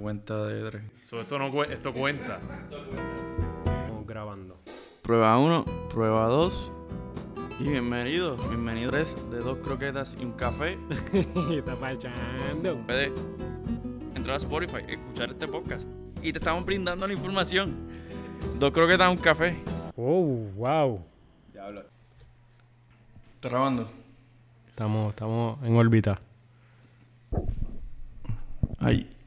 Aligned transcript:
cuenta 0.00 0.46
de 0.46 0.62
Dre. 0.62 0.82
So, 1.04 1.20
esto, 1.20 1.38
no, 1.38 1.64
esto 1.64 1.92
cuenta. 1.92 2.40
Estamos 3.64 4.06
grabando. 4.06 4.58
Prueba 5.02 5.38
1, 5.38 5.64
prueba 5.92 6.26
2. 6.26 6.72
Y 7.60 7.64
bienvenidos, 7.64 8.48
bienvenidos 8.48 9.30
de 9.30 9.38
dos 9.38 9.58
croquetas 9.58 10.16
y 10.18 10.24
un 10.24 10.32
café. 10.32 10.78
Está 11.50 11.76
marchando. 11.76 12.76
Puedes 12.86 13.12
entrar 14.14 14.36
a 14.36 14.38
Spotify, 14.38 14.82
escuchar 14.88 15.30
este 15.30 15.46
podcast. 15.46 15.86
Y 16.22 16.32
te 16.32 16.38
estamos 16.38 16.64
brindando 16.64 17.06
la 17.06 17.12
información. 17.12 17.74
Dos 18.58 18.70
croquetas 18.70 19.08
y 19.08 19.12
un 19.12 19.22
café. 19.22 19.56
Oh, 19.96 20.48
wow. 20.56 21.04
Diablo. 21.52 21.84
¿Está 23.34 23.48
grabando? 23.50 23.90
Estamos, 24.68 25.10
estamos 25.10 25.62
en 25.62 25.76
órbita. 25.76 26.20
Ahí. 28.78 29.19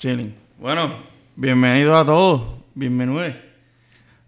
Chilling. 0.00 0.34
Bueno, 0.58 0.94
bienvenidos 1.36 1.94
a 1.94 2.06
todos. 2.06 2.54
Bienvenidos 2.74 3.34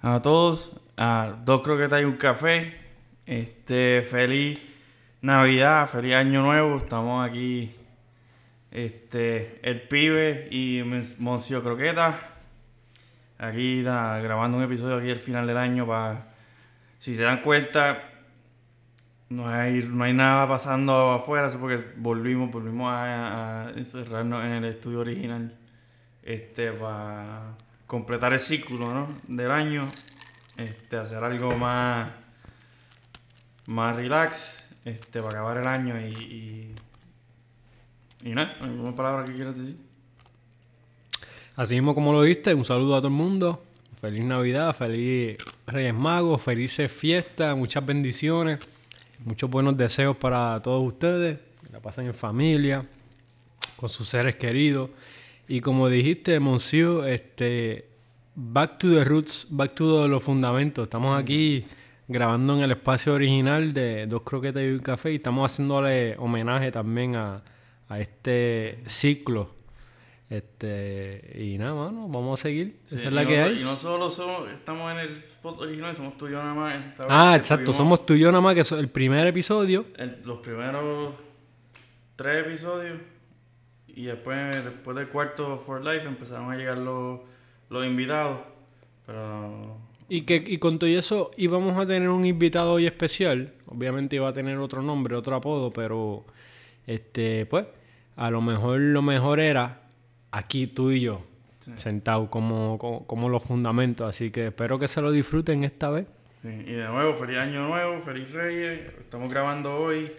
a 0.03 0.21
todos 0.21 0.71
a 0.99 1.35
Dos 1.47 1.63
Croquetas 1.63 2.03
y 2.03 2.05
un 2.05 2.19
Café. 2.19 2.77
Este, 3.25 4.03
feliz 4.03 4.61
Navidad, 5.23 5.89
feliz 5.89 6.13
Año 6.13 6.43
Nuevo. 6.43 6.77
Estamos 6.77 7.27
aquí, 7.27 7.75
este, 8.71 9.61
el 9.63 9.81
pibe 9.89 10.47
y 10.51 10.83
Mon- 10.85 11.07
Moncio 11.19 11.63
Croqueta. 11.63 12.19
Aquí 13.39 13.83
grabando 14.21 14.59
un 14.59 14.65
episodio 14.65 14.99
aquí 14.99 15.11
al 15.11 15.21
final 15.21 15.47
del 15.47 15.57
año 15.57 15.87
si 16.99 17.17
se 17.17 17.23
dan 17.23 17.41
cuenta, 17.41 18.11
no 19.31 19.49
hay, 19.49 19.89
no 19.91 20.05
hay 20.05 20.13
nada 20.13 20.47
pasando 20.47 21.13
afuera, 21.13 21.49
eso 21.49 21.59
porque 21.59 21.83
volvimos, 21.97 22.51
volvimos 22.51 22.93
a, 22.93 23.69
a 23.69 23.71
encerrarnos 23.71 24.45
en 24.45 24.51
el 24.53 24.65
estudio 24.67 25.01
original 25.01 25.57
este 26.23 26.73
para 26.73 27.57
completar 27.87 28.33
el 28.33 28.41
ciclo 28.41 28.93
¿no? 28.93 29.09
del 29.29 29.51
año, 29.51 29.89
este, 30.57 30.97
hacer 30.97 31.23
algo 31.23 31.57
más, 31.57 32.11
más 33.67 33.97
relax, 33.97 34.71
este, 34.85 35.21
para 35.21 35.41
acabar 35.41 35.59
el 35.59 35.67
año 35.67 36.01
y, 36.01 36.13
y, 36.13 36.75
y 38.25 38.35
nada, 38.35 38.57
¿alguna 38.61 38.95
palabra 38.95 39.25
que 39.25 39.35
quieras 39.35 39.57
decir? 39.57 39.77
Así 41.55 41.75
mismo 41.75 41.95
como 41.95 42.13
lo 42.13 42.23
viste, 42.23 42.55
un 42.55 42.65
saludo 42.65 42.97
a 42.97 42.99
todo 42.99 43.09
el 43.09 43.15
mundo. 43.15 43.63
Feliz 44.01 44.25
Navidad, 44.25 44.75
feliz 44.75 45.37
Reyes 45.67 45.95
Magos, 45.95 46.41
felices 46.41 46.91
fiestas, 46.91 47.57
muchas 47.57 47.85
bendiciones, 47.85 48.59
muchos 49.25 49.49
buenos 49.51 49.77
deseos 49.77 50.17
para 50.17 50.61
todos 50.63 50.83
ustedes. 50.85 51.39
Que 51.63 51.73
la 51.73 51.81
pasen 51.81 52.07
en 52.07 52.15
familia, 52.15 52.85
con 53.77 53.89
sus 53.89 54.09
seres 54.09 54.37
queridos. 54.37 54.91
Y 55.53 55.61
como 55.61 55.91
dijiste, 55.91 56.41
Monsieur, 56.41 57.07
este, 57.11 57.85
back 58.35 58.79
to 58.79 58.89
the 58.89 59.05
roots, 59.05 59.47
back 59.51 59.75
to 59.75 60.09
los 60.09 60.23
fundamentos. 60.23 60.85
Estamos 60.85 61.15
aquí 61.21 61.67
grabando 62.09 62.55
en 62.57 62.63
el 62.63 62.71
espacio 62.71 63.13
original 63.13 63.75
de 63.75 64.07
Dos 64.07 64.23
Croquetas 64.23 64.63
y 64.63 64.69
un 64.69 64.79
Café 64.79 65.13
y 65.13 65.17
estamos 65.17 65.53
haciéndole 65.53 66.17
homenaje 66.17 66.73
también 66.73 67.17
a, 67.17 67.43
a 67.91 68.01
este 68.01 68.79
ciclo. 68.87 69.51
Este, 70.31 71.39
y 71.39 71.59
nada, 71.59 71.75
mano, 71.75 72.09
vamos 72.09 72.41
a 72.41 72.45
seguir. 72.45 72.79
Sí, 72.87 72.95
Esa 72.95 73.05
es 73.09 73.13
y 73.13 73.15
la 73.15 73.23
no 73.25 73.29
que 73.29 73.37
so- 73.37 73.45
hay. 73.45 73.61
Y 73.61 73.65
no 73.65 73.77
solo 73.77 74.09
somos, 74.09 74.51
estamos 74.51 74.91
en 74.93 74.99
el 75.01 75.13
spot 75.19 75.61
original, 75.61 75.95
somos 75.95 76.17
tú 76.17 76.29
y 76.29 76.31
yo 76.31 76.39
nada 76.43 76.55
más. 76.55 76.75
Ah, 77.11 77.37
exacto, 77.37 77.75
somos 77.75 78.07
tú 78.07 78.15
y 78.15 78.21
yo 78.21 78.29
nada 78.33 78.41
más, 78.41 78.55
que 78.55 78.63
es 78.63 78.73
el 78.73 78.89
primer 78.89 79.27
episodio. 79.27 79.85
el- 79.99 80.23
los 80.25 80.39
primeros 80.39 81.13
tres 82.17 82.47
episodios 82.47 82.99
y 83.95 84.05
después 84.05 84.65
después 84.65 84.97
del 84.97 85.09
cuarto 85.09 85.59
For 85.59 85.85
Life 85.85 86.07
empezaron 86.07 86.51
a 86.51 86.57
llegar 86.57 86.79
los, 86.79 87.21
los 87.69 87.85
invitados 87.85 88.53
pero 89.07 89.79
Y 90.09 90.23
que 90.23 90.43
y 90.47 90.59
con 90.59 90.79
todo 90.79 90.89
eso 90.89 91.31
íbamos 91.37 91.79
a 91.79 91.87
tener 91.87 92.09
un 92.09 92.25
invitado 92.25 92.73
hoy 92.73 92.87
especial. 92.87 93.53
Obviamente 93.67 94.17
iba 94.17 94.29
a 94.29 94.33
tener 94.33 94.59
otro 94.59 94.83
nombre, 94.83 95.17
otro 95.17 95.35
apodo, 95.37 95.73
pero 95.73 96.25
este, 96.87 97.47
pues, 97.47 97.67
a 98.17 98.31
lo 98.31 98.41
mejor 98.41 98.81
lo 98.81 99.03
mejor 99.03 99.41
era 99.41 99.83
aquí 100.31 100.67
tú 100.67 100.91
y 100.91 101.01
yo, 101.01 101.23
sentados 101.77 102.29
como, 102.29 102.79
como, 102.79 103.07
como 103.07 103.29
los 103.29 103.43
fundamentos. 103.43 104.09
Así 104.09 104.31
que 104.31 104.49
espero 104.49 104.79
que 104.79 104.89
se 104.89 105.01
lo 105.01 105.11
disfruten 105.11 105.65
esta 105.65 105.91
vez. 105.91 106.07
sí, 106.43 106.49
y 106.49 106.73
de 106.73 106.87
nuevo 106.89 107.15
feliz 107.15 107.39
año 107.39 107.69
nuevo 107.69 108.01
feliz 108.01 108.31
reyes 108.33 108.93
estamos 109.01 109.33
grabando 109.33 109.75
hoy 109.77 110.11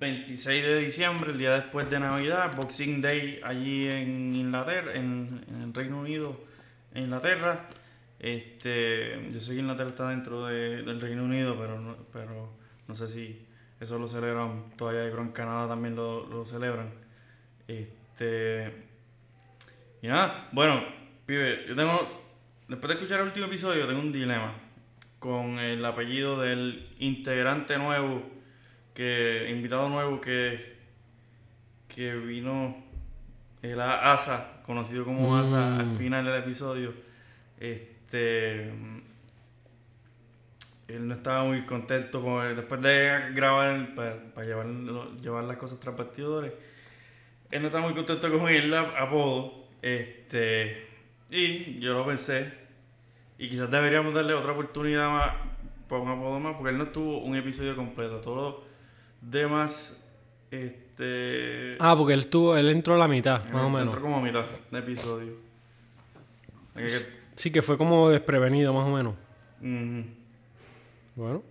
26 0.00 0.62
de 0.64 0.78
diciembre 0.78 1.30
el 1.30 1.38
día 1.38 1.52
después 1.54 1.88
de 1.90 2.00
navidad 2.00 2.56
Boxing 2.56 3.02
Day 3.02 3.38
allí 3.44 3.86
en 3.86 4.34
Inglaterra 4.34 4.94
en, 4.94 5.44
en 5.48 5.62
el 5.62 5.74
Reino 5.74 6.00
Unido 6.00 6.40
en 6.94 7.04
Inglaterra. 7.04 7.68
Este 8.18 9.28
yo 9.32 9.40
sé 9.40 9.52
que 9.52 9.60
Inglaterra 9.60 9.90
está 9.90 10.08
dentro 10.08 10.46
de- 10.46 10.82
del 10.82 11.00
Reino 11.00 11.24
Unido 11.24 11.56
pero 11.58 11.78
no, 11.80 11.96
pero 12.12 12.50
no 12.88 12.94
sé 12.94 13.06
si 13.08 13.46
eso 13.78 13.98
lo 13.98 14.08
celebran 14.08 14.70
todavía 14.76 15.10
creo 15.10 15.22
en 15.22 15.32
Canadá 15.32 15.68
también 15.68 15.94
lo, 15.96 16.26
lo 16.26 16.44
celebran. 16.46 16.90
Este 17.68 18.72
y 20.02 20.08
nada 20.08 20.48
bueno 20.52 20.82
pibe 21.26 21.64
yo 21.68 21.76
tengo 21.76 22.22
después 22.68 22.88
de 22.88 22.94
escuchar 22.94 23.20
el 23.20 23.26
último 23.26 23.46
episodio 23.46 23.86
tengo 23.86 24.00
un 24.00 24.12
dilema 24.12 24.54
con 25.18 25.58
el 25.58 25.84
apellido 25.84 26.40
del 26.40 26.88
integrante 26.98 27.76
nuevo 27.76 28.39
que 29.00 29.48
invitado 29.50 29.88
nuevo 29.88 30.20
que 30.20 30.76
que 31.88 32.14
vino 32.16 32.76
el 33.62 33.80
Asa 33.80 34.60
conocido 34.66 35.04
como 35.04 35.36
Asa 35.36 35.78
al 35.78 35.86
Mm. 35.86 35.96
final 35.96 36.24
del 36.26 36.36
episodio 36.42 36.92
este 37.58 38.70
él 40.88 41.06
no 41.06 41.14
estaba 41.14 41.44
muy 41.44 41.62
contento 41.62 42.20
con 42.22 42.44
él. 42.44 42.56
después 42.56 42.80
de 42.82 43.30
grabar 43.32 43.94
para 43.94 44.16
llevar, 44.44 44.66
llevar 45.22 45.44
las 45.44 45.56
cosas 45.56 45.78
tras 45.80 45.96
bastidores 45.96 46.52
él 47.50 47.62
no 47.62 47.68
estaba 47.68 47.84
muy 47.86 47.94
contento 47.94 48.30
con 48.38 48.48
el 48.50 48.72
ap- 48.74 48.96
apodo 48.98 49.66
este 49.82 50.86
y 51.30 51.78
yo 51.80 51.94
lo 51.94 52.04
pensé 52.06 52.52
y 53.38 53.48
quizás 53.48 53.70
deberíamos 53.70 54.12
darle 54.12 54.34
otra 54.34 54.52
oportunidad 54.52 55.08
más 55.08 55.34
para 55.88 56.02
un 56.02 56.10
apodo 56.10 56.38
más 56.40 56.54
porque 56.56 56.70
él 56.70 56.78
no 56.78 56.88
tuvo 56.88 57.18
un 57.18 57.34
episodio 57.36 57.74
completo 57.76 58.16
todo 58.20 58.68
demás 59.20 59.96
este 60.50 61.76
Ah, 61.78 61.94
porque 61.96 62.14
él 62.14 62.26
tuvo, 62.28 62.56
él 62.56 62.68
entró 62.70 62.94
a 62.94 62.98
la 62.98 63.08
mitad, 63.08 63.44
más 63.50 63.62
o 63.64 63.70
menos. 63.70 63.86
entró 63.86 64.00
como 64.02 64.16
a 64.18 64.20
mitad 64.20 64.44
de 64.70 64.78
episodio 64.78 65.32
Sí, 67.36 67.50
que 67.50 67.62
fue 67.62 67.76
como 67.78 68.10
desprevenido, 68.10 68.72
más 68.72 68.86
o 68.86 68.90
menos. 68.90 69.14
Bueno. 71.14 71.42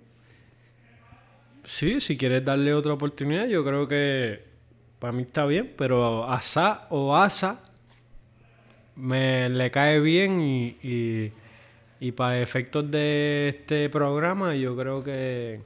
Sí, 1.66 2.00
si 2.00 2.18
quieres 2.18 2.44
darle 2.44 2.74
otra 2.74 2.94
oportunidad, 2.94 3.48
yo 3.48 3.64
creo 3.64 3.88
que 3.88 4.44
para 5.00 5.14
mí 5.14 5.24
está 5.24 5.46
bien, 5.46 5.74
pero 5.78 6.30
Asa 6.30 6.88
o 6.90 7.16
Asa 7.16 7.60
me 8.96 9.50
le 9.50 9.72
cae 9.72 10.00
bien 10.00 10.42
y, 10.42 10.76
y, 10.84 11.32
y 12.00 12.12
para 12.12 12.40
efectos 12.42 12.90
de 12.90 13.50
este 13.50 13.90
programa 13.90 14.56
yo 14.56 14.76
creo 14.76 15.04
que 15.04 15.62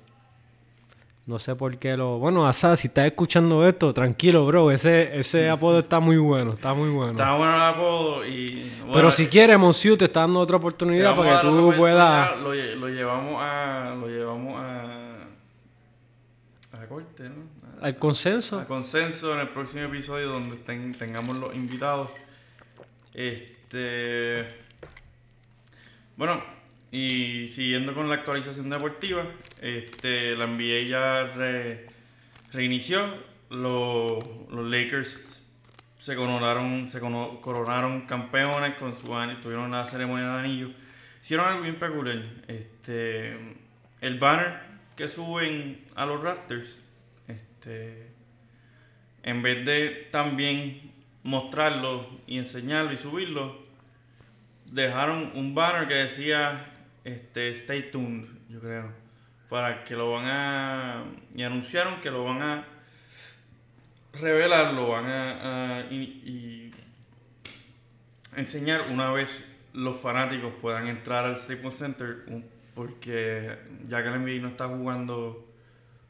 no 1.26 1.40
sé 1.40 1.56
por 1.56 1.78
qué 1.78 1.96
lo... 1.96 2.18
Bueno, 2.20 2.46
Asa, 2.46 2.76
si 2.76 2.88
estás 2.90 3.06
escuchando 3.06 3.66
esto, 3.68 3.94
tranquilo, 3.94 4.46
bro, 4.46 4.72
ese, 4.72 5.18
ese 5.20 5.50
apodo 5.50 5.80
está 5.80 6.00
muy 6.02 6.18
bueno, 6.18 6.54
está 6.54 6.74
muy 6.74 6.90
bueno. 6.90 7.12
estaba 7.12 7.38
bueno 7.38 7.56
el 7.56 7.62
apodo 7.62 8.26
y 8.26 8.70
bueno, 8.80 8.94
pero 8.94 9.12
si 9.12 9.28
quieres, 9.28 9.58
Monsieur, 9.58 9.98
te 9.98 10.06
está 10.06 10.20
dando 10.22 10.40
otra 10.42 10.58
oportunidad 10.58 11.16
para 11.16 11.40
que 11.42 11.48
tú 11.48 11.74
puedas... 11.78 12.40
lo, 12.42 12.54
lle- 12.54 12.76
lo 12.76 12.90
llevamos 12.90 13.36
a 13.40 13.96
lo 13.98 14.08
llevamos 14.08 14.56
a 14.60 15.00
a 16.82 16.88
corte 16.88 17.30
¿no? 17.30 17.36
A- 17.82 17.86
Al 17.86 17.98
consenso. 17.98 18.60
a 18.60 18.66
consenso 18.66 19.34
en 19.34 19.40
el 19.42 19.50
próximo 19.50 19.84
episodio 19.84 20.28
donde 20.30 20.58
ten- 20.58 20.94
tengamos 20.94 21.38
los 21.38 21.56
invitados. 21.56 22.10
Este. 23.14 24.48
Bueno, 26.18 26.44
y 26.94 27.48
siguiendo 27.48 27.96
con 27.96 28.08
la 28.08 28.14
actualización 28.16 28.70
deportiva, 28.70 29.24
este, 29.64 30.36
la 30.36 30.46
NBA 30.46 30.88
ya 30.88 31.24
re- 31.24 31.88
reinició. 32.52 33.02
Los, 33.50 34.24
los 34.52 34.70
Lakers 34.70 35.44
se 35.98 36.16
coronaron, 36.16 36.88
se 36.88 37.00
coronaron 37.00 38.02
campeones 38.06 38.76
con 38.76 38.96
su 38.96 39.12
anillo, 39.18 39.40
tuvieron 39.42 39.72
la 39.72 39.88
ceremonia 39.88 40.28
de 40.28 40.40
anillo. 40.42 40.70
Hicieron 41.20 41.48
algo 41.48 41.64
bien 41.64 41.76
peculiar. 41.78 42.22
Este, 42.48 43.38
el 44.02 44.20
banner 44.20 44.60
que 44.96 45.10
suben 45.10 45.84
a 45.96 46.06
los 46.06 46.22
Raptors, 46.22 46.78
este, 47.28 48.06
en 49.24 49.42
vez 49.42 49.66
de 49.66 50.10
también 50.12 50.92
mostrarlo 51.24 52.08
y 52.28 52.38
enseñarlo 52.38 52.94
y 52.94 52.98
subirlo, 52.98 53.64
dejaron 54.72 55.32
un 55.34 55.56
banner 55.56 55.88
que 55.88 55.96
decía 55.96 56.70
este 57.04 57.52
Stay 57.52 57.92
tuned, 57.92 58.26
yo 58.50 58.60
creo, 58.60 58.92
para 59.50 59.84
que 59.84 59.96
lo 59.96 60.12
van 60.12 60.26
a 60.26 61.04
y 61.36 61.44
anunciaron 61.44 62.00
que 62.02 62.10
lo 62.12 62.24
van 62.24 62.42
a 62.42 62.66
revelarlo, 64.14 64.88
van 64.90 65.06
a, 65.06 65.78
a- 65.80 65.92
y, 65.92 65.96
y 66.26 66.72
enseñar 68.38 68.90
una 68.92 69.12
vez 69.12 69.48
los 69.74 70.00
fanáticos 70.00 70.54
puedan 70.62 70.88
entrar 70.88 71.26
al 71.26 71.38
Staples 71.38 71.76
Center, 71.76 72.24
porque 72.76 73.56
ya 73.88 74.02
que 74.04 74.10
el 74.10 74.20
NBA 74.22 74.42
no 74.42 74.50
está 74.50 74.68
jugando 74.68 75.48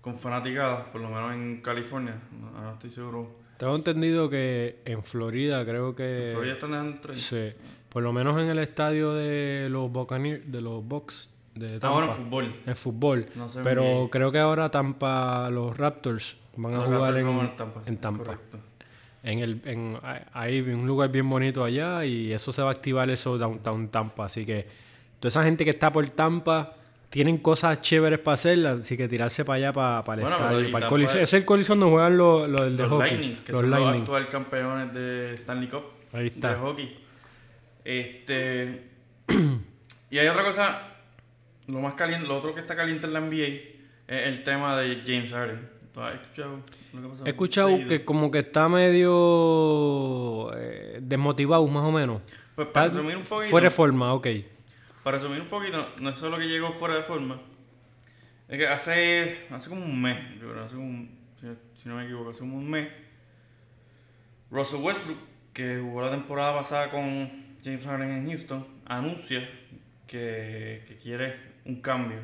con 0.01 0.19
fanaticadas, 0.19 0.87
por 0.89 1.01
lo 1.01 1.09
menos 1.09 1.33
en 1.33 1.61
California, 1.61 2.15
no, 2.31 2.51
no 2.51 2.73
estoy 2.73 2.89
seguro. 2.89 3.41
Tengo 3.57 3.75
entendido 3.75 4.29
que 4.29 4.81
en 4.83 5.01
Florida 5.03 5.63
creo 5.63 5.95
que... 5.95 6.31
Florida 6.33 6.53
están. 6.55 6.99
Sí. 7.15 7.53
Por 7.93 8.01
lo 8.03 8.11
menos 8.11 8.41
en 8.41 8.47
el 8.49 8.59
estadio 8.59 9.13
de 9.13 9.67
los 9.69 9.91
Buccaneers, 9.91 10.51
de 10.51 10.61
los 10.61 10.83
Bucks 10.83 11.29
de 11.55 11.79
Tampa. 11.79 11.87
Ah, 11.87 11.91
bueno, 11.91 12.13
fútbol. 12.13 12.55
En 12.65 12.75
fútbol. 12.75 13.25
No 13.35 13.47
sé 13.47 13.61
Pero 13.63 13.83
bien. 13.83 14.07
creo 14.09 14.31
que 14.31 14.39
ahora 14.39 14.69
Tampa, 14.71 15.49
los 15.51 15.77
Raptors 15.77 16.35
van 16.57 16.73
a 16.73 16.77
Los 16.77 16.85
jugar 16.87 17.15
en, 17.17 17.27
van 17.37 17.45
a 17.45 17.55
Tampa, 17.55 17.81
en 17.85 17.97
Tampa. 17.97 18.23
correcto. 18.23 18.57
En 19.21 19.39
el, 19.39 19.61
en, 19.65 19.97
hay 20.33 20.59
un 20.61 20.85
lugar 20.87 21.09
bien 21.09 21.29
bonito 21.29 21.63
allá 21.63 22.03
y 22.03 22.33
eso 22.33 22.51
se 22.51 22.61
va 22.61 22.69
a 22.69 22.71
activar 22.71 23.09
eso 23.11 23.37
downtown 23.37 23.87
Tampa. 23.89 24.25
Así 24.25 24.45
que 24.45 24.67
toda 25.19 25.29
esa 25.29 25.43
gente 25.43 25.63
que 25.63 25.69
está 25.69 25.91
por 25.91 26.05
Tampa 26.09 26.73
tienen 27.09 27.37
cosas 27.37 27.79
chéveres 27.79 28.17
para 28.19 28.33
hacer, 28.33 28.65
así 28.65 28.97
que 28.97 29.07
tirarse 29.07 29.45
para 29.45 29.57
allá, 29.57 29.71
para, 29.73 30.01
para 30.03 30.21
el 30.23 30.27
Bueno, 30.27 30.35
estadio. 30.47 30.71
Para 30.71 30.85
el 30.87 30.89
coliseo. 30.89 31.21
es- 31.21 31.33
el 31.35 31.45
coliseo 31.45 31.75
donde 31.75 31.91
juegan 31.93 32.17
los, 32.17 32.49
los 32.49 32.61
del 32.61 32.75
de 32.75 32.83
Los 32.83 32.91
hockey. 32.91 33.09
Lightning, 33.11 33.43
que 33.45 33.51
los 33.51 33.61
son 33.61 33.69
Lightning. 33.69 33.91
los 33.91 33.99
actuales 34.01 34.29
campeones 34.29 34.93
de 34.95 35.33
Stanley 35.35 35.69
Cup. 35.69 35.83
Ahí 36.11 36.25
está. 36.27 36.49
De 36.49 36.55
hockey. 36.55 37.02
Este. 37.85 38.89
y 40.09 40.17
hay 40.17 40.27
otra 40.27 40.43
cosa. 40.43 40.89
Lo 41.67 41.79
más 41.79 41.93
caliente, 41.93 42.27
lo 42.27 42.37
otro 42.37 42.53
que 42.53 42.59
está 42.61 42.75
caliente 42.75 43.07
en 43.07 43.13
la 43.13 43.21
NBA 43.21 43.45
es 44.07 44.27
el 44.27 44.43
tema 44.43 44.77
de 44.79 45.01
James 45.05 45.31
Harden. 45.31 45.69
¿Tú 45.93 46.01
has 46.01 46.15
escuchado 46.15 46.59
lo 46.93 47.01
que 47.01 47.07
pasó? 47.07 47.25
He 47.25 47.29
escuchado 47.29 47.69
que 47.87 48.03
como 48.03 48.29
que 48.31 48.39
está 48.39 48.67
medio 48.67 50.51
eh, 50.57 50.99
desmotivado, 51.01 51.65
más 51.67 51.83
o 51.83 51.91
menos. 51.91 52.21
Pues 52.55 52.67
para 52.69 52.87
Está 52.87 52.97
resumir 52.97 53.17
un 53.17 53.23
poquito. 53.23 53.49
Fuera 53.49 53.65
de 53.65 53.71
forma, 53.71 54.13
ok. 54.13 54.27
Para 55.03 55.17
resumir 55.17 55.41
un 55.41 55.47
poquito, 55.47 55.87
no 56.01 56.09
es 56.09 56.17
solo 56.17 56.37
que 56.37 56.45
llegó 56.47 56.71
fuera 56.71 56.95
de 56.95 57.03
forma. 57.03 57.39
Es 58.47 58.57
que 58.57 58.67
hace, 58.67 59.45
hace 59.51 59.69
como 59.69 59.85
un 59.85 60.01
mes, 60.01 60.17
yo 60.41 60.51
creo, 60.51 60.63
hace 60.63 60.75
un- 60.75 61.17
si, 61.39 61.47
si 61.75 61.89
no 61.89 61.95
me 61.95 62.03
equivoco, 62.05 62.31
hace 62.31 62.39
como 62.39 62.57
un 62.57 62.69
mes, 62.69 62.89
Russell 64.51 64.81
Westbrook, 64.81 65.17
que 65.53 65.79
jugó 65.81 66.01
la 66.01 66.11
temporada 66.11 66.53
pasada 66.55 66.89
con 66.91 67.42
James 67.63 67.85
Harden 67.85 68.09
en 68.09 68.27
Houston, 68.29 68.67
anuncia 68.85 69.47
que, 70.07 70.97
quiere 71.01 71.35
un 71.65 71.81
cambio 71.81 72.19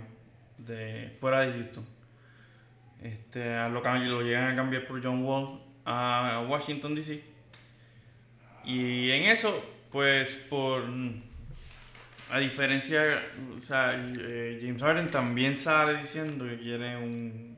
de 0.58 1.16
fuera 1.20 1.42
de 1.42 1.54
Houston. 1.54 1.86
Este, 3.02 3.58
lo, 3.70 3.82
lo 3.82 4.22
llegan 4.22 4.52
a 4.52 4.56
cambiar 4.56 4.86
por 4.86 5.02
John 5.02 5.24
Wall 5.24 5.62
a 5.86 6.46
Washington 6.48 6.96
DC. 6.96 7.24
Y 8.66 9.10
en 9.12 9.24
eso, 9.24 9.64
pues 9.92 10.30
por 10.50 10.84
a 12.32 12.38
diferencia, 12.38 13.04
eh, 13.10 14.60
James 14.62 14.82
Harden 14.82 15.10
también 15.10 15.56
sale 15.56 15.98
diciendo 16.00 16.46
que 16.46 16.60
quiere 16.60 16.96
un, 16.98 17.58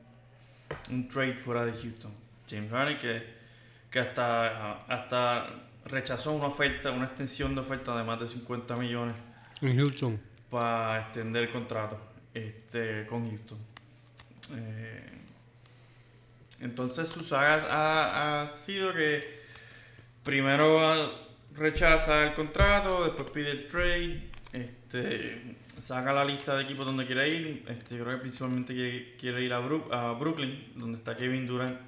un 0.90 1.08
trade 1.08 1.34
fuera 1.34 1.66
de 1.66 1.72
Houston. 1.72 2.12
James 2.48 2.70
Harden 2.70 2.98
que, 2.98 3.22
que 3.90 3.98
hasta 3.98 5.61
rechazó 5.84 6.32
una 6.32 6.46
oferta, 6.46 6.90
una 6.90 7.06
extensión 7.06 7.54
de 7.54 7.60
oferta 7.60 7.96
de 7.96 8.04
más 8.04 8.20
de 8.20 8.26
50 8.26 8.76
millones 8.76 9.14
En 9.60 9.76
Houston. 9.78 10.20
para 10.50 11.00
extender 11.02 11.44
el 11.44 11.50
contrato 11.50 11.96
este, 12.34 13.06
con 13.06 13.28
Houston. 13.28 13.58
Eh, 14.54 15.10
entonces 16.60 17.08
su 17.08 17.20
saga 17.24 17.66
ha, 17.70 18.42
ha 18.42 18.54
sido 18.54 18.92
que 18.94 19.40
primero 20.22 21.12
rechaza 21.54 22.24
el 22.28 22.34
contrato, 22.34 23.04
después 23.04 23.30
pide 23.30 23.50
el 23.50 23.66
trade, 23.68 24.28
este, 24.52 25.56
saca 25.80 26.12
la 26.12 26.24
lista 26.24 26.56
de 26.56 26.62
equipos 26.64 26.86
donde 26.86 27.04
quiere 27.06 27.28
ir, 27.28 27.64
este, 27.68 27.96
creo 27.96 28.06
que 28.10 28.16
principalmente 28.18 28.72
quiere, 28.74 29.16
quiere 29.18 29.42
ir 29.42 29.52
a, 29.52 29.58
Brook- 29.60 29.92
a 29.92 30.12
Brooklyn, 30.12 30.72
donde 30.76 30.98
está 30.98 31.16
Kevin 31.16 31.46
Durant 31.46 31.78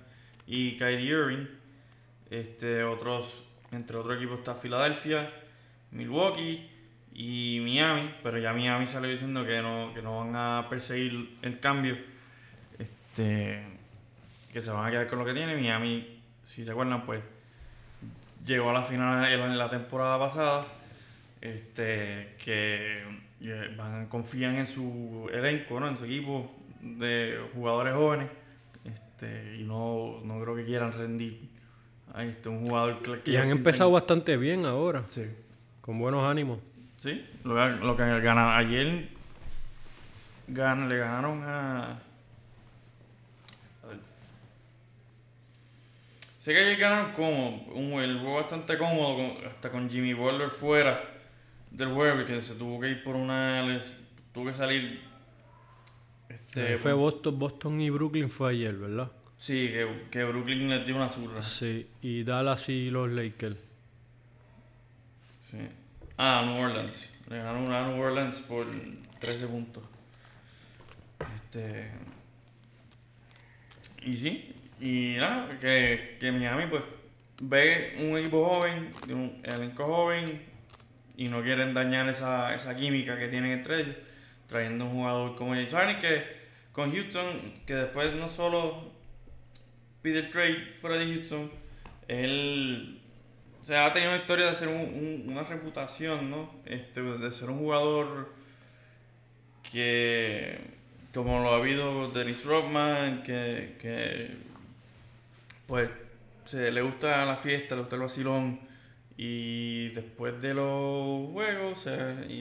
y 0.46 0.76
Kyrie 0.76 1.06
Irving. 1.10 1.46
Este, 2.30 2.82
otros, 2.82 3.43
entre 3.74 3.96
otros 3.96 4.16
equipos 4.16 4.38
está 4.38 4.54
Filadelfia, 4.54 5.30
Milwaukee 5.90 6.70
y 7.14 7.60
Miami, 7.62 8.14
pero 8.22 8.38
ya 8.38 8.52
Miami 8.52 8.86
salió 8.86 9.10
diciendo 9.10 9.44
que 9.44 9.62
no, 9.62 9.92
que 9.94 10.02
no 10.02 10.18
van 10.18 10.34
a 10.34 10.66
perseguir 10.68 11.36
el 11.42 11.60
cambio, 11.60 11.96
este, 12.78 13.62
que 14.52 14.60
se 14.60 14.70
van 14.70 14.86
a 14.86 14.90
quedar 14.90 15.06
con 15.06 15.20
lo 15.20 15.24
que 15.24 15.32
tiene. 15.32 15.54
Miami, 15.54 16.20
si 16.44 16.64
se 16.64 16.72
acuerdan, 16.72 17.06
pues 17.06 17.22
llegó 18.44 18.70
a 18.70 18.72
la 18.72 18.82
final 18.82 19.24
en 19.24 19.58
la 19.58 19.70
temporada 19.70 20.18
pasada, 20.18 20.64
este, 21.40 22.34
que 22.42 23.02
eh, 23.40 23.74
van, 23.76 24.06
confían 24.06 24.56
en 24.56 24.66
su 24.66 25.30
elenco, 25.32 25.78
¿no? 25.78 25.88
en 25.88 25.96
su 25.96 26.04
equipo 26.04 26.50
de 26.80 27.40
jugadores 27.54 27.94
jóvenes, 27.94 28.28
este, 28.84 29.56
y 29.58 29.62
no, 29.62 30.20
no 30.24 30.40
creo 30.40 30.56
que 30.56 30.64
quieran 30.64 30.92
rendir 30.92 31.53
a 32.14 32.24
este, 32.24 32.48
un 32.48 32.66
jugador 32.66 33.02
que 33.02 33.30
Y 33.30 33.36
han 33.36 33.44
15 33.44 33.50
empezado 33.58 33.90
bastante 33.90 34.36
bien 34.36 34.64
ahora, 34.66 35.04
Sí. 35.08 35.26
con 35.80 35.98
buenos 35.98 36.24
ánimos. 36.24 36.58
Sí, 36.96 37.24
lo, 37.44 37.54
lo 37.68 37.96
que 37.96 38.20
gana, 38.20 38.56
ayer 38.56 39.08
gan- 40.48 40.88
le 40.88 40.96
ganaron 40.98 41.42
a. 41.44 41.98
Sé 46.38 46.52
que 46.52 46.58
ayer 46.58 46.76
ganaron 46.78 47.12
como 47.12 47.56
un 47.74 47.92
el 48.00 48.18
juego 48.20 48.36
bastante 48.36 48.76
cómodo, 48.76 49.16
con- 49.16 49.46
hasta 49.46 49.70
con 49.70 49.88
Jimmy 49.88 50.12
Butler 50.12 50.50
fuera 50.50 51.02
del 51.70 51.92
juego 51.92 52.20
y 52.20 52.24
que 52.26 52.40
se 52.42 52.54
tuvo 52.54 52.80
que 52.80 52.90
ir 52.90 53.02
por 53.04 53.16
una. 53.16 53.62
les- 53.62 53.96
tuvo 54.32 54.46
que 54.46 54.52
salir. 54.52 55.00
Este, 56.28 56.76
fue 56.78 56.92
Boston, 56.92 57.38
Boston 57.38 57.80
y 57.80 57.90
Brooklyn 57.90 58.28
fue 58.28 58.50
ayer, 58.50 58.74
¿verdad? 58.74 59.10
Sí, 59.38 59.68
que, 59.68 60.06
que 60.10 60.24
Brooklyn 60.24 60.68
les 60.70 60.86
dio 60.86 60.96
una 60.96 61.08
zurra. 61.08 61.42
Sí, 61.42 61.86
y 62.02 62.24
Dallas 62.24 62.68
y 62.68 62.90
los 62.90 63.10
Lakers. 63.10 63.56
Sí. 65.42 65.58
Ah, 66.16 66.44
New 66.46 66.64
Orleans. 66.64 67.10
Le 67.28 67.38
ganaron 67.38 67.72
a 67.72 67.88
New 67.88 68.00
Orleans 68.02 68.40
por 68.42 68.66
13 69.20 69.46
puntos. 69.48 69.82
Este. 71.46 71.90
Y 74.02 74.16
sí. 74.16 74.54
Y 74.80 75.16
nada, 75.18 75.48
que, 75.58 76.16
que 76.20 76.32
Miami 76.32 76.66
pues 76.66 76.82
ve 77.40 77.96
un 78.00 78.18
equipo 78.18 78.44
joven, 78.44 78.92
un 79.08 79.40
elenco 79.44 79.84
joven, 79.86 80.42
y 81.16 81.28
no 81.28 81.42
quieren 81.42 81.74
dañar 81.74 82.08
esa, 82.08 82.54
esa 82.54 82.74
química 82.76 83.18
que 83.18 83.28
tienen 83.28 83.52
entre 83.52 83.80
ellos, 83.80 83.96
trayendo 84.48 84.86
un 84.86 84.92
jugador 84.92 85.36
como 85.36 85.52
James 85.52 85.72
Harden 85.72 85.98
que 85.98 86.44
con 86.72 86.92
Houston, 86.92 87.54
que 87.66 87.74
después 87.74 88.14
no 88.14 88.28
solo 88.28 88.92
el 90.12 90.30
trade 90.30 90.72
fuera 90.72 90.96
de 90.98 91.06
Houston, 91.14 91.50
él 92.08 93.00
o 93.60 93.62
sea, 93.66 93.86
ha 93.86 93.92
tenido 93.94 94.12
una 94.12 94.20
historia 94.20 94.46
de 94.50 94.54
ser 94.56 94.68
un- 94.68 94.74
un- 94.76 95.24
una 95.32 95.42
reputación, 95.42 96.30
¿no? 96.30 96.50
Este, 96.66 97.00
de 97.00 97.32
ser 97.32 97.48
un 97.48 97.58
jugador 97.60 98.30
que, 99.72 100.58
como 101.14 101.42
lo 101.42 101.50
ha 101.54 101.56
habido 101.56 102.10
Dennis 102.10 102.44
Rodman, 102.44 103.22
que, 103.22 103.76
que 103.80 104.36
pues 105.66 105.88
se 106.44 106.70
le 106.70 106.82
gusta 106.82 107.24
la 107.24 107.36
fiesta, 107.36 107.74
le 107.74 107.80
gusta 107.82 107.96
el 107.96 108.02
vacilón, 108.02 108.60
y 109.16 109.88
después 109.90 110.40
de 110.42 110.54
los 110.54 111.30
juegos 111.32 111.86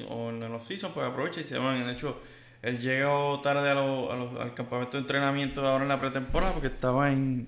o 0.09 0.29
en 0.29 0.39
los 0.39 0.67
seasons, 0.67 0.93
pues 0.93 1.05
aprovecha 1.07 1.39
y 1.41 1.43
se 1.43 1.57
van. 1.57 1.85
De 1.85 1.93
hecho, 1.93 2.19
él 2.63 2.79
llegó 2.79 3.39
tarde 3.41 3.69
a 3.69 3.73
lo- 3.75 4.11
a 4.39 4.43
al 4.43 4.53
campamento 4.55 4.97
de 4.97 5.01
entrenamiento 5.01 5.65
ahora 5.67 5.83
en 5.83 5.89
la 5.89 5.99
pretemporada 5.99 6.53
porque 6.53 6.67
estaba 6.67 7.11
en, 7.11 7.47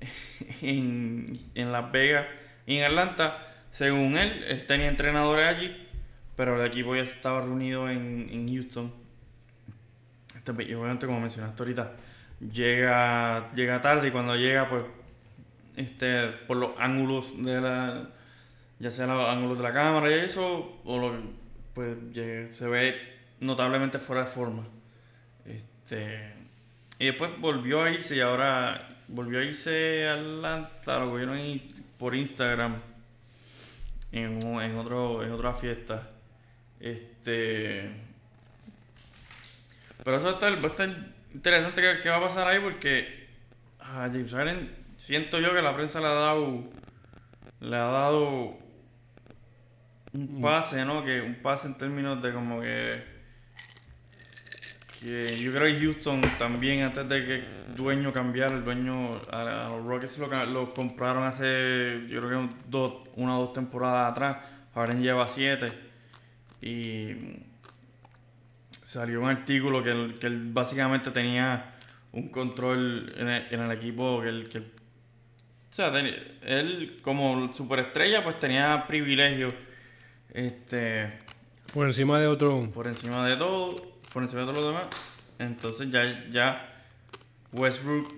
en, 0.62 1.38
en 1.54 1.72
Las 1.72 1.92
Vegas 1.92 2.26
y 2.66 2.76
en 2.78 2.84
Atlanta. 2.84 3.46
Según 3.70 4.16
él, 4.16 4.42
él 4.48 4.66
tenía 4.66 4.88
entrenadores 4.88 5.46
allí, 5.46 5.86
pero 6.36 6.60
el 6.60 6.66
equipo 6.66 6.96
ya 6.96 7.02
estaba 7.02 7.40
reunido 7.42 7.88
en, 7.88 8.28
en 8.32 8.48
Houston. 8.52 8.92
Este, 10.34 10.50
y 10.64 10.74
obviamente, 10.74 11.06
como 11.06 11.20
mencionaste 11.20 11.62
ahorita, 11.62 11.92
llega, 12.52 13.48
llega 13.54 13.80
tarde 13.80 14.08
y 14.08 14.10
cuando 14.10 14.34
llega, 14.36 14.68
pues, 14.68 14.84
este, 15.76 16.28
por 16.48 16.56
los 16.56 16.70
ángulos 16.78 17.32
de 17.44 17.60
la, 17.60 18.08
ya 18.78 18.90
sea 18.90 19.06
los 19.06 19.28
ángulos 19.28 19.58
de 19.58 19.64
la 19.64 19.72
cámara 19.72 20.10
y 20.10 20.14
eso, 20.20 20.80
o 20.84 20.98
lo, 20.98 21.12
pues 21.74 21.96
llega- 22.12 22.48
se 22.48 22.66
ve 22.68 23.09
notablemente 23.40 23.98
fuera 23.98 24.22
de 24.22 24.28
forma. 24.28 24.64
Este, 25.44 26.32
y 26.98 27.06
después 27.06 27.30
volvió 27.40 27.82
a 27.82 27.90
irse 27.90 28.16
y 28.16 28.20
ahora 28.20 28.98
volvió 29.08 29.40
a 29.40 29.42
irse 29.42 30.08
a 30.08 30.14
Atlanta, 30.14 30.98
lo 31.00 31.14
vieron 31.14 31.38
por 31.98 32.14
Instagram 32.14 32.80
en, 34.12 34.42
en, 34.42 34.76
otro, 34.76 35.24
en 35.24 35.32
otra 35.32 35.54
fiesta. 35.54 36.10
Este, 36.78 37.90
pero 40.04 40.16
eso 40.16 40.26
va 40.26 40.30
a 40.30 40.34
estar, 40.34 40.52
va 40.56 40.68
a 40.68 40.70
estar 40.70 40.88
interesante 41.34 41.82
qué, 41.82 42.00
qué 42.02 42.08
va 42.08 42.18
a 42.18 42.28
pasar 42.28 42.48
ahí 42.48 42.60
porque 42.60 43.28
a 43.78 44.08
James 44.08 44.32
Harden 44.32 44.74
siento 44.96 45.40
yo 45.40 45.52
que 45.54 45.62
la 45.62 45.74
prensa 45.74 46.00
le 46.00 46.06
ha 46.06 46.10
dado 46.10 46.64
le 47.60 47.76
ha 47.76 47.84
dado 47.84 48.58
un 50.12 50.40
pase, 50.40 50.84
¿no? 50.84 51.04
Que 51.04 51.20
un 51.20 51.36
pase 51.36 51.68
en 51.68 51.76
términos 51.76 52.22
de 52.22 52.32
como 52.32 52.60
que 52.60 53.02
que 55.00 55.38
yo 55.40 55.50
creo 55.52 55.64
que 55.66 55.80
Houston 55.84 56.20
también 56.38 56.82
antes 56.82 57.08
de 57.08 57.24
que 57.24 57.34
el 57.36 57.74
dueño 57.76 58.12
cambiara, 58.12 58.54
el 58.54 58.64
dueño 58.64 59.20
a, 59.30 59.68
los 59.70 59.84
Rockets 59.86 60.18
lo, 60.18 60.74
compraron 60.74 61.24
hace 61.24 62.02
yo 62.08 62.20
creo 62.20 62.48
que 62.48 62.54
dos, 62.68 62.94
una 63.16 63.38
o 63.38 63.46
dos 63.46 63.52
temporadas 63.54 64.12
atrás, 64.12 64.36
ahora 64.74 64.94
lleva 64.94 65.26
siete. 65.26 65.72
Y 66.60 67.38
salió 68.84 69.20
un 69.22 69.28
artículo 69.30 69.82
que 69.82 69.90
él, 69.90 70.16
que 70.20 70.26
él 70.26 70.50
básicamente 70.52 71.10
tenía 71.10 71.76
un 72.12 72.28
control 72.28 73.14
en 73.16 73.28
el, 73.28 73.46
en 73.54 73.60
el 73.60 73.70
equipo 73.72 74.20
que 74.20 74.28
él, 74.28 74.48
que 74.50 74.58
él- 74.58 74.70
o 75.70 75.72
sea, 75.72 75.92
ten- 75.92 76.12
él 76.42 76.98
como 77.00 77.54
superestrella 77.54 78.22
pues 78.24 78.38
tenía 78.40 78.84
privilegios 78.88 79.54
este 80.34 81.18
Por 81.72 81.86
encima 81.86 82.18
de 82.18 82.26
otro. 82.26 82.68
por 82.74 82.88
encima 82.88 83.26
de 83.26 83.36
todo, 83.36 83.89
por 84.12 84.22
encima 84.22 84.42
de 84.42 84.52
todo 84.52 84.60
lo 84.60 84.68
demás. 84.68 84.86
Entonces 85.38 85.90
ya, 85.90 86.26
ya 86.30 86.84
Westbrook 87.52 88.12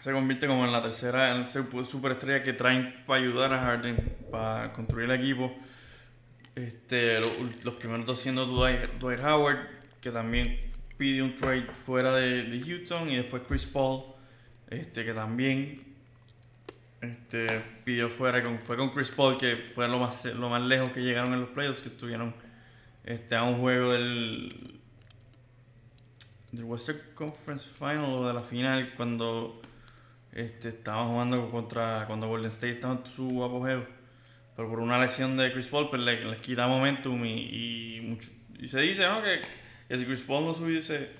se 0.00 0.12
convierte 0.12 0.46
como 0.46 0.64
en 0.64 0.72
la 0.72 0.82
tercera 0.82 1.34
en 1.34 1.46
superestrella 1.84 2.42
que 2.42 2.52
traen 2.52 3.02
para 3.06 3.20
ayudar 3.20 3.52
a 3.52 3.60
Harden, 3.60 4.16
para 4.30 4.72
construir 4.72 5.10
el 5.10 5.20
equipo. 5.20 5.54
Este, 6.54 7.20
lo- 7.20 7.26
los 7.64 7.74
primeros 7.74 8.06
dos 8.06 8.20
siendo 8.20 8.46
Dwight, 8.46 8.98
Dwight 9.00 9.20
Howard, 9.20 9.58
que 10.00 10.10
también 10.10 10.58
pidió 10.96 11.24
un 11.24 11.36
trade 11.36 11.66
fuera 11.72 12.14
de, 12.14 12.60
Houston, 12.64 13.08
y 13.10 13.16
después 13.16 13.42
Chris 13.48 13.66
Paul, 13.66 14.02
este, 14.70 15.04
que 15.04 15.12
también 15.14 15.82
este, 17.00 17.46
pidió 17.84 18.08
fuera, 18.08 18.42
fue 18.58 18.76
con 18.76 18.90
Chris 18.90 19.10
Paul, 19.10 19.38
que 19.38 19.56
fue 19.56 19.86
lo 19.88 19.98
más, 19.98 20.24
lo 20.24 20.48
más 20.48 20.62
lejos 20.62 20.90
que 20.90 21.00
llegaron 21.00 21.32
en 21.32 21.40
los 21.40 21.50
playoffs, 21.50 21.80
que 21.82 21.88
estuvieron 21.90 22.34
este, 23.08 23.36
a 23.36 23.42
un 23.42 23.60
juego 23.60 23.92
del, 23.92 24.80
del 26.52 26.64
Western 26.64 27.00
Conference 27.14 27.68
Final 27.68 28.04
o 28.04 28.26
de 28.28 28.34
la 28.34 28.42
final, 28.42 28.94
cuando 28.96 29.60
este, 30.32 30.68
estaban 30.68 31.12
jugando 31.12 31.50
contra, 31.50 32.04
cuando 32.06 32.28
Golden 32.28 32.50
State 32.50 32.72
estaba 32.74 32.94
en 32.94 33.06
su 33.10 33.42
apogeo. 33.44 33.86
Pero 34.56 34.68
por 34.68 34.80
una 34.80 34.98
lesión 35.00 35.36
de 35.36 35.52
Chris 35.52 35.68
Paul, 35.68 35.88
pues 35.90 36.02
le- 36.02 36.24
les 36.24 36.40
quita 36.40 36.66
momentum 36.66 37.24
y, 37.24 37.96
y, 37.96 38.00
mucho- 38.02 38.30
y 38.58 38.66
se 38.66 38.80
dice 38.80 39.06
¿no? 39.06 39.22
que, 39.22 39.40
que 39.88 39.98
si 39.98 40.04
Chris 40.04 40.22
Paul 40.22 40.44
no 40.46 40.54
se 40.54 40.64
hubiese 40.64 41.10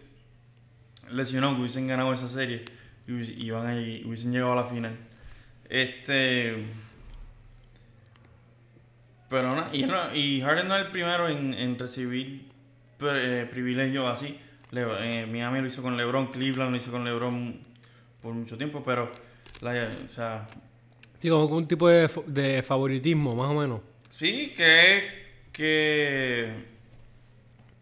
lesionado, 1.11 1.55
que 1.55 1.61
hubiesen 1.61 1.87
ganado 1.87 2.13
esa 2.13 2.29
serie 2.29 2.65
y 3.07 3.13
hubies- 3.13 3.35
iban 3.39 3.67
ahí, 3.67 4.03
hubiesen 4.05 4.33
llegado 4.33 4.53
a 4.53 4.57
la 4.57 4.65
final. 4.67 4.97
Este. 5.69 6.65
Pero 9.29 9.55
no, 9.55 9.67
y, 9.73 9.83
no- 9.83 10.15
y 10.15 10.41
Harden 10.41 10.69
no 10.69 10.77
es 10.77 10.87
el 10.87 10.91
primero 10.93 11.29
en, 11.29 11.53
en 11.55 11.79
recibir 11.79 12.49
pre- 12.99 13.43
eh, 13.43 13.47
privilegios 13.47 14.07
así. 14.07 14.39
Le- 14.71 15.23
eh, 15.23 15.27
Miami 15.27 15.61
lo 15.61 15.67
hizo 15.67 15.83
con 15.83 15.97
LeBron, 15.97 16.29
Cleveland 16.29 16.71
lo 16.71 16.77
hizo 16.77 16.91
con 16.91 17.05
LeBron 17.05 17.59
por 18.23 18.35
mucho 18.35 18.57
tiempo, 18.57 18.83
pero 18.85 19.11
la, 19.61 19.91
o 20.05 20.09
sea, 20.09 20.47
Sí, 21.21 21.29
como 21.29 21.45
un 21.47 21.67
tipo 21.67 21.89
de, 21.89 22.09
de 22.27 22.63
favoritismo, 22.63 23.35
más 23.35 23.51
o 23.51 23.55
menos. 23.55 23.81
sí 24.09 24.53
que 24.57 24.97
es 24.97 25.05
que 25.53 26.53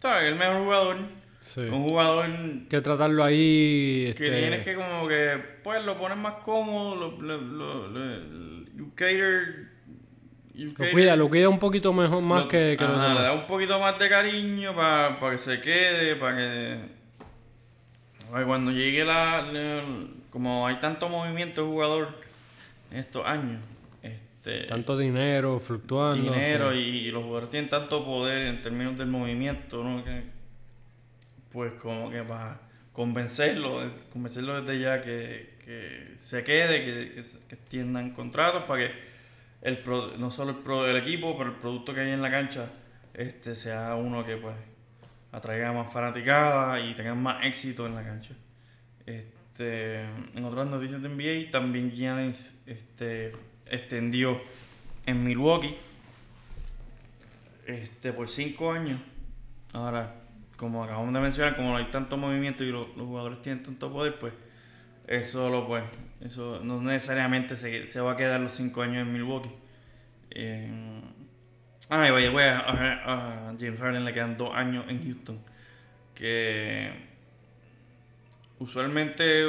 ¿sabes? 0.01 0.25
el 0.25 0.37
mejor 0.37 0.63
jugador, 0.65 0.97
Sí. 1.45 1.61
un 1.61 1.89
jugador 1.89 2.29
que 2.69 2.81
tratarlo 2.81 3.23
ahí. 3.25 4.13
que 4.17 4.25
este, 4.25 4.41
tienes 4.41 4.65
que 4.65 4.75
como 4.75 5.07
que 5.07 5.39
pues 5.63 5.85
lo 5.85 5.97
pones 5.99 6.19
más 6.19 6.35
cómodo, 6.45 6.97
lo, 6.97 7.21
lo, 7.23 7.37
lo, 7.41 7.87
lo- 7.89 8.67
you 8.77 8.91
cater, 8.95 9.66
Lo 10.57 10.91
cuida, 10.91 11.17
lo 11.17 11.29
cuida 11.29 11.49
un 11.51 11.59
poquito 11.59 11.93
mejor 11.93 12.23
más 12.23 12.43
Lo- 12.45 12.49
que, 12.49 12.77
que 12.79 12.85
ajá, 12.85 12.95
le 12.95 13.09
demás. 13.09 13.23
da 13.25 13.33
un 13.35 13.47
poquito 13.47 13.79
más 13.79 13.99
de 13.99 14.09
cariño 14.09 14.75
para 14.75 15.19
que 15.31 15.39
se 15.39 15.61
quede, 15.61 16.17
para 16.17 16.37
que... 16.37 16.79
Cuando 18.45 18.73
llegue 18.73 19.05
la, 19.05 19.45
Como 20.31 20.67
hay 20.67 20.77
tanto 20.77 21.09
movimiento 21.09 21.63
de 21.63 21.69
jugador 21.69 22.09
en 22.91 22.99
estos 22.99 23.25
años, 23.27 23.61
este, 24.03 24.65
Tanto 24.65 24.97
dinero 24.97 25.59
fluctuando. 25.61 26.33
dinero 26.33 26.73
sí. 26.73 26.79
y, 26.79 27.11
los 27.11 27.23
jugadores 27.23 27.51
tienen 27.51 27.69
tanto 27.71 28.05
poder 28.05 28.47
en 28.49 28.63
términos 28.63 28.97
del 28.99 29.09
movimiento, 29.09 29.85
¿no? 29.85 30.03
Que, 30.05 30.23
pues 31.53 31.73
como 31.75 32.11
que 32.11 32.23
para 32.23 32.61
convencerlo, 32.93 33.81
convencerlo 34.13 34.61
desde 34.63 34.81
ya 34.81 35.01
que, 35.03 35.55
que 35.65 36.15
se 36.21 36.43
quede, 36.43 36.85
que, 36.85 37.15
que, 37.15 37.23
que 37.49 37.55
extiendan 37.55 38.11
contratos 38.11 38.65
para 38.65 38.87
que 38.89 39.06
el 39.67 39.83
no 40.19 40.31
solo 40.31 40.87
el, 40.87 40.97
equipo, 40.97 41.37
pero 41.37 41.51
el 41.51 41.57
producto 41.57 41.93
que 41.93 42.01
hay 42.01 42.11
en 42.13 42.23
la 42.23 42.31
cancha 42.31 42.71
este 43.13 43.55
sea 43.57 43.97
uno 43.97 44.25
que 44.25 44.37
pues 44.37 44.55
atraiga 45.33 45.73
más 45.73 45.93
fanaticada 45.93 46.79
y 46.81 46.95
tenga 46.95 47.15
más 47.15 47.45
éxito 47.45 47.87
en 47.87 47.95
la 47.97 48.05
cancha. 48.05 48.35
Este, 49.05 50.03
en 50.03 50.45
otras 50.45 50.67
noticias 50.67 51.03
de 51.03 51.09
NBA, 51.09 51.51
también 51.51 51.91
Giannis 51.91 52.63
este, 52.67 53.33
extendió 53.67 54.41
en 55.05 55.25
Milwaukee 55.25 55.75
este, 57.67 58.13
por 58.13 58.29
cinco 58.29 58.71
años. 58.73 59.01
Ahora, 59.73 60.15
como 60.57 60.85
acabamos 60.85 61.13
de 61.13 61.21
mencionar, 61.21 61.57
como 61.57 61.71
no 61.71 61.77
hay 61.77 61.91
tanto 61.91 62.17
movimiento 62.17 62.63
y 62.63 62.71
lo- 62.71 62.89
los 62.97 63.07
jugadores 63.07 63.43
tienen 63.43 63.65
tanto 63.65 63.93
poder, 63.93 64.19
pues 64.19 64.33
eso 65.07 65.49
lo 65.51 65.67
pues, 65.67 65.85
eso 66.21 66.61
no 66.63 66.81
necesariamente 66.83 67.57
se, 67.57 67.87
se 67.87 68.01
va 68.01 68.13
a 68.13 68.17
quedar 68.17 68.41
los 68.41 68.53
cinco 68.55 68.83
años 68.83 69.07
en 69.07 69.13
Milwaukee. 69.13 69.51
Eh, 70.31 71.01
ah, 71.91 72.09
y 72.09 72.11
vaya, 72.11 72.31
voy 72.31 72.43
a, 72.43 72.59
a- 72.61 73.55
James 73.59 73.79
Harden 73.81 74.05
le 74.05 74.13
quedan 74.15 74.37
dos 74.37 74.55
años 74.55 74.85
en 74.89 75.03
Houston. 75.05 75.39
Que 76.15 76.93
usualmente 78.59 79.47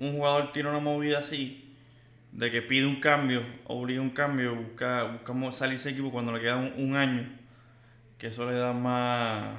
un 0.00 0.12
jugador 0.14 0.52
tiene 0.52 0.68
una 0.70 0.78
movida 0.80 1.18
así, 1.18 1.74
de 2.32 2.50
que 2.50 2.62
pide 2.62 2.86
un 2.86 3.00
cambio, 3.00 3.42
obliga 3.66 4.00
un 4.02 4.10
cambio, 4.10 4.54
busca, 4.54 5.04
buscamos 5.04 5.56
salirse 5.56 5.88
de 5.88 5.94
equipo 5.94 6.10
cuando 6.12 6.32
le 6.32 6.40
queda 6.40 6.56
un, 6.56 6.72
un 6.76 6.96
año, 6.96 7.28
que 8.18 8.28
eso 8.28 8.50
le 8.50 8.56
da 8.58 8.72
más, 8.72 9.56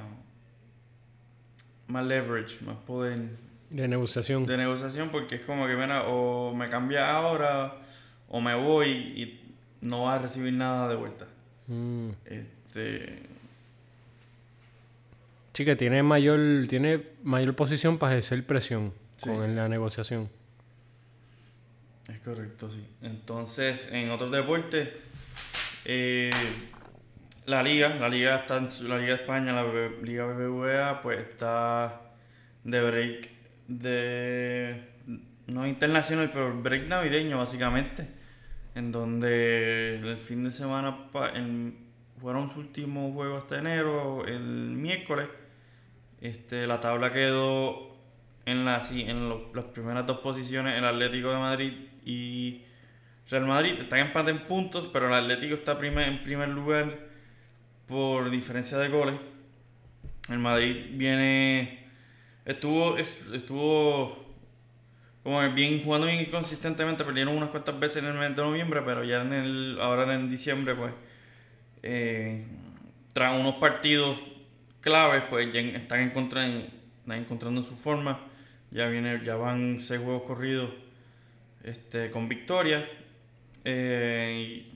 más 1.86 2.04
leverage, 2.04 2.64
más 2.64 2.76
poder 2.86 3.30
De 3.70 3.86
negociación. 3.88 4.46
de 4.46 4.56
negociación, 4.56 5.10
porque 5.10 5.34
es 5.36 5.40
como 5.42 5.66
que, 5.66 5.74
mira, 5.74 6.04
o 6.08 6.54
me 6.54 6.70
cambia 6.70 7.10
ahora, 7.10 7.74
o 8.28 8.40
me 8.40 8.54
voy 8.54 8.88
y 8.88 9.40
no 9.82 10.04
vas 10.04 10.18
a 10.18 10.22
recibir 10.22 10.52
nada 10.54 10.88
de 10.88 10.96
vuelta. 10.96 11.26
Mm. 11.66 12.10
Este, 12.24 13.22
Sí, 15.54 15.64
que 15.64 15.74
tiene 15.74 16.02
mayor, 16.04 16.38
tiene 16.68 17.02
mayor 17.24 17.54
posición 17.56 17.98
para 17.98 18.12
ejercer 18.12 18.44
presión 18.46 18.92
Sí. 19.16 19.28
con 19.28 19.56
la 19.56 19.68
negociación. 19.68 20.28
Es 22.12 22.20
correcto, 22.20 22.70
sí. 22.70 22.86
Entonces, 23.02 23.90
en 23.92 24.10
otros 24.10 24.30
deportes, 24.30 24.88
eh, 25.84 26.30
la 27.46 27.62
liga, 27.64 27.96
la 27.96 28.08
liga 28.08 28.36
está 28.36 28.58
en 28.58 28.70
su- 28.70 28.86
la 28.86 28.98
liga 28.98 29.14
de 29.16 29.22
España, 29.22 29.52
la 29.52 29.64
liga 30.02 30.26
BBVA, 30.26 31.02
pues 31.02 31.18
está 31.28 32.02
de 32.62 32.80
break 32.82 33.30
de 33.68 34.82
no 35.46 35.66
internacional, 35.66 36.30
pero 36.32 36.60
break 36.60 36.88
navideño 36.88 37.38
básicamente, 37.38 38.06
en 38.74 38.90
donde 38.92 39.96
el 39.96 40.16
fin 40.18 40.44
de 40.44 40.52
semana 40.52 41.10
pa- 41.10 41.30
en- 41.34 41.86
fueron 42.20 42.48
sus 42.48 42.58
últimos 42.58 43.14
juegos 43.14 43.42
hasta 43.44 43.58
enero, 43.58 44.26
el 44.26 44.42
miércoles, 44.42 45.28
este, 46.20 46.66
la 46.66 46.80
tabla 46.80 47.12
quedó 47.12 47.96
en, 48.44 48.64
la, 48.64 48.82
en 48.90 49.28
lo- 49.28 49.52
las 49.54 49.66
primeras 49.66 50.04
dos 50.06 50.18
posiciones 50.18 50.76
el 50.76 50.84
Atlético 50.84 51.30
de 51.30 51.38
Madrid 51.38 51.72
y 52.04 52.62
Real 53.30 53.46
Madrid. 53.46 53.74
Están 53.80 54.00
empate 54.00 54.30
en 54.32 54.46
puntos, 54.46 54.88
pero 54.92 55.06
el 55.06 55.14
Atlético 55.14 55.54
está 55.54 55.78
primer- 55.78 56.08
en 56.08 56.24
primer 56.24 56.48
lugar 56.48 56.98
por 57.86 58.30
diferencia 58.30 58.78
de 58.78 58.88
goles. 58.88 59.20
El 60.30 60.38
Madrid 60.40 60.86
viene 60.92 61.87
estuvo 62.48 62.96
es- 62.98 63.16
estuvo 63.32 64.26
como 65.22 65.40
bien 65.52 65.84
jugando 65.84 66.06
bien 66.06 66.26
consistentemente, 66.30 67.04
perdieron 67.04 67.36
unas 67.36 67.50
cuantas 67.50 67.78
veces 67.78 67.98
en 67.98 68.06
el 68.06 68.14
mes 68.14 68.34
de 68.34 68.42
noviembre, 68.42 68.82
pero 68.84 69.04
ya 69.04 69.22
en 69.22 69.32
el 69.32 69.78
ahora 69.80 70.14
en 70.14 70.30
diciembre 70.30 70.74
pues 70.74 70.92
eh, 71.82 72.46
tras 73.12 73.38
unos 73.38 73.56
partidos 73.56 74.18
claves, 74.80 75.24
pues 75.30 75.52
ya 75.52 75.60
están, 75.60 76.00
encontrando, 76.00 76.66
están 77.00 77.18
encontrando 77.18 77.62
su 77.62 77.76
forma. 77.76 78.20
Ya 78.70 78.86
viene, 78.88 79.22
ya 79.24 79.36
van 79.36 79.80
seis 79.80 80.00
juegos 80.00 80.22
corridos 80.24 80.70
este, 81.64 82.10
con 82.10 82.28
victoria. 82.28 82.88
Eh, 83.64 84.66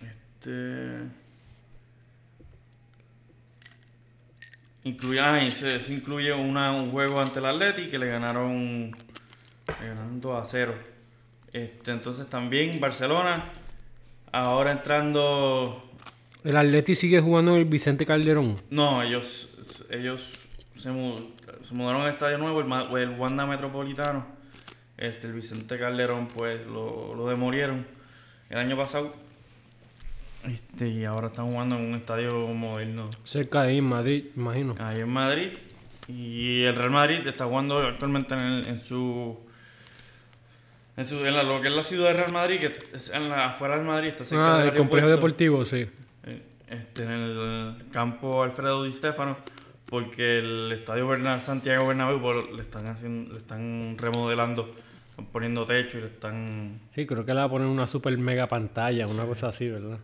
este, 0.00 1.08
incluye, 4.84 5.20
ah, 5.20 5.40
se 5.50 5.92
incluye 5.92 6.32
una, 6.32 6.72
un 6.72 6.90
juego 6.90 7.20
ante 7.20 7.38
el 7.38 7.46
Atleti 7.46 7.88
que 7.88 7.98
le 7.98 8.06
ganaron 8.06 8.96
ganando 9.80 10.36
a 10.36 10.46
cero. 10.46 10.74
Este, 11.52 11.90
entonces 11.90 12.28
también 12.28 12.80
Barcelona, 12.80 13.44
ahora 14.32 14.72
entrando... 14.72 15.90
El 16.44 16.56
Atleti 16.56 16.94
sigue 16.94 17.20
jugando 17.20 17.56
el 17.56 17.64
Vicente 17.66 18.04
Calderón. 18.06 18.60
No, 18.70 19.02
ellos, 19.02 19.50
ellos 19.90 20.32
se, 20.76 20.90
mu- 20.90 21.30
se 21.62 21.74
mudaron 21.74 22.02
al 22.02 22.10
estadio 22.10 22.38
nuevo, 22.38 22.60
el, 22.60 23.02
el 23.02 23.10
Wanda 23.18 23.46
Metropolitano. 23.46 24.26
Este, 24.96 25.26
el 25.26 25.32
Vicente 25.34 25.78
Calderón, 25.78 26.28
pues 26.28 26.66
lo, 26.66 27.14
lo 27.14 27.28
demolieron 27.28 27.86
el 28.50 28.58
año 28.58 28.76
pasado. 28.76 29.14
Este, 30.46 30.88
y 30.88 31.04
ahora 31.04 31.28
están 31.28 31.46
jugando 31.48 31.76
en 31.76 31.82
un 31.82 31.94
estadio 31.94 32.48
moderno 32.48 33.08
Cerca 33.24 33.62
de 33.62 33.68
ahí 33.70 33.78
en 33.78 33.84
Madrid, 33.84 34.24
imagino. 34.36 34.74
ahí 34.78 35.00
en 35.00 35.08
Madrid. 35.08 35.48
Y 36.08 36.62
el 36.62 36.74
Real 36.74 36.90
Madrid 36.90 37.24
está 37.26 37.44
jugando 37.46 37.78
actualmente 37.78 38.34
en, 38.34 38.40
el- 38.40 38.66
en 38.66 38.80
su. 38.80 39.38
En, 40.96 41.04
su, 41.06 41.24
en 41.24 41.34
la- 41.34 41.42
lo 41.44 41.60
que 41.60 41.68
es 41.68 41.74
la 41.74 41.84
ciudad 41.84 42.08
de 42.08 42.14
Real 42.14 42.32
Madrid, 42.32 42.58
que 42.60 42.72
es 42.96 43.10
en 43.10 43.28
la, 43.28 43.46
afuera 43.46 43.76
del 43.76 43.86
Madrid, 43.86 44.08
está 44.08 44.24
cerca 44.24 44.54
Ah, 44.56 44.58
del 44.58 44.68
el 44.70 44.76
complejo 44.76 45.08
deportivo, 45.08 45.64
sí. 45.64 45.86
Eh, 46.24 46.42
Este, 46.68 47.04
en 47.04 47.10
el 47.10 47.74
campo 47.92 48.42
Alfredo 48.42 48.82
Di 48.82 48.92
Stefano, 48.92 49.36
porque 49.86 50.38
el 50.38 50.72
estadio 50.72 51.06
Berna- 51.06 51.40
Santiago 51.40 51.86
Bernabéu 51.86 52.20
pues, 52.20 52.36
le 52.54 52.62
están 52.62 52.86
haciendo, 52.86 53.32
le 53.32 53.38
están 53.38 53.96
remodelando, 53.98 54.74
poniendo 55.32 55.64
techo 55.66 55.98
y 55.98 56.00
le 56.02 56.06
están 56.08 56.80
Sí, 56.94 57.06
creo 57.06 57.24
que 57.24 57.32
le 57.32 57.38
va 57.40 57.44
a 57.44 57.50
poner 57.50 57.68
una 57.68 57.86
super 57.86 58.16
mega 58.18 58.48
pantalla, 58.48 59.06
una 59.06 59.24
cosa 59.24 59.48
así, 59.48 59.68
¿verdad? 59.68 59.98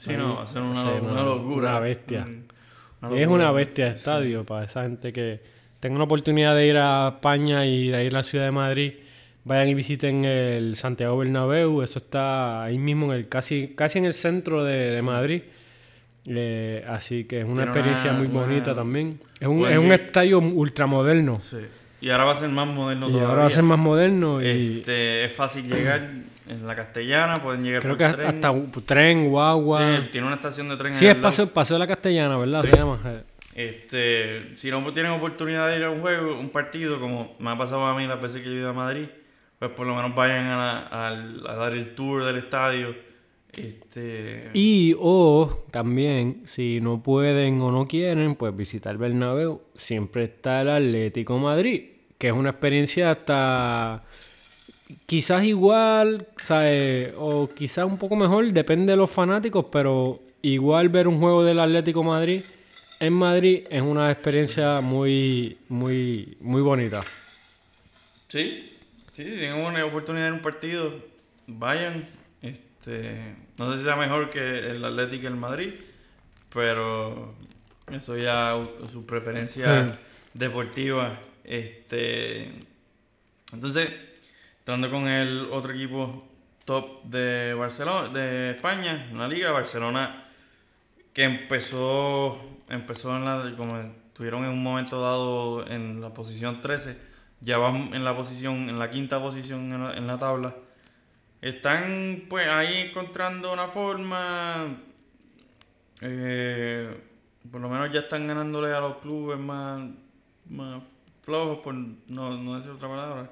Sí, 0.00 0.12
no, 0.16 0.36
va 0.36 0.42
a 0.42 0.46
ser 0.46 0.62
una, 0.62 0.82
una 0.92 1.12
una- 1.12 1.22
locura. 1.22 1.70
una 1.70 1.80
bestia. 1.80 2.20
Mm, 2.26 2.30
es 2.40 3.02
locura. 3.02 3.28
una 3.28 3.52
bestia 3.52 3.84
de 3.86 3.90
estadio 3.96 4.44
para 4.44 4.64
esa 4.66 4.82
gente 4.82 5.12
que 5.12 5.40
tenga 5.78 5.94
una 5.96 6.04
oportunidad 6.04 6.54
de 6.56 6.66
ir 6.66 6.76
a 6.76 7.08
España 7.16 7.64
y 7.66 7.88
de 7.88 8.04
ir 8.04 8.12
a 8.14 8.18
la 8.18 8.22
ciudad 8.22 8.44
de 8.44 8.50
Madrid. 8.52 8.92
Vayan 9.44 9.68
y 9.68 9.74
visiten 9.74 10.24
el 10.26 10.76
Santiago 10.76 11.16
Bernabéu, 11.16 11.80
eso 11.82 11.98
está 11.98 12.62
ahí 12.64 12.76
mismo 12.78 13.06
en 13.12 13.18
el 13.20 13.28
casi 13.28 13.68
casi 13.74 13.98
en 13.98 14.04
el 14.04 14.12
centro 14.14 14.62
de, 14.64 14.90
de 14.90 15.00
Madrid. 15.02 15.42
Eh, 16.26 16.84
así 16.86 17.24
que 17.24 17.38
es 17.40 17.44
una 17.46 17.54
Tiene 17.62 17.70
experiencia 17.70 18.12
muy 18.12 18.26
bonita 18.26 18.74
también. 18.74 19.18
Es 19.40 19.48
un, 19.48 19.66
es 19.66 19.78
un 19.78 19.90
estadio 19.92 20.38
ultramoderno. 20.38 21.40
Sí. 21.40 21.56
Y 22.02 22.10
ahora 22.10 22.24
va 22.24 22.32
a 22.32 22.36
ser 22.36 22.50
más 22.50 22.66
moderno 22.68 23.08
Y 23.08 23.12
todavía. 23.12 23.28
ahora 23.30 23.40
va 23.42 23.46
a 23.46 23.50
ser 23.50 23.62
más 23.62 23.78
moderno 23.78 24.42
y 24.42 24.78
Este, 24.80 25.24
es 25.24 25.32
fácil 25.32 25.66
llegar 25.66 26.00
en 26.50 26.66
la 26.66 26.74
castellana, 26.76 27.42
pueden 27.42 27.62
llegar 27.62 27.80
creo 27.82 27.96
por 27.96 28.06
que 28.06 28.12
tren. 28.12 28.26
hasta 28.26 28.50
un 28.50 28.70
tren, 28.70 29.28
guagua. 29.30 30.00
Sí, 30.02 30.08
tiene 30.12 30.26
una 30.26 30.36
estación 30.36 30.68
de 30.68 30.76
tren 30.76 30.94
Sí, 30.94 31.06
es 31.06 31.16
paseo, 31.16 31.46
paseo 31.46 31.76
de 31.76 31.78
la 31.78 31.86
castellana, 31.86 32.36
¿verdad? 32.36 32.64
Se 32.64 32.76
llama. 32.76 33.00
Eh, 33.04 33.22
Este, 33.54 34.56
si 34.58 34.70
no 34.70 34.92
tienen 34.92 35.12
oportunidad 35.12 35.68
de 35.68 35.78
ir 35.78 35.84
a 35.84 35.90
un 35.90 36.00
juego, 36.00 36.38
un 36.38 36.50
partido, 36.50 37.00
como 37.00 37.34
me 37.38 37.50
ha 37.50 37.56
pasado 37.58 37.84
a 37.86 37.96
mí 37.96 38.06
las 38.06 38.20
veces 38.20 38.42
que 38.42 38.48
he 38.48 38.52
ido 38.54 38.70
a 38.70 38.72
Madrid, 38.72 39.06
pues 39.58 39.70
por 39.72 39.86
lo 39.86 39.94
menos 39.94 40.14
vayan 40.14 40.46
a 40.46 41.54
dar 41.56 41.72
el 41.72 41.94
tour 41.94 42.24
del 42.24 42.36
estadio. 42.36 42.94
Este, 43.52 44.48
Y 44.54 44.94
o 44.98 45.64
también, 45.70 46.42
si 46.46 46.80
no 46.80 47.02
pueden 47.02 47.60
o 47.60 47.70
no 47.72 47.86
quieren, 47.86 48.34
pues 48.36 48.56
visitar 48.56 48.96
Bernabéu. 48.96 49.60
Siempre 49.74 50.24
está 50.24 50.62
el 50.62 50.70
Atlético 50.70 51.38
Madrid, 51.38 51.82
que 52.16 52.28
es 52.28 52.32
una 52.32 52.50
experiencia 52.50 53.10
hasta 53.10 54.04
quizás 55.06 55.44
igual, 55.44 56.26
¿sabes? 56.42 57.12
O 57.16 57.48
quizás 57.48 57.84
un 57.84 57.98
poco 57.98 58.16
mejor, 58.16 58.46
depende 58.52 58.92
de 58.92 58.96
los 58.96 59.10
fanáticos, 59.10 59.66
pero 59.70 60.20
igual 60.42 60.88
ver 60.88 61.08
un 61.08 61.18
juego 61.18 61.44
del 61.44 61.60
Atlético 61.60 62.02
Madrid 62.02 62.42
en 63.00 63.14
Madrid 63.14 63.66
es 63.70 63.80
una 63.80 64.10
experiencia 64.10 64.82
muy, 64.82 65.56
muy, 65.68 66.36
muy 66.38 66.60
bonita. 66.60 67.00
Sí, 68.28 68.78
sí, 69.10 69.24
si 69.24 69.30
tienen 69.30 69.54
una 69.54 69.84
oportunidad 69.86 70.28
en 70.28 70.34
un 70.34 70.42
partido, 70.42 70.94
vayan. 71.46 72.04
Este, 72.42 73.34
no 73.56 73.72
sé 73.72 73.78
si 73.78 73.84
sea 73.84 73.96
mejor 73.96 74.28
que 74.28 74.40
el 74.40 74.84
Atlético 74.84 75.28
el 75.28 75.36
Madrid, 75.36 75.72
pero 76.52 77.34
eso 77.90 78.18
ya 78.18 78.54
su 78.92 79.06
preferencia 79.06 79.98
deportiva. 80.34 81.18
Este, 81.42 82.52
entonces, 83.54 83.90
entrando 84.60 84.90
con 84.90 85.08
el 85.08 85.48
otro 85.50 85.72
equipo 85.72 86.24
top 86.64 87.02
de 87.04 87.54
Barcelona, 87.54 88.08
de 88.08 88.50
España, 88.52 89.08
en 89.10 89.18
la 89.18 89.26
liga, 89.26 89.50
Barcelona, 89.50 90.24
que 91.12 91.24
empezó, 91.24 92.38
empezó 92.68 93.16
en 93.16 93.24
la, 93.24 93.54
como 93.56 93.76
estuvieron 93.78 94.44
en 94.44 94.50
un 94.50 94.62
momento 94.62 95.00
dado 95.00 95.66
en 95.66 96.00
la 96.00 96.14
posición 96.14 96.60
13, 96.60 96.96
ya 97.40 97.58
van 97.58 97.94
en 97.94 98.04
la 98.04 98.14
posición, 98.14 98.68
en 98.68 98.78
la 98.78 98.90
quinta 98.90 99.20
posición 99.20 99.72
en 99.72 99.82
la, 99.82 99.96
en 99.96 100.06
la 100.06 100.18
tabla. 100.18 100.54
Están 101.40 102.26
pues 102.28 102.46
ahí 102.46 102.88
encontrando 102.88 103.52
una 103.52 103.68
forma, 103.68 104.76
eh, 106.02 107.00
por 107.50 107.62
lo 107.62 107.68
menos 107.70 107.90
ya 107.90 108.00
están 108.00 108.26
ganándole 108.26 108.74
a 108.74 108.80
los 108.80 108.98
clubes 108.98 109.38
más, 109.38 109.80
más 110.50 110.84
flojos, 111.22 111.60
por 111.60 111.74
no, 111.74 112.36
no 112.36 112.56
decir 112.56 112.72
otra 112.72 112.88
palabra. 112.88 113.30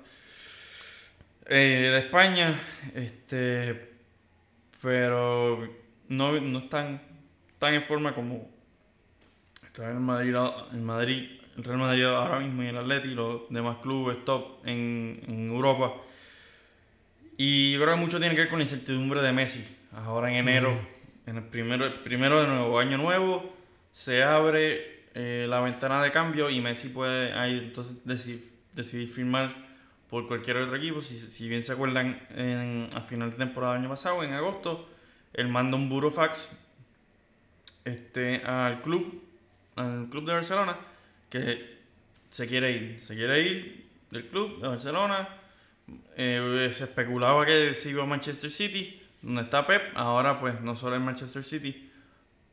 Eh, 1.51 1.89
de 1.91 1.99
España, 2.01 2.61
este, 2.95 3.89
pero 4.83 5.67
no, 6.09 6.39
no 6.41 6.59
están 6.59 7.01
tan 7.59 7.73
en 7.73 7.83
forma 7.85 8.15
como 8.15 8.51
está 9.65 9.91
el 9.91 9.99
Madrid, 9.99 10.35
el 10.73 10.83
Madrid, 10.83 11.41
el 11.57 11.65
Real 11.65 11.79
Madrid 11.79 12.05
ahora 12.05 12.41
mismo 12.41 12.63
y 12.63 12.67
el 12.67 12.77
Atleti 12.77 13.09
y 13.09 13.15
los 13.15 13.49
demás 13.49 13.79
clubes 13.83 14.23
top 14.27 14.67
en, 14.67 15.23
en 15.27 15.49
Europa. 15.49 15.95
Y 17.39 17.73
yo 17.73 17.81
creo 17.81 17.95
que 17.95 18.01
mucho 18.01 18.21
tiene 18.21 18.35
que 18.35 18.43
ver 18.43 18.51
con 18.51 18.59
la 18.59 18.65
incertidumbre 18.65 19.23
de 19.23 19.33
Messi. 19.33 19.67
Ahora 19.93 20.29
en 20.29 20.37
enero, 20.37 20.79
en 21.25 21.39
el 21.39 21.45
primero, 21.45 21.87
el 21.87 22.01
primero 22.01 22.43
de 22.43 22.47
nuevo, 22.47 22.79
año 22.79 22.99
nuevo, 22.99 23.57
se 23.93 24.23
abre 24.23 25.07
eh, 25.15 25.47
la 25.49 25.61
ventana 25.61 26.03
de 26.03 26.13
cambio 26.13 26.51
y 26.51 26.61
Messi 26.61 26.91
puede 26.91 27.33
ahí 27.33 27.59
entonces 27.59 27.97
decidir, 28.05 28.53
decidir 28.75 29.09
firmar 29.09 29.68
por 30.11 30.27
cualquier 30.27 30.57
otro 30.59 30.77
equipo. 30.77 31.03
Si, 31.03 31.17
si 31.19 31.49
bien 31.49 31.63
se 31.63 31.73
acuerdan, 31.73 32.21
en, 32.35 32.89
a 32.95 33.01
final 33.03 33.31
de 33.31 33.37
temporada 33.37 33.75
del 33.75 33.83
año 33.83 33.91
pasado, 33.91 34.23
en 34.23 34.33
agosto, 34.33 34.89
él 35.33 35.49
manda 35.49 35.77
un 35.77 35.89
burofax 35.89 36.59
este, 37.85 38.43
al 38.45 38.83
club, 38.83 39.23
al 39.77 40.09
club 40.09 40.27
de 40.27 40.33
Barcelona, 40.33 40.77
que 41.31 41.79
se 42.31 42.47
quiere 42.47 42.73
ir, 42.73 43.05
se 43.05 43.15
quiere 43.15 43.41
ir 43.43 43.87
del 44.11 44.29
club 44.29 44.61
de 44.61 44.69
Barcelona. 44.69 45.29
Eh, 46.17 46.71
se 46.73 46.85
especulaba 46.85 47.47
que 47.47 47.75
se 47.75 47.91
iba 47.91 48.03
a 48.03 48.07
Manchester 48.07 48.51
City, 48.51 49.01
donde 49.23 49.43
está 49.43 49.67
Pep. 49.67 49.93
Ahora, 49.95 50.41
pues, 50.41 50.61
no 50.61 50.77
solo 50.77 50.97
en 50.97 51.03
Manchester 51.03 51.45
City, 51.45 51.91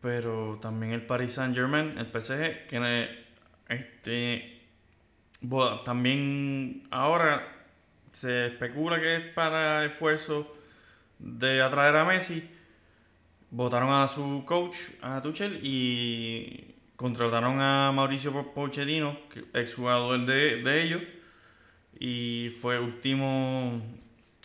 pero 0.02 0.58
también 0.62 0.94
el 0.94 1.06
Paris 1.06 1.34
Saint 1.34 1.56
Germain, 1.56 1.98
el 1.98 2.06
PSG, 2.06 2.68
que 2.68 3.26
este, 3.68 4.55
bo- 5.47 5.79
también 5.81 6.84
ahora 6.91 7.47
se 8.12 8.47
especula 8.47 8.99
que 8.99 9.15
es 9.17 9.21
para 9.34 9.86
esfuerzo 9.86 10.51
de 11.19 11.62
atraer 11.62 11.95
a 11.97 12.05
Messi. 12.05 12.43
Votaron 13.51 13.89
a 13.91 14.08
su 14.08 14.43
coach, 14.45 14.75
a 15.01 15.21
Tuchel, 15.21 15.60
y 15.63 16.75
contrataron 16.95 17.62
a 17.62 17.91
Mauricio 17.93 18.31
Po- 18.34 18.53
Pochettino, 18.53 19.17
exjugador 19.53 20.25
de, 20.25 20.62
de 20.62 20.84
ellos, 20.84 21.01
y 21.99 22.49
fue 22.60 22.79
último 22.79 23.81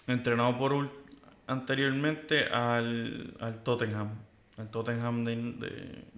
entrenado 0.07 0.57
por 0.59 0.91
anteriormente 1.47 2.45
al, 2.47 3.35
al 3.41 3.63
Tottenham, 3.65 4.11
al 4.59 4.71
Tottenham 4.71 5.25
de- 5.25 5.35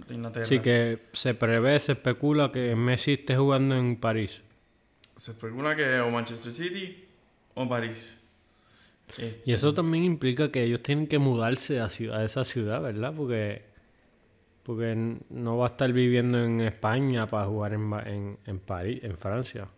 de 0.09 0.15
Inglaterra. 0.15 0.45
Así 0.45 0.59
que 0.59 0.99
se 1.13 1.33
prevé, 1.35 1.79
se 1.81 1.93
especula 1.93 2.53
que 2.53 2.77
Messi 2.77 3.13
esté 3.15 3.37
jugando 3.37 3.75
en 3.77 3.97
París. 3.97 4.43
Se 5.23 5.31
especula 5.31 5.77
que 5.77 6.01
o 6.01 6.11
Manchester 6.11 6.53
City 6.53 7.05
o 7.55 7.69
París. 7.69 8.19
Este, 9.09 9.41
Y 9.45 9.53
eso 9.53 9.73
también 9.73 10.03
implica 10.03 10.51
que 10.51 10.65
ellos 10.65 10.83
tienen 10.83 11.07
que 11.07 11.21
mudarse 11.21 11.79
a, 11.79 11.89
ciudad, 11.89 12.21
a 12.21 12.25
esa 12.25 12.45
ciudad, 12.45 12.83
¿verdad? 12.83 13.15
Porque, 13.17 13.63
porque 14.65 15.21
no 15.31 15.59
va 15.59 15.67
a 15.67 15.69
estar 15.69 15.93
viviendo 15.93 16.43
en 16.43 16.61
España 16.63 17.29
para 17.29 17.47
jugar 17.47 17.75
en, 17.75 17.93
en, 18.05 18.39
en 18.47 18.59
París, 18.59 18.99
en 19.05 19.17
Francia. 19.17 19.69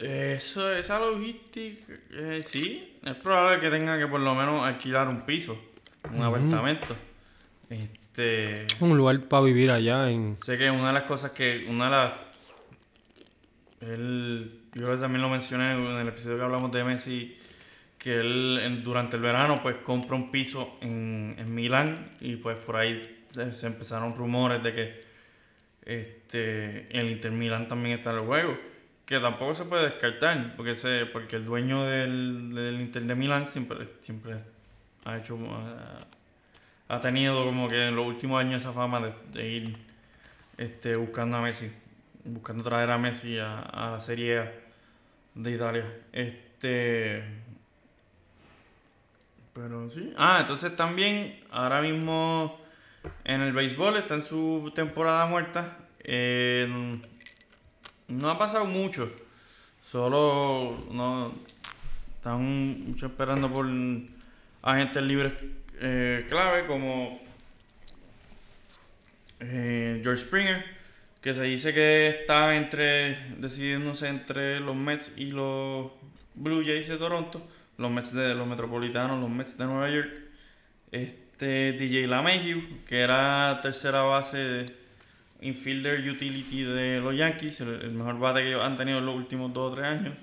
Eso, 0.00 0.72
esa 0.72 0.98
logística, 0.98 1.92
eh, 2.10 2.40
sí, 2.44 2.98
es 3.04 3.14
probable 3.14 3.60
que 3.60 3.70
tenga 3.70 3.96
que 3.96 4.08
por 4.08 4.18
lo 4.18 4.34
menos 4.34 4.66
alquilar 4.66 5.06
un 5.06 5.20
piso, 5.20 5.56
un 6.12 6.20
apartamento. 6.20 6.96
Este, 7.70 8.66
Un 8.80 8.96
lugar 8.96 9.20
para 9.28 9.44
vivir 9.44 9.70
allá 9.70 10.10
en... 10.10 10.38
sé 10.42 10.58
que 10.58 10.68
una 10.72 10.88
de 10.88 10.94
las 10.94 11.04
cosas 11.04 11.30
que, 11.30 11.66
una 11.68 11.84
de 11.84 11.90
las, 11.92 12.27
él, 13.80 14.62
yo 14.74 14.82
creo 14.82 14.96
que 14.96 15.00
también 15.00 15.22
lo 15.22 15.28
mencioné 15.28 15.72
en 15.72 15.98
el 15.98 16.08
episodio 16.08 16.36
que 16.38 16.44
hablamos 16.44 16.72
de 16.72 16.84
Messi, 16.84 17.38
que 17.98 18.20
él 18.20 18.82
durante 18.84 19.16
el 19.16 19.22
verano 19.22 19.60
pues 19.62 19.76
compra 19.76 20.16
un 20.16 20.30
piso 20.30 20.78
en, 20.80 21.34
en 21.38 21.54
Milán 21.54 22.10
y 22.20 22.36
pues 22.36 22.58
por 22.58 22.76
ahí 22.76 23.24
se, 23.30 23.52
se 23.52 23.66
empezaron 23.66 24.16
rumores 24.16 24.62
de 24.62 24.72
que 24.74 25.00
este, 25.84 26.86
el 26.98 27.10
Inter 27.10 27.32
Milán 27.32 27.66
también 27.66 27.98
está 27.98 28.10
en 28.10 28.18
el 28.18 28.26
juego. 28.26 28.58
que 29.06 29.18
tampoco 29.20 29.54
se 29.54 29.64
puede 29.64 29.84
descartar, 29.84 30.54
porque 30.54 30.74
se, 30.76 31.06
porque 31.06 31.36
el 31.36 31.46
dueño 31.46 31.84
del, 31.84 32.54
del 32.54 32.80
Inter 32.80 33.04
de 33.04 33.14
Milán 33.14 33.46
siempre, 33.46 33.78
siempre 34.02 34.36
ha 35.06 35.16
hecho 35.16 35.38
ha, 35.50 36.94
ha 36.94 37.00
tenido 37.00 37.44
como 37.46 37.68
que 37.68 37.88
en 37.88 37.96
los 37.96 38.06
últimos 38.06 38.38
años 38.38 38.62
esa 38.62 38.72
fama 38.72 39.00
de, 39.00 39.14
de 39.32 39.48
ir 39.48 39.76
este, 40.58 40.94
buscando 40.96 41.38
a 41.38 41.40
Messi, 41.40 41.70
buscando 42.24 42.64
traer 42.64 42.90
a 42.90 42.98
Messi 42.98 43.38
a, 43.38 43.90
la 43.92 44.00
Serie 44.00 44.38
A 44.38 44.52
de 45.34 45.50
Italia. 45.50 45.84
Este 46.12 47.24
pero 49.52 49.90
sí. 49.90 50.14
Ah, 50.16 50.38
entonces 50.40 50.76
también 50.76 51.40
ahora 51.50 51.80
mismo 51.80 52.60
en 53.24 53.40
el 53.40 53.52
béisbol 53.52 53.96
está 53.96 54.14
en 54.14 54.22
su 54.22 54.72
temporada 54.74 55.26
muerta. 55.26 55.78
Eh, 56.04 57.00
no 58.08 58.30
ha 58.30 58.38
pasado 58.38 58.64
mucho. 58.66 59.10
Solo 59.90 60.86
no 60.92 61.32
están 62.16 62.42
mucho 62.88 63.06
esperando 63.06 63.50
por 63.50 63.66
agentes 64.62 65.02
libres 65.02 65.32
eh, 65.80 66.26
clave 66.28 66.66
como 66.66 67.20
eh, 69.40 70.00
George 70.02 70.22
Springer, 70.22 70.64
que 71.20 71.34
se 71.34 71.42
dice 71.44 71.74
que 71.74 72.08
está 72.08 72.56
entre 72.56 73.16
decidiéndose 73.38 74.08
entre 74.08 74.60
los 74.60 74.76
Mets 74.76 75.12
y 75.16 75.30
los 75.32 75.90
Blue 76.34 76.62
Jays 76.64 76.88
de 76.88 76.96
Toronto, 76.96 77.44
los 77.76 77.90
Mets 77.90 78.12
de 78.14 78.34
los 78.34 78.46
Metropolitanos, 78.46 79.20
los 79.20 79.30
Mets 79.30 79.58
de 79.58 79.64
Nueva 79.66 79.90
York. 79.90 80.10
Este 80.92 81.72
DJ 81.72 82.06
LaMahieu, 82.06 82.62
que 82.86 83.00
era 83.00 83.60
tercera 83.62 84.02
base 84.02 84.38
de 84.38 84.74
infielder 85.40 86.08
utility 86.08 86.62
de 86.62 87.00
los 87.00 87.16
Yankees, 87.16 87.60
el, 87.60 87.90
mejor 87.92 88.18
bate 88.18 88.40
que 88.42 88.48
ellos 88.48 88.64
han 88.64 88.76
tenido 88.76 88.98
en 88.98 89.06
los 89.06 89.14
últimos 89.16 89.52
dos 89.52 89.72
o 89.72 89.74
tres 89.74 89.86
años. 89.86 90.14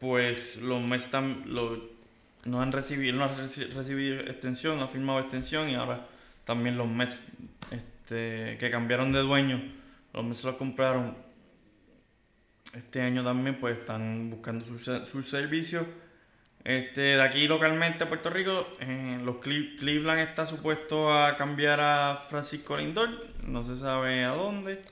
Pues 0.00 0.56
los 0.60 0.82
Mets 0.82 1.10
tam- 1.10 1.44
lo- 1.46 1.88
no 2.44 2.60
han 2.60 2.72
recibido, 2.72 3.16
no 3.16 3.24
ha 3.24 3.30
reci- 3.34 3.72
recibido 3.72 4.20
extensión, 4.20 4.76
no 4.78 4.84
ha 4.84 4.88
firmado 4.88 5.20
extensión 5.20 5.68
y 5.70 5.74
ahora 5.76 6.06
también 6.44 6.76
los 6.76 6.88
Mets 6.88 7.22
este, 7.70 8.58
que 8.58 8.70
cambiaron 8.70 9.12
de 9.12 9.20
dueño, 9.20 9.62
los 10.14 10.24
Mets 10.24 10.44
los 10.44 10.56
compraron 10.56 11.16
este 12.74 13.02
año 13.02 13.22
también, 13.22 13.58
pues 13.60 13.78
están 13.78 14.30
buscando 14.30 14.64
sus 14.64 14.84
sus 15.06 15.28
servicios. 15.28 15.86
Este, 16.64 17.02
de 17.02 17.22
aquí 17.22 17.46
localmente 17.46 18.04
a 18.04 18.08
Puerto 18.08 18.30
Rico, 18.30 18.66
eh, 18.80 19.20
los 19.22 19.36
Cle- 19.36 19.76
Cleveland 19.78 20.20
está 20.20 20.46
supuesto 20.46 21.12
a 21.12 21.36
cambiar 21.36 21.80
a 21.80 22.16
Francisco 22.16 22.76
Lindor, 22.78 23.10
no 23.46 23.64
se 23.64 23.76
sabe 23.76 24.24
a 24.24 24.30
dónde. 24.30 24.82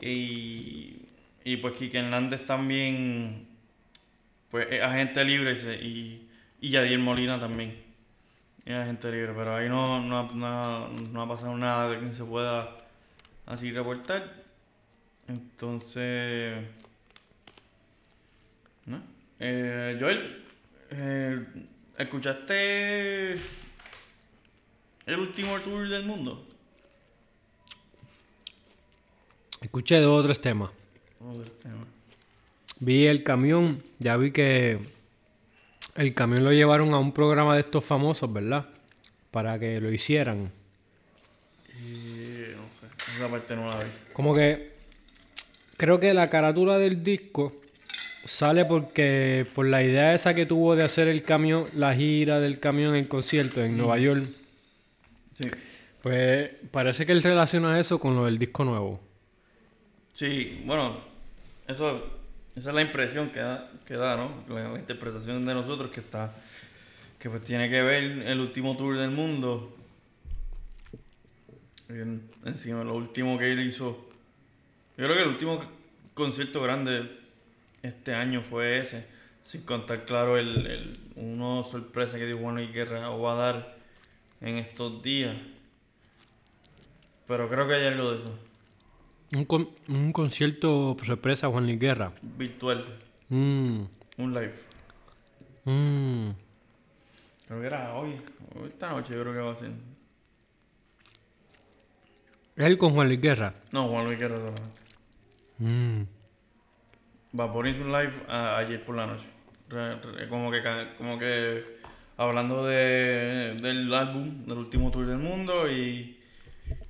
Y, 0.00 0.96
y 1.44 1.56
pues 1.58 1.74
Quique 1.76 1.98
Hernández 1.98 2.44
también, 2.46 3.48
pues 4.50 4.66
es 4.70 4.82
agente 4.82 5.24
libre 5.24 5.54
y, 5.82 6.28
y, 6.60 6.70
Yadier 6.70 6.98
Molina 6.98 7.38
también 7.40 7.82
es 8.64 8.74
agente 8.74 9.10
libre, 9.12 9.32
pero 9.36 9.54
ahí 9.56 9.68
no, 9.68 10.00
no, 10.00 10.28
no, 10.32 10.88
no 10.88 11.22
ha 11.22 11.28
pasado 11.28 11.56
nada 11.56 11.90
de 11.90 12.00
que 12.00 12.12
se 12.12 12.24
pueda 12.24 12.76
así 13.46 13.70
reportar. 13.70 14.44
Entonces, 15.28 16.64
¿no? 18.86 19.02
Eh, 19.40 19.96
Joel, 19.98 20.44
eh, 20.90 21.46
¿escuchaste 21.98 23.32
el 23.32 25.18
último 25.18 25.58
tour 25.60 25.88
del 25.88 26.04
mundo? 26.04 26.44
Escuché 29.60 30.00
dos 30.00 30.20
o 30.20 30.26
tres 30.26 30.40
temas. 30.40 30.70
Otro 31.20 31.50
tema. 31.52 31.86
Vi 32.78 33.06
el 33.06 33.22
camión, 33.22 33.82
ya 33.98 34.16
vi 34.16 34.30
que 34.30 34.78
el 35.96 36.14
camión 36.14 36.44
lo 36.44 36.52
llevaron 36.52 36.92
a 36.94 36.98
un 36.98 37.12
programa 37.12 37.54
de 37.54 37.60
estos 37.60 37.84
famosos, 37.84 38.30
¿verdad? 38.32 38.68
Para 39.30 39.58
que 39.58 39.80
lo 39.80 39.90
hicieran. 39.90 40.52
Esa 43.16 43.28
parte 43.28 43.56
no 43.56 43.70
la 43.70 43.78
vi. 43.78 43.90
Como 44.12 44.34
que 44.34 44.72
creo 45.76 45.98
que 46.00 46.12
la 46.14 46.26
carátula 46.28 46.78
del 46.78 47.02
disco 47.02 47.54
sale 48.24 48.64
porque 48.64 49.46
por 49.54 49.66
la 49.66 49.82
idea 49.82 50.14
esa 50.14 50.34
que 50.34 50.46
tuvo 50.46 50.74
de 50.76 50.82
hacer 50.84 51.08
el 51.08 51.22
camión, 51.22 51.66
la 51.74 51.94
gira 51.94 52.40
del 52.40 52.58
camión, 52.58 52.94
el 52.96 53.08
concierto 53.08 53.62
en 53.62 53.76
Nueva 53.76 53.98
York, 53.98 54.24
Sí. 55.34 55.50
pues 56.02 56.50
parece 56.70 57.04
que 57.06 57.12
él 57.12 57.22
relaciona 57.22 57.78
eso 57.78 57.98
con 57.98 58.16
lo 58.16 58.24
del 58.24 58.38
disco 58.38 58.64
nuevo. 58.64 59.00
Sí, 60.12 60.62
bueno, 60.64 60.98
eso, 61.68 61.96
esa 62.56 62.70
es 62.70 62.74
la 62.74 62.80
impresión 62.82 63.28
que 63.30 63.40
da, 63.40 63.70
que 63.86 63.94
da 63.94 64.16
¿no? 64.16 64.44
La, 64.48 64.70
la 64.72 64.78
interpretación 64.78 65.44
de 65.44 65.52
nosotros 65.54 65.90
que 65.90 66.00
está, 66.00 66.32
que 67.18 67.28
pues 67.28 67.42
tiene 67.44 67.68
que 67.68 67.82
ver 67.82 68.02
el 68.02 68.40
último 68.40 68.76
tour 68.78 68.96
del 68.96 69.10
mundo. 69.10 69.75
En, 71.88 72.28
encima, 72.44 72.82
lo 72.84 72.94
último 72.94 73.38
que 73.38 73.52
él 73.52 73.60
hizo. 73.60 74.08
Yo 74.96 75.04
creo 75.04 75.14
que 75.14 75.22
el 75.22 75.28
último 75.28 75.60
concierto 76.14 76.60
grande 76.62 77.18
este 77.82 78.14
año 78.14 78.42
fue 78.42 78.78
ese. 78.78 79.06
Sin 79.44 79.62
contar, 79.62 80.04
claro, 80.04 80.36
el, 80.38 80.66
el 80.66 80.98
uno 81.14 81.62
sorpresa 81.62 82.18
que 82.18 82.26
dio 82.26 82.38
Juan 82.38 82.56
Luis 82.56 82.72
Guerra 82.72 83.10
o 83.10 83.22
va 83.22 83.34
a 83.34 83.36
dar 83.52 83.76
en 84.40 84.56
estos 84.56 85.02
días. 85.02 85.36
Pero 87.26 87.48
creo 87.48 87.66
que 87.68 87.74
hay 87.74 87.86
algo 87.86 88.10
de 88.12 88.18
eso. 88.18 88.38
Un, 89.34 89.44
con- 89.44 89.68
un 89.88 90.12
concierto 90.12 90.96
sorpresa 91.04 91.48
Juan 91.48 91.64
Luis 91.66 91.78
Guerra. 91.78 92.12
Virtual. 92.22 92.84
Mm, 93.28 93.80
Un 94.18 94.34
live. 94.34 94.54
mm. 95.64 96.28
Creo 97.46 97.60
que 97.60 97.66
era. 97.66 97.94
Hoy 97.94 98.20
esta 98.66 98.90
noche 98.90 99.14
yo 99.14 99.20
creo 99.22 99.32
que 99.32 99.38
va 99.40 99.52
a 99.52 99.56
ser. 99.56 99.70
Él 102.56 102.78
con 102.78 102.92
Juan 102.92 103.08
Luis 103.08 103.20
Guerra. 103.20 103.54
No, 103.72 103.88
Juan 103.88 104.04
Luis 104.06 104.18
Guerra 104.18 104.36
solamente. 104.38 104.80
Mm. 105.58 106.02
Vapor 107.32 107.66
hizo 107.66 107.82
un 107.82 107.92
live 107.92 108.12
a- 108.28 108.58
ayer 108.58 108.82
por 108.84 108.96
la 108.96 109.06
noche. 109.06 109.26
Re- 109.68 109.96
re- 109.96 110.28
como 110.28 110.50
que 110.50 110.62
como 110.96 111.18
que 111.18 111.76
hablando 112.16 112.64
de, 112.64 113.56
del 113.60 113.92
álbum, 113.92 114.44
del 114.46 114.58
último 114.58 114.90
tour 114.90 115.06
del 115.06 115.18
mundo 115.18 115.70
y, 115.70 116.18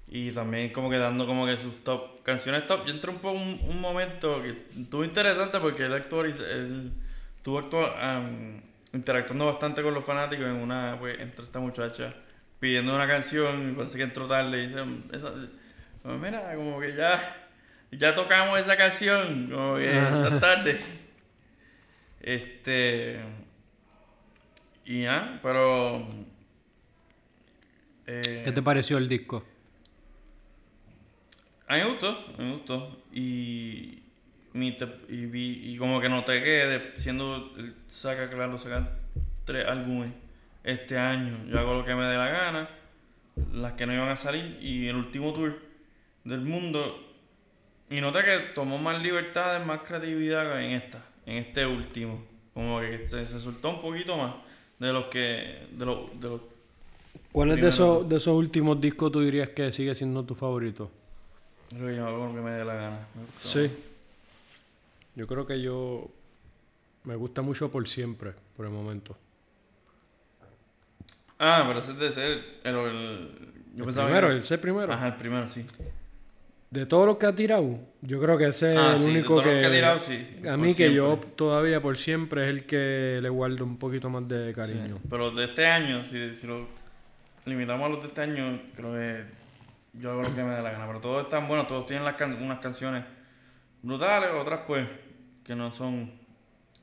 y 0.08 0.30
también 0.30 0.72
como 0.72 0.88
que 0.90 0.98
dando 0.98 1.26
como 1.26 1.46
que 1.46 1.56
sus 1.56 1.82
top 1.82 2.22
canciones 2.22 2.66
top. 2.66 2.84
Yo 2.86 2.92
entré 2.92 3.10
un 3.10 3.18
poco 3.18 3.32
un, 3.38 3.58
un 3.68 3.80
momento 3.80 4.40
que 4.42 4.50
estuvo 4.68 5.04
interesante 5.04 5.58
porque 5.58 5.84
el 5.86 5.94
actor 5.94 6.26
él 6.26 6.92
estuvo 7.38 7.58
actua- 7.60 8.22
interactuando 8.92 9.46
bastante 9.46 9.82
con 9.82 9.94
los 9.94 10.04
fanáticos 10.04 10.46
en 10.46 10.52
una 10.56 10.96
pues 10.98 11.18
entre 11.18 11.44
esta 11.44 11.58
muchacha 11.58 12.12
pidiendo 12.60 12.94
una 12.94 13.06
canción 13.06 13.70
y 13.70 13.74
parece 13.74 13.96
que 13.98 14.04
entró 14.04 14.26
tarde 14.26 14.62
y 14.62 14.66
dice 14.68 14.84
esa- 15.12 15.32
pues 16.02 16.20
mira 16.20 16.54
como 16.54 16.78
que 16.80 16.92
ya 16.94 17.48
ya 17.92 18.14
tocamos 18.14 18.58
esa 18.58 18.76
canción 18.76 19.48
como 19.50 19.76
que 19.76 19.96
está 19.98 20.40
tarde 20.40 20.80
este 22.20 23.20
y 24.84 25.02
ya 25.02 25.38
pero 25.42 26.06
eh, 28.06 28.42
¿Qué 28.44 28.52
te 28.52 28.62
pareció 28.62 28.98
el 28.98 29.08
disco? 29.08 29.44
a 31.68 31.74
mí 31.74 31.80
me 31.82 31.88
gustó, 31.90 32.10
a 32.10 32.40
mí 32.40 32.44
me 32.44 32.52
gustó. 32.52 33.02
Y, 33.12 33.98
y, 34.54 35.26
vi- 35.26 35.72
y 35.72 35.76
como 35.78 36.00
que 36.00 36.08
noté 36.08 36.40
que 36.44 36.50
de- 36.50 37.00
siendo, 37.00 37.52
saca, 37.88 38.30
claro, 38.30 38.56
saca 38.56 38.88
tres 39.44 39.66
álbumes 39.66 40.12
este 40.66 40.98
año. 40.98 41.46
Yo 41.48 41.58
hago 41.58 41.74
lo 41.74 41.84
que 41.84 41.94
me 41.94 42.04
dé 42.04 42.18
la 42.18 42.28
gana, 42.28 42.68
las 43.52 43.72
que 43.72 43.86
no 43.86 43.94
iban 43.94 44.10
a 44.10 44.16
salir. 44.16 44.58
Y 44.60 44.88
el 44.88 44.96
último 44.96 45.32
tour 45.32 45.58
del 46.24 46.40
mundo. 46.40 47.02
Y 47.88 48.00
noté 48.00 48.24
que 48.24 48.38
tomó 48.54 48.76
más 48.76 49.00
libertades, 49.00 49.64
más 49.64 49.80
creatividad 49.82 50.60
en 50.60 50.72
esta, 50.72 51.02
en 51.24 51.36
este 51.38 51.64
último. 51.64 52.22
Como 52.52 52.80
que 52.80 53.08
se, 53.08 53.24
se 53.24 53.38
soltó 53.38 53.70
un 53.70 53.80
poquito 53.80 54.16
más 54.16 54.34
de 54.78 54.92
los 54.92 55.06
que, 55.06 55.66
de 55.70 55.86
los, 55.86 56.20
de 56.20 56.28
los 56.28 56.40
¿Cuáles 57.32 57.60
de 57.60 57.68
esos, 57.68 58.08
de 58.08 58.16
esos 58.16 58.34
últimos 58.34 58.80
discos 58.80 59.12
tú 59.12 59.20
dirías 59.20 59.50
que 59.50 59.70
sigue 59.70 59.94
siendo 59.94 60.24
tu 60.24 60.34
favorito? 60.34 60.90
Creo 61.68 61.86
que 61.86 61.96
yo 61.96 62.06
hago 62.06 62.26
lo 62.26 62.34
que 62.34 62.40
me 62.40 62.50
dé 62.50 62.64
la 62.64 62.74
gana. 62.74 63.08
Sí. 63.40 63.70
Yo 65.14 65.26
creo 65.26 65.46
que 65.46 65.60
yo 65.60 66.08
me 67.04 67.14
gusta 67.14 67.42
mucho 67.42 67.70
por 67.70 67.86
siempre, 67.88 68.32
por 68.56 68.66
el 68.66 68.72
momento. 68.72 69.16
Ah, 71.38 71.64
pero 71.66 71.80
ese 71.80 71.92
es 71.92 71.98
de 71.98 72.12
ser 72.12 72.38
el, 72.64 72.74
el- 72.76 73.52
yo 73.74 73.84
El 73.84 73.94
primero, 73.94 74.28
que- 74.28 74.34
el 74.34 74.42
C 74.42 74.58
primero. 74.58 74.92
Ajá, 74.92 75.08
el 75.08 75.14
primero, 75.16 75.46
sí. 75.48 75.66
De 76.70 76.84
todos 76.86 77.06
los 77.06 77.16
que 77.18 77.26
ha 77.26 77.34
tirado, 77.34 77.78
yo 78.02 78.20
creo 78.20 78.36
que 78.36 78.46
ese 78.48 78.76
Ah, 78.76 78.88
es 78.88 78.94
el 78.94 78.98
sí, 79.00 79.04
de 79.06 79.10
único 79.18 79.28
todos 79.34 79.42
que, 79.44 79.52
los 79.52 79.60
que 79.60 79.66
ha 79.66 79.70
tirado, 79.70 80.00
sí, 80.00 80.26
a 80.48 80.56
mí 80.56 80.74
que 80.74 80.92
yo 80.92 81.18
todavía 81.36 81.80
por 81.80 81.96
siempre 81.96 82.44
es 82.48 82.50
el 82.54 82.64
que 82.66 83.18
le 83.22 83.28
guardo 83.28 83.64
un 83.64 83.78
poquito 83.78 84.10
más 84.10 84.26
de 84.28 84.52
cariño. 84.52 84.96
Sí, 84.96 85.06
Pero 85.08 85.30
de 85.30 85.44
este 85.44 85.66
año, 85.66 86.04
si, 86.04 86.34
si 86.34 86.46
lo 86.46 86.66
limitamos 87.44 87.86
a 87.86 87.88
los 87.90 88.00
de 88.02 88.08
este 88.08 88.20
año, 88.22 88.60
creo 88.74 88.92
que 88.94 89.24
yo 89.94 90.10
hago 90.10 90.22
lo 90.22 90.34
que 90.34 90.42
me 90.42 90.50
dé 90.54 90.62
la 90.62 90.72
gana. 90.72 90.86
Pero 90.88 91.00
todos 91.00 91.22
están 91.24 91.46
buenos, 91.46 91.66
todos 91.68 91.86
tienen 91.86 92.04
las 92.04 92.14
can- 92.16 92.42
unas 92.42 92.58
canciones 92.58 93.04
brutales, 93.82 94.30
otras 94.34 94.60
pues 94.66 94.88
que 95.44 95.54
no 95.54 95.70
son 95.70 96.10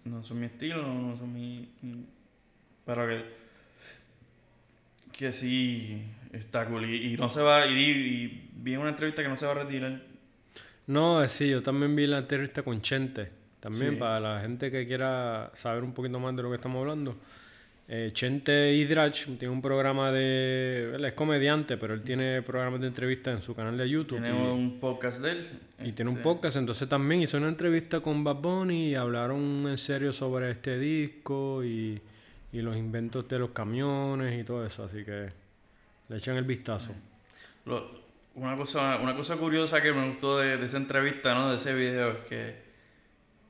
no 0.05 0.23
son 0.23 0.39
mi 0.39 0.45
estilo, 0.47 0.81
no, 0.81 0.93
no 1.11 1.17
son 1.17 1.31
mi, 1.33 1.69
mi- 1.81 2.05
pero 2.85 3.07
que 3.07 3.23
que 5.17 5.31
sí 5.33 6.01
está 6.31 6.65
cool 6.65 6.85
y, 6.89 7.13
y 7.13 7.17
no 7.17 7.29
se 7.29 7.41
va 7.41 7.65
y, 7.67 7.71
y 7.79 8.49
vi 8.55 8.73
en 8.73 8.79
una 8.81 8.89
entrevista 8.89 9.21
que 9.23 9.29
no 9.29 9.37
se 9.37 9.45
va 9.45 9.51
a 9.51 9.55
retirar. 9.55 10.01
No, 10.87 11.23
eh, 11.23 11.29
sí, 11.29 11.49
yo 11.49 11.61
también 11.61 11.95
vi 11.95 12.07
la 12.07 12.19
entrevista 12.19 12.61
con 12.63 12.81
Chente. 12.81 13.29
También 13.59 13.91
Sí. 13.91 13.95
para 13.97 14.19
la 14.19 14.41
gente 14.41 14.69
que 14.69 14.85
quiera 14.85 15.49
saber 15.53 15.83
un 15.83 15.93
poquito 15.93 16.19
más 16.19 16.35
de 16.35 16.43
lo 16.43 16.49
que 16.49 16.57
estamos 16.57 16.81
hablando. 16.81 17.15
Eh, 17.87 18.09
Chente 18.13 18.73
Hidrach 18.73 19.25
tiene 19.37 19.49
un 19.49 19.61
programa 19.61 20.11
de... 20.11 20.91
Él 20.95 21.05
es 21.05 21.13
comediante, 21.13 21.77
pero 21.77 21.93
él 21.93 22.01
tiene 22.01 22.41
programas 22.41 22.81
de 22.81 22.87
entrevista 22.87 23.31
en 23.31 23.41
su 23.41 23.53
canal 23.53 23.77
de 23.77 23.87
YouTube. 23.89 24.19
Tiene 24.21 24.37
y- 24.37 24.47
un 24.49 24.79
podcast 24.79 25.19
de 25.21 25.31
él. 25.31 25.47
Y 25.83 25.91
tiene 25.93 26.09
un 26.11 26.17
este, 26.17 26.23
podcast, 26.23 26.57
entonces 26.57 26.87
también 26.89 27.21
hizo 27.21 27.37
una 27.37 27.47
entrevista 27.49 27.99
con 28.01 28.23
Bad 28.23 28.37
Bunny 28.37 28.89
y 28.91 28.95
hablaron 28.95 29.65
en 29.67 29.77
serio 29.77 30.11
sobre 30.11 30.51
este 30.51 30.77
disco 30.79 31.63
y, 31.63 32.01
y 32.53 32.61
los 32.61 32.77
inventos 32.77 33.27
de 33.27 33.39
los 33.39 33.49
camiones 33.49 34.39
y 34.39 34.43
todo 34.45 34.65
eso, 34.65 34.83
así 34.85 35.03
que 35.03 35.29
le 36.07 36.17
echan 36.17 36.37
el 36.37 36.43
vistazo. 36.45 36.93
Lo- 37.65 38.01
una, 38.35 38.55
cosa, 38.55 38.97
una 38.97 39.15
cosa 39.15 39.35
curiosa 39.37 39.81
que 39.81 39.91
me 39.93 40.07
gustó 40.07 40.37
de, 40.39 40.57
de 40.57 40.65
esa 40.65 40.77
entrevista, 40.77 41.33
¿no? 41.35 41.49
De 41.49 41.57
ese 41.57 41.73
video, 41.75 42.11
es 42.11 42.17
que 42.29 42.55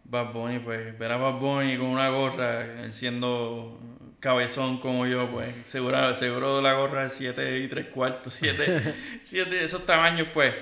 Bad 0.05 0.33
Bunny, 0.33 0.59
pues, 0.59 0.97
ver 0.99 1.11
a 1.11 1.17
Bad 1.17 1.39
Bunny 1.39 1.77
con 1.77 1.87
una 1.87 2.09
gorra, 2.09 2.83
él 2.83 2.93
siendo 2.93 3.79
cabezón 4.19 4.79
como 4.79 5.05
yo, 5.07 5.29
pues, 5.29 5.53
seguro, 5.65 6.15
seguro 6.15 6.61
la 6.61 6.73
gorra 6.73 7.03
de 7.05 7.09
7 7.09 7.59
y 7.59 7.67
3 7.69 7.87
cuartos, 7.87 8.33
7, 8.33 8.93
siete, 9.21 9.63
esos 9.63 9.85
tamaños, 9.85 10.27
pues, 10.33 10.53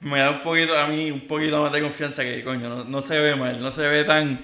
me 0.00 0.18
da 0.20 0.30
un 0.30 0.42
poquito, 0.42 0.76
a 0.78 0.86
mí, 0.88 1.10
un 1.12 1.26
poquito 1.28 1.62
más 1.62 1.72
de 1.72 1.80
confianza 1.80 2.22
que, 2.22 2.42
coño, 2.44 2.68
no, 2.68 2.84
no 2.84 3.00
se 3.00 3.18
ve 3.20 3.34
mal, 3.36 3.60
no 3.60 3.70
se 3.70 3.86
ve 3.88 4.04
tan, 4.04 4.38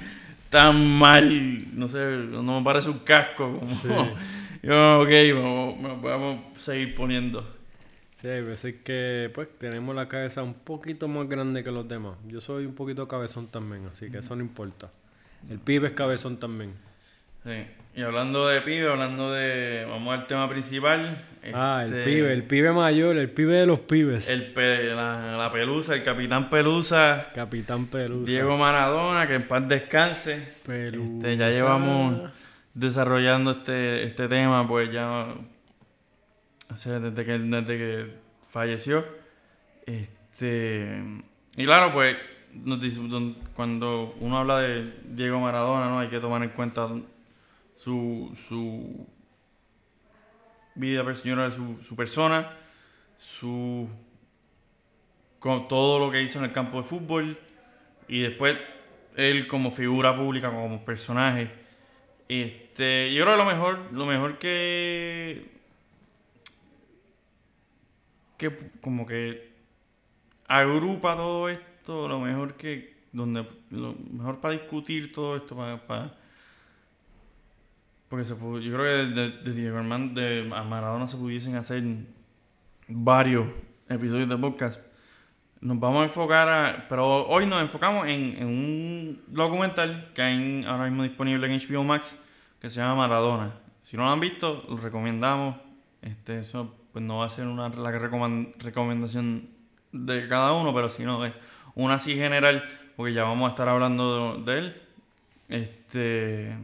tan 0.55 0.89
mal, 0.89 1.77
no 1.77 1.89
sé, 1.89 1.99
no 1.99 2.45
me 2.45 2.65
parece 2.65 2.89
un 2.89 3.01
casco, 3.01 3.59
como, 3.59 3.75
yo, 4.63 5.01
ok, 5.01 5.11
vamos, 5.35 6.01
vamos 6.01 6.41
a 6.55 6.61
seguir 6.61 6.95
poniendo. 6.95 7.45
Sí, 8.21 8.29
hay 8.29 8.41
veces 8.41 8.77
que 8.85 9.33
pues 9.35 9.49
tenemos 9.59 9.97
la 9.97 10.07
cabeza 10.07 10.45
un 10.45 10.55
poquito 10.55 11.09
más 11.09 11.29
grande 11.29 11.65
que 11.65 11.73
los 11.73 11.89
demás. 11.89 12.19
Yo 12.29 12.41
soy 12.41 12.67
un 12.67 12.75
poquito 12.77 13.09
cabezón 13.09 13.49
también, 13.49 13.89
así 13.93 14.13
que 14.13 14.19
eso 14.19 14.37
no 14.37 14.43
importa. 14.43 14.93
El 15.51 15.59
pibe 15.59 15.89
es 15.89 15.95
cabezón 15.95 16.39
también. 16.39 16.75
Sí. 17.45 17.67
Y 17.97 18.03
hablando 18.03 18.49
de 18.49 18.61
pibe, 18.63 18.91
hablando 18.91 19.33
de. 19.33 19.87
Vamos 19.89 20.19
al 20.19 20.27
tema 20.27 20.49
principal. 20.49 21.17
Ah, 21.53 21.83
el 21.85 21.93
Este, 21.93 22.05
pibe, 22.05 22.33
el 22.33 22.43
pibe 22.45 22.73
mayor, 22.73 23.17
el 23.17 23.31
pibe 23.31 23.55
de 23.55 23.67
los 23.67 23.79
pibes. 23.81 24.29
el 24.29 24.53
pe- 24.53 24.95
la, 24.95 25.37
la 25.37 25.53
pelusa, 25.53 25.95
el 25.95 26.03
capitán 26.03 26.49
Pelusa, 26.51 27.29
Capitán 27.35 27.87
Pelusa. 27.87 28.31
Diego 28.33 28.57
Maradona, 28.57 29.27
que 29.29 29.35
en 29.35 29.47
paz 29.47 29.69
descanse. 29.69 30.55
Pelusa. 30.65 31.13
Este, 31.29 31.37
ya 31.37 31.51
llevamos 31.51 32.31
desarrollando 32.73 33.51
este, 33.53 34.05
este 34.05 34.27
tema, 34.27 34.67
pues 34.67 34.91
ya. 34.91 35.27
o 36.73 36.77
sea, 36.77 36.99
desde 36.99 37.25
que, 37.25 37.39
desde 37.39 37.79
que 37.79 38.07
falleció. 38.51 39.05
Este. 39.87 41.01
Y 41.57 41.65
claro, 41.65 41.93
pues. 41.93 42.17
nos 42.55 42.81
dice- 42.81 43.01
cuando 43.55 44.15
uno 44.21 44.39
habla 44.39 44.61
de 44.61 44.93
Diego 45.11 45.39
Maradona, 45.41 45.89
¿no? 45.89 45.99
Hay 46.01 46.09
que 46.09 46.21
tomar 46.21 46.43
en 46.43 46.51
cuenta 46.51 46.89
su, 47.85 48.35
su 48.49 49.07
vida 50.75 51.05
personal, 51.05 51.53
su, 51.53 51.83
su 51.83 51.95
persona, 51.95 52.57
su 53.19 53.87
todo 55.69 55.99
lo 55.99 56.11
que 56.11 56.23
hizo 56.23 56.39
en 56.39 56.47
el 56.47 56.53
campo 56.53 56.79
de 56.79 56.85
fútbol 56.85 57.39
y 58.09 58.21
después 58.23 58.57
él 59.17 59.47
como 59.47 59.71
figura 59.71 60.17
pública, 60.17 60.51
como 60.51 60.83
personaje. 60.83 61.51
Este, 62.27 63.13
yo 63.13 63.25
creo 63.25 63.37
que 63.37 63.45
lo 63.45 63.51
mejor, 63.51 63.93
lo 63.93 64.07
mejor 64.07 64.39
que 64.39 65.53
que 68.39 68.57
como 68.81 69.07
que 69.07 69.53
agrupa 70.49 71.17
todo 71.17 71.51
esto, 71.51 72.09
lo 72.09 72.21
mejor 72.21 72.55
que 72.55 72.95
donde 73.13 73.47
lo 73.71 73.95
mejor 74.11 74.41
para 74.41 74.55
discutir 74.55 75.13
todo 75.13 75.37
esto 75.37 75.55
para- 75.87 76.24
porque 78.15 78.25
se 78.25 78.37
pu- 78.37 78.61
yo 78.61 78.73
creo 78.77 78.85
que 78.85 79.13
de, 79.21 79.31
de 79.43 79.53
Diego 79.53 79.77
Armando 79.77 80.21
de 80.21 80.45
Maradona 80.45 81.09
se 81.09 81.17
pudiesen 81.17 81.57
hacer 81.57 81.83
varios 82.87 83.47
episodios 83.89 84.29
de 84.29 84.37
podcast. 84.37 84.81
Nos 85.61 85.81
vamos 85.81 86.03
a 86.03 86.05
enfocar 86.05 86.49
a, 86.49 86.87
pero 86.89 87.27
hoy 87.27 87.45
nos 87.47 87.61
enfocamos 87.61 88.07
en, 88.07 88.37
en 88.39 88.47
un 88.47 89.23
documental 89.27 90.13
que 90.15 90.23
hay 90.23 90.65
ahora 90.65 90.85
mismo 90.85 91.03
disponible 91.03 91.53
en 91.53 91.59
HBO 91.59 91.83
Max 91.83 92.17
que 92.61 92.71
se 92.71 92.77
llama 92.77 92.95
Maradona. 92.95 93.51
Si 93.83 93.97
no 93.97 94.05
lo 94.05 94.11
han 94.11 94.21
visto, 94.21 94.65
lo 94.69 94.77
recomendamos. 94.77 95.57
Este, 96.01 96.39
eso 96.39 96.73
pues 96.93 97.05
no 97.05 97.19
va 97.19 97.27
a 97.27 97.31
ser 97.31 97.49
una 97.49 97.69
la 97.69 97.91
recomendación 97.91 99.49
de 99.91 100.29
cada 100.29 100.53
uno, 100.53 100.73
pero 100.73 100.89
si 100.89 101.03
no 101.03 101.21
una 101.75 101.95
así 101.95 102.15
general, 102.15 102.63
porque 102.95 103.13
ya 103.13 103.25
vamos 103.25 103.49
a 103.49 103.51
estar 103.51 103.69
hablando 103.69 104.37
de, 104.45 104.53
de 104.53 104.59
él. 104.61 104.83
Este 105.49 106.57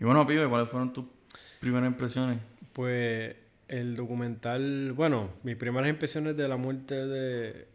y 0.00 0.04
bueno, 0.04 0.26
pibe, 0.26 0.48
¿cuáles 0.48 0.68
fueron 0.68 0.92
tus 0.92 1.04
primeras 1.60 1.88
impresiones? 1.90 2.38
Pues 2.72 3.34
el 3.68 3.96
documental, 3.96 4.92
bueno, 4.92 5.30
mis 5.42 5.56
primeras 5.56 5.88
impresiones 5.88 6.36
de 6.36 6.48
la 6.48 6.56
muerte 6.56 6.94
de, 7.06 7.68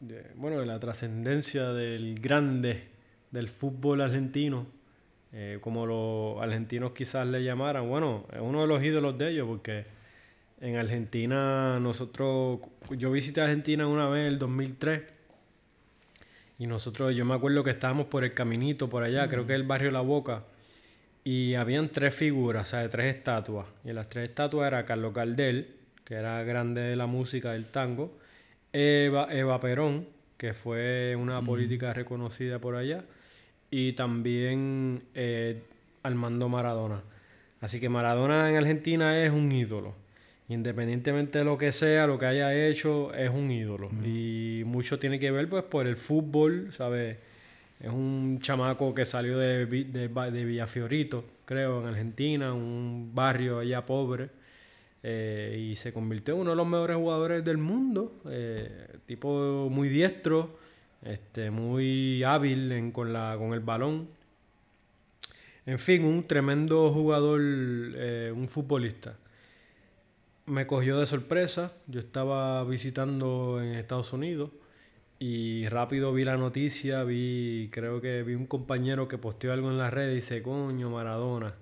de- 0.00 0.26
bueno, 0.36 0.60
de 0.60 0.66
la 0.66 0.78
trascendencia 0.80 1.72
del 1.72 2.18
grande 2.20 2.88
del 3.30 3.48
fútbol 3.48 4.00
argentino, 4.00 4.66
eh, 5.32 5.58
como 5.60 5.86
los 5.86 6.42
argentinos 6.42 6.92
quizás 6.92 7.26
le 7.26 7.42
llamaran, 7.42 7.88
bueno, 7.88 8.26
es 8.32 8.40
uno 8.40 8.62
de 8.62 8.66
los 8.66 8.82
ídolos 8.82 9.16
de 9.18 9.30
ellos, 9.30 9.46
porque 9.48 9.86
en 10.60 10.76
Argentina 10.76 11.78
nosotros, 11.80 12.60
yo 12.96 13.10
visité 13.10 13.40
Argentina 13.40 13.86
una 13.86 14.08
vez 14.08 14.20
en 14.22 14.26
el 14.34 14.38
2003, 14.38 15.02
y 16.58 16.66
nosotros, 16.66 17.14
yo 17.14 17.24
me 17.24 17.34
acuerdo 17.34 17.64
que 17.64 17.70
estábamos 17.70 18.06
por 18.06 18.24
el 18.24 18.34
caminito 18.34 18.88
por 18.88 19.02
allá, 19.02 19.28
creo 19.28 19.46
que 19.46 19.54
es 19.54 19.60
el 19.60 19.66
barrio 19.66 19.90
La 19.90 20.00
Boca, 20.00 20.44
y 21.24 21.54
habían 21.54 21.88
tres 21.88 22.14
figuras, 22.14 22.68
o 22.68 22.70
sea, 22.70 22.88
tres 22.88 23.16
estatuas. 23.16 23.66
Y 23.84 23.90
en 23.90 23.96
las 23.96 24.08
tres 24.08 24.28
estatuas 24.28 24.68
era 24.68 24.84
Carlos 24.84 25.14
Gardel, 25.14 25.68
que 26.04 26.14
era 26.14 26.42
grande 26.42 26.80
de 26.82 26.96
la 26.96 27.06
música 27.06 27.52
del 27.52 27.66
tango, 27.66 28.18
Eva, 28.72 29.28
Eva 29.32 29.60
Perón, 29.60 30.06
que 30.36 30.54
fue 30.54 31.14
una 31.16 31.40
política 31.42 31.92
reconocida 31.92 32.58
por 32.58 32.74
allá, 32.74 33.04
y 33.70 33.92
también 33.92 35.02
eh, 35.14 35.62
Armando 36.02 36.48
Maradona. 36.48 37.02
Así 37.60 37.78
que 37.78 37.88
Maradona 37.88 38.50
en 38.50 38.56
Argentina 38.56 39.22
es 39.22 39.30
un 39.30 39.52
ídolo. 39.52 39.94
Independientemente 40.48 41.38
de 41.38 41.44
lo 41.44 41.56
que 41.56 41.70
sea, 41.70 42.06
lo 42.06 42.18
que 42.18 42.26
haya 42.26 42.52
hecho, 42.66 43.14
es 43.14 43.30
un 43.30 43.50
ídolo. 43.50 43.88
Y 44.04 44.64
mucho 44.66 44.98
tiene 44.98 45.18
que 45.20 45.30
ver 45.30 45.48
pues 45.48 45.62
por 45.62 45.86
el 45.86 45.96
fútbol, 45.96 46.72
¿sabes? 46.72 47.16
Es 47.82 47.90
un 47.90 48.38
chamaco 48.40 48.94
que 48.94 49.04
salió 49.04 49.38
de, 49.38 49.66
de, 49.66 50.08
de 50.08 50.44
Villafiorito, 50.44 51.24
creo, 51.44 51.80
en 51.82 51.88
Argentina, 51.88 52.54
un 52.54 53.10
barrio 53.14 53.58
allá 53.58 53.84
pobre. 53.86 54.30
eh, 55.04 55.68
y 55.72 55.76
se 55.76 55.92
convirtió 55.92 56.34
en 56.34 56.42
uno 56.42 56.50
de 56.50 56.56
los 56.56 56.66
mejores 56.66 56.96
jugadores 56.96 57.44
del 57.44 57.58
mundo. 57.58 58.22
eh, 58.26 58.98
tipo 59.06 59.68
muy 59.70 59.88
diestro, 59.88 60.58
este, 61.02 61.50
muy 61.50 62.22
hábil 62.24 62.70
en- 62.72 62.92
con, 62.92 63.12
la, 63.12 63.36
con 63.38 63.52
el 63.54 63.60
balón. 63.60 64.08
En 65.66 65.78
fin, 65.78 66.04
un 66.04 66.26
tremendo 66.26 66.92
jugador, 66.92 67.40
eh, 67.42 68.32
un 68.34 68.48
futbolista. 68.48 69.16
Me 70.46 70.66
cogió 70.66 70.98
de 70.98 71.06
sorpresa. 71.06 71.72
Yo 71.86 72.00
estaba 72.00 72.64
visitando 72.64 73.60
en 73.62 73.74
Estados 73.74 74.12
Unidos 74.12 74.50
y 75.24 75.68
rápido 75.68 76.12
vi 76.12 76.24
la 76.24 76.36
noticia, 76.36 77.04
vi, 77.04 77.68
creo 77.72 78.00
que 78.00 78.24
vi 78.24 78.34
un 78.34 78.46
compañero 78.46 79.06
que 79.06 79.18
posteó 79.18 79.52
algo 79.52 79.70
en 79.70 79.78
la 79.78 79.88
red 79.88 80.10
y 80.10 80.14
dice, 80.16 80.42
coño, 80.42 80.90
Maradona. 80.90 81.54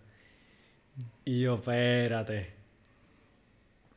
Y 1.26 1.42
yo, 1.42 1.56
espérate. 1.56 2.50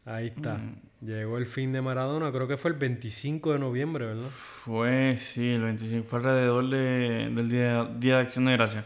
Ahí 0.05 0.27
está. 0.27 0.59
Llegó 1.01 1.37
el 1.37 1.45
fin 1.45 1.71
de 1.71 1.81
Maradona, 1.81 2.29
creo 2.31 2.45
que 2.47 2.57
fue 2.57 2.71
el 2.71 2.77
25 2.77 3.53
de 3.53 3.59
noviembre, 3.59 4.05
¿verdad? 4.05 4.27
Fue, 4.27 5.15
sí, 5.17 5.53
el 5.53 5.61
25, 5.61 6.05
fue 6.07 6.19
alrededor 6.19 6.69
de, 6.69 7.29
del 7.33 7.49
día, 7.49 7.85
día 7.99 8.15
de 8.17 8.21
Acción 8.21 8.45
de 8.45 8.51
Gracia. 8.53 8.85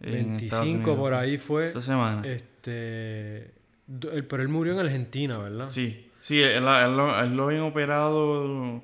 en 0.00 0.34
Estados 0.34 0.64
25 0.66 0.72
Unidos. 0.90 0.98
por 0.98 1.14
ahí 1.14 1.38
fue. 1.38 1.68
Esta 1.68 1.80
semana. 1.80 2.22
Este, 2.26 3.52
él- 4.12 4.24
pero 4.28 4.42
él 4.42 4.48
murió 4.48 4.72
en 4.72 4.80
Argentina, 4.80 5.38
¿verdad? 5.38 5.70
Sí, 5.70 6.10
sí, 6.20 6.40
él, 6.42 6.64
él 6.66 6.96
lo, 6.96 7.20
él 7.20 7.36
lo 7.36 7.44
habían 7.44 7.62
operado 7.62 8.82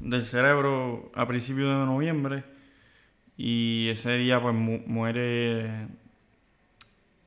del 0.00 0.24
cerebro 0.24 1.10
a 1.14 1.26
principios 1.28 1.68
de 1.68 1.86
noviembre 1.86 2.44
y 3.36 3.88
ese 3.90 4.16
día 4.16 4.40
pues 4.40 4.54
mu- 4.54 4.82
muere 4.86 5.86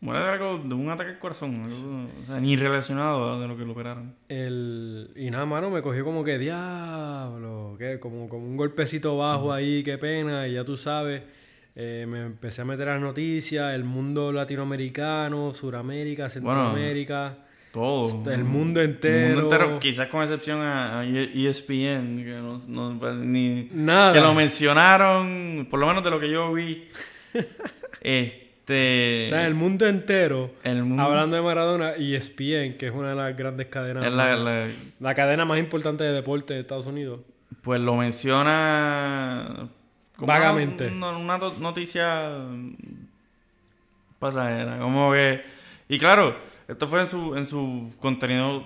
muere 0.02 0.20
de 0.20 0.26
algo, 0.32 0.58
de 0.58 0.74
un 0.76 0.90
ataque 0.90 1.12
al 1.12 1.20
corazón, 1.20 1.64
algo, 1.64 2.08
o 2.22 2.26
sea, 2.28 2.40
ni 2.42 2.58
relacionado 2.58 3.40
de 3.40 3.48
lo 3.48 3.56
que 3.56 3.64
lo 3.64 3.72
operaron. 3.72 4.14
El, 4.28 5.12
y 5.16 5.32
nada, 5.32 5.46
mano, 5.46 5.70
me 5.70 5.82
cogió 5.82 6.04
como 6.04 6.26
que 6.26 6.38
diablo, 6.38 7.76
que 7.80 8.00
como, 8.02 8.28
como 8.28 8.46
un 8.46 8.58
golpecito 8.58 9.16
bajo 9.18 9.54
ahí, 9.54 9.82
qué 9.82 9.98
pena, 9.98 10.46
y 10.48 10.54
ya 10.56 10.66
tú 10.66 10.76
sabes. 10.76 11.24
eh, 11.76 12.06
me 12.08 12.22
empecé 12.26 12.62
a 12.64 12.66
meter 12.66 12.88
las 12.88 13.00
noticias, 13.02 13.74
el 13.74 13.84
mundo 13.86 14.32
latinoamericano, 14.34 15.54
Suramérica, 15.54 16.30
Centroamérica, 16.30 17.38
Todo. 17.74 18.32
el 18.32 18.44
mundo 18.44 18.80
El 18.82 18.92
entero. 18.92 19.42
mundo 19.42 19.56
entero, 19.56 19.80
quizás 19.80 20.08
con 20.08 20.22
excepción 20.22 20.62
a, 20.62 21.00
a 21.00 21.04
ESPN, 21.06 22.24
que 22.24 22.40
no, 22.40 22.62
no- 22.68 23.14
ni, 23.16 23.68
Nada. 23.74 24.14
que 24.14 24.22
lo 24.22 24.34
mencionaron, 24.36 25.68
por 25.70 25.80
lo 25.80 25.88
menos 25.88 26.04
de 26.04 26.10
lo 26.12 26.20
que 26.20 26.30
yo 26.30 26.54
vi. 26.54 26.88
este. 28.02 29.24
O 29.26 29.30
sea, 29.30 29.48
el 29.48 29.56
mundo 29.56 29.88
entero, 29.88 30.52
el 30.64 30.84
mundo- 30.84 31.02
hablando 31.04 31.36
de 31.36 31.42
Maradona, 31.42 31.98
y 31.98 32.14
ESPN, 32.16 32.78
que 32.78 32.88
es 32.88 32.92
una 32.94 33.10
de 33.10 33.16
las 33.16 33.36
grandes 33.36 33.66
cadenas, 33.68 34.06
es 34.06 34.14
la- 34.14 34.36
la- 34.38 34.68
la 35.00 35.16
cadena 35.16 35.44
más 35.46 35.58
importante 35.58 36.04
de 36.04 36.12
deporte 36.14 36.54
de 36.54 36.60
Estados 36.60 36.86
Unidos. 36.86 37.22
pues 37.64 37.82
lo 37.82 37.96
menciona. 37.96 39.68
como 40.16 40.28
Vagamente. 40.28 40.88
Una, 40.90 41.38
noticia 41.60 42.34
pasajera. 44.20 44.78
Como 44.80 45.12
que. 45.12 45.42
Y 45.90 45.98
claro, 46.00 46.36
esto 46.74 46.88
fue 46.88 47.02
en 47.02 47.08
su, 47.08 47.36
en 47.36 47.46
su 47.48 47.92
contenido 48.00 48.64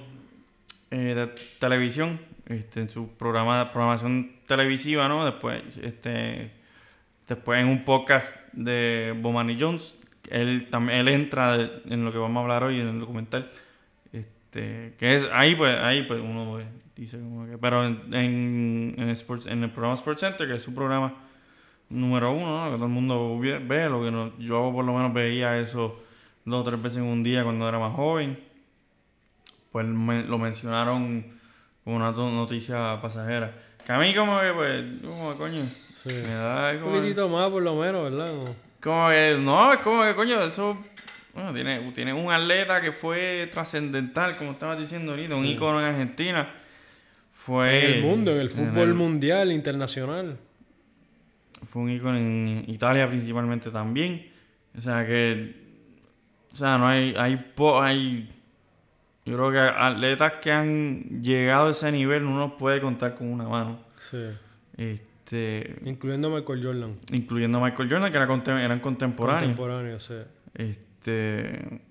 eh, 0.92 0.98
de 1.16 1.28
televisión, 1.60 2.20
este, 2.48 2.82
en 2.82 2.90
su 2.90 3.10
programa, 3.10 3.72
programación 3.72 4.32
televisiva, 4.48 5.08
¿no? 5.08 5.26
Después, 5.26 5.62
este, 5.82 6.52
después 7.28 7.62
en 7.62 7.68
un 7.68 7.84
podcast 7.86 8.34
de 8.54 9.14
Bomani 9.22 9.58
Jones, 9.60 9.96
él 10.30 10.68
también 10.70 11.00
él 11.00 11.08
entra 11.10 11.56
en 11.86 12.04
lo 12.06 12.12
que 12.12 12.18
vamos 12.18 12.38
a 12.42 12.44
hablar 12.44 12.64
hoy 12.64 12.80
en 12.80 12.88
el 12.88 13.00
documental. 13.00 13.52
Este, 14.14 14.94
que 14.98 15.16
es 15.18 15.26
ahí 15.34 15.56
pues 15.56 15.78
ahí 15.80 16.04
pues 16.04 16.20
uno 16.22 16.58
dice 16.96 17.18
como 17.20 17.46
que 17.46 17.58
pero 17.58 17.86
en, 17.86 18.14
en, 18.14 19.10
Sports- 19.12 19.46
en 19.52 19.62
el 19.64 19.70
programa 19.70 19.96
Sports 19.96 20.22
Center 20.22 20.48
que 20.48 20.56
es 20.56 20.64
su 20.64 20.74
programa 20.74 21.14
número 21.90 22.32
uno 22.32 22.66
¿no? 22.66 22.72
que 22.72 22.76
todo 22.78 22.86
el 22.86 22.92
mundo 22.92 23.38
ve, 23.40 23.90
lo 23.90 24.02
que 24.04 24.10
no- 24.12 24.38
yo 24.40 24.72
por 24.74 24.84
lo 24.86 24.94
menos 24.94 25.14
veía 25.14 25.58
eso 25.60 26.02
dos 26.50 26.62
o 26.62 26.70
tres 26.70 26.82
veces 26.82 26.98
en 27.00 27.04
un 27.06 27.24
día 27.24 27.44
cuando 27.44 27.68
era 27.68 27.78
más 27.80 27.94
joven 27.96 28.40
pues 29.72 29.86
me- 29.86 30.24
lo 30.24 30.38
mencionaron 30.38 31.26
como 31.84 31.98
una 31.98 32.12
noticia 32.12 33.00
pasajera 33.02 33.54
que 33.86 33.92
a 33.92 34.00
mí 34.00 34.14
como 34.16 34.40
que 34.40 34.52
pues 34.54 34.84
como 35.04 35.32
que 35.32 35.38
coño 35.38 35.62
Sí. 35.94 36.10
me 36.10 36.34
da 36.34 36.72
Un 36.74 36.80
como 36.80 36.92
que- 36.92 36.98
poquitito 37.00 37.28
más, 37.30 37.50
por 37.50 37.64
lo 37.64 37.76
menos, 37.76 38.04
¿verdad? 38.04 38.28
Como- 38.28 38.56
como 38.82 39.10
que, 39.10 39.38
no, 39.42 39.74
es 39.74 39.80
como 39.80 40.04
que, 40.04 40.14
coño, 40.16 40.40
eso. 40.42 40.78
Bueno, 41.34 41.52
tiene, 41.54 41.92
tiene 41.92 42.14
un 42.14 42.32
atleta 42.32 42.80
que 42.82 42.92
fue 42.92 43.50
trascendental, 43.52 44.38
como 44.38 44.52
estabas 44.52 44.78
diciendo 44.80 45.12
ahorita, 45.12 45.36
un 45.36 45.44
ícono 45.46 45.80
en 45.80 45.86
Argentina. 45.88 46.54
Fue. 47.32 47.84
En 47.86 47.92
el 47.98 48.02
mundo, 48.04 48.32
en 48.32 48.40
el 48.42 48.50
fútbol 48.52 48.90
el- 48.90 48.94
mundial, 48.94 49.52
internacional. 49.52 50.38
Fue 51.66 51.82
un 51.82 51.90
ícono 51.90 52.16
en 52.18 52.64
Italia 52.68 53.08
principalmente 53.10 53.72
también. 53.72 54.32
O 54.78 54.82
sea 54.82 55.06
que. 55.06 55.67
O 56.58 56.60
sea, 56.60 56.80
no 56.80 56.88
hay. 56.88 57.14
Hay. 57.16 57.46
hay 57.82 58.34
yo 59.26 59.36
creo 59.36 59.52
que 59.52 59.60
atletas 59.60 60.34
que 60.42 60.52
han 60.52 61.22
llegado 61.22 61.68
a 61.68 61.72
ese 61.72 61.92
nivel 61.92 62.24
uno 62.24 62.40
los 62.40 62.54
puede 62.54 62.82
contar 62.82 63.14
con 63.14 63.28
una 63.32 63.48
mano. 63.48 63.78
Sí. 64.00 64.24
Este. 64.76 65.76
Incluyendo 65.86 66.30
a 66.34 66.40
Michael 66.40 66.66
Jordan. 66.66 66.96
Incluyendo 67.12 67.60
a 67.60 67.62
Michael 67.66 67.90
Jordan, 67.92 68.10
que 68.12 68.18
era 68.18 68.28
contem- 68.28 68.58
eran 68.60 68.80
contemporáneos. 68.80 69.56
Contemporáneo, 69.56 70.00
sí. 70.00 70.16
Este. 70.56 71.82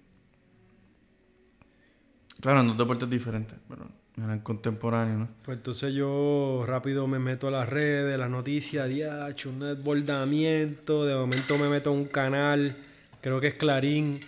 Claro, 2.40 2.60
en 2.62 2.66
dos 2.68 2.78
deportes 2.78 3.08
diferentes, 3.08 3.56
pero 3.68 3.86
eran 4.18 4.40
contemporáneos, 4.40 5.18
¿no? 5.20 5.28
Pues 5.44 5.58
entonces 5.58 5.94
yo 5.94 6.64
rápido 6.66 7.06
me 7.06 7.20
meto 7.20 7.46
a 7.46 7.50
las 7.52 7.68
redes, 7.68 8.18
las 8.18 8.30
noticias, 8.30 8.88
diacho, 8.88 9.50
un 9.50 9.60
desbordamiento. 9.60 11.04
De 11.04 11.14
momento 11.14 11.56
me 11.56 11.68
meto 11.68 11.90
a 11.90 11.92
un 11.92 12.06
canal, 12.06 12.74
creo 13.20 13.40
que 13.40 13.48
es 13.48 13.54
Clarín, 13.54 14.20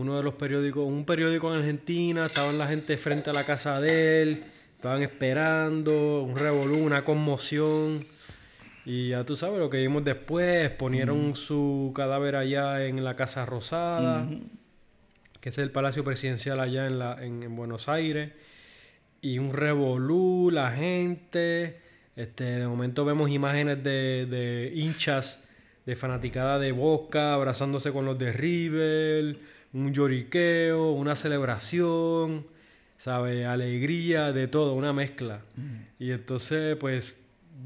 uno 0.00 0.16
de 0.16 0.22
los 0.22 0.34
periódicos, 0.34 0.86
un 0.86 1.04
periódico 1.04 1.52
en 1.52 1.60
Argentina. 1.60 2.26
Estaban 2.26 2.58
la 2.58 2.66
gente 2.66 2.96
frente 2.96 3.30
a 3.30 3.32
la 3.32 3.44
casa 3.44 3.80
de 3.80 4.22
él, 4.22 4.44
estaban 4.76 5.02
esperando, 5.02 6.22
un 6.22 6.36
revolú, 6.36 6.78
una 6.78 7.04
conmoción. 7.04 8.04
Y 8.84 9.10
ya 9.10 9.24
tú 9.24 9.36
sabes 9.36 9.58
lo 9.58 9.70
que 9.70 9.78
vimos 9.78 10.04
después, 10.04 10.70
ponieron 10.70 11.34
su 11.36 11.92
cadáver 11.94 12.36
allá 12.36 12.84
en 12.84 13.02
la 13.02 13.16
Casa 13.16 13.46
Rosada, 13.46 14.28
que 15.40 15.48
es 15.48 15.58
el 15.58 15.70
Palacio 15.70 16.04
Presidencial 16.04 16.60
allá 16.60 16.86
en, 16.86 16.98
la, 16.98 17.24
en, 17.24 17.42
en 17.42 17.56
Buenos 17.56 17.88
Aires 17.88 18.32
y 19.24 19.38
un 19.38 19.54
revolú, 19.54 20.50
la 20.52 20.70
gente. 20.72 21.80
Este, 22.14 22.44
de 22.44 22.66
momento 22.66 23.06
vemos 23.06 23.30
imágenes 23.30 23.82
de, 23.82 24.26
de 24.26 24.70
hinchas 24.74 25.48
de 25.86 25.96
fanaticada 25.96 26.58
de 26.58 26.72
Boca 26.72 27.32
abrazándose 27.32 27.90
con 27.90 28.04
los 28.04 28.18
de 28.18 28.32
River, 28.32 29.38
un 29.74 29.92
lloriqueo, 29.92 30.92
una 30.92 31.16
celebración, 31.16 32.46
¿sabe? 32.96 33.44
Alegría, 33.44 34.32
de 34.32 34.46
todo, 34.46 34.74
una 34.74 34.92
mezcla. 34.92 35.42
Y 35.98 36.12
entonces, 36.12 36.76
pues, 36.76 37.16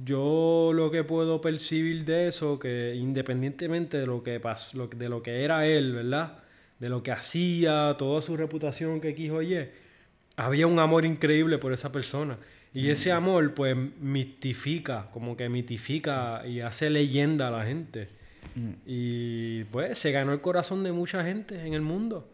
yo 0.05 0.73
lo 0.75 0.91
que 0.91 1.05
puedo 1.05 1.41
percibir 1.41 2.05
de 2.05 2.29
eso, 2.29 2.59
que 2.59 2.95
independientemente 2.97 3.99
de 3.99 4.07
lo 4.07 4.23
que 4.23 4.41
pasó, 4.41 4.89
de 4.89 5.09
lo 5.09 5.23
que 5.23 5.45
era 5.45 5.67
él, 5.67 5.93
¿verdad? 5.93 6.39
De 6.79 6.89
lo 6.89 7.03
que 7.03 7.13
hacía, 7.13 7.95
toda 7.99 8.21
su 8.23 8.37
reputación 8.37 9.01
que 9.01 9.15
quiso 9.15 9.37
oye, 9.37 9.71
había 10.37 10.67
un 10.67 10.79
amor 10.79 11.05
increíble 11.05 11.59
por 11.59 11.73
esa 11.73 11.93
persona. 11.93 12.39
Y 12.73 12.91
ese 12.91 13.13
amor, 13.13 13.55
pues, 13.55 13.77
mitifica, 13.77 15.09
como 15.13 15.37
que 15.37 15.49
mitifica 15.49 16.47
y 16.47 16.61
hace 16.61 16.91
leyenda 16.91 17.49
a 17.49 17.51
la 17.51 17.65
gente. 17.65 18.18
Y 18.87 19.65
pues 19.65 19.99
se 19.99 20.11
ganó 20.13 20.33
el 20.33 20.41
corazón 20.41 20.83
de 20.85 20.93
mucha 20.93 21.23
gente 21.25 21.67
en 21.67 21.75
el 21.75 21.83
mundo, 21.83 22.29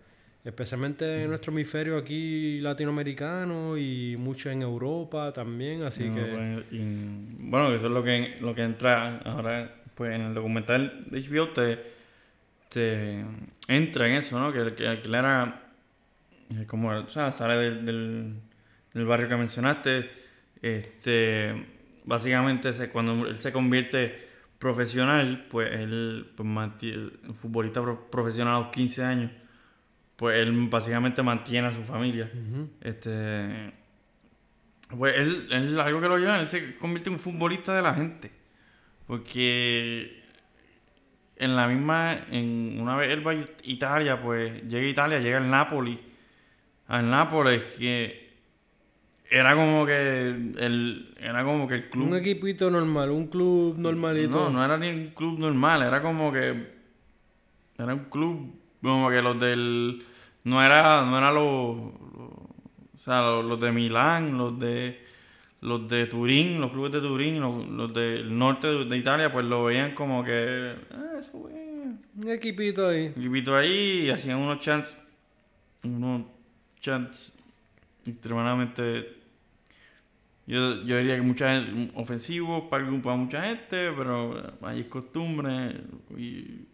especialmente 0.45 1.23
en 1.25 1.29
nuestro 1.29 1.53
hemisferio 1.53 1.97
aquí 1.99 2.61
latinoamericano 2.61 3.77
y 3.77 4.17
mucho 4.19 4.51
en 4.51 4.63
Europa 4.63 5.33
también, 5.33 5.83
así 5.83 6.05
No, 6.05 6.15
que... 6.15 6.21
pues, 6.23 6.65
y- 6.73 7.37
bueno, 7.51 7.73
eso 7.75 7.87
es 7.87 7.93
lo 7.93 8.03
que, 8.03 8.37
lo 8.41 8.55
que 8.55 8.63
entra 8.63 9.19
ahora, 9.19 9.75
pues 9.95 10.15
en 10.15 10.23
el 10.23 10.35
documental 10.35 11.05
de 11.11 11.21
HBO 11.23 11.49
te, 11.51 11.79
te 12.69 13.25
entra 13.69 14.07
en 14.09 14.15
eso, 14.15 14.39
¿no? 14.39 14.53
Que, 14.53 14.75
que, 14.75 15.01
que 15.03 15.09
era, 15.09 15.63
eh, 16.51 16.65
como, 16.67 16.91
o 16.91 17.09
sea, 17.09 17.33
sale 17.33 17.57
del, 17.57 17.85
del, 17.87 18.35
del 18.93 19.05
barrio 19.07 19.29
que 19.29 19.37
mencionaste, 19.37 20.11
este, 20.63 21.67
básicamente 22.05 22.73
se- 22.73 22.89
cuando 22.91 23.27
él 23.27 23.37
se 23.39 23.53
convierte 23.53 24.24
profesional, 24.65 25.45
pues 25.51 25.71
él, 25.73 26.31
pues, 26.35 26.49
manti- 26.49 27.11
futbolista 27.35 27.83
pro- 27.83 28.11
profesional 28.11 28.55
a 28.57 28.59
los 28.61 28.69
15 28.69 29.05
años, 29.05 29.31
pues 30.17 30.39
él 30.39 30.51
básicamente 30.71 31.23
mantiene 31.23 31.69
a 31.69 31.73
su 31.75 31.83
familia. 31.83 32.31
Este. 32.81 33.73
Pues 34.97 35.15
él, 35.19 35.49
él, 35.51 35.79
algo 35.81 36.01
que 36.01 36.09
lo 36.09 36.17
lleva, 36.19 36.41
él 36.41 36.49
se 36.49 36.77
convierte 36.79 37.11
en 37.11 37.15
un 37.15 37.19
futbolista 37.21 37.75
de 37.77 37.83
la 37.83 37.93
gente. 37.95 38.31
Porque 39.07 40.23
en 41.37 41.57
la 41.57 41.69
misma, 41.69 42.17
en 42.31 42.79
una 42.81 42.97
vez 42.97 43.09
él 43.11 43.27
va 43.27 43.33
a 43.33 43.45
Italia, 43.65 44.19
pues 44.23 44.63
llega 44.63 44.87
a 44.87 44.91
Italia, 44.91 45.19
llega 45.21 45.37
al 45.39 45.51
Napoli. 45.51 46.01
Al 46.89 47.11
Nápoles, 47.11 47.63
que 47.79 48.24
era 49.31 49.55
como 49.55 49.87
que 49.87 50.29
el, 50.29 51.15
era 51.19 51.45
como 51.45 51.67
que 51.67 51.75
el 51.77 51.91
club. 51.91 52.09
Un 52.09 52.17
equipito 52.17 52.71
normal, 52.71 53.11
un 53.11 53.27
club 53.29 53.77
normalito. 53.79 54.37
No, 54.37 54.51
no 54.51 54.65
era 54.65 54.77
ni 54.79 54.89
un 54.89 55.09
club 55.09 55.39
normal, 55.39 55.83
era 55.83 56.03
como 56.03 56.33
que. 56.33 56.75
Era 57.79 57.95
un 57.95 58.05
club 58.11 58.55
como 58.83 59.11
que 59.11 59.23
los 59.23 59.39
del. 59.41 60.03
No 60.45 60.63
era, 60.63 61.05
no 61.07 61.17
era 61.19 61.33
los. 61.33 61.77
los- 61.77 62.45
o 62.95 62.99
sea, 63.05 63.21
los, 63.21 63.45
los 63.45 63.61
de 63.61 63.73
Milán, 63.73 64.37
los 64.39 64.59
de. 64.59 65.03
Los 65.61 65.89
de 65.89 66.07
Turín, 66.09 66.61
los 66.61 66.71
clubes 66.73 66.93
de 66.93 67.01
Turín, 67.01 67.41
los, 67.41 67.67
los 67.67 67.95
del 67.95 68.37
norte 68.37 68.67
de, 68.67 68.85
de 68.85 68.97
Italia, 68.99 69.33
pues 69.33 69.47
lo 69.47 69.65
veían 69.65 69.95
como 69.95 70.23
que. 70.23 70.75
Ah, 70.91 71.19
eso. 71.19 71.39
Un 71.39 72.29
equipito 72.29 72.87
ahí. 72.87 73.07
Un 73.17 73.23
equipito 73.23 73.57
ahí 73.57 74.03
y 74.05 74.11
hacían 74.11 74.37
unos 74.39 74.61
chants. 74.61 74.99
Unos 75.83 76.23
chants 76.81 77.39
extremadamente. 78.07 79.23
Yo, 80.47 80.83
yo 80.83 80.99
diría 80.99 81.17
que 81.17 81.23
mucha 81.23 81.55
gente, 81.55 81.93
ofensivos 81.95 82.65
para, 82.69 82.85
para 83.03 83.17
mucha 83.17 83.43
gente, 83.43 83.93
pero 83.97 84.55
es 84.73 84.87
costumbre. 84.87 85.81
Y, 86.17 86.67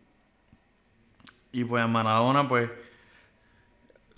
y 1.53 1.65
pues 1.65 1.89
Maradona, 1.89 2.47
pues. 2.49 2.71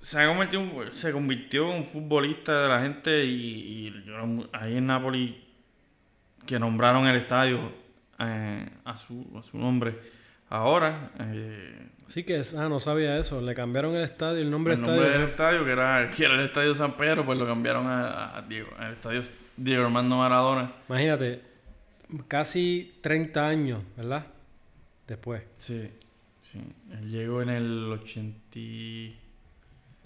Se, 0.01 0.21
ha 0.21 0.27
convertido, 0.27 0.91
se 0.93 1.13
convirtió 1.13 1.71
en 1.71 1.79
un 1.79 1.85
futbolista 1.85 2.63
de 2.63 2.69
la 2.69 2.83
gente 2.83 3.25
y, 3.25 4.05
ahí 4.53 4.77
en 4.77 4.87
Nápoles 4.87 5.33
que 6.45 6.59
nombraron 6.59 7.07
el 7.07 7.17
estadio 7.17 7.71
eh, 8.19 8.69
a, 8.85 8.97
su, 8.97 9.25
a 9.39 9.43
su 9.45 9.59
nombre, 9.59 9.97
ahora. 10.49 11.13
eh, 11.21 11.92
Sí 12.13 12.25
que, 12.25 12.43
ah, 12.59 12.69
no 12.69 12.79
sabía 12.79 13.17
eso. 13.19 13.41
Le 13.41 13.55
cambiaron 13.55 13.95
el 13.97 14.03
estadio, 14.03 14.41
el 14.43 14.51
nombre 14.51 14.75
el 14.75 14.81
del 14.81 14.87
nombre 14.87 15.07
estadio. 15.07 15.21
del 15.23 15.31
estadio, 15.31 15.65
que 15.65 15.71
era, 15.71 16.11
que 16.11 16.25
era 16.25 16.35
el 16.35 16.41
Estadio 16.41 16.75
San 16.75 16.97
Pedro, 16.97 17.25
pues 17.25 17.39
lo 17.39 17.47
cambiaron 17.47 17.87
a, 17.87 18.37
a 18.37 18.43
Diego, 18.43 18.69
al 18.79 18.93
Estadio 18.93 19.23
Diego 19.57 19.85
Armando 19.85 20.17
Maradona. 20.19 20.73
Imagínate, 20.89 21.41
casi 22.29 22.99
30 23.01 23.47
años, 23.49 23.83
¿verdad? 23.97 24.27
Después. 25.07 25.43
Sí, 25.57 25.89
sí. 26.43 26.59
Él 26.93 27.11
llegó 27.11 27.41
en 27.43 27.49
el 27.49 27.91
80... 27.93 28.39
y- 28.59 29.19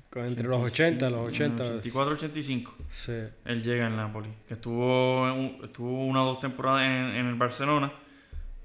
Con- 0.09 0.27
Entre 0.27 0.47
los 0.47 0.59
80 0.59 1.09
y 1.09 1.11
los 1.11 1.29
80. 1.29 1.63
84, 1.65 2.15
85. 2.15 2.77
Sí. 2.93 3.13
Él 3.47 3.63
llega 3.65 3.89
en 3.89 3.97
Napoli. 3.97 4.29
Que 4.47 4.55
estuvo, 4.55 5.29
en 5.29 5.59
estuvo 5.65 6.05
una 6.07 6.23
o 6.23 6.27
dos 6.27 6.41
temporadas 6.41 6.83
en, 6.85 7.17
en 7.17 7.27
el 7.27 7.35
Barcelona. 7.35 7.93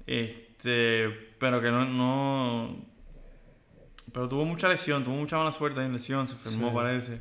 Este, 0.06 1.08
pero 1.40 1.60
que 1.60 1.70
no, 1.70 1.84
no. 1.84 2.91
Pero 4.12 4.28
tuvo 4.28 4.44
mucha 4.44 4.68
lesión, 4.68 5.04
tuvo 5.04 5.14
mucha 5.16 5.36
mala 5.38 5.52
suerte 5.52 5.80
en 5.84 5.92
lesión, 5.92 6.26
se 6.28 6.34
enfermó 6.34 6.68
Sí. 6.68 6.74
parece. 6.74 7.20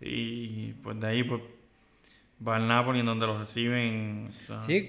Y 0.00 0.72
pues 0.82 0.98
de 1.00 1.06
ahí 1.06 1.22
pues 1.24 1.42
va 2.46 2.56
al 2.56 2.66
Napoli 2.68 3.00
en 3.00 3.06
donde 3.06 3.26
lo 3.26 3.38
reciben. 3.38 4.30
o 4.42 4.46
sea, 4.46 4.62
Sí, 4.64 4.86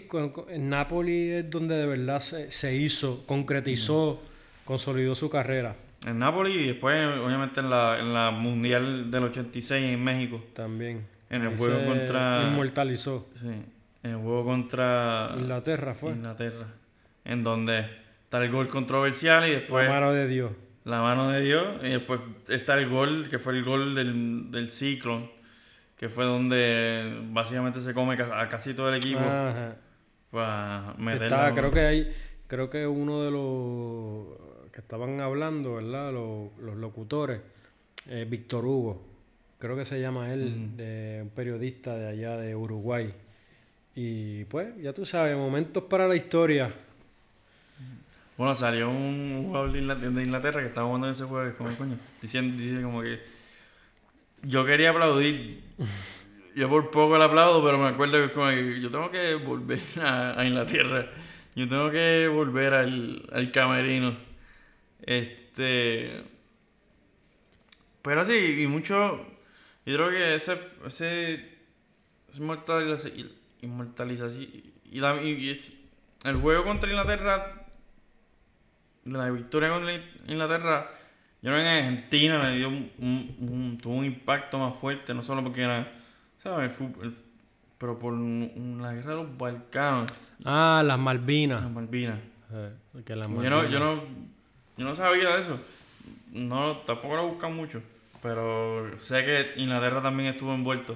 en 0.50 0.70
Napoli 0.70 1.32
es 1.32 1.50
donde 1.50 1.76
de 1.76 1.86
verdad 1.88 2.20
se, 2.20 2.52
se 2.52 2.76
hizo, 2.76 3.26
concretizó, 3.26 4.22
consolidó 4.64 5.16
su 5.16 5.30
carrera 5.30 5.76
En 6.06 6.20
Napoli 6.20 6.54
y 6.54 6.68
después 6.68 6.96
obviamente 7.20 7.60
en 7.60 7.70
la, 7.70 8.00
en 8.00 8.14
la 8.14 8.32
Mundial 8.32 9.12
del 9.12 9.24
86 9.26 9.84
en 9.94 10.04
México. 10.04 10.42
también. 10.54 11.06
En 11.30 11.44
el 11.44 11.58
juego 11.58 11.86
contra- 11.86 12.44
Inmortalizó. 12.48 13.28
Sí, 13.36 13.48
en 14.04 14.12
el 14.12 14.18
juego 14.18 14.44
contra 14.46 15.32
Inglaterra 15.38 15.94
fue. 15.94 16.12
Inglaterra. 16.12 16.68
En 17.24 17.44
donde 17.44 17.86
está 18.24 18.44
el 18.44 18.52
gol 18.52 18.68
controversial 18.68 19.48
y 19.48 19.52
después 19.52 19.88
La 19.88 19.94
mano 19.94 20.12
de 20.14 20.28
Dios. 20.28 20.52
La 20.86 21.02
mano 21.02 21.30
de 21.30 21.42
Dios. 21.42 21.66
Y 21.84 21.90
después 21.90 22.20
está 22.50 22.78
el 22.78 22.90
gol, 22.90 23.28
que 23.30 23.40
fue 23.40 23.54
el 23.58 23.64
gol 23.64 23.96
del, 23.96 24.52
del 24.52 24.72
Ciclón, 24.72 25.30
que 25.98 26.10
fue 26.10 26.26
donde 26.26 27.20
básicamente 27.32 27.80
se 27.82 27.94
come 27.94 28.16
a 28.22 28.50
casi 28.50 28.74
todo 28.74 28.90
el 28.90 28.96
equipo 28.96 29.20
Ajá. 29.20 29.76
para 30.32 30.96
estaba- 31.14 31.54
creo 31.54 31.72
que 31.72 31.82
hay, 31.82 32.12
creo 32.48 32.70
que 32.70 32.88
uno 32.88 33.22
de 33.24 33.32
los 33.32 34.72
que 34.72 34.80
estaban 34.82 35.20
hablando, 35.22 35.76
¿verdad? 35.76 36.12
Los, 36.14 36.58
los 36.60 36.76
locutores, 36.78 37.42
eh, 38.08 38.26
Víctor 38.28 38.66
Hugo, 38.66 39.04
creo 39.60 39.76
que 39.76 39.86
se 39.86 40.00
llama 40.02 40.34
él, 40.34 40.76
de 40.78 41.20
un 41.22 41.30
periodista 41.30 41.96
de 41.96 42.08
allá 42.08 42.38
de 42.38 42.56
Uruguay. 42.56 43.14
Y 43.94 44.46
pues, 44.46 44.70
ya 44.82 44.94
tú 44.94 45.06
sabes, 45.06 45.36
momentos 45.36 45.84
para 45.84 46.08
la 46.08 46.16
historia. 46.16 46.72
Bueno, 48.38 48.56
salió 48.56 48.90
un 48.90 49.44
jugador 49.48 49.72
de 49.72 49.80
Ingla- 49.82 49.96
de 49.96 50.24
Inglaterra 50.24 50.62
que 50.62 50.68
estaba 50.68 50.88
jugando 50.88 51.10
ese 51.10 51.26
juego 51.26 51.54
diciendo, 52.22 52.58
dice 52.62 52.82
como 52.82 53.02
que 53.02 53.20
yo 54.44 54.66
quería 54.66 54.90
aplaudir. 54.92 55.62
Yo 56.56 56.68
por 56.68 56.92
poco 56.92 57.18
le 57.18 57.24
aplaudo, 57.24 57.64
pero 57.64 57.78
me 57.78 57.88
acuerdo 57.88 58.18
que 58.18 58.26
es 58.26 58.32
como 58.32 58.50
que 58.50 58.82
yo 58.82 58.90
tengo 58.92 59.10
que 59.12 59.36
volver 59.36 59.80
a, 60.02 60.44
Inglaterra. 60.46 61.08
Yo 61.56 61.68
tengo 61.70 61.90
que 61.92 62.28
volver 62.28 62.74
al, 62.74 63.30
al 63.32 63.52
camerino. 63.52 64.18
Este. 65.02 66.24
Pero 68.02 68.26
sí, 68.26 68.64
y 68.64 68.68
mucho. 68.68 69.26
Yo 69.86 69.96
creo 69.96 70.10
que 70.10 70.36
ese. 70.36 70.58
ese 70.86 71.50
inmortalización. 73.62 74.42
y, 74.44 74.46
y- 74.98 75.00
y 75.30 75.80
el 76.26 76.36
juego 76.36 76.64
contra 76.66 76.90
Inglaterra. 76.90 77.61
La 79.06 79.30
victoria 79.30 79.70
contra 79.70 79.93
Inglaterra. 80.28 80.88
Yo 81.41 81.49
creo 81.52 81.56
que 81.64 81.80
en 81.80 81.86
Argentina 81.86 82.38
le 82.49 82.58
dio 82.58 82.70
un, 82.70 82.91
un- 82.99 83.36
un- 83.39 83.78
tuvo 83.82 83.95
un 83.95 84.06
impacto 84.06 84.60
más 84.60 84.76
fuerte, 84.76 85.14
no 85.14 85.24
solo 85.24 85.43
porque 85.43 85.64
era. 85.64 85.91
¿Sabes? 86.43 86.70
El 86.70 86.76
fútbol- 86.76 87.04
el- 87.06 87.14
pero 87.78 87.97
por 87.97 88.14
la 88.14 88.93
guerra 88.93 89.10
de 89.12 89.16
los 89.24 89.38
Balcanos, 89.38 90.12
Ah, 90.45 90.78
las 90.84 90.88
las 90.88 90.99
Malvinas. 90.99 91.72
Malvinas. 91.72 92.20
Eh, 92.54 92.72
que 93.06 93.16
las 93.16 93.28
Yo 93.28 93.34
no, 93.34 93.39
Malvinas. 93.58 93.72
yo 93.72 93.80
no, 93.80 94.04
yo 94.78 94.86
no 94.86 94.95
sabía 94.95 95.36
de 95.36 95.41
eso. 95.41 95.60
No, 96.32 96.78
tampoco 96.78 97.16
lo 97.16 97.28
buscan 97.28 97.56
mucho. 97.56 97.82
Pero 98.22 98.99
sé 98.99 99.26
que 99.26 99.54
Inglaterra 99.58 100.02
también 100.02 100.30
estuvo 100.30 100.54
envuelto. 100.54 100.95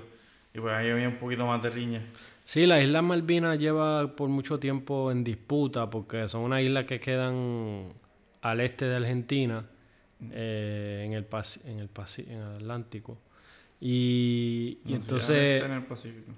Y 0.54 0.60
pues 0.60 0.74
ahí 0.76 0.90
había 0.92 1.08
un 1.10 1.16
poquito 1.18 1.46
más 1.48 1.62
de 1.64 1.70
riña. 1.72 2.02
Sí, 2.46 2.66
las 2.68 2.84
Islas 2.84 3.04
Malvinas 3.04 3.58
lleva 3.60 4.16
por 4.16 4.30
mucho 4.30 4.60
tiempo 4.60 5.12
en 5.12 5.24
disputa 5.24 5.90
porque 5.90 6.30
son 6.30 6.42
unas 6.44 6.62
islas 6.62 6.86
que 6.86 7.00
quedan 7.00 7.90
al 8.42 8.62
este 8.62 8.86
de 8.86 8.96
Argentina, 8.98 9.66
eh, 10.32 11.04
en, 11.06 11.14
el 11.14 11.28
Paci- 11.28 11.62
en, 11.66 11.80
el 11.80 11.92
Paci- 11.92 12.28
en 12.28 12.40
el 12.42 12.56
Atlántico. 12.58 13.18
Y, 13.82 14.78
y 14.86 14.90
No 14.90 14.90
sé, 14.90 14.96
entonces, 14.96 15.64
en 15.64 15.72
el 15.72 15.84
Pacífico. 15.84 16.32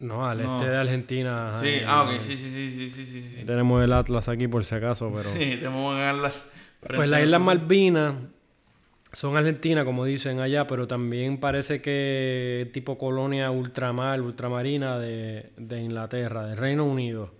no, 0.00 0.26
al 0.28 0.42
No. 0.42 0.58
este 0.60 0.70
de 0.70 0.76
Argentina. 0.76 1.58
Sí, 1.60 1.80
ah, 1.86 2.02
ok, 2.02 2.20
sí, 2.20 2.36
sí, 2.36 2.50
sí, 2.50 2.70
sí, 2.70 2.90
sí, 2.90 3.06
sí, 3.06 3.22
sí. 3.22 3.44
Tenemos 3.44 3.82
el 3.82 3.92
Atlas 3.94 4.28
aquí 4.28 4.46
por 4.46 4.64
si 4.64 4.74
acaso, 4.74 5.10
pero... 5.10 5.30
Sí, 5.30 5.38
tenemos 5.56 5.94
que 5.94 6.00
ganarlas. 6.00 6.46
Pues 6.94 7.08
las 7.08 7.22
Islas 7.24 7.40
Malvinas 7.40 8.14
son 9.12 9.36
argentinas, 9.36 9.84
como 9.84 10.04
dicen 10.04 10.40
allá, 10.40 10.66
pero 10.66 10.86
también 10.86 11.38
parece 11.38 11.80
que 11.80 12.70
tipo 12.72 12.98
colonia 12.98 13.50
ultramar, 13.50 14.20
ultramarina 14.20 14.98
de, 14.98 15.50
de 15.56 15.80
Inglaterra, 15.80 16.46
del 16.46 16.56
Reino 16.56 16.84
Unido. 16.84 17.34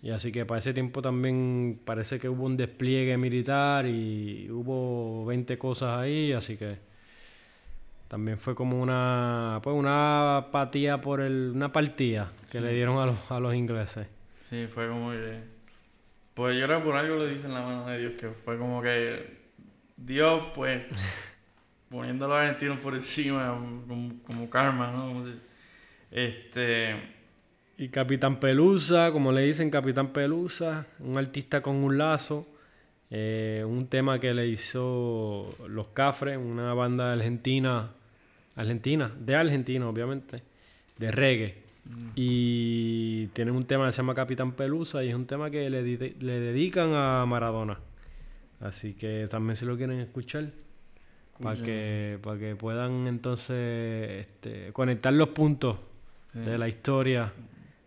Y 0.00 0.10
así 0.10 0.30
que 0.30 0.46
para 0.46 0.60
ese 0.60 0.72
tiempo 0.72 1.02
también 1.02 1.80
parece 1.84 2.20
que 2.20 2.28
hubo 2.28 2.44
un 2.44 2.56
despliegue 2.56 3.16
militar 3.16 3.84
y 3.84 4.48
hubo 4.48 5.24
20 5.26 5.58
cosas 5.58 5.98
ahí, 5.98 6.32
así 6.32 6.56
que 6.56 6.78
también 8.06 8.38
fue 8.38 8.54
como 8.54 8.80
una 8.80 9.58
pues 9.62 9.74
una 9.74 10.36
apatía 10.36 11.00
por 11.00 11.20
el 11.20 11.52
una 11.54 11.72
partida 11.72 12.32
que 12.50 12.60
le 12.60 12.72
dieron 12.72 12.98
a 12.98 13.06
los, 13.06 13.30
a 13.30 13.40
los 13.40 13.54
ingleses. 13.54 14.06
Sí, 14.48 14.66
fue 14.66 14.88
como 14.88 15.10
que. 15.10 15.40
Pues 16.34 16.56
yo 16.56 16.64
era 16.64 16.82
por 16.82 16.96
algo 16.96 17.16
le 17.16 17.28
dicen 17.28 17.52
la 17.52 17.62
mano 17.62 17.86
de 17.88 17.98
Dios, 17.98 18.12
que 18.18 18.30
fue 18.30 18.56
como 18.56 18.80
que 18.80 19.39
Dios, 20.04 20.44
pues, 20.54 20.84
poniendo 21.90 22.24
a 22.26 22.28
los 22.28 22.36
argentinos 22.38 22.78
por 22.80 22.94
encima, 22.94 23.48
como, 23.86 24.12
como 24.26 24.50
karma, 24.50 24.90
¿no? 24.92 25.08
Como 25.08 25.24
si- 25.24 25.34
este. 26.10 26.94
Y 27.78 27.88
Capitán 27.88 28.38
Pelusa, 28.40 29.10
como 29.12 29.32
le 29.32 29.42
dicen 29.42 29.70
Capitán 29.70 30.12
Pelusa, 30.12 30.86
un 30.98 31.16
artista 31.16 31.62
con 31.62 31.76
un 31.76 31.96
lazo, 31.96 32.46
eh, 33.10 33.64
un 33.66 33.86
tema 33.86 34.18
que 34.18 34.34
le 34.34 34.46
hizo 34.48 35.52
Los 35.68 35.88
Cafres, 35.88 36.36
una 36.36 36.74
banda 36.74 37.12
argentina, 37.12 37.90
argentina, 38.56 39.10
de 39.18 39.34
Argentina 39.36 39.88
obviamente, 39.88 40.42
de 40.98 41.10
reggae. 41.10 41.58
Y 42.14 43.26
tienen 43.28 43.54
un 43.54 43.64
tema 43.64 43.86
que 43.86 43.92
se 43.92 43.96
llama 43.98 44.14
Capitán 44.14 44.52
Pelusa 44.52 45.02
y 45.02 45.08
es 45.08 45.14
un 45.14 45.26
tema 45.26 45.50
que 45.50 45.70
le, 45.70 45.82
le 45.82 46.40
dedican 46.40 46.92
a 46.94 47.24
Maradona. 47.26 47.78
Así 48.60 48.94
que 48.94 49.26
también 49.30 49.56
si 49.56 49.64
lo 49.64 49.76
quieren 49.76 50.00
escuchar, 50.00 50.50
para 51.42 51.62
que, 51.62 52.18
para 52.22 52.38
que 52.38 52.56
puedan 52.56 53.06
entonces 53.06 54.26
este, 54.26 54.72
conectar 54.72 55.12
los 55.12 55.30
puntos 55.30 55.76
Sí. 56.32 56.38
de 56.38 56.58
la 56.58 56.68
historia 56.68 57.32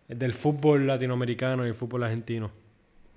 del 0.06 0.34
fútbol 0.34 0.86
latinoamericano 0.86 1.64
y 1.64 1.68
el 1.68 1.74
fútbol 1.74 2.02
argentino. 2.02 2.50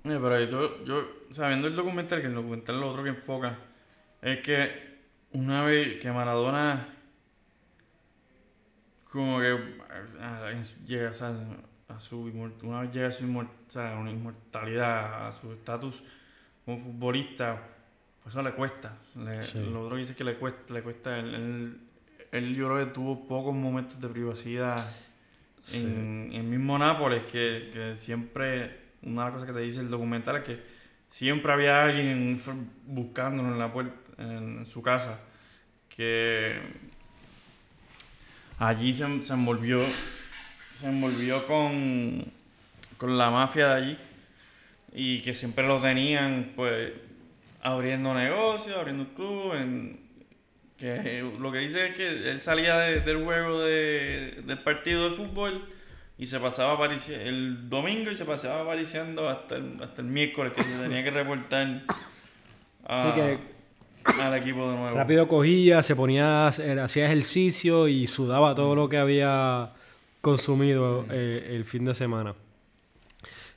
Oye, 0.04 0.18
pero 0.18 0.42
yo, 0.44 0.84
yo, 0.86 1.06
sabiendo 1.32 1.68
el 1.68 1.76
documental, 1.76 2.22
que 2.22 2.28
el 2.28 2.34
documental 2.34 2.80
lo 2.80 2.88
otro 2.88 3.02
que 3.02 3.10
enfoca, 3.10 3.58
es 4.22 4.38
que 4.38 4.70
una 5.32 5.64
vez 5.64 6.00
que 6.00 6.10
Maradona 6.10 6.88
como 9.10 9.40
que 9.40 9.58
ah, 10.20 10.50
llega 10.86 11.10
a 11.10 12.00
su 12.00 12.20
una 12.62 12.80
vez 12.80 12.94
llega 12.94 13.08
a 13.08 13.12
su 13.12 13.24
inmortalidad, 13.24 15.28
a 15.28 15.32
su 15.32 15.52
estatus 15.52 16.02
como 16.68 16.78
futbolista, 16.80 17.62
pues 18.22 18.34
eso 18.34 18.42
le 18.42 18.50
cuesta. 18.52 18.92
Le- 19.16 19.40
Sí. 19.40 19.58
Lo 19.72 19.84
otro 19.84 19.94
que 19.96 20.00
dice 20.02 20.12
es 20.12 20.18
que 20.18 20.24
le 20.24 20.34
cuesta, 20.34 20.74
le 20.74 20.82
cuesta. 20.82 21.18
Él, 21.18 21.78
él, 22.30 22.54
yo 22.54 22.66
creo 22.68 22.86
que 22.86 22.92
tuvo 22.92 23.26
pocos 23.26 23.54
momentos 23.54 23.98
de 23.98 24.06
privacidad 24.08 24.86
Sí. 25.62 25.78
en 25.78 26.30
el 26.34 26.42
mismo 26.42 26.76
Nápoles, 26.78 27.22
que, 27.22 27.70
que 27.72 27.96
siempre, 27.96 28.80
una 29.02 29.22
de 29.22 29.26
las 29.28 29.32
cosas 29.32 29.46
que 29.48 29.54
te 29.54 29.60
dice 29.60 29.80
el 29.80 29.88
documental 29.88 30.36
es 30.36 30.44
que 30.44 30.62
siempre 31.10 31.50
había 31.54 31.84
alguien 31.84 32.38
buscándolo 32.86 33.48
en 33.48 33.58
la 33.58 33.72
puerta, 33.72 33.94
en 34.22 34.66
su 34.66 34.82
casa, 34.82 35.18
que 35.88 36.58
allí 38.58 38.92
se, 38.92 39.22
se 39.22 39.32
envolvió, 39.32 39.80
se 40.78 40.86
envolvió 40.88 41.46
con, 41.46 42.24
con 42.98 43.16
la 43.16 43.30
mafia 43.30 43.68
de 43.68 43.74
allí 43.74 43.98
y 45.00 45.20
que 45.22 45.32
siempre 45.32 45.66
lo 45.66 45.80
tenían 45.80 46.52
pues 46.56 46.92
abriendo 47.62 48.12
negocios, 48.14 48.76
abriendo 48.76 49.04
un 49.04 49.10
club, 49.14 49.54
en- 49.54 50.00
que 50.76 51.24
lo 51.40 51.50
que 51.52 51.58
dice 51.58 51.88
es 51.88 51.94
que 51.96 52.30
él 52.30 52.40
salía 52.40 52.76
de- 52.78 53.00
del 53.00 53.24
juego 53.24 53.60
de- 53.60 54.42
del 54.44 54.58
partido 54.58 55.10
de 55.10 55.16
fútbol, 55.16 55.64
y 56.18 56.26
se 56.26 56.40
pasaba 56.40 56.84
el 56.86 57.68
domingo 57.70 58.10
y 58.10 58.16
se 58.16 58.24
pasaba 58.24 58.62
apareciendo 58.62 59.28
hasta 59.28 59.56
el, 59.56 59.76
hasta 59.82 60.02
el 60.02 60.08
miércoles 60.08 60.52
que 60.52 60.62
se 60.62 60.78
tenía 60.82 61.02
que 61.04 61.10
reportar 61.12 61.82
a- 62.84 63.10
Así 63.10 63.20
que 63.20 63.38
al 64.22 64.36
equipo 64.36 64.70
de 64.70 64.76
nuevo. 64.76 64.96
rápido 64.96 65.28
cogía, 65.28 65.82
se 65.82 65.94
ponía, 65.94 66.48
hacía 66.48 67.06
ejercicio 67.06 67.86
y 67.88 68.06
sudaba 68.06 68.54
todo 68.54 68.74
lo 68.74 68.88
que 68.88 68.98
había 68.98 69.70
consumido 70.20 71.06
eh, 71.10 71.50
el 71.54 71.64
fin 71.64 71.84
de 71.84 71.94
semana. 71.94 72.34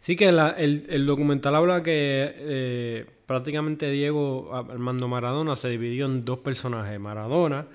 Así 0.01 0.15
que 0.15 0.31
la- 0.31 0.49
el, 0.51 0.83
el 0.89 1.05
documental 1.05 1.55
habla 1.55 1.83
que 1.83 2.33
eh, 2.35 3.05
prácticamente 3.27 3.89
Diego 3.91 4.49
Armando 4.53 5.07
Maradona 5.07 5.55
se 5.55 5.69
dividió 5.69 6.05
en 6.07 6.25
dos 6.25 6.39
personajes. 6.39 6.99
Maradona, 6.99 7.67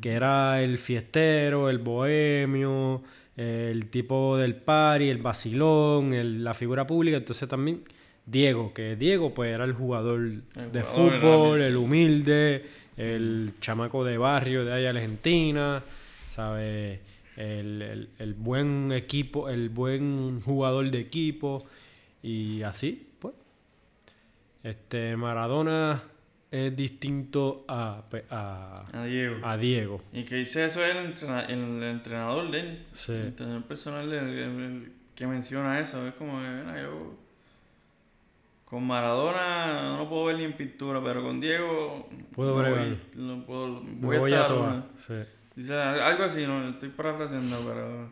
que 0.00 0.12
era 0.12 0.62
el 0.62 0.76
fiestero, 0.78 1.70
el 1.70 1.78
bohemio, 1.78 3.02
el 3.36 3.86
tipo 3.86 4.36
del 4.36 4.54
party, 4.56 5.08
el 5.08 5.18
vacilón, 5.18 6.12
el- 6.12 6.44
la 6.44 6.52
figura 6.54 6.86
pública. 6.86 7.16
Entonces 7.16 7.48
también 7.48 7.82
Diego, 8.26 8.72
que 8.74 8.96
Diego 8.96 9.32
pues 9.32 9.52
era 9.52 9.64
el 9.64 9.72
jugador 9.72 10.20
de 10.20 10.82
jugador, 10.82 11.20
fútbol, 11.20 11.62
el 11.62 11.76
humilde, 11.76 12.64
el 12.98 13.52
chamaco 13.60 14.04
de 14.04 14.18
barrio 14.18 14.64
de 14.66 14.72
allá 14.74 14.90
Argentina, 14.90 15.82
¿sabes? 16.34 17.00
El, 17.40 17.80
el- 17.82 18.08
el 18.18 18.34
buen 18.34 18.92
equipo, 18.92 19.48
el 19.48 19.68
buen 19.70 20.40
jugador 20.42 20.90
de 20.90 21.00
equipo 21.00 21.64
y 22.22 22.60
así, 22.62 23.06
pues. 23.18 23.34
Este 24.62 25.16
Maradona 25.16 26.02
es 26.50 26.76
distinto 26.76 27.64
a, 27.68 28.02
pe- 28.10 28.24
a, 28.30 28.84
A 28.92 29.04
Diego. 29.04 29.36
a 29.42 29.56
Diego. 29.56 30.02
Y 30.12 30.24
que 30.24 30.34
dice 30.36 30.66
eso 30.66 30.84
es 30.84 30.94
el, 30.94 31.06
entrena- 31.06 31.46
el 31.46 31.82
entrenador 31.82 32.50
de 32.50 32.60
él. 32.60 32.86
Sí. 32.92 33.12
El 33.12 33.26
entrenador 33.28 33.62
personal 33.64 34.10
de 34.10 34.18
él, 34.18 34.26
el- 34.38 34.92
que 35.14 35.26
menciona 35.26 35.80
eso. 35.80 36.06
Es 36.06 36.14
como, 36.14 36.38
mira, 36.40 36.80
yo 36.82 37.14
con 38.64 38.86
Maradona 38.86 39.96
no 39.96 40.08
puedo 40.08 40.26
ver 40.26 40.36
ni 40.36 40.44
en 40.44 40.52
pintura, 40.56 41.02
pero 41.02 41.22
con 41.22 41.40
Diego 41.40 42.06
Puedo 42.34 42.56
bregar. 42.56 42.96
voy, 43.16 43.40
puedo- 43.46 43.80
voy, 43.82 44.18
voy 44.18 44.32
a 44.32 44.38
a 44.38 44.40
estar 44.42 44.58
una. 44.58 44.86
Sí. 45.06 45.14
Dice 45.60 45.74
algo 45.74 46.24
así, 46.24 46.46
no 46.46 46.70
estoy 46.70 46.88
parafraseando, 46.88 47.60
pero 47.66 48.10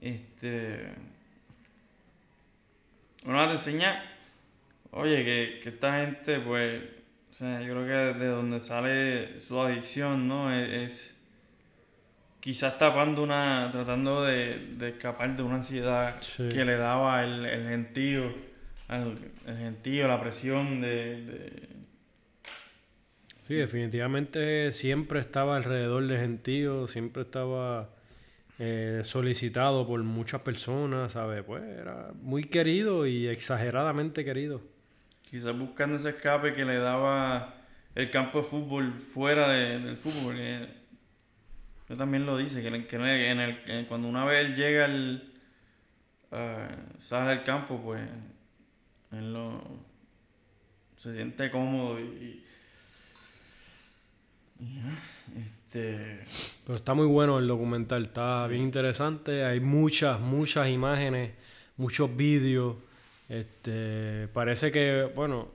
este 0.00 0.92
uno 3.24 3.46
te 3.48 3.52
enseña, 3.54 4.04
oye, 4.92 5.24
que, 5.24 5.60
que 5.62 5.68
esta 5.70 5.98
gente, 6.04 6.38
pues, 6.40 6.80
o 7.30 7.34
sea, 7.34 7.60
yo 7.60 7.72
creo 7.72 7.86
que 8.12 8.18
de 8.20 8.26
donde 8.28 8.60
sale 8.60 9.40
su 9.40 9.60
adicción, 9.60 10.28
¿no? 10.28 10.52
Es, 10.54 10.68
es 10.70 11.24
quizás 12.38 12.78
tapando 12.78 13.22
una, 13.24 13.70
tratando 13.72 14.22
de, 14.22 14.74
de 14.76 14.90
escapar 14.90 15.34
de 15.34 15.42
una 15.42 15.56
ansiedad 15.56 16.20
Sí. 16.22 16.48
que 16.50 16.64
le 16.64 16.76
daba 16.76 17.24
el, 17.24 17.46
el 17.46 17.68
gentío, 17.68 18.32
al- 18.86 19.18
el 19.46 19.56
gentío, 19.58 20.06
la 20.06 20.20
presión 20.20 20.80
de, 20.82 21.22
de- 21.22 21.68
Sí, 23.46 23.54
definitivamente 23.54 24.72
siempre 24.72 25.20
estaba 25.20 25.56
alrededor 25.56 26.06
de 26.06 26.18
gentío, 26.18 26.86
siempre 26.88 27.22
estaba 27.22 27.90
eh, 28.58 29.02
solicitado 29.04 29.86
por 29.86 30.02
muchas 30.02 30.40
personas, 30.40 31.12
¿sabes? 31.12 31.42
Pues 31.44 31.62
era 31.62 32.12
muy 32.22 32.44
querido 32.44 33.06
y 33.06 33.26
exageradamente 33.26 34.24
querido. 34.24 34.62
quizás 35.30 35.58
buscando 35.58 35.96
ese 35.96 36.10
escape 36.10 36.52
que 36.52 36.64
le 36.64 36.78
daba 36.78 37.54
el 37.96 38.08
campo 38.10 38.38
de 38.38 38.44
fútbol 38.44 38.92
fuera 38.92 39.48
de- 39.50 39.80
del 39.80 39.96
fútbol. 39.96 40.22
porque 40.36 40.68
él 41.88 41.98
también 41.98 42.24
lo 42.24 42.38
dice, 42.38 42.62
que, 42.62 42.68
en 42.68 42.86
que 42.86 42.96
en 42.96 43.40
el- 43.40 43.64
que 43.64 43.84
cuando 43.86 44.08
una 44.08 44.24
vez 44.24 44.46
él 44.46 44.54
llega 44.54 44.84
al 44.86 45.32
ah, 46.32 46.68
sale 46.98 47.32
al 47.32 47.44
campo, 47.44 47.80
pues 47.82 48.00
él 49.12 49.32
lo, 49.32 49.60
se 50.96 51.14
siente 51.14 51.50
cómodo 51.50 51.98
y, 52.00 52.43
este 55.36 56.20
Pero 56.66 56.76
está 56.76 56.94
muy 56.94 57.06
bueno 57.06 57.38
el 57.38 57.48
documental, 57.48 58.04
está 58.04 58.46
bien 58.46 58.62
interesante, 58.62 59.44
hay 59.44 59.60
muchas, 59.60 60.20
muchas 60.20 60.68
imágenes, 60.68 61.32
muchos 61.76 62.14
vídeos. 62.16 62.76
Este, 63.28 64.28
parece 64.28 64.70
que, 64.70 65.10
bueno, 65.14 65.48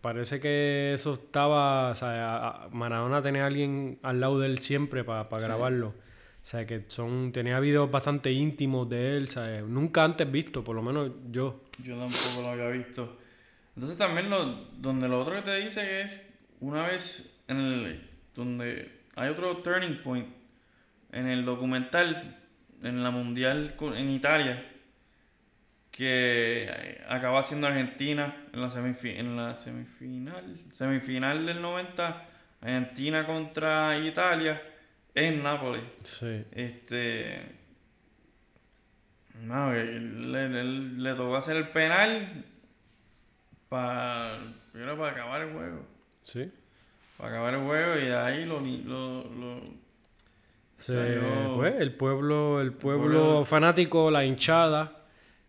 parece 0.00 0.40
que 0.40 0.94
eso 0.94 1.14
estaba, 1.14 1.90
o 1.90 1.94
sea, 1.94 2.68
Maradona 2.72 3.20
tenía 3.22 3.44
a 3.44 3.46
alguien 3.46 3.98
al 4.02 4.20
lado 4.20 4.40
de 4.40 4.46
él 4.46 4.58
siempre 4.58 5.04
para 5.04 5.24
grabarlo. 5.24 5.88
O 5.88 6.48
sea, 6.48 6.64
que 6.64 6.84
son, 6.86 7.32
tenía 7.32 7.58
videos 7.58 7.90
bastante 7.90 8.30
íntimos 8.30 8.88
de 8.88 9.16
él, 9.16 9.28
sea, 9.28 9.62
nunca 9.62 10.04
antes 10.04 10.30
visto, 10.30 10.62
por 10.62 10.76
lo 10.76 10.82
menos 10.82 11.10
yo. 11.30 11.64
Yo 11.82 11.98
tampoco 11.98 12.42
lo 12.42 12.48
había 12.50 12.68
visto. 12.68 13.18
Entonces 13.74 13.98
también 13.98 14.30
lo, 14.30 14.44
donde 14.78 15.08
lo 15.08 15.20
otro 15.20 15.34
que 15.34 15.42
te 15.42 15.56
dice 15.56 16.02
es 16.02 16.22
una 16.60 16.86
vez 16.86 17.36
en 17.48 17.56
el 17.58 18.10
donde 18.36 18.92
hay 19.16 19.28
otro 19.30 19.56
turning 19.58 19.96
point 20.02 20.28
en 21.12 21.26
el 21.26 21.44
documental 21.44 22.36
en 22.82 23.02
la 23.02 23.10
mundial 23.10 23.74
en 23.96 24.10
Italia 24.10 24.64
que 25.90 27.00
acaba 27.08 27.42
siendo 27.42 27.66
Argentina 27.66 28.36
en 28.52 28.60
la 28.60 28.70
en 29.18 29.36
la 29.36 29.54
semifinal 29.54 30.60
semifinal 30.72 31.46
del 31.46 31.62
90 31.62 32.28
Argentina 32.60 33.26
contra 33.26 33.96
Italia 33.98 34.60
en 35.14 35.42
Nápoles 35.42 35.82
Sí. 36.02 36.44
este. 36.52 37.54
No, 39.42 39.72
le, 39.72 40.48
le- 40.48 40.64
le 40.64 41.14
tocó 41.14 41.36
hacer 41.36 41.56
el 41.56 41.68
penal 41.68 42.44
para. 43.68 44.34
para 44.96 45.10
acabar 45.12 45.42
el 45.42 45.52
juego. 45.52 45.86
Sí. 46.24 46.50
Para 47.18 47.30
acabar 47.30 47.54
el 47.54 47.60
juego 47.60 47.96
y 47.98 48.04
de 48.06 48.16
ahí 48.16 48.44
lo. 48.44 48.60
ni- 48.60 48.82
lo, 48.82 49.24
lo 49.24 49.60
Se- 50.76 50.92
Salió- 50.94 51.56
pues, 51.56 51.74
el 51.80 51.94
pueblo, 51.94 52.60
el 52.60 52.72
pueblo 52.72 53.02
pueblo- 53.04 53.44
fanático, 53.46 54.10
la 54.10 54.24
hinchada 54.24 55.04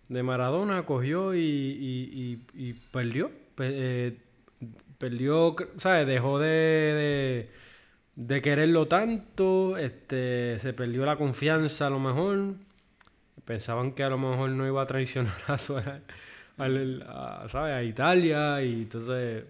de 0.07 0.23
Maradona 0.23 0.83
cogió 0.85 1.33
y, 1.35 1.39
y- 1.39 2.39
y- 2.55 2.69
y 2.69 2.73
perdió. 2.73 3.29
Pe- 3.55 3.71
eh, 3.73 4.17
perdió, 4.97 5.55
¿sabes? 5.77 6.07
Dejó 6.07 6.39
de, 6.39 6.47
de, 6.47 7.49
de 8.15 8.41
quererlo 8.41 8.87
tanto, 8.87 9.77
este, 9.77 10.57
se 10.59 10.71
perdió 10.73 11.05
la 11.05 11.17
confianza 11.17 11.87
a 11.87 11.89
lo 11.89 11.99
mejor. 11.99 12.55
Pensaban 13.43 13.91
que 13.93 14.03
a 14.03 14.09
lo 14.09 14.17
mejor 14.17 14.49
no 14.51 14.65
iba 14.65 14.81
a 14.81 14.85
traicionar 14.85 15.33
a, 15.47 15.57
su, 15.57 15.75
al- 16.57 17.01
a, 17.07 17.45
¿sabes? 17.49 17.75
a 17.75 17.83
Italia 17.83 18.61
y 18.63 18.83
entonces 18.83 19.43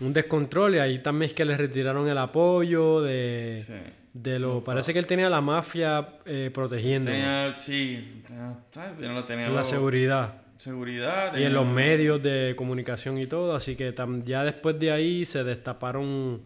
un 0.00 0.12
descontrol 0.12 0.74
y 0.74 0.78
ahí 0.78 0.98
también 1.00 1.28
es 1.28 1.34
que 1.34 1.44
le 1.44 1.56
retiraron 1.56 2.08
el 2.08 2.18
apoyo 2.18 3.00
de, 3.02 3.62
sí. 3.64 3.72
de 4.12 4.38
lo 4.38 4.62
parece 4.64 4.92
que 4.92 4.98
él 4.98 5.06
tenía 5.06 5.30
la 5.30 5.40
mafia 5.40 6.08
eh, 6.26 6.50
protegiendo 6.52 7.10
Tenía. 7.10 7.54
Sí. 7.56 8.22
tenía-. 8.26 8.56
Tenía, 9.26 9.48
la 9.48 9.52
lo- 9.54 9.64
seguridad 9.64 10.40
seguridad. 10.58 11.36
y 11.36 11.42
en 11.42 11.52
los 11.52 11.66
medios 11.66 12.22
de 12.22 12.54
comunicación 12.56 13.18
y 13.18 13.26
todo 13.26 13.54
así 13.54 13.76
que 13.76 13.94
tam- 13.94 14.24
ya 14.24 14.44
después 14.44 14.78
de 14.78 14.90
ahí 14.92 15.24
se 15.26 15.44
destaparon 15.44 16.40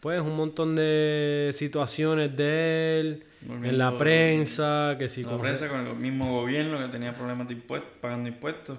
pues 0.00 0.20
un 0.20 0.36
montón 0.36 0.76
de 0.76 1.50
situaciones 1.52 2.34
de 2.36 3.00
él 3.00 3.24
en 3.48 3.76
la 3.78 3.96
prensa 3.98 4.96
que 4.98 5.08
si 5.08 5.22
la 5.22 5.30
con- 5.30 5.40
prensa 5.40 5.68
con 5.68 5.86
el 5.86 5.94
mismo 5.96 6.32
gobierno 6.40 6.78
que 6.78 6.88
tenía 6.88 7.12
problemas 7.14 7.46
de 7.48 7.54
impuestos, 7.54 7.90
pagando 8.00 8.28
impuestos. 8.28 8.78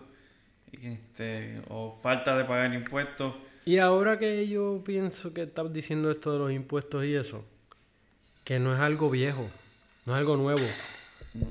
Y 0.72 0.78
que, 0.78 0.94
este, 0.94 1.62
o 1.70 1.92
falta 1.92 2.38
de 2.38 2.44
pagar 2.46 2.74
impuestos. 2.74 3.34
Y 3.70 3.78
ahora 3.78 4.18
que 4.18 4.48
yo 4.48 4.82
pienso 4.84 5.32
que 5.32 5.44
estás 5.44 5.72
diciendo 5.72 6.10
esto 6.10 6.34
de 6.34 6.40
los 6.40 6.52
impuestos 6.52 7.06
y 7.06 7.14
eso, 7.14 7.46
que 8.44 8.58
no 8.58 8.74
es 8.74 8.80
algo 8.80 9.12
viejo, 9.12 9.48
no 10.08 10.14
es 10.16 10.18
algo 10.18 10.38
nuevo. 10.38 10.66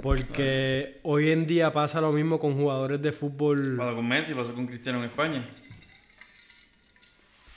Porque 0.03 0.99
hoy 1.05 1.31
en 1.31 1.47
día 1.47 1.73
pasa 1.73 2.01
lo 2.01 2.11
mismo 2.11 2.41
con 2.41 2.57
jugadores 2.57 3.01
de 3.01 3.13
fútbol, 3.13 3.77
Pasó 3.77 3.95
con 3.95 4.09
Messi, 4.09 4.35
pasó 4.35 4.53
con 4.53 4.67
Cristiano 4.67 4.99
en 4.99 5.05
España. 5.05 5.49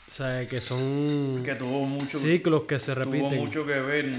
o 0.08 0.12
sea, 0.12 0.48
que 0.48 0.62
son 0.62 1.42
Que 1.44 1.56
tuvo 1.56 1.88
mucho, 1.88 2.20
ciclos 2.20 2.62
que 2.66 2.78
se 2.78 2.94
tuvo 2.94 3.04
repiten. 3.06 3.40
mucho 3.40 3.66
que 3.66 3.80
ver 3.80 4.14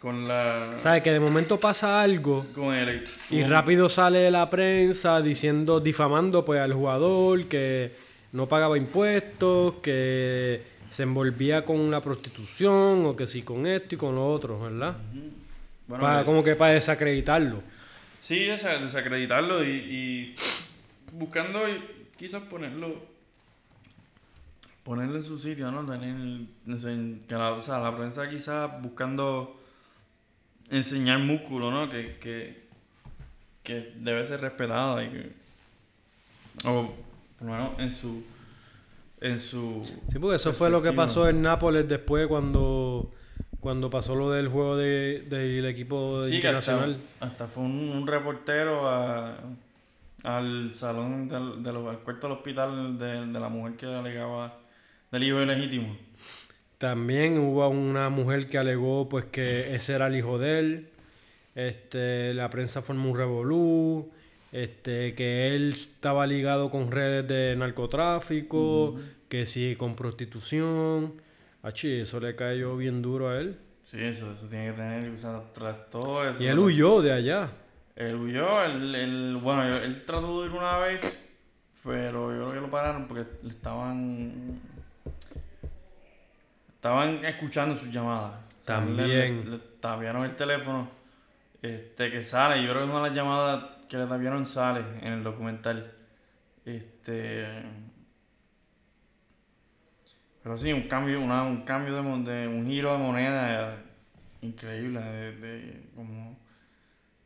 con 0.00 0.26
la. 0.26 0.72
O 0.76 0.80
sea, 0.80 1.00
que 1.00 1.12
de 1.12 1.20
momento 1.20 1.60
pasa 1.60 2.02
algo 2.02 2.44
Con 2.52 2.74
el. 2.74 3.04
y 3.30 3.44
rápido 3.44 3.88
sale 3.88 4.28
la 4.28 4.50
prensa 4.50 5.20
diciendo, 5.20 5.78
difamando 5.78 6.44
pues 6.44 6.60
al 6.60 6.72
jugador 6.72 7.44
que 7.44 8.04
no 8.32 8.48
pagaba 8.48 8.76
impuestos, 8.76 9.74
que 9.82 10.62
se 10.90 11.02
envolvía 11.02 11.64
con 11.64 11.90
la 11.90 12.00
prostitución 12.00 13.04
o 13.06 13.16
que 13.16 13.26
sí 13.26 13.42
con 13.42 13.66
esto 13.66 13.94
y 13.94 13.98
con 13.98 14.14
lo 14.14 14.26
otro, 14.28 14.60
¿verdad? 14.60 14.96
Bueno, 15.86 16.02
Para- 16.02 16.22
eh, 16.22 16.24
como 16.24 16.42
que 16.42 16.56
para 16.56 16.72
desacreditarlo. 16.72 17.62
Sí, 18.20 18.40
desa- 18.46 18.78
desacreditarlo 18.80 19.62
y, 19.64 19.68
y 19.70 20.34
buscando 21.12 21.60
quizás 22.16 22.42
ponerlo. 22.42 23.14
Ponerlo 24.82 25.16
en 25.16 25.24
su 25.24 25.38
sitio, 25.38 25.70
¿no? 25.70 25.84
Tener. 25.84 26.46
que 27.26 27.34
la, 27.34 27.52
o 27.52 27.62
sea, 27.62 27.78
la 27.80 27.96
prensa 27.96 28.28
quizás 28.28 28.80
buscando 28.82 29.60
enseñar 30.70 31.18
músculo, 31.18 31.70
¿no? 31.72 31.90
Que, 31.90 32.16
que, 32.20 32.62
que 33.64 33.92
debe 33.96 34.26
ser 34.26 34.40
respetada 34.40 35.02
y 35.04 35.10
que, 35.10 35.32
o 36.64 36.94
por 37.38 37.48
lo 37.48 37.52
menos 37.54 37.70
en 37.78 37.90
su 37.90 38.22
en 39.20 39.40
su 39.40 39.82
Sí, 40.12 40.18
porque 40.18 40.36
eso 40.36 40.52
fue 40.52 40.70
lo 40.70 40.82
que 40.82 40.92
pasó 40.92 41.28
en 41.28 41.40
Nápoles 41.42 41.88
después 41.88 42.26
cuando, 42.26 43.10
cuando 43.60 43.88
pasó 43.88 44.14
lo 44.14 44.30
del 44.30 44.48
juego 44.48 44.76
de, 44.76 45.20
del 45.28 45.64
equipo 45.66 46.22
Sí, 46.24 46.40
que 46.40 46.48
hasta, 46.48 46.72
internacional. 46.72 46.98
hasta 47.20 47.46
fue 47.48 47.64
un, 47.64 47.88
un 47.90 48.06
reportero 48.06 48.88
a- 48.88 49.38
al 50.24 50.74
salón 50.74 51.28
del, 51.28 51.62
de 51.62 51.72
los- 51.72 51.88
al 51.88 52.00
cuarto 52.00 52.26
del 52.28 52.36
hospital 52.36 52.98
de, 52.98 53.26
de 53.26 53.40
la 53.40 53.48
mujer 53.48 53.76
que 53.76 53.86
alegaba 53.86 54.58
del 55.12 55.22
hijo 55.22 55.40
ilegítimo. 55.40 55.96
También 56.78 57.38
hubo 57.38 57.66
una 57.68 58.10
mujer 58.10 58.48
que 58.48 58.58
alegó 58.58 59.08
pues 59.08 59.24
que 59.26 59.74
ese 59.74 59.94
era 59.94 60.08
el 60.08 60.16
hijo 60.16 60.38
de 60.38 60.58
él. 60.58 60.88
Este, 61.54 62.34
la 62.34 62.50
prensa 62.50 62.82
formó 62.82 63.10
un 63.12 63.16
revolú. 63.16 64.10
Este, 64.52 65.14
que 65.14 65.54
él 65.54 65.72
estaba 65.72 66.26
ligado 66.26 66.70
con 66.70 66.90
redes 66.90 67.26
de 67.28 67.56
narcotráfico, 67.56 68.96
que 69.28 69.44
sí 69.46 69.76
con 69.76 69.94
prostitución. 69.96 71.14
Achi, 71.62 72.00
eso 72.00 72.20
le 72.20 72.36
cayó 72.36 72.76
bien 72.76 73.02
duro 73.02 73.28
a 73.30 73.38
él. 73.40 73.58
Sí, 73.84 73.98
eso, 74.02 74.32
eso 74.32 74.46
tiene 74.48 74.66
que 74.70 74.72
tener, 74.72 75.12
tras 75.52 75.90
todo 75.90 76.28
eso. 76.28 76.42
Y 76.42 76.46
él 76.46 76.58
huyó 76.58 77.02
de 77.02 77.12
allá. 77.12 77.50
Él 77.96 78.14
huyó, 78.16 78.64
él, 78.64 78.94
él- 78.94 79.38
bueno, 79.42 79.64
él, 79.76 80.04
trató 80.04 80.42
de 80.42 80.48
ir 80.48 80.52
una 80.52 80.76
vez, 80.78 81.28
pero 81.82 82.30
yo 82.32 82.50
creo 82.50 82.52
que 82.52 82.60
lo 82.60 82.70
pararon 82.70 83.06
porque 83.08 83.24
le 83.42 83.48
estaban 83.50 84.60
estaban 86.74 87.24
escuchando 87.24 87.74
sus 87.74 87.90
llamadas. 87.90 88.32
O 88.62 88.64
sea, 88.64 88.76
También. 88.76 89.38
Le, 89.40 89.44
le, 89.44 89.50
le 89.52 89.58
tapiaron 89.80 90.24
el 90.24 90.34
teléfono 90.36 90.88
este 91.62 92.10
que 92.10 92.22
sale, 92.22 92.62
yo 92.62 92.70
creo 92.70 92.84
que 92.84 92.90
una 92.90 93.02
de 93.02 93.08
las 93.08 93.16
llamadas 93.16 93.64
que 93.88 93.96
le 93.98 94.06
tapiaron 94.06 94.46
sale 94.46 94.80
en 95.02 95.12
el 95.12 95.22
documental. 95.24 95.92
Este 96.64 97.46
pero 100.42 100.56
sí, 100.56 100.72
un 100.72 100.86
cambio, 100.88 101.20
una, 101.20 101.42
un 101.42 101.62
cambio 101.62 101.94
de, 101.96 102.02
mon- 102.02 102.24
de 102.24 102.46
un 102.46 102.64
giro 102.66 102.92
de 102.92 102.98
moneda 102.98 103.82
increíble 104.42 105.00
de, 105.00 105.36
de 105.38 105.90
como 105.96 106.38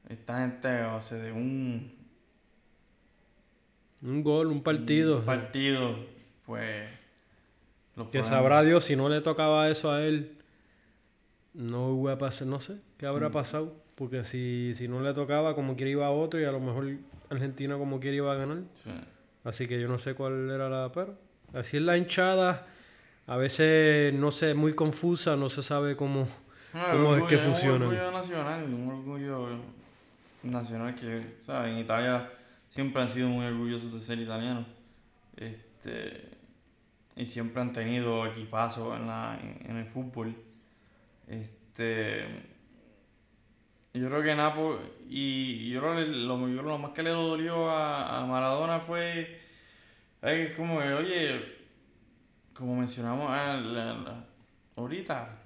esta 0.09 0.41
gente 0.41 0.69
hace 0.69 1.17
de 1.17 1.33
un, 1.33 1.93
Un 4.03 4.23
gol, 4.23 4.47
un 4.47 4.63
partido. 4.63 5.19
un 5.19 5.25
partido, 5.27 5.97
pues 6.47 6.89
los 7.97 8.09
Que 8.09 8.23
sabrá 8.25 8.63
Dios 8.63 8.85
si 8.85 8.97
no 8.97 9.11
le 9.11 9.21
tocaba 9.21 9.69
eso 9.69 9.93
a 9.93 10.03
él, 10.03 10.39
no 11.53 11.89
hubiera 11.89 12.17
pasado, 12.17 12.51
no 12.51 12.61
sé, 12.61 12.81
¿qué 12.97 13.05
habrá 13.07 13.29
Sí. 13.29 13.35
pasado? 13.35 13.80
Porque 14.01 14.25
si, 14.25 14.73
si 14.75 14.89
no 14.89 15.03
le 15.03 15.13
tocaba, 15.13 15.55
como 15.55 15.77
quiera 15.77 15.91
iba 15.91 16.07
a 16.07 16.11
otro 16.11 16.41
y 16.41 16.45
a 16.45 16.53
lo 16.53 16.59
mejor 16.59 16.89
Argentina 17.29 17.77
como 17.77 18.01
quiera 18.01 18.17
iba 18.17 18.33
a 18.33 18.37
ganar. 18.37 18.63
Sí. 18.73 18.91
Así 19.45 19.69
que 19.69 19.79
yo 19.79 19.89
no 19.89 19.99
sé 19.99 20.15
cuál 20.15 20.51
era 20.51 20.71
la 20.71 20.91
pero. 20.91 21.19
Así 21.53 21.77
es 21.77 21.83
la 21.83 21.99
hinchada, 21.99 22.67
a 23.27 23.37
veces 23.37 24.15
no 24.15 24.31
sé, 24.31 24.55
muy 24.55 24.73
confusa, 24.75 25.37
no 25.37 25.51
se 25.51 25.63
sabe 25.63 25.97
cómo, 25.97 26.27
Ah, 26.73 26.93
cómo 26.93 27.15
es 27.15 27.25
que 27.25 27.37
Un 27.37 27.43
funcionan. 27.43 27.83
orgullo 27.83 28.11
nacional, 28.11 28.65
un 28.73 28.89
orgullo 28.89 29.49
nacional 30.45 30.95
que, 30.95 31.37
¿sabes? 31.45 31.73
En 31.73 31.79
Italia 31.81 32.31
siempre 32.71 33.03
han 33.03 33.11
sido 33.11 33.29
muy 33.29 33.45
orgullosos 33.45 33.93
de 33.93 33.99
ser 34.01 34.19
italianos. 34.19 34.65
Este, 35.37 36.31
y 37.17 37.27
siempre 37.27 37.61
han 37.61 37.75
tenido 37.75 38.25
equipazos 38.25 38.97
en, 38.99 39.07
la, 39.09 39.39
en, 39.43 39.71
en 39.71 39.77
el 39.77 39.85
fútbol. 39.85 40.35
Este, 41.29 42.25
yo 43.95 44.09
creo 44.09 44.23
que 44.23 44.35
Napo 44.35 44.79
y 45.09 45.71
yo 45.71 45.81
creo 45.81 45.97
que 45.97 46.07
lo, 46.07 46.49
yo 46.49 46.63
lo 46.63 46.79
más 46.79 46.93
que 46.93 47.03
le 47.03 47.11
dolió 47.11 47.69
a, 47.71 48.21
a 48.21 48.27
Maradona 48.27 48.81
fue 48.81 49.41
es 50.23 50.55
como 50.55 50.79
que, 50.81 50.93
oye, 50.93 51.41
como 52.55 52.77
mencionamos 52.77 53.31
la- 53.31 53.57
la- 53.61 54.25
ahorita, 54.77 55.37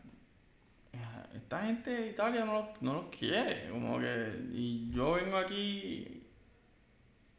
esta 1.35 1.63
gente 1.65 1.91
de 1.91 2.11
Italia 2.11 2.45
no, 2.45 2.53
los- 2.55 2.83
no 2.83 2.95
los 2.95 3.05
quiere, 3.07 3.69
como 3.71 3.99
que, 3.99 4.33
y 4.53 4.91
yo 4.93 5.13
vengo 5.15 5.37
aquí 5.37 6.23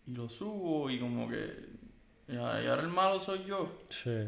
y 0.08 0.12
lo 0.14 0.28
subo 0.30 0.90
y 0.90 1.00
como 1.00 1.28
que, 1.30 1.66
y 2.28 2.36
ahora, 2.38 2.64
y 2.64 2.68
ahora 2.68 2.82
el 2.82 2.88
malo 2.90 3.20
soy 3.20 3.44
yo. 3.46 3.82
Sí. 3.90 4.28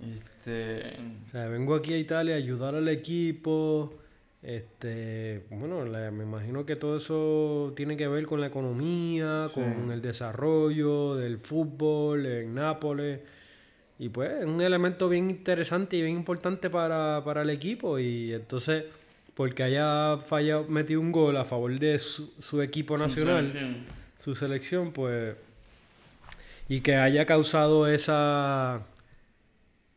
Este, 0.00 0.96
O 1.26 1.30
sea, 1.30 1.46
vengo 1.46 1.74
aquí 1.74 1.92
a 1.94 1.98
Italia 1.98 2.34
a 2.34 2.38
ayudar 2.38 2.74
al 2.74 2.88
equipo. 2.88 3.94
Este, 4.44 5.42
bueno, 5.50 5.86
la- 5.86 6.10
me 6.10 6.24
imagino 6.24 6.66
que 6.66 6.76
todo 6.76 6.98
eso 6.98 7.72
tiene 7.74 7.96
que 7.96 8.06
ver 8.08 8.26
con 8.26 8.40
la 8.42 8.48
economía, 8.48 9.46
Sí. 9.48 9.54
con 9.60 9.90
el 9.90 10.02
desarrollo 10.02 11.14
del 11.16 11.38
fútbol 11.38 12.26
en 12.26 12.54
Nápoles. 12.54 13.20
Y 13.98 14.10
pues 14.10 14.30
es 14.40 14.44
un 14.44 14.60
elemento 14.60 15.08
bien 15.08 15.30
interesante 15.30 15.96
y 15.96 16.02
bien 16.02 16.16
importante 16.16 16.68
para, 16.68 17.22
para 17.24 17.40
el 17.42 17.48
equipo. 17.50 17.98
Y 17.98 18.34
entonces, 18.34 18.84
porque 19.34 19.62
haya 19.62 20.18
fallado, 20.26 20.64
metido 20.68 21.00
un 21.00 21.10
gol 21.10 21.36
a 21.38 21.44
favor 21.46 21.78
de 21.78 21.98
su, 21.98 22.30
su 22.38 22.60
equipo 22.60 22.96
su 22.98 23.02
nacional, 23.04 23.48
selección. 23.48 23.76
su 24.18 24.34
selección, 24.34 24.92
pues. 24.92 25.36
Y 26.68 26.80
que 26.80 26.96
haya 26.96 27.24
causado 27.24 27.86
esa. 27.86 28.82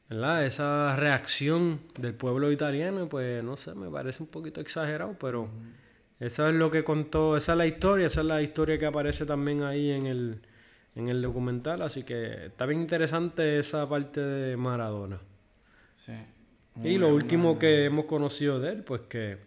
¿Verdad? 0.10 0.46
Esa 0.46 0.96
reacción 0.96 1.82
del 2.00 2.14
pueblo 2.14 2.52
italiano, 2.52 3.10
pues 3.10 3.44
no 3.44 3.58
sé, 3.58 3.76
me 3.76 3.90
parece 3.90 4.24
un 4.24 4.30
poquito 4.30 4.62
exagerado, 4.62 5.16
pero 5.20 5.50
eso 6.20 6.48
es 6.48 6.56
lo 6.56 6.72
que 6.72 6.84
contó, 6.86 7.36
esa 7.36 7.52
es 7.52 7.58
la 7.58 7.66
historia, 7.68 8.08
esa 8.08 8.22
es 8.22 8.26
la 8.28 8.42
historia 8.42 8.80
que 8.80 8.86
aparece 8.86 9.26
también 9.26 9.64
ahí 9.64 9.92
en 9.92 10.06
el, 10.08 10.40
en 10.96 11.10
el 11.10 11.22
documental, 11.22 11.82
así 11.82 12.04
que 12.04 12.46
está 12.46 12.66
bien 12.66 12.80
interesante 12.82 13.60
esa 13.60 13.88
parte 13.90 14.22
de 14.22 14.56
Maradona. 14.56 15.20
Sí. 15.98 16.14
Y 16.84 16.98
lo 16.98 17.14
último 17.14 17.60
que 17.60 17.86
hemos 17.86 18.06
conocido 18.06 18.60
de 18.62 18.70
él, 18.72 18.84
pues 18.84 19.02
que 19.10 19.38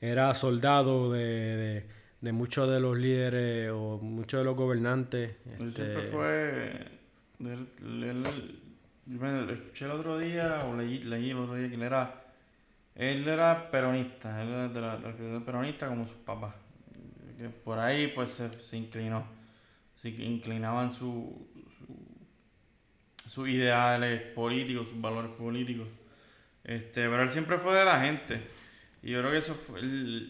era 0.00 0.32
soldado 0.34 1.12
de, 1.12 1.20
de- 1.24 2.02
de 2.20 2.30
muchos 2.30 2.70
de 2.70 2.78
los 2.78 2.96
líderes 2.96 3.70
o 3.72 3.98
muchos 4.00 4.38
de 4.40 4.44
los 4.44 4.54
gobernantes. 4.56 5.34
Él 5.58 5.66
este, 5.68 5.82
siempre 5.86 6.02
fue. 6.04 6.86
él- 7.40 7.66
él- 7.80 8.60
me 9.18 9.42
lo 9.42 9.52
escuché 9.52 9.84
el 9.86 9.90
otro 9.92 10.18
día, 10.18 10.64
o 10.66 10.76
leí, 10.76 11.00
leí 11.00 11.30
el 11.30 11.38
otro 11.38 11.54
día 11.54 11.68
que 11.68 11.74
él 11.74 11.82
era. 11.82 12.18
Él 12.94 13.26
era 13.28 13.70
peronista, 13.70 14.42
él 14.42 14.48
era 14.50 14.68
de 14.68 14.80
la, 14.80 14.96
de 14.98 15.40
peronista 15.40 15.88
como 15.88 16.06
sus 16.06 16.16
papás. 16.18 16.54
Que 17.38 17.48
por 17.48 17.78
ahí 17.78 18.08
pues 18.08 18.30
se, 18.32 18.76
inclinó. 18.76 19.24
Se 19.96 20.10
inclinaban 20.10 20.92
su, 20.92 21.48
su- 21.78 23.28
sus 23.30 23.48
ideales 23.48 24.22
políticos, 24.34 24.88
sus 24.88 25.00
valores 25.00 25.30
políticos. 25.32 25.88
Este, 26.64 27.08
pero 27.08 27.22
él 27.22 27.30
siempre 27.30 27.58
fue 27.58 27.74
de 27.74 27.84
la 27.84 28.00
gente. 28.04 28.42
Y 29.02 29.10
yo 29.12 29.20
creo 29.20 29.32
que 29.32 29.38
eso 29.38 29.54
fue. 29.54 29.80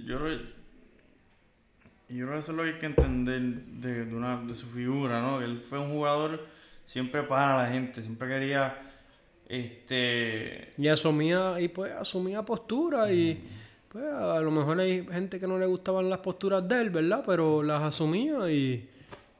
yo 0.06 0.18
creo 0.18 0.38
yo 2.08 2.26
creo 2.26 2.32
que 2.34 2.38
eso 2.40 2.52
es 2.52 2.56
lo 2.58 2.62
que 2.64 2.70
hay 2.70 2.78
que 2.78 2.86
entender 2.86 3.40
de, 3.40 4.04
de 4.04 4.14
una, 4.14 4.36
de 4.42 4.54
su 4.54 4.66
figura, 4.66 5.20
¿no? 5.22 5.40
Él 5.40 5.60
fue 5.60 5.78
un 5.78 5.90
jugador 5.92 6.46
siempre 6.92 7.22
para 7.22 7.62
la 7.62 7.70
gente, 7.70 8.02
siempre 8.02 8.28
quería, 8.28 8.76
este, 9.48 10.72
Y 10.76 10.88
asumía, 10.88 11.58
y 11.58 11.68
pues 11.68 11.90
asumía 11.92 12.42
postura 12.42 13.10
y 13.10 13.42
pues 13.88 14.04
a 14.04 14.38
lo 14.40 14.50
mejor 14.50 14.78
hay 14.78 15.06
gente 15.06 15.40
que 15.40 15.46
no 15.46 15.58
le 15.58 15.64
gustaban 15.64 16.10
las 16.10 16.18
posturas 16.18 16.68
de 16.68 16.82
él, 16.82 16.90
¿verdad? 16.90 17.22
Pero 17.26 17.62
las 17.62 17.82
asumía 17.82 18.50
y, 18.50 18.90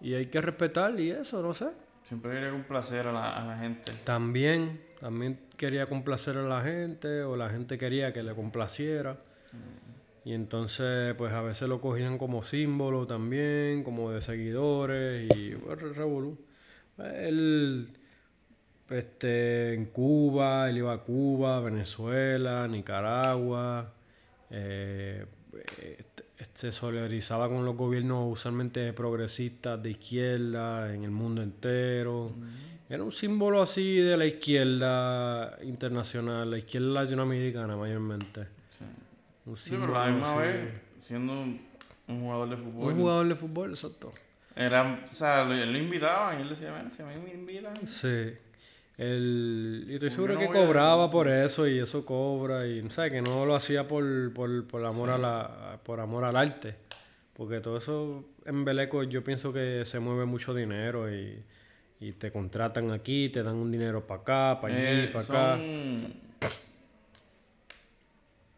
y 0.01 0.15
hay 0.15 0.27
que 0.27 0.41
respetar 0.41 0.99
y 0.99 1.11
eso, 1.11 1.43
no 1.43 1.53
sé. 1.53 1.67
siempre 2.05 2.33
quería 2.33 2.51
complacer 2.51 3.07
a 3.07 3.13
la, 3.13 3.37
a 3.37 3.47
la 3.47 3.59
gente. 3.59 3.93
También, 4.05 4.81
también 4.99 5.39
quería 5.59 5.85
complacer 5.85 6.39
a 6.39 6.43
la 6.45 6.63
gente 6.63 7.23
o 7.23 7.37
la 7.37 7.51
gente 7.51 7.77
quería 7.77 8.15
que 8.15 8.23
le 8.23 8.35
complaciera. 8.35 9.19
Y 10.25 10.33
entonces, 10.33 11.15
pues 11.17 11.35
a 11.35 11.43
veces 11.43 11.69
lo 11.69 11.83
cogían 11.83 12.17
como 12.17 12.43
símbolo 12.43 13.07
también, 13.07 13.83
como 13.85 14.11
de 14.11 14.23
seguidores 14.23 15.29
y 15.37 15.53
bueno, 15.55 15.93
revolú. 15.93 16.39
Él, 17.15 17.89
este, 18.91 19.75
en 19.75 19.87
Cuba, 19.87 20.69
él 20.69 20.79
iba 20.79 20.93
a 20.93 20.99
Cuba, 20.99 21.61
Venezuela, 21.61 22.67
Nicaragua, 22.69 23.93
eh, 24.51 25.25
este, 25.77 26.25
se 26.55 26.73
solidarizaba 26.73 27.49
con 27.49 27.65
los 27.65 27.77
gobiernos 27.77 28.31
usualmente 28.33 28.93
progresistas 28.93 29.83
de 29.83 29.91
izquierda 29.91 30.95
en 30.95 31.05
el 31.05 31.11
mundo 31.11 31.43
entero. 31.43 32.33
Era 32.89 33.03
un 33.03 33.13
símbolo 33.13 33.63
así 33.63 33.97
de 33.97 34.17
la 34.19 34.27
izquierda 34.27 35.59
internacional, 35.63 36.51
la 36.51 36.59
izquierda 36.59 36.89
latinoamericana 37.03 37.77
mayormente. 37.77 38.43
Sí. 38.71 38.85
Un 39.47 39.57
Sí, 39.57 39.71
pero 39.71 39.81
símbolo 39.87 39.93
la 39.99 40.11
misma 40.11 40.31
así. 40.33 40.39
vez, 40.41 40.81
siendo 41.03 41.33
un 41.33 42.21
jugador 42.21 42.51
de 42.51 42.57
fútbol, 42.59 42.93
Un 42.93 42.99
jugador 43.01 43.29
de 43.29 43.35
fútbol, 43.35 43.71
exacto. 43.71 44.13
Era, 44.57 45.05
o 45.11 45.15
sea, 45.15 45.45
lo, 45.45 45.55
lo 45.55 45.79
invitaban 45.79 46.39
y 46.39 46.43
él 46.43 46.49
decía, 46.51 46.71
bueno, 46.73 46.91
si 46.91 47.03
a 47.03 47.07
mí 47.07 47.15
me 47.25 47.31
invitan, 47.33 47.75
Sí. 47.87 48.33
El, 48.99 49.87
y 49.89 49.95
estoy 49.95 50.11
Pues 50.11 50.13
seguro 50.13 50.39
que 50.39 50.45
a- 50.45 50.53
cobraba 50.53 51.11
por 51.11 51.27
eso 51.27 51.67
y 51.67 51.79
eso 51.79 52.05
cobra 52.05 52.67
y 52.67 52.89
¿sabes? 52.91 53.11
que 53.13 53.23
no 53.23 53.47
lo 53.47 53.55
hacía 53.57 53.89
por, 53.89 54.33
por, 54.35 54.67
por 54.67 54.85
amor 54.85 55.09
a 55.11 55.19
la 55.19 55.79
por 55.83 55.99
amor 55.99 56.25
al 56.25 56.37
arte 56.37 56.77
Porque 57.33 57.61
todo 57.61 57.79
eso 57.79 58.23
en 58.45 58.65
Beleco 58.67 59.03
yo 59.05 59.25
pienso 59.25 59.51
que 59.53 59.85
se 59.87 59.99
mueve 59.99 60.27
mucho 60.27 60.53
dinero 60.53 61.11
y, 61.13 61.43
y 62.01 62.13
te 62.13 62.31
contratan 62.31 62.91
aquí, 62.93 63.31
te 63.31 63.43
dan 63.43 63.55
un 63.57 63.73
dinero 63.73 64.07
para 64.07 64.21
acá, 64.21 64.61
para 64.61 64.75
allí, 64.75 64.85
Eh, 64.87 65.11
para 65.13 65.25
acá. 65.55 65.63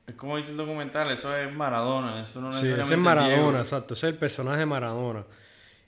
Es 0.07 0.15
como 0.17 0.37
dice 0.37 0.51
el 0.51 0.57
documental, 0.59 1.11
eso 1.11 1.35
es 1.35 1.51
Maradona, 1.55 2.23
eso 2.23 2.41
no 2.41 2.53
Sí, 2.53 2.67
ese 2.69 2.83
es 2.83 2.99
Maradona, 2.99 3.35
Diego. 3.35 3.57
exacto. 3.59 3.95
Ese 3.95 4.09
es 4.09 4.13
el 4.13 4.19
personaje 4.19 4.59
de 4.61 4.67
Maradona. 4.67 5.25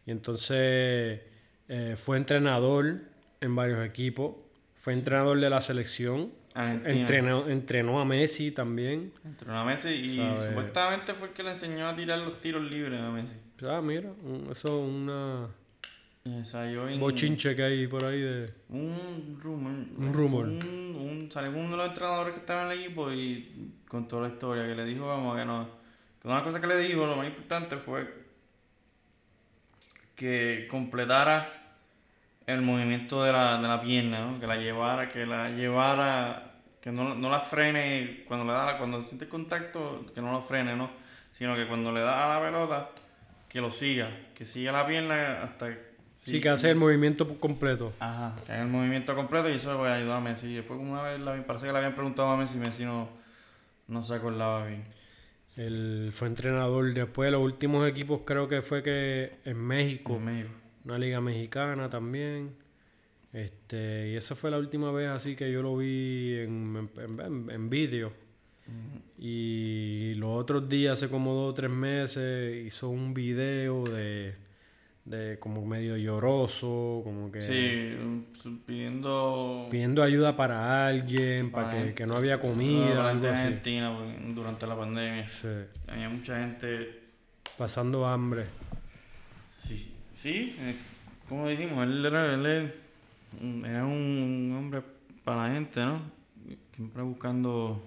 Y 0.07 0.11
entonces 0.12 1.20
eh, 1.68 1.94
fue 1.96 2.16
entrenador 2.16 3.00
en 3.40 3.57
varios 3.57 3.84
equipos. 3.84 4.36
Fue 4.76 4.92
entrenador 4.92 5.38
de 5.40 5.50
la 5.50 5.61
selección. 5.61 6.30
Entrenó, 6.54 7.48
entrenó 7.48 8.00
a 8.00 8.04
Messi 8.07 8.50
también. 8.50 9.12
Entrenó 9.24 9.59
a 9.59 9.64
Messi 9.64 9.88
y 9.90 10.16
supuestamente 10.48 11.12
fue 11.12 11.28
el 11.28 11.34
que 11.34 11.42
le 11.42 11.50
enseñó 11.50 11.86
a 11.88 11.94
tirar 11.94 12.18
los 12.20 12.40
tiros 12.40 12.62
libres 12.70 12.98
a 13.00 13.11
Messi. 13.11 13.34
Ah, 13.68 13.80
mira, 13.82 14.11
un- 14.22 14.48
eso 14.50 14.68
es 14.68 14.88
una 14.94 15.48
en- 16.24 16.98
bochinche 17.00 17.54
que 17.54 17.62
hay 17.62 17.86
por 17.86 18.04
ahí 18.04 18.20
de... 18.20 18.46
Un 18.70 19.38
rumor. 19.40 19.72
Un 19.98 20.12
rumor. 20.14 20.46
Un, 20.46 20.96
un- 20.98 21.30
salió 21.30 21.50
uno 21.50 21.70
de 21.72 21.76
los 21.76 21.88
entrenadores 21.88 22.34
que 22.34 22.40
estaba 22.40 22.62
en 22.66 22.72
el 22.78 22.84
equipo 22.84 23.12
y 23.12 23.72
contó 23.88 24.20
la 24.20 24.28
historia 24.28 24.66
que 24.66 24.74
le 24.74 24.84
dijo 24.84 25.04
como 25.07 25.34
que 25.36 25.44
no. 25.44 25.68
Que 26.22 26.28
una 26.28 26.42
cosa 26.42 26.61
que 26.61 26.66
le 26.68 26.78
dijo, 26.78 27.07
lo 27.07 27.16
más 27.16 27.26
importante 27.26 27.76
fue 27.76 28.26
que 30.16 30.66
completara 30.70 31.52
el 32.46 32.62
movimiento 32.62 33.22
de 33.22 33.32
la, 33.32 33.60
de 33.60 33.68
la 33.68 33.80
pierna, 33.80 34.20
¿no? 34.20 34.40
Que 34.40 34.46
la 34.46 34.56
llevara, 34.56 35.08
que 35.08 35.26
la 35.26 35.50
llevara, 35.50 36.52
que 36.80 36.90
no, 36.92 37.14
no 37.14 37.28
la 37.28 37.40
frene 37.40 38.24
cuando 38.26 38.46
le 38.46 38.52
da, 38.52 38.64
la- 38.64 38.78
cuando 38.78 39.02
siente 39.04 39.28
contacto, 39.28 40.06
que 40.14 40.20
no 40.20 40.32
lo 40.32 40.42
frene, 40.42 40.74
¿no? 40.76 40.90
Sino 41.38 41.54
que 41.54 41.66
cuando 41.66 41.92
le 41.92 42.00
da 42.00 42.36
a 42.36 42.38
la 42.40 42.46
pelota, 42.46 42.90
que 43.48 43.60
lo 43.60 43.70
siga, 43.70 44.10
que 44.34 44.46
siga 44.46 44.72
la 44.72 44.86
pierna 44.86 45.42
hasta 45.42 45.68
Sí, 46.16 46.40
que 46.40 46.48
hace 46.48 46.70
el 46.70 46.76
movimiento 46.76 47.38
completo. 47.38 47.92
Ajá, 48.00 48.34
que 48.44 48.50
haga 48.50 48.62
el 48.62 48.68
movimiento 48.68 49.14
completo 49.14 49.50
y 49.50 49.54
eso 49.54 49.78
va 49.78 49.92
a 49.92 49.94
ayudar 49.96 50.16
a 50.16 50.20
Messi. 50.20 50.52
Después 50.54 50.80
una 50.80 51.02
vez 51.02 51.20
la, 51.20 51.36
parece 51.46 51.66
que 51.66 51.72
le 51.72 51.78
habían 51.78 51.94
preguntado 51.94 52.30
a 52.30 52.36
Messi 52.36 52.56
y 52.56 52.60
Messi 52.60 52.84
no, 52.84 53.08
no 53.86 54.02
se 54.02 54.14
acordaba 54.14 54.64
bien. 54.66 54.82
Él 55.57 56.11
fue 56.12 56.28
entrenador 56.28 56.92
después 56.92 57.28
de 57.28 57.30
los 57.32 57.42
últimos 57.42 57.88
equipos, 57.88 58.20
creo 58.26 58.46
que 58.48 58.61
fue 58.62 58.82
que 58.82 59.38
en 59.44 59.57
México, 59.59 60.20
una 60.84 60.98
liga 60.98 61.20
mexicana 61.20 61.88
también. 61.88 62.50
Este, 63.32 64.11
y 64.12 64.16
esa 64.16 64.34
fue 64.34 64.50
la 64.50 64.59
última 64.59 64.92
vez 64.92 65.09
así 65.11 65.34
que 65.36 65.50
yo 65.52 65.62
lo 65.62 65.76
vi 65.76 66.34
en, 66.38 66.88
en, 66.96 67.20
en- 67.20 67.50
en 67.50 67.70
vídeo. 67.70 68.12
Y 69.18 70.14
los 70.16 70.30
otros 70.38 70.68
días, 70.68 70.94
hace 70.94 71.09
como 71.09 71.32
dos 71.34 71.50
o 71.52 71.54
tres 71.54 71.70
meses, 71.70 72.66
hizo 72.66 72.88
un 72.88 73.14
video 73.14 73.84
de, 73.84 74.34
de 75.07 75.38
como 75.38 75.64
medio 75.64 75.96
lloroso, 75.96 77.00
como 77.04 77.30
que 77.30 77.40
Sí, 77.40 77.96
pidiendo... 78.66 79.68
pidiendo 79.70 80.02
ayuda 80.02 80.36
para 80.36 80.86
alguien, 80.88 81.50
para, 81.52 81.66
para 81.66 81.76
que, 81.76 81.82
gente- 81.84 81.94
que 81.94 82.07
no 82.07 82.16
había 82.16 82.40
comida, 82.40 83.09
algo 83.11 83.28
así. 83.28 83.46
Argentina 83.46 83.96
porque 83.96 84.16
durante 84.34 84.66
la 84.66 84.76
pandemia. 84.76 85.28
Sí, 85.30 85.48
Había 85.86 86.09
mucha 86.11 86.40
gente... 86.40 87.00
pasando 87.57 88.04
hambre. 88.04 88.46
Sí, 89.62 89.94
sí 90.12 90.57
eh, 90.61 90.74
como 91.28 91.48
dijimos, 91.48 91.86
él 91.86 92.04
era 92.04 93.84
un 93.86 94.54
hombre 94.59 94.82
para 95.24 95.48
la 95.48 95.54
gente, 95.54 95.80
¿no? 95.80 96.00
Siempre 96.74 97.02
buscando 97.02 97.80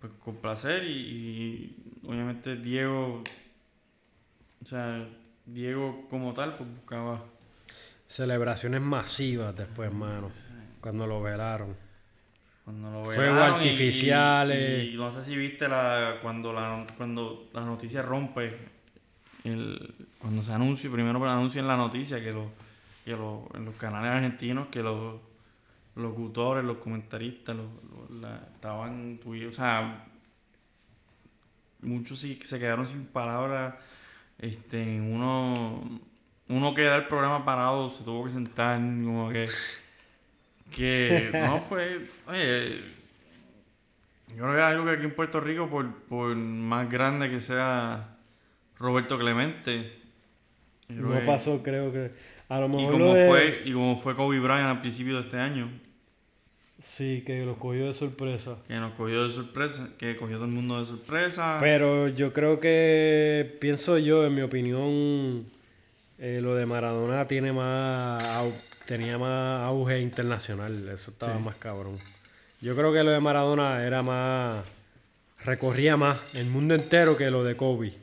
pues, 0.00 0.12
complacer 0.22 0.84
y, 0.84 0.90
y 0.90 1.76
obviamente 2.06 2.56
Diego, 2.56 3.22
o 4.62 4.64
sea, 4.66 5.06
Diego 5.46 6.06
como 6.10 6.32
tal, 6.34 6.54
pues 6.56 6.68
buscaba 6.70 7.22
Celebraciones 8.06 8.80
masivas 8.80 9.54
después, 9.56 9.90
hermano, 9.90 10.30
cuando 10.80 11.06
lo 11.06 11.22
velaron. 11.22 11.76
cuando 12.64 12.90
lo 12.90 13.04
Fuegos 13.06 13.38
y- 13.38 13.40
artificiales. 13.54 14.84
Y, 14.84 14.94
y 14.94 14.96
no 14.96 15.10
sé 15.10 15.22
si 15.22 15.36
viste 15.36 15.68
la 15.68 16.18
cuando 16.22 16.52
la 16.52 16.84
cuando 16.96 17.48
la 17.52 17.62
noticia 17.62 18.02
rompe 18.02 18.56
el, 19.44 19.94
cuando 20.18 20.42
se 20.42 20.52
anuncia, 20.52 20.90
primero 20.90 21.18
se 21.20 21.26
anuncia 21.26 21.60
en 21.60 21.68
la 21.68 21.76
noticia 21.76 22.20
que, 22.20 22.32
lo, 22.32 22.50
que 23.04 23.12
lo- 23.12 23.48
en 23.54 23.64
los 23.64 23.74
canales 23.76 24.10
argentinos 24.12 24.68
que 24.68 24.82
los 24.82 25.20
locutores, 25.96 26.64
los 26.64 26.78
comentaristas, 26.78 27.56
los, 27.56 27.66
los- 27.90 28.20
la- 28.20 28.48
estaban, 28.54 29.18
tuvi- 29.20 29.48
o 29.48 29.52
sea, 29.52 30.04
muchos 31.80 32.18
sí 32.18 32.38
se 32.44 32.58
quedaron 32.58 32.86
sin 32.86 33.06
palabras, 33.06 33.74
este, 34.38 35.00
uno, 35.00 36.00
uno 36.48 36.74
que 36.74 36.82
da 36.82 36.96
el 36.96 37.06
programa 37.08 37.44
parado 37.44 37.90
se 37.90 38.04
tuvo 38.04 38.24
que 38.24 38.30
sentar, 38.32 38.78
como 38.78 39.30
que, 39.30 39.48
que 40.70 41.30
no 41.48 41.60
fue, 41.60 42.06
oye, 42.26 42.80
yo 44.36 44.36
creo 44.42 44.52
que 44.52 44.58
es 44.58 44.64
algo 44.64 44.84
que 44.84 44.90
aquí 44.90 45.04
en 45.04 45.14
Puerto 45.14 45.40
Rico, 45.40 45.68
por, 45.68 45.92
por 46.04 46.34
más 46.36 46.88
grande 46.90 47.30
que 47.30 47.40
sea 47.40 48.16
Roberto 48.78 49.18
Clemente, 49.18 49.92
No 50.88 51.12
que- 51.18 51.24
pasó, 51.26 51.62
creo 51.62 51.92
que. 51.92 52.12
A 52.48 52.60
lo 52.60 52.66
y 52.66 52.68
mejor 52.70 52.92
como 52.92 53.04
lo 53.06 53.14
de- 53.14 53.28
fue 53.28 53.62
y 53.64 53.72
como 53.72 53.96
fue 53.96 54.14
Kobe 54.14 54.38
Bryant 54.38 54.68
al 54.68 54.80
principio 54.80 55.16
de 55.16 55.22
este 55.22 55.38
año 55.38 55.68
Sí, 56.78 57.22
que 57.26 57.44
lo 57.46 57.58
cogió 57.58 57.86
de 57.86 57.94
sorpresa. 57.94 58.56
que 58.68 58.74
nos 58.74 58.92
cogió 58.94 59.24
de 59.24 59.30
sorpresa 59.30 59.88
que 59.98 60.14
cogió 60.16 60.36
todo 60.36 60.44
el 60.46 60.52
mundo 60.52 60.78
de 60.78 60.86
sorpresa 60.86 61.56
Pero 61.60 62.08
yo 62.08 62.32
creo 62.34 62.60
que, 62.60 63.56
pienso 63.60 63.96
yo, 63.98 64.26
en 64.26 64.34
mi 64.34 64.42
opinión, 64.42 65.46
eh, 66.18 66.40
lo 66.42 66.54
de 66.54 66.66
Maradona 66.66 67.26
tiene 67.26 67.52
más, 67.52 68.22
au- 68.24 68.52
tenía 68.84 69.16
más 69.16 69.62
auge 69.64 70.00
internacional. 70.00 70.88
Eso 70.90 71.12
estaba 71.12 71.36
Sí. 71.38 71.42
más 71.42 71.56
cabrón. 71.56 71.98
Yo 72.60 72.76
creo 72.76 72.92
que 72.92 73.02
lo 73.02 73.10
de 73.10 73.20
Maradona 73.20 73.82
era 73.82 74.02
más, 74.02 74.62
recorría 75.44 75.96
más 75.96 76.34
el 76.36 76.46
mundo 76.46 76.74
entero 76.74 77.16
que 77.16 77.30
lo 77.30 77.42
de 77.42 77.56
Kobe. 77.56 77.94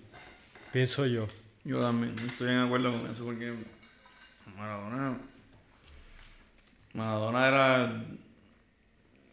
Pienso 0.71 1.05
yo. 1.05 1.27
yo 1.63 1.79
también 1.79 2.15
estoy 2.27 2.47
de 2.47 2.59
acuerdo 2.61 2.91
con 2.91 3.09
eso 3.09 3.23
porque 3.23 3.53
Maradona 4.57 5.17
Maradona 6.93 7.47
era 7.47 8.03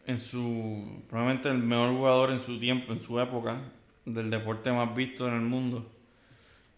en 0.05 0.19
su 0.19 1.03
probablemente 1.09 1.49
el 1.49 1.59
mejor 1.59 1.91
jugador 1.91 2.31
en 2.31 2.39
su 2.39 2.59
tiempo 2.59 2.93
en 2.93 3.01
su 3.01 3.19
época 3.19 3.61
del 4.05 4.29
deporte 4.29 4.71
más 4.71 4.93
visto 4.95 5.27
en 5.27 5.35
el 5.35 5.41
mundo. 5.41 5.89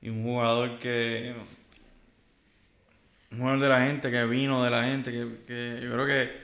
Y 0.01 0.09
un 0.09 0.24
jugador 0.24 0.80
que 0.80 1.34
un 3.32 3.39
jugador 3.39 3.59
de 3.59 3.69
la 3.69 3.86
gente 3.86 4.11
que 4.11 4.26
vino 4.26 4.63
de 4.63 4.69
la 4.69 4.84
gente 4.84 5.11
que, 5.11 5.43
que 5.47 5.80
yo 5.82 5.91
creo 5.93 6.05
que 6.05 6.43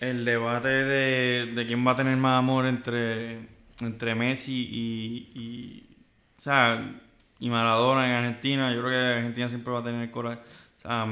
el 0.00 0.24
debate 0.24 0.68
de, 0.68 1.52
de 1.54 1.66
quién 1.66 1.86
va 1.86 1.92
a 1.92 1.96
tener 1.96 2.16
más 2.16 2.38
amor 2.38 2.66
entre, 2.66 3.40
entre 3.80 4.14
Messi 4.14 4.68
y, 4.72 5.38
y 5.38 5.96
o 6.38 6.42
sea 6.42 7.00
y 7.38 7.50
Maradona 7.50 8.06
en 8.06 8.12
Argentina 8.12 8.72
yo 8.72 8.80
creo 8.80 8.90
que 8.90 9.18
Argentina 9.18 9.48
siempre 9.48 9.72
va 9.72 9.80
a 9.80 9.84
tener 9.84 10.10
corazón 10.10 10.44
o 10.78 10.80
sea, 10.80 11.02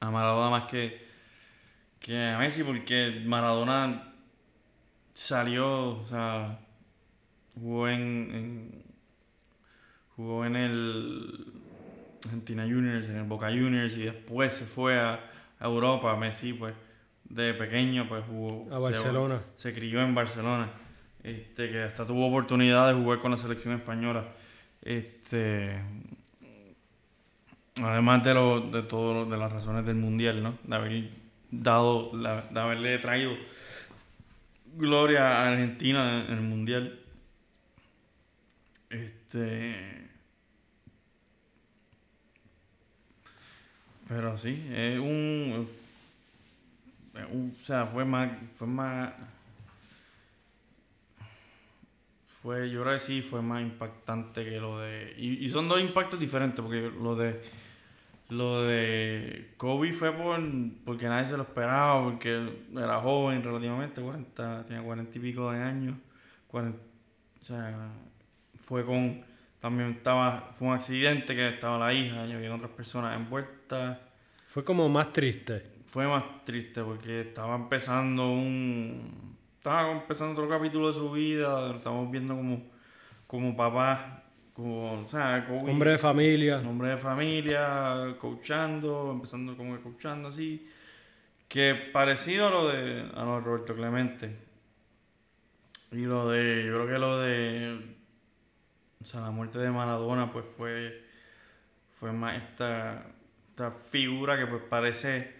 a 0.00 0.10
Maradona 0.10 0.50
más 0.50 0.70
que 0.70 1.07
que 2.08 2.16
a 2.34 2.38
Messi 2.38 2.62
porque 2.64 3.22
Maradona 3.26 4.14
salió 5.12 5.98
o 6.00 6.04
sea 6.04 6.58
jugó 7.54 7.88
en, 7.88 8.00
en- 8.34 8.82
jugó 10.16 10.44
en 10.46 10.56
el 10.56 11.52
Argentina 12.24 12.62
Juniors 12.64 13.08
en 13.08 13.16
el 13.16 13.24
Boca 13.24 13.48
Juniors 13.48 13.96
y 13.96 14.04
después 14.04 14.52
se 14.54 14.64
fue 14.64 14.98
a, 14.98 15.20
a 15.60 15.64
Europa. 15.66 16.16
Messi 16.16 16.52
pues 16.54 16.74
de 17.24 17.52
pequeño 17.54 18.08
pues 18.08 18.24
jugó 18.26 18.66
A 18.70 18.76
se- 18.76 18.80
Barcelona. 18.94 19.40
se, 19.56 19.74
crió 19.74 20.00
en 20.02 20.14
Barcelona 20.14 20.70
este 21.22 21.70
que 21.70 21.82
hasta 21.82 22.06
tuvo 22.06 22.26
oportunidad 22.28 22.88
de 22.88 22.94
jugar 22.94 23.18
con 23.20 23.30
la 23.32 23.36
selección 23.36 23.74
española. 23.74 24.24
Este 24.82 25.78
además 27.82 28.24
de 28.24 28.34
lo 28.34 28.60
de 28.60 28.82
de 28.82 29.36
las 29.36 29.52
razones 29.52 29.84
del 29.86 29.96
mundial 29.96 30.42
no 30.42 30.58
de 30.64 30.74
haber 30.74 31.10
dado 31.50 32.10
la- 32.16 32.42
de 32.42 32.60
haberle 32.60 32.98
traído 32.98 33.32
gloria 34.76 35.30
a 35.30 35.48
Argentina 35.52 36.24
en 36.28 36.34
el 36.34 36.40
mundial. 36.42 37.00
Este 38.90 40.08
pero 44.08 44.38
sí 44.38 44.66
es 44.72 44.98
un, 44.98 45.66
un- 47.30 47.54
o 47.60 47.64
sea 47.64 47.86
fue 47.86 48.04
más 48.04 48.30
fue 48.56 48.66
más 48.66 49.12
fue 52.42 52.70
yo 52.70 52.82
creo 52.82 52.94
que 52.94 53.00
sí 53.00 53.22
fue 53.22 53.42
más 53.42 53.62
impactante 53.62 54.44
que 54.44 54.60
lo 54.60 54.78
de 54.78 55.14
y 55.18 55.48
son 55.50 55.68
dos 55.68 55.80
impactos 55.80 56.18
diferentes 56.20 56.60
porque 56.62 56.90
lo 57.02 57.16
de 57.16 57.42
lo 58.28 58.62
de 58.62 59.54
Kobe 59.56 59.92
fue 59.92 60.12
por 60.12 60.40
porque 60.84 61.06
nadie 61.06 61.26
se 61.26 61.36
lo 61.36 61.44
esperaba 61.44 62.04
porque 62.04 62.48
era 62.76 63.00
joven 63.00 63.42
relativamente 63.42 64.02
40 64.02 64.64
tenía 64.64 64.82
40 64.82 65.16
y 65.16 65.20
pico 65.20 65.50
de 65.50 65.62
años 65.62 65.96
40 66.48 66.78
o 67.40 67.44
sea 67.44 67.90
fue 68.58 68.84
con 68.84 69.24
también 69.60 69.90
estaba, 69.90 70.50
fue 70.56 70.68
un 70.68 70.74
accidente 70.74 71.34
que 71.34 71.48
estaba 71.48 71.78
la 71.78 71.92
hija 71.92 72.26
y 72.26 72.32
había 72.32 72.54
otras 72.54 72.70
personas 72.70 73.16
envueltas. 73.16 73.98
Fue 74.46 74.62
como 74.64 74.88
más 74.88 75.12
triste. 75.12 75.64
Fue 75.86 76.06
más 76.06 76.44
triste 76.44 76.82
porque 76.82 77.22
estaba 77.22 77.56
empezando 77.56 78.30
un, 78.30 79.36
estaba 79.56 79.90
empezando 79.90 80.32
otro 80.32 80.48
capítulo 80.48 80.88
de 80.88 80.94
su 80.94 81.10
vida, 81.10 81.68
lo 81.68 81.78
estamos 81.78 82.10
viendo 82.10 82.36
como, 82.36 82.62
como 83.26 83.56
papá, 83.56 84.22
como, 84.58 85.02
o 85.04 85.08
sea, 85.08 85.44
Kobe, 85.46 85.70
Hombre 85.70 85.92
de 85.92 85.98
familia. 85.98 86.58
hombre 86.66 86.88
de 86.88 86.96
familia, 86.98 88.16
coachando, 88.18 89.12
empezando 89.12 89.56
como 89.56 89.76
que 89.76 89.82
coachando 89.84 90.26
así, 90.30 90.66
que 91.46 91.76
parecido 91.92 92.48
a 92.48 92.50
lo 92.50 92.68
de, 92.68 93.08
a 93.14 93.22
lo 93.24 93.36
de 93.36 93.40
Roberto 93.42 93.76
Clemente. 93.76 94.36
Y 95.92 96.06
lo 96.06 96.28
de, 96.28 96.64
yo 96.66 96.74
creo 96.74 96.86
que 96.88 96.98
lo 96.98 97.18
de, 97.20 97.96
o 99.00 99.04
sea, 99.04 99.20
la 99.20 99.30
muerte 99.30 99.60
de 99.60 99.70
Maradona, 99.70 100.32
pues 100.32 100.44
fue, 100.44 101.04
fue 101.92 102.12
más 102.12 102.42
esta, 102.42 103.06
esta 103.50 103.70
figura 103.70 104.36
que 104.36 104.48
pues 104.48 104.62
parece 104.68 105.34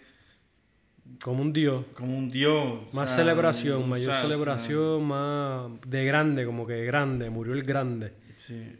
Como 1.21 1.41
un 1.41 1.51
dios. 1.51 1.85
como 1.93 2.17
un 2.17 2.29
dios. 2.29 2.87
o 2.89 2.95
Más 2.95 3.09
sea, 3.09 3.17
celebración, 3.17 3.83
o 3.83 3.87
mayor 3.87 4.13
sea, 4.13 4.21
celebración, 4.21 5.03
más 5.05 5.71
de 5.85 6.05
grande, 6.05 6.45
como 6.45 6.65
que 6.65 6.85
grande, 6.85 7.29
murió 7.29 7.51
el 7.53 7.63
grande. 7.63 8.13
sí. 8.37 8.79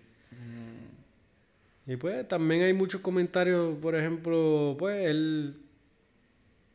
Y 1.90 1.98
pues 1.98 2.28
también 2.28 2.62
hay 2.62 2.74
muchos 2.74 3.02
comentarios, 3.02 3.76
por 3.82 3.96
ejemplo, 3.96 4.76
pues 4.78 5.08
él... 5.08 5.56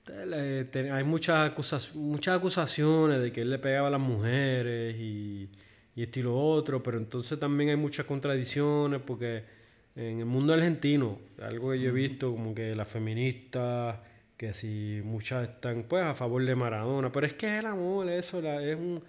él, 0.09 0.33
eh, 0.35 0.91
hay 0.93 1.05
muchas, 1.05 1.51
acusas- 1.55 1.95
muchas 1.95 2.37
acusaciones 2.39 3.21
de 3.23 3.33
que 3.33 3.43
él 3.43 3.51
le 3.51 3.59
pegaba 3.59 3.89
a 3.89 3.91
las 3.93 4.01
mujeres 4.01 4.97
y, 4.99 5.49
y 5.95 6.03
esto 6.03 6.19
y 6.21 6.23
lo 6.25 6.37
otro, 6.37 6.83
pero 6.83 6.99
entonces 6.99 7.39
también 7.39 7.71
hay 7.71 7.77
muchas 7.77 8.07
contradicciones 8.07 9.01
porque 9.07 9.45
en 9.97 10.19
el 10.19 10.27
mundo 10.27 10.53
argentino, 10.53 11.19
algo 11.41 11.71
que 11.71 11.81
yo 11.81 11.91
he 11.91 11.93
visto 11.93 12.33
como 12.33 12.53
que 12.55 12.75
las 12.75 12.89
feministas, 12.89 13.99
que 14.37 14.53
si 14.53 15.01
muchas 15.05 15.49
están 15.49 15.85
pues 15.85 16.03
a 16.03 16.15
favor 16.15 16.45
de 16.45 16.57
Maradona, 16.57 17.13
pero 17.13 17.27
es 17.27 17.35
que 17.35 17.59
el 17.59 17.67
amor, 17.67 18.09
eso 18.11 18.43
la- 18.43 18.61
es, 18.63 18.75
un, 18.77 19.01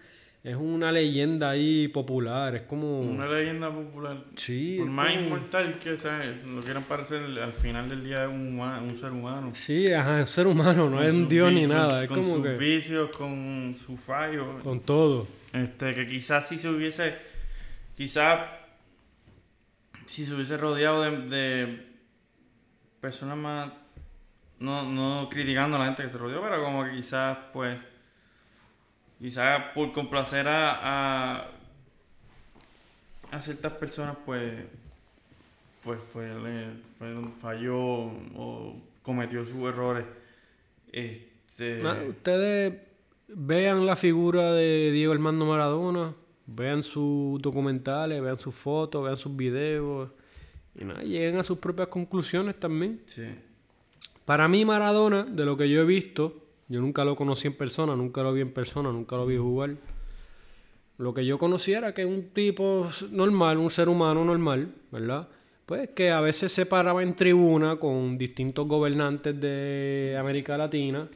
es 0.46 0.56
una 0.56 0.92
leyenda 0.92 1.50
ahí 1.50 1.88
popular, 1.88 2.56
es 2.56 2.62
como... 2.62 3.02
Una 3.02 3.26
leyenda 3.28 3.72
popular. 3.72 4.18
Sí, 4.36 4.76
Por 4.80 4.88
más 4.90 5.10
como- 5.12 5.22
inmortal 5.26 5.80
que 5.80 5.98
sea, 5.98 6.24
lo 6.46 6.62
quieran 6.62 6.84
parecer, 6.84 7.24
al 7.40 7.52
final 7.52 7.90
del 7.90 8.04
día 8.04 8.26
es 8.26 8.30
un, 8.30 8.60
un 8.60 8.98
ser 9.00 9.12
humano. 9.12 9.52
Sí, 9.56 9.92
ajá, 9.92 10.22
es 10.22 10.30
un 10.30 10.34
ser 10.36 10.48
humano, 10.48 10.88
no 10.90 10.98
Con 10.98 11.06
es 11.06 11.14
un 11.14 11.20
sus 11.22 11.30
dios 11.30 11.52
ni 11.52 11.66
nada, 11.66 11.90
con- 11.90 12.04
es 12.04 12.08
con 12.10 12.18
como 12.20 12.34
sus 12.36 12.44
que 12.44 12.54
vicios, 12.58 13.10
con 13.18 13.76
sus 13.76 14.00
fallos. 14.00 14.62
con 14.64 14.80
todo. 14.82 15.28
Este, 15.52 15.96
que 15.96 16.06
quizás 16.08 16.48
si 16.48 16.60
se 16.60 16.70
hubiese, 16.70 17.16
quizás 17.98 18.42
si 20.06 20.26
se 20.26 20.34
hubiese 20.36 20.58
rodeado 20.58 21.02
de, 21.02 21.18
de 21.36 21.86
personas 23.02 23.38
más, 23.38 23.72
no, 24.60 24.84
no 24.84 25.28
criticando 25.30 25.78
a 25.78 25.80
la 25.80 25.86
gente 25.86 26.04
que 26.04 26.10
se 26.10 26.18
rodeó, 26.18 26.42
pero 26.42 26.64
como 26.64 26.84
que 26.86 26.92
quizás, 26.92 27.38
pues, 27.52 27.78
quizás 29.20 29.64
por 29.74 29.92
complacer 29.94 30.48
a, 30.48 31.38
a, 31.42 31.52
a 33.32 33.42
ciertas 33.42 33.74
personas, 33.74 34.18
pues, 34.26 34.54
pues 35.84 36.00
fue, 36.12 36.28
fue 36.98 37.12
donde 37.12 37.32
falló 37.32 37.78
o 37.78 38.76
cometió 39.02 39.46
sus 39.46 39.64
errores. 39.64 40.06
Este, 40.92 41.80
Na- 41.82 42.02
Ustedes 42.08 42.74
vean 43.28 43.86
la 43.86 43.96
figura 43.96 44.54
de 44.54 44.92
Diego 44.92 45.14
Armando 45.14 45.46
Maradona, 45.46 46.14
vean 46.48 46.84
sus 46.84 47.42
documentales, 47.42 48.22
vean 48.22 48.38
sus 48.38 48.54
fotos, 48.56 49.04
vean 49.04 49.18
sus 49.18 49.36
videos 49.36 50.10
y 50.80 50.84
nada, 50.86 51.02
lleguen 51.02 51.38
a 51.38 51.44
sus 51.44 51.58
propias 51.58 51.88
conclusiones 51.88 52.60
también. 52.60 53.02
sí. 53.06 53.28
Para 54.26 54.48
mí 54.48 54.66
Maradona, 54.66 55.24
de 55.24 55.46
lo 55.46 55.56
que 55.56 55.70
yo 55.70 55.82
he 55.82 55.86
visto, 55.86 56.45
yo 56.68 56.82
nunca 56.82 57.06
lo 57.06 57.16
conocí 57.16 57.48
en 57.48 57.54
persona, 57.56 57.96
nunca 57.96 58.24
lo 58.24 58.34
vi 58.34 58.42
en 58.42 58.52
persona, 58.52 58.92
nunca 58.92 59.16
lo 59.16 59.26
vi 59.26 59.38
jugar. 59.38 59.76
Lo 60.98 61.14
que 61.14 61.26
yo 61.26 61.38
conocía 61.38 61.80
era 61.80 61.94
que 61.94 62.06
un 62.06 62.30
tipo 62.30 62.90
normal, 63.12 63.58
un 63.58 63.70
ser 63.70 63.90
humano 63.90 64.24
normal, 64.24 64.70
¿verdad? 64.92 65.28
Pues 65.66 65.90
que 65.90 66.12
a 66.12 66.22
veces 66.22 66.52
se 66.52 66.66
paraba 66.66 67.04
en 67.04 67.16
tribuna 67.16 67.76
con 67.78 68.18
distintos 68.18 68.68
gobernantes 68.68 69.40
de 69.40 70.16
América 70.18 70.58
Latina. 70.58 71.08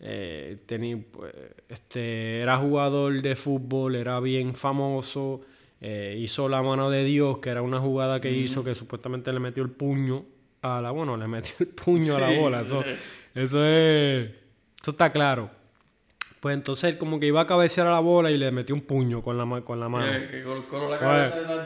Eh, 0.00 0.58
tenía, 0.66 0.98
pues, 1.10 1.32
este, 1.68 2.40
era 2.40 2.58
jugador 2.58 3.22
de 3.22 3.34
fútbol, 3.34 3.96
era 3.96 4.20
bien 4.20 4.54
famoso. 4.54 5.40
eh, 5.80 6.16
hizo 6.18 6.48
la 6.48 6.62
mano 6.62 6.88
de 6.88 7.04
Dios, 7.04 7.38
que 7.38 7.50
era 7.50 7.60
una 7.60 7.78
jugada 7.78 8.20
que 8.20 8.30
hizo 8.32 8.64
que 8.64 8.74
supuestamente 8.74 9.32
le 9.32 9.40
metió 9.40 9.62
el 9.62 9.70
puño 9.70 10.24
a 10.62 10.80
la. 10.80 10.90
Bueno, 10.92 11.16
le 11.16 11.26
metió 11.26 11.54
el 11.60 11.68
puño 11.68 12.16
a 12.16 12.20
la 12.20 12.38
bola. 12.38 12.60
Eso, 12.62 12.82
eso 13.34 13.64
es. 13.66 14.43
Eso 14.84 14.90
está 14.90 15.10
claro. 15.10 15.48
Pues 16.40 16.52
entonces 16.54 16.84
él 16.92 16.98
como 16.98 17.18
que 17.18 17.26
iba 17.26 17.40
a 17.40 17.46
cabecear 17.46 17.86
a 17.86 17.90
la 17.92 18.00
bola 18.00 18.30
y 18.30 18.36
le 18.36 18.50
metió 18.50 18.74
un 18.74 18.82
puño 18.82 19.22
con 19.22 19.38
la, 19.38 19.62
con 19.62 19.80
la 19.80 19.88
mano. 19.88 20.04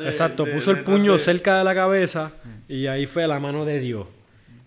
Exacto, 0.06 0.46
puso 0.46 0.70
el 0.70 0.84
puño 0.84 1.14
de- 1.14 1.18
cerca 1.18 1.58
de 1.58 1.64
la 1.64 1.74
cabeza 1.74 2.30
y 2.68 2.86
ahí 2.86 3.06
fue 3.06 3.26
la 3.26 3.40
mano 3.40 3.64
de 3.64 3.80
Dios. 3.80 4.06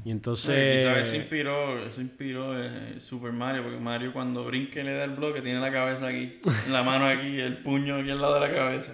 Y 0.04 0.12
entonces... 0.12 0.82
Sí, 0.82 0.86
quizás 0.86 1.08
eso 1.08 1.16
inspiró, 1.16 1.80
eso 1.80 2.02
inspiró 2.02 2.62
eh, 2.62 3.00
Super 3.00 3.32
Mario, 3.32 3.64
porque 3.64 3.78
Mario 3.80 4.12
cuando 4.12 4.44
brinca 4.44 4.82
y 4.82 4.84
le 4.84 4.96
da 4.96 5.06
el 5.06 5.12
bloque 5.12 5.42
tiene 5.42 5.62
la 5.62 5.72
cabeza 5.72 6.08
aquí, 6.08 6.42
la 6.70 6.84
mano 6.84 7.06
aquí, 7.06 7.40
el 7.40 7.60
puño 7.60 7.96
aquí 7.96 8.10
al 8.12 8.20
lado 8.20 8.34
de 8.34 8.40
la 8.50 8.54
cabeza. 8.54 8.92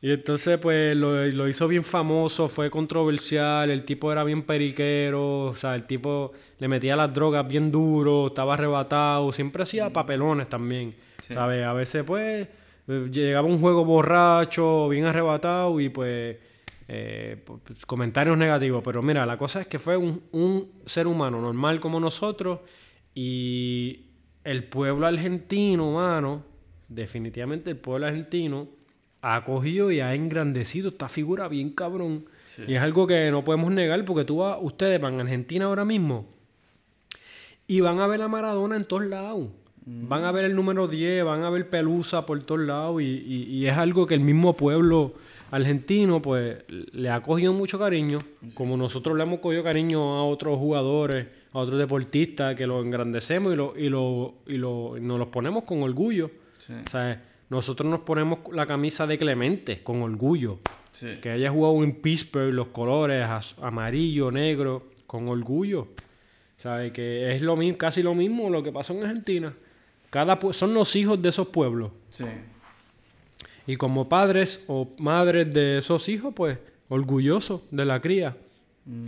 Y 0.00 0.12
entonces, 0.12 0.58
pues, 0.58 0.96
lo, 0.96 1.26
lo 1.26 1.48
hizo 1.48 1.66
bien 1.66 1.82
famoso, 1.82 2.48
fue 2.48 2.70
controversial, 2.70 3.68
el 3.70 3.84
tipo 3.84 4.12
era 4.12 4.22
bien 4.22 4.42
periquero, 4.44 5.46
o 5.46 5.56
sea, 5.56 5.74
el 5.74 5.86
tipo 5.86 6.32
le 6.58 6.68
metía 6.68 6.94
las 6.94 7.12
drogas 7.12 7.46
bien 7.48 7.72
duro, 7.72 8.28
estaba 8.28 8.54
arrebatado, 8.54 9.32
siempre 9.32 9.64
hacía 9.64 9.92
papelones 9.92 10.48
también, 10.48 10.94
Sí. 11.26 11.34
¿sabes? 11.34 11.64
A 11.64 11.72
veces, 11.72 12.04
pues, 12.04 12.46
llegaba 13.10 13.46
un 13.48 13.58
juego 13.58 13.84
borracho, 13.84 14.88
bien 14.88 15.04
arrebatado 15.04 15.80
y, 15.80 15.88
pues, 15.88 16.36
eh, 16.86 17.36
pues, 17.44 17.84
comentarios 17.84 18.38
negativos. 18.38 18.82
Pero 18.84 19.02
mira, 19.02 19.26
la 19.26 19.36
cosa 19.36 19.60
es 19.62 19.66
que 19.66 19.80
fue 19.80 19.96
un, 19.96 20.22
un 20.30 20.70
ser 20.86 21.08
humano 21.08 21.40
normal 21.40 21.80
como 21.80 21.98
nosotros 21.98 22.60
y 23.14 24.06
el 24.44 24.64
pueblo 24.64 25.06
argentino, 25.08 25.90
mano, 25.92 26.44
definitivamente 26.88 27.70
el 27.70 27.76
pueblo 27.76 28.06
argentino 28.06 28.68
ha 29.22 29.36
acogido 29.36 29.90
y 29.90 30.00
ha 30.00 30.14
engrandecido 30.14 30.88
esta 30.90 31.08
figura 31.08 31.48
bien 31.48 31.70
cabrón. 31.70 32.24
Sí. 32.46 32.62
Y 32.68 32.74
es 32.74 32.82
algo 32.82 33.06
que 33.06 33.30
no 33.30 33.44
podemos 33.44 33.70
negar 33.70 34.04
porque 34.04 34.24
tú 34.24 34.38
vas, 34.38 34.58
ustedes 34.60 35.00
van 35.00 35.18
a 35.18 35.22
Argentina 35.22 35.66
ahora 35.66 35.84
mismo 35.84 36.26
y 37.66 37.80
van 37.80 38.00
a 38.00 38.06
ver 38.06 38.22
a 38.22 38.28
Maradona 38.28 38.76
en 38.76 38.84
todos 38.84 39.04
lados. 39.06 39.48
Van 39.90 40.24
a 40.24 40.32
ver 40.32 40.44
el 40.44 40.54
número 40.54 40.86
10, 40.86 41.24
van 41.24 41.42
a 41.44 41.50
ver 41.50 41.70
Pelusa 41.70 42.26
por 42.26 42.42
todos 42.42 42.60
lados 42.60 43.00
y, 43.00 43.06
y- 43.06 43.44
y 43.56 43.66
es 43.66 43.76
algo 43.76 44.06
que 44.06 44.12
el 44.14 44.20
mismo 44.20 44.54
pueblo 44.54 45.14
argentino 45.50 46.20
pues 46.20 46.58
le 46.68 47.08
ha 47.08 47.22
cogido 47.22 47.54
mucho 47.54 47.78
cariño, 47.78 48.18
como 48.52 48.76
nosotros 48.76 49.16
le 49.16 49.22
hemos 49.22 49.40
cogido 49.40 49.62
cariño 49.64 50.02
a 50.18 50.24
otros 50.24 50.58
jugadores, 50.58 51.26
a 51.52 51.58
otros 51.60 51.78
deportistas 51.78 52.54
que 52.54 52.66
lo 52.66 52.82
engrandecemos 52.82 53.54
y, 53.54 53.56
lo, 53.56 53.74
y, 53.78 53.88
lo, 53.88 54.34
y, 54.46 54.58
lo- 54.58 54.98
y 54.98 55.00
nos 55.00 55.18
los 55.18 55.28
ponemos 55.28 55.64
con 55.64 55.82
orgullo. 55.82 56.30
Sí, 56.58 56.74
O 56.86 56.90
sea, 56.90 57.22
nosotros 57.50 57.88
nos 57.90 58.00
ponemos 58.00 58.40
la 58.52 58.66
camisa 58.66 59.06
de 59.06 59.16
Clemente 59.18 59.82
con 59.82 60.02
orgullo. 60.02 60.58
sí. 60.92 61.18
Que 61.22 61.30
haya 61.30 61.50
jugado 61.50 61.82
en 61.84 61.92
Pittsburgh, 61.92 62.52
los 62.52 62.68
colores 62.68 63.26
amarillo, 63.60 64.30
negro, 64.30 64.88
con 65.06 65.28
orgullo. 65.28 65.88
¿Sabes? 66.58 66.92
Que 66.92 67.34
es 67.34 67.40
lo 67.40 67.56
mismo, 67.56 67.78
casi 67.78 68.02
lo 68.02 68.14
mismo 68.14 68.50
lo 68.50 68.62
que 68.62 68.72
pasó 68.72 68.92
en 68.92 69.04
Argentina. 69.04 69.54
Cada 70.10 70.38
son 70.52 70.74
los 70.74 70.96
hijos 70.96 71.20
de 71.22 71.28
esos 71.28 71.48
pueblos. 71.48 71.90
sí. 72.10 72.24
Y 73.66 73.76
como 73.76 74.08
padres 74.08 74.64
o 74.66 74.88
madres 74.98 75.52
de 75.52 75.76
esos 75.78 76.08
hijos, 76.08 76.32
pues 76.34 76.58
orgullosos 76.88 77.64
de 77.70 77.84
la 77.84 78.00
cría. 78.00 78.34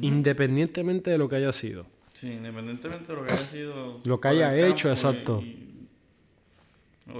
Independientemente 0.03 1.11
de 1.11 1.17
lo 1.17 1.31
que 1.31 1.37
haya 1.37 1.51
sido. 1.55 1.87
Sí, 2.13 2.31
independientemente 2.33 3.07
de 3.09 3.15
lo 3.19 3.25
que 3.27 3.33
haya 3.33 3.43
sido. 3.43 4.01
Lo 4.05 4.21
que 4.21 4.29
haya 4.29 4.55
hecho, 4.55 4.89
y- 4.89 4.91
exacto. 4.93 5.43
y 5.43 5.87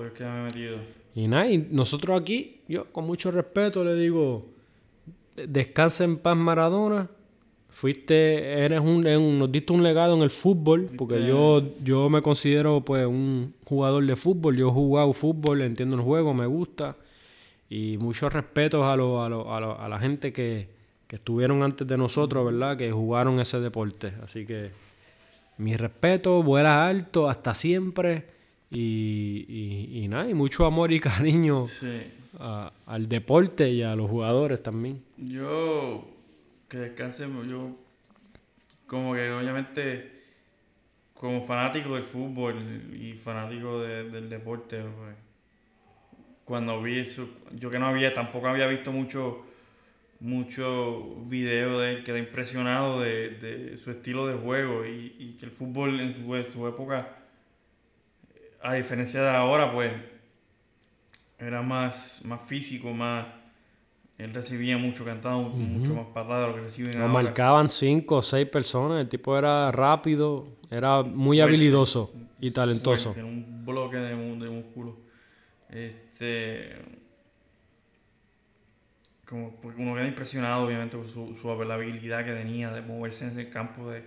es 0.07 0.13
que 0.13 0.25
me 0.25 0.41
he 0.41 0.43
metido. 0.45 0.77
Y 1.15 1.27
nada, 1.29 1.49
y 1.51 1.59
nosotros 1.71 2.21
aquí, 2.21 2.61
yo 2.69 2.87
con 2.93 3.07
mucho 3.07 3.31
respeto 3.31 3.85
le 3.85 3.95
digo, 3.97 4.47
descansa 5.47 6.05
en 6.05 6.17
paz 6.19 6.37
Maradona. 6.37 7.09
Fuiste, 7.69 8.65
eres 8.65 8.81
un, 8.81 9.07
eres 9.07 9.19
un- 9.19 9.39
nos 9.39 9.51
diste 9.51 9.73
un 9.73 9.83
legado 9.83 10.15
en 10.17 10.23
el 10.23 10.31
fútbol, 10.31 10.89
porque 10.97 11.25
yo, 11.29 11.63
yo 11.85 12.09
me 12.11 12.21
considero 12.21 12.81
pues 12.81 13.07
un 13.07 13.55
jugador 13.65 14.05
de 14.05 14.17
fútbol, 14.17 14.57
yo 14.57 14.69
he 14.69 14.73
jugado 14.73 15.13
fútbol, 15.13 15.63
entiendo 15.63 15.97
el 15.97 16.03
juego, 16.03 16.35
me 16.35 16.47
gusta. 16.47 16.97
Y 17.69 17.97
muchos 17.99 18.33
respetos 18.33 18.85
a, 18.85 18.97
lo- 18.97 19.23
a, 19.23 19.29
lo- 19.29 19.55
a, 19.55 19.61
lo- 19.61 19.81
a 19.81 19.89
la 19.89 19.99
gente 20.01 20.33
que, 20.33 20.69
que 21.07 21.17
estuvieron 21.17 21.63
antes 21.63 21.87
de 21.87 21.97
nosotros, 21.97 22.45
¿verdad? 22.45 22.77
Que 22.77 22.91
jugaron 22.91 23.39
ese 23.41 23.61
deporte. 23.61 24.13
Así 24.25 24.45
que 24.45 24.71
mi 25.59 25.77
respeto, 25.77 26.43
vuela 26.43 26.87
alto, 26.89 27.31
hasta 27.31 27.55
siempre. 27.55 28.25
Y, 28.71 29.45
y, 29.49 30.05
y 30.05 30.09
nada, 30.09 30.29
y 30.29 30.35
mucho 30.35 30.65
amor 30.67 30.93
y 30.93 31.01
cariño 31.01 31.67
Sí. 31.67 32.03
a- 32.39 32.73
al 32.87 33.09
deporte 33.09 33.69
y 33.71 33.83
a 33.83 33.95
los 33.97 34.09
jugadores 34.11 34.63
también. 34.63 35.03
Yo, 35.17 36.07
que 36.69 36.79
descansen, 36.79 37.49
yo, 37.49 37.77
como 38.87 39.15
que 39.15 39.31
obviamente, 39.31 40.13
como 41.15 41.43
fanático 41.43 41.95
del 41.95 42.05
fútbol 42.05 42.57
y 42.99 43.13
fanático 43.15 43.81
de- 43.81 44.09
del 44.11 44.29
deporte, 44.31 44.81
pues, 44.83 45.17
cuando 46.45 46.83
vi 46.83 46.99
eso, 46.99 47.29
yo 47.59 47.71
que 47.71 47.79
no 47.79 47.87
había, 47.87 48.13
tampoco 48.13 48.49
había 48.49 48.67
visto 48.67 48.91
mucho, 48.93 49.45
mucho 50.21 51.17
video 51.27 51.79
de 51.81 51.93
él, 51.95 52.05
quedé 52.05 52.19
impresionado 52.19 53.01
de, 53.01 53.31
de 53.31 53.77
su 53.77 53.91
estilo 53.91 54.27
de 54.27 54.35
juego 54.35 54.85
y, 54.85 55.15
y 55.19 55.37
que 55.39 55.47
el 55.47 55.53
fútbol 55.53 56.01
en 56.01 56.15
su, 56.15 56.35
en 56.37 56.45
su 56.45 56.67
época, 56.67 57.20
a 58.63 58.75
diferencia 58.75 59.23
de 59.23 59.31
ahora, 59.31 59.73
pues, 59.73 59.93
era 61.39 61.63
más, 61.63 62.23
más 62.25 62.43
físico, 62.43 62.93
más... 62.93 63.27
Él 64.19 64.35
recibía 64.35 64.77
mucho 64.77 65.03
cantado, 65.07 65.41
mucho 65.41 65.95
más 65.95 66.09
patada 66.09 66.43
de 66.43 66.49
lo 66.49 66.55
que 66.57 66.61
reciben 66.61 66.91
Nos 66.93 67.01
ahora. 67.09 67.23
marcaban 67.23 67.71
cinco 67.71 68.17
o 68.17 68.23
seis 68.23 68.47
personas, 68.47 69.01
el 69.01 69.09
tipo 69.09 69.39
era 69.39 69.73
rápido, 69.73 70.47
era 70.71 71.03
muy 71.03 71.39
Fuerte. 71.39 71.43
habilidoso 71.43 72.13
y 72.39 72.51
talentoso. 72.51 73.13
Tiene 73.15 73.27
un 73.31 73.65
bloque 73.65 73.97
de, 73.97 74.11
de 74.15 74.51
músculo. 74.51 74.99
Este. 75.71 76.77
Como 79.25 79.53
porque 79.57 79.81
uno 79.81 79.95
queda 79.95 80.07
impresionado, 80.07 80.67
obviamente, 80.67 80.99
por 80.99 81.07
su, 81.09 81.35
su 81.41 81.65
la 81.65 81.75
habilidad 81.75 82.23
que 82.23 82.33
tenía 82.33 82.71
de 82.73 82.83
moverse 82.83 83.25
en 83.25 83.31
ese 83.31 83.49
campo, 83.49 83.89
de, 83.91 84.05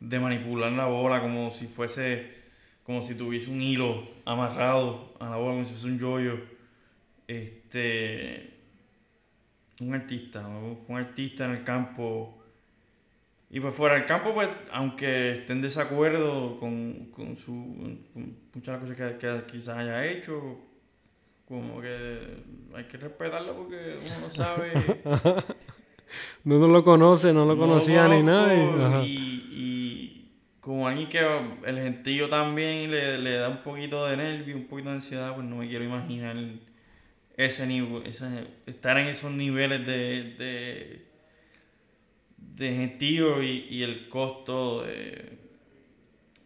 de 0.00 0.20
manipular 0.20 0.72
la 0.72 0.86
bola 0.86 1.20
como 1.20 1.50
si 1.50 1.66
fuese. 1.66 2.43
Como 2.84 3.02
si 3.02 3.14
tuviese 3.14 3.50
un 3.50 3.60
hilo 3.60 4.04
amarrado 4.24 5.14
a 5.18 5.30
la 5.30 5.36
bola, 5.36 5.52
como 5.52 5.64
si 5.64 5.72
fuese 5.72 5.86
un 5.86 5.98
yoyo. 5.98 6.38
Este. 7.26 8.50
Un 9.80 9.92
artista, 9.92 10.46
fue 10.86 10.94
un 10.94 11.00
artista 11.00 11.46
en 11.46 11.50
el 11.52 11.64
campo. 11.64 12.38
Y 13.50 13.60
pues 13.60 13.74
fuera 13.74 13.94
del 13.94 14.06
campo, 14.06 14.34
pues, 14.34 14.48
aunque 14.72 15.32
esté 15.32 15.52
en 15.52 15.62
desacuerdo 15.62 16.58
con, 16.58 17.10
con 17.10 17.36
su 17.36 17.52
con 18.12 18.36
muchas 18.52 18.80
cosas 18.80 18.96
que, 18.96 19.18
que 19.18 19.42
quizás 19.50 19.78
haya 19.78 20.06
hecho, 20.06 20.58
como 21.46 21.80
que 21.80 22.18
hay 22.74 22.84
que 22.84 22.96
respetarlo 22.96 23.56
porque 23.56 23.96
uno 24.04 24.20
no 24.20 24.30
sabe. 24.30 24.72
No, 26.44 26.58
no 26.58 26.68
lo 26.68 26.84
conoce, 26.84 27.32
no 27.32 27.44
lo 27.46 27.54
no 27.54 27.60
conocía 27.60 28.06
ni 28.06 28.20
conozco, 28.20 28.46
nadie. 28.46 28.84
Ajá. 28.84 29.02
Y, 29.04 29.48
y 29.50 29.73
como 30.64 30.88
alguien 30.88 31.10
que 31.10 31.18
el 31.66 31.76
gentío 31.76 32.30
también 32.30 32.90
le, 32.90 33.18
le 33.18 33.32
da 33.34 33.50
un 33.50 33.62
poquito 33.62 34.06
de 34.06 34.16
nervio, 34.16 34.56
un 34.56 34.64
poquito 34.64 34.88
de 34.88 34.94
ansiedad, 34.94 35.34
pues 35.34 35.46
no 35.46 35.56
me 35.56 35.68
quiero 35.68 35.84
imaginar 35.84 36.36
ese 37.36 37.66
nivel, 37.66 38.06
ese- 38.06 38.46
estar 38.64 38.96
en 38.96 39.08
esos 39.08 39.30
niveles 39.30 39.84
de, 39.84 40.34
de, 40.38 41.04
de 42.38 42.74
gentío 42.76 43.42
y, 43.42 43.66
y 43.68 43.82
el 43.82 44.08
costo 44.08 44.84
de, 44.84 45.36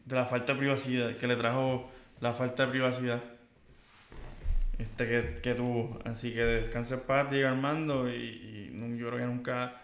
de 0.04 0.14
la 0.16 0.26
falta 0.26 0.52
de 0.54 0.58
privacidad, 0.58 1.16
que 1.16 1.26
le 1.28 1.36
trajo 1.36 1.88
la 2.20 2.34
falta 2.34 2.66
de 2.66 2.72
privacidad 2.72 3.22
este 4.80 5.06
que, 5.06 5.40
que 5.40 5.54
tuvo. 5.54 5.96
Así 6.04 6.32
que 6.32 6.40
descanse 6.44 6.94
en 6.94 7.00
paz, 7.02 7.30
Diego 7.30 7.50
Armando, 7.50 8.10
y, 8.10 8.14
y 8.72 8.98
yo 8.98 9.10
creo 9.10 9.18
que 9.20 9.26
nunca... 9.26 9.82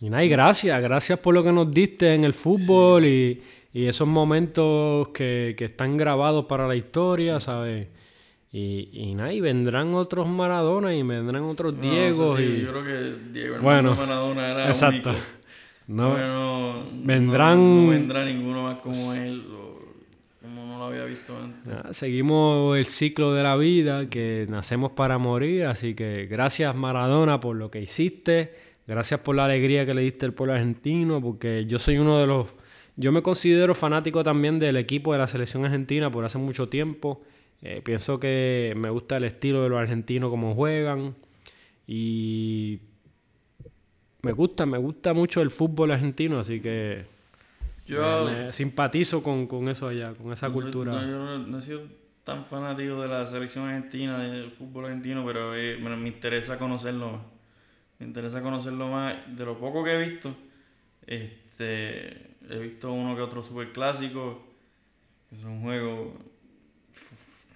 Y 0.00 0.08
nada, 0.10 0.24
y 0.24 0.28
gracias, 0.28 0.82
gracias 0.82 1.18
por 1.18 1.34
lo 1.34 1.42
que 1.42 1.52
nos 1.52 1.70
diste 1.70 2.14
en 2.14 2.24
el 2.24 2.34
fútbol 2.34 3.04
y, 3.06 3.42
y 3.76 3.86
esos 3.88 4.08
momentos 4.08 5.08
que, 5.08 5.54
que 5.58 5.66
están 5.66 5.96
grabados 5.96 6.46
para 6.46 6.66
la 6.66 6.76
historia, 6.76 7.40
¿sabes? 7.40 7.88
Y, 8.52 8.88
y 8.92 9.14
nada, 9.14 9.32
y 9.34 9.40
vendrán 9.40 9.92
otros 9.94 10.26
Maradona 10.26 10.94
y 10.94 11.02
vendrán 11.02 11.42
otros 11.42 11.74
No, 11.74 11.80
Diego 11.82 12.30
no 12.30 12.36
sé 12.38 12.46
si- 12.46 12.52
y... 12.52 12.62
Yo 12.62 12.70
creo 12.70 12.84
que 12.84 13.14
Diego 13.38 13.56
Bueno, 13.60 13.94
Maradona 13.94 14.48
era 14.50 14.68
exacto. 14.68 15.10
único. 15.10 15.24
No, 15.88 16.10
Bueno, 16.12 16.82
vendrán- 17.04 17.58
No, 17.58 17.82
no 17.82 17.90
vendrá 17.90 18.24
ninguno 18.24 18.62
más 18.62 18.76
como 18.78 19.12
él, 19.12 19.44
o 19.52 19.78
como 20.40 20.66
no 20.66 20.78
lo 20.78 20.84
había 20.86 21.04
visto 21.04 21.36
antes. 21.38 21.66
nada, 21.66 21.92
seguimos 21.92 22.76
el 22.78 22.86
ciclo 22.86 23.34
de 23.34 23.42
la 23.42 23.56
vida, 23.56 24.08
que 24.08 24.46
nacemos 24.48 24.92
para 24.92 25.18
morir, 25.18 25.64
así 25.66 25.94
que 25.94 26.26
gracias 26.26 26.74
Maradona 26.74 27.38
por 27.40 27.54
lo 27.56 27.70
que 27.70 27.82
hiciste, 27.82 28.54
gracias 28.86 29.20
por 29.20 29.36
la 29.36 29.44
alegría 29.44 29.84
que 29.84 29.92
le 29.94 30.00
diste 30.02 30.24
al 30.24 30.32
pueblo 30.32 30.54
argentino, 30.54 31.20
porque 31.20 31.66
yo 31.68 31.78
soy 31.78 31.98
uno 31.98 32.18
de 32.20 32.26
los... 32.26 32.46
Yo 32.96 33.12
me 33.12 33.22
considero 33.22 33.74
fanático 33.74 34.22
también 34.24 34.58
del 34.58 34.76
equipo 34.76 35.12
de 35.12 35.18
la 35.18 35.26
selección 35.26 35.64
argentina 35.64 36.10
por 36.10 36.24
hace 36.24 36.38
mucho 36.38 36.68
tiempo. 36.68 37.22
Eh, 37.62 37.80
pienso 37.84 38.18
que 38.18 38.72
me 38.76 38.88
gusta 38.90 39.16
el 39.18 39.24
estilo 39.24 39.62
de 39.62 39.68
los 39.68 39.78
argentinos, 39.78 40.30
como 40.30 40.54
juegan. 40.54 41.14
Y 41.86 42.80
me 44.22 44.32
gusta, 44.32 44.66
me 44.66 44.78
gusta 44.78 45.12
mucho 45.12 45.40
el 45.42 45.50
fútbol 45.50 45.90
argentino, 45.92 46.38
así 46.40 46.60
que 46.60 47.04
Yo 47.86 48.24
me 48.24 48.52
simpatizo 48.52 49.22
con, 49.22 49.46
con 49.46 49.68
eso 49.68 49.88
allá, 49.88 50.14
con 50.14 50.32
esa 50.32 50.48
no 50.48 50.54
soy- 50.54 50.62
cultura. 50.62 50.92
no, 50.92 51.02
yo 51.02 51.18
no, 51.24 51.38
no 51.38 51.58
he 51.58 51.62
sido 51.62 51.82
tan 52.24 52.44
fanático 52.44 53.00
de 53.02 53.08
la 53.08 53.26
selección 53.26 53.68
argentina, 53.68 54.18
del 54.18 54.50
fútbol 54.50 54.86
argentino, 54.86 55.24
pero 55.24 55.54
eh, 55.54 55.78
me, 55.80 55.94
me 55.96 56.08
interesa 56.08 56.58
conocerlo 56.58 57.12
más. 57.12 57.20
Me 58.00 58.06
interesa 58.06 58.42
conocerlo 58.42 58.88
más. 58.88 59.14
De 59.36 59.44
lo 59.44 59.58
poco 59.58 59.84
que 59.84 59.92
he 59.92 60.08
visto, 60.08 60.34
este, 61.06 62.25
he 62.48 62.58
visto 62.58 62.92
uno 62.92 63.14
que 63.16 63.22
otro 63.22 63.42
super 63.42 63.72
clásico, 63.72 64.42
que 65.30 65.36
son 65.36 65.60
juegos 65.62 66.12
f- 66.92 67.46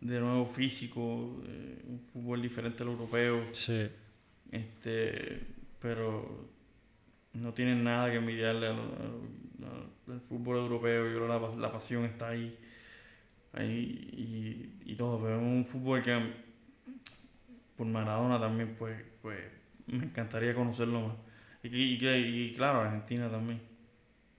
de 0.00 0.20
nuevo 0.20 0.46
físico, 0.46 1.40
eh, 1.46 1.82
un 1.88 2.00
fútbol 2.00 2.42
diferente 2.42 2.82
al 2.82 2.90
europeo. 2.90 3.42
Sí. 3.52 3.86
este 4.52 5.40
pero 5.80 6.48
no 7.34 7.52
tienen 7.52 7.82
nada 7.84 8.10
que 8.10 8.16
envidiarle 8.16 8.68
al, 8.68 8.78
al- 8.78 10.20
fútbol 10.28 10.58
europeo 10.58 11.04
yo 11.06 11.16
creo 11.16 11.22
que 11.22 11.28
la, 11.28 11.40
pas- 11.40 11.56
la 11.56 11.72
pasión 11.72 12.04
está 12.04 12.28
ahí 12.28 12.56
ahí 13.52 14.74
y, 14.84 14.92
y 14.92 14.94
todo 14.96 15.18
pero 15.20 15.36
es 15.36 15.42
un 15.42 15.64
fútbol 15.64 16.02
que 16.02 16.18
por 17.76 17.86
Maradona 17.86 18.38
también 18.38 18.74
pues 18.78 19.02
pues 19.22 19.38
me 19.86 20.04
encantaría 20.04 20.54
conocerlo 20.54 21.08
más 21.08 21.16
y, 21.62 21.68
y, 21.68 21.94
y- 21.98 22.42
y 22.50 22.54
claro 22.54 22.80
Argentina 22.80 23.28
también 23.30 23.60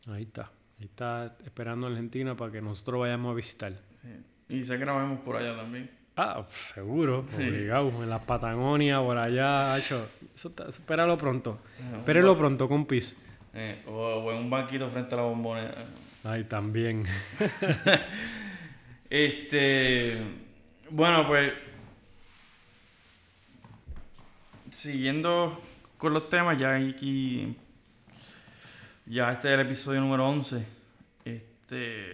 Ahí 0.08 0.24
está. 0.24 0.52
Ahí 0.80 0.86
está 0.86 1.36
esperando 1.46 1.88
a 1.88 1.90
Argentina 1.90 2.36
para 2.36 2.52
que 2.52 2.62
nosotros 2.62 3.02
vayamos 3.02 3.32
a 3.32 3.36
visitar. 3.36 3.74
sí. 4.02 4.10
y 4.50 4.64
sé 4.64 4.74
que 4.74 4.80
grabemos 4.82 5.20
por 5.22 5.38
allá 5.38 5.56
también 5.56 5.90
Ah, 6.18 6.46
seguro. 6.74 7.26
Sí. 7.36 7.44
Obligado. 7.44 7.90
En 8.04 8.10
la 8.10 8.20
Patagonia, 8.20 9.00
por 9.02 9.18
allá. 9.18 9.78
Eso 9.78 10.08
está- 10.36 10.70
espéralo 10.70 11.18
pronto. 11.18 11.60
Ajá, 11.88 11.98
Espéralo 11.98 12.38
pronto, 12.38 12.68
compis. 12.70 13.16
eh, 13.54 13.84
o, 13.88 13.92
o 13.92 14.32
en 14.32 14.38
un 14.38 14.50
banquito 14.50 14.90
frente 14.90 15.14
a 15.16 15.18
la 15.18 15.24
bombonera 15.24 15.86
Ay, 16.24 16.44
también. 16.46 17.04
Este, 19.10 20.18
bueno, 20.90 21.28
pues 21.28 21.54
siguiendo 24.72 25.62
con 25.98 26.14
los 26.14 26.30
temas, 26.30 26.58
ya 26.60 26.76
aquí, 26.76 27.56
ya 29.06 29.32
este 29.32 29.50
es 29.50 29.54
el 29.54 29.66
episodio 29.66 30.02
número 30.02 30.28
11. 30.28 30.66
Este, 31.26 32.14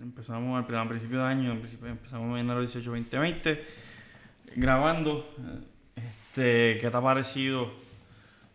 empezamos 0.00 0.64
al, 0.64 0.74
al 0.74 0.88
principio 0.88 1.18
de 1.18 1.24
año, 1.24 1.52
empezamos 1.52 2.26
en 2.38 2.44
enero 2.44 2.60
18, 2.60 2.90
2020, 2.90 3.64
grabando. 4.56 5.34
Este, 5.96 6.78
¿qué 6.80 6.88
te 6.90 6.96
ha 6.96 7.00
parecido? 7.00 7.70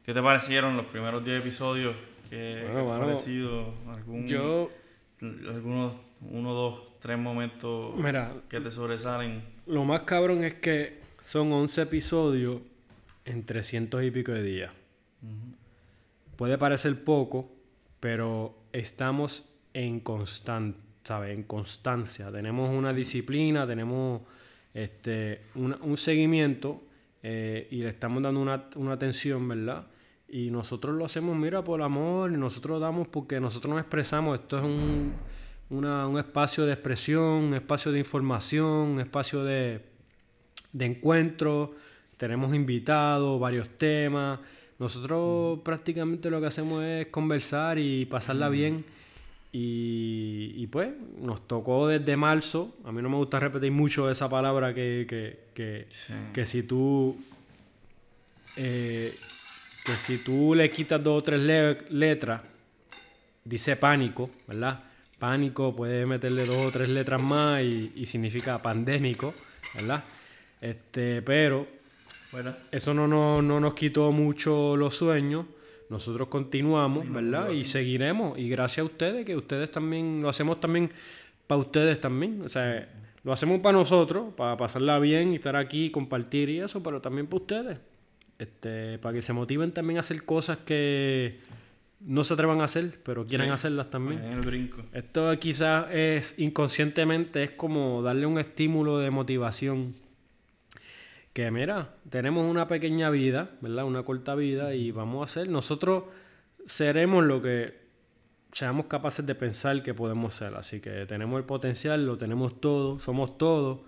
¿Qué 0.05 0.13
te 0.13 0.21
parecieron 0.21 0.77
los 0.77 0.85
primeros 0.87 1.23
10 1.23 1.39
episodios? 1.41 1.95
¿Qué, 2.29 2.67
Bueno, 2.71 2.79
qué 2.79 2.85
te 2.85 2.93
ha 2.95 2.99
parecido? 2.99 3.73
¿Algún, 3.89 4.27
Yo, 4.27 4.69
algunos, 5.21 5.95
uno, 6.21 6.53
dos, 6.53 6.99
tres 6.99 7.17
momentos 7.17 7.95
mira, 7.95 8.33
que 8.49 8.59
te 8.59 8.71
sobresalen. 8.71 9.41
lo 9.65 9.85
más 9.85 10.01
cabrón 10.01 10.43
es 10.43 10.55
que 10.55 11.01
son 11.21 11.51
11 11.51 11.81
episodios 11.81 12.61
en 13.25 13.45
300 13.45 14.03
y 14.03 14.11
pico 14.11 14.31
de 14.31 14.43
días. 14.43 14.71
Puede 16.37 16.57
parecer 16.57 17.03
poco, 17.03 17.49
pero 17.99 18.55
estamos 18.71 19.45
en 19.73 19.99
constant, 20.01 20.77
¿sabes? 21.03 21.35
En 21.35 21.43
constancia. 21.43 22.31
Tenemos 22.31 22.69
una 22.73 22.93
disciplina, 22.93 23.65
tenemos 23.65 24.21
este, 24.73 25.41
una- 25.55 25.77
un 25.81 25.97
seguimiento 25.97 26.81
eh, 27.23 27.67
y 27.71 27.77
le 27.77 27.89
estamos 27.89 28.21
dando 28.21 28.39
una, 28.39 28.65
una 28.75 28.93
atención, 28.93 29.47
¿verdad? 29.47 29.87
Y 30.29 30.51
nosotros 30.51 30.95
lo 30.95 31.05
hacemos, 31.05 31.35
mira, 31.35 31.63
por 31.63 31.81
amor, 31.81 32.31
y 32.31 32.37
nosotros 32.37 32.75
lo 32.75 32.79
damos 32.79 33.07
porque 33.07 33.39
nosotros 33.39 33.71
nos 33.73 33.81
expresamos. 33.81 34.39
Esto 34.39 34.57
es 34.57 34.63
un, 34.63 35.13
una- 35.71 36.07
un 36.07 36.19
espacio 36.19 36.65
de 36.65 36.73
expresión, 36.73 37.23
un 37.45 37.53
espacio 37.55 37.91
de 37.91 37.99
información, 37.99 38.65
un 38.65 38.99
espacio 38.99 39.43
de, 39.43 39.81
de 40.71 40.85
encuentro. 40.85 41.73
Tenemos 42.17 42.53
invitados, 42.53 43.39
varios 43.39 43.69
temas. 43.69 44.39
Nosotros 44.79 45.59
prácticamente 45.63 46.29
lo 46.29 46.39
que 46.39 46.47
hacemos 46.47 46.83
es 46.83 47.07
conversar 47.07 47.79
y 47.79 48.05
pasarla 48.05 48.49
bien. 48.49 48.85
Y, 49.51 50.51
y 50.55 50.67
pues 50.67 50.89
nos 51.19 51.47
tocó 51.47 51.87
desde 51.87 52.15
marzo. 52.17 52.75
A 52.83 52.91
mí 52.91 53.01
no 53.01 53.09
me 53.09 53.15
gusta 53.15 53.39
repetir 53.39 53.71
mucho 53.71 54.11
esa 54.11 54.29
palabra 54.29 54.73
que, 54.73 55.05
que, 55.09 55.39
que, 55.53 55.85
Sí. 55.89 56.13
que 56.33 56.45
si 56.45 56.63
tú 56.63 57.17
eh, 58.57 59.15
que 59.85 59.95
si 59.95 60.17
tú 60.19 60.53
le 60.53 60.69
quitas 60.69 61.01
dos 61.03 61.19
o 61.19 61.23
tres 61.23 61.39
le- 61.39 61.77
letras, 61.91 62.41
dice 63.45 63.75
pánico, 63.77 64.29
¿verdad? 64.47 64.83
Pánico, 65.17 65.75
puedes 65.75 66.05
meterle 66.05 66.45
dos 66.45 66.57
o 66.65 66.71
tres 66.71 66.89
letras 66.89 67.21
más 67.21 67.63
y, 67.63 67.93
y 67.95 68.05
significa 68.05 68.61
pandémico, 68.61 69.33
¿verdad? 69.73 70.03
Este, 70.59 71.21
pero 71.21 71.67
Bueno, 72.31 72.53
eso 72.71 72.93
no, 72.93 73.07
no, 73.07 73.41
no 73.41 73.59
nos 73.59 73.73
quitó 73.73 74.11
mucho 74.11 74.75
los 74.75 74.95
sueños. 74.95 75.45
Nosotros 75.89 76.27
continuamos, 76.27 77.09
¿verdad? 77.11 77.49
Y 77.51 77.63
seguiremos. 77.63 78.37
Y 78.37 78.49
gracias 78.49 78.79
a 78.79 78.83
ustedes, 78.85 79.25
que 79.25 79.35
ustedes 79.37 79.71
también, 79.71 80.21
lo 80.21 80.27
hacemos 80.29 80.59
también 80.59 80.89
para 81.47 81.59
ustedes 81.61 82.01
también. 82.01 82.41
O 82.41 82.49
sea, 82.49 82.89
lo 83.23 83.31
hacemos 83.31 83.61
para 83.61 83.77
nosotros, 83.77 84.33
para 84.35 84.57
pasarla 84.57 84.99
bien 84.99 85.31
y 85.31 85.35
estar 85.35 85.55
aquí, 85.55 85.89
compartir 85.89 86.49
y 86.49 86.59
eso, 86.59 86.83
pero 86.83 86.99
también 87.01 87.27
para 87.27 87.41
ustedes. 87.41 87.77
Este, 88.37 88.99
para 88.99 89.13
que 89.13 89.21
se 89.21 89.31
motiven 89.33 89.71
también 89.71 89.97
a 89.97 90.01
hacer 90.01 90.23
cosas 90.25 90.57
que 90.57 91.39
no 92.01 92.23
se 92.23 92.33
atrevan 92.35 92.61
a 92.61 92.65
hacer, 92.65 92.99
pero 93.03 93.25
quieren 93.25 93.47
Sí. 93.47 93.53
hacerlas 93.53 93.89
también. 93.89 94.21
en 94.23 94.33
el 94.33 94.41
brinco. 94.41 94.83
Esto 94.93 95.31
quizás 95.39 95.87
es 95.91 96.35
inconscientemente 96.37 97.43
es 97.43 97.51
como 97.51 98.01
darle 98.03 98.25
un 98.25 98.37
estímulo 98.37 98.99
de 98.99 99.09
motivación. 99.09 99.95
Que 101.37 101.51
mira, 101.51 101.93
tenemos 102.09 102.49
una 102.49 102.67
pequeña 102.67 103.11
vida, 103.11 103.51
¿verdad? 103.61 103.85
Una 103.85 104.01
corta 104.01 104.33
vida 104.33 104.73
y 104.73 104.89
vamos 104.89 105.21
a 105.21 105.25
hacer. 105.25 105.49
Nosotros 105.49 106.05
seremos 106.65 107.23
lo 107.25 107.43
que 107.43 107.77
seamos 108.51 108.87
capaces 108.87 109.23
de 109.23 109.35
pensar 109.35 109.83
que 109.83 109.93
podemos 109.93 110.33
ser. 110.33 110.55
Así 110.55 110.79
que 110.79 111.05
tenemos 111.05 111.37
el 111.37 111.45
potencial, 111.45 112.07
lo 112.07 112.17
tenemos 112.17 112.59
todo, 112.59 112.97
somos 112.97 113.37
todo. 113.37 113.83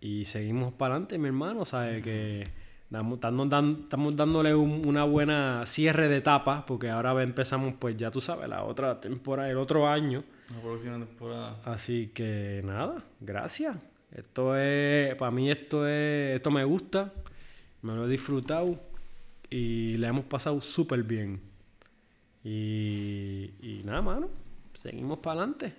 Y 0.00 0.24
seguimos 0.26 0.72
para 0.72 0.94
adelante, 0.94 1.18
mi 1.18 1.26
hermano. 1.26 1.64
¿Sabes? 1.64 2.00
Que 2.00 2.44
damos- 2.90 3.14
estamos 3.18 4.14
dándole 4.16 4.54
un- 4.54 4.86
una 4.86 5.02
buena 5.02 5.66
cierre 5.66 6.06
de 6.06 6.18
etapa, 6.18 6.64
porque 6.64 6.90
ahora 6.90 7.20
empezamos, 7.24 7.74
pues 7.76 7.96
ya 7.96 8.12
tú 8.12 8.20
sabes, 8.20 8.48
la 8.48 8.62
otra 8.62 9.00
temporada, 9.00 9.50
el 9.50 9.56
otro 9.58 9.88
año. 9.88 10.22
La 10.54 10.60
próxima 10.60 10.96
temporada. 11.04 11.58
Así 11.64 12.12
que 12.14 12.60
nada, 12.64 13.02
gracias. 13.18 13.76
Esto 14.16 14.56
es, 14.56 15.14
para 15.14 15.30
mí 15.30 15.50
esto 15.50 15.88
es, 15.88 16.36
esto 16.36 16.50
me 16.50 16.64
gusta, 16.64 17.12
me 17.80 17.94
lo 17.94 18.06
he 18.06 18.10
disfrutado 18.10 18.78
y 19.48 19.96
le 19.96 20.06
hemos 20.06 20.24
pasado 20.26 20.60
súper 20.60 21.02
bien. 21.02 21.40
Y, 22.44 23.50
y 23.62 23.82
nada, 23.84 24.02
mano, 24.02 24.28
seguimos 24.74 25.18
para 25.20 25.40
adelante. 25.40 25.72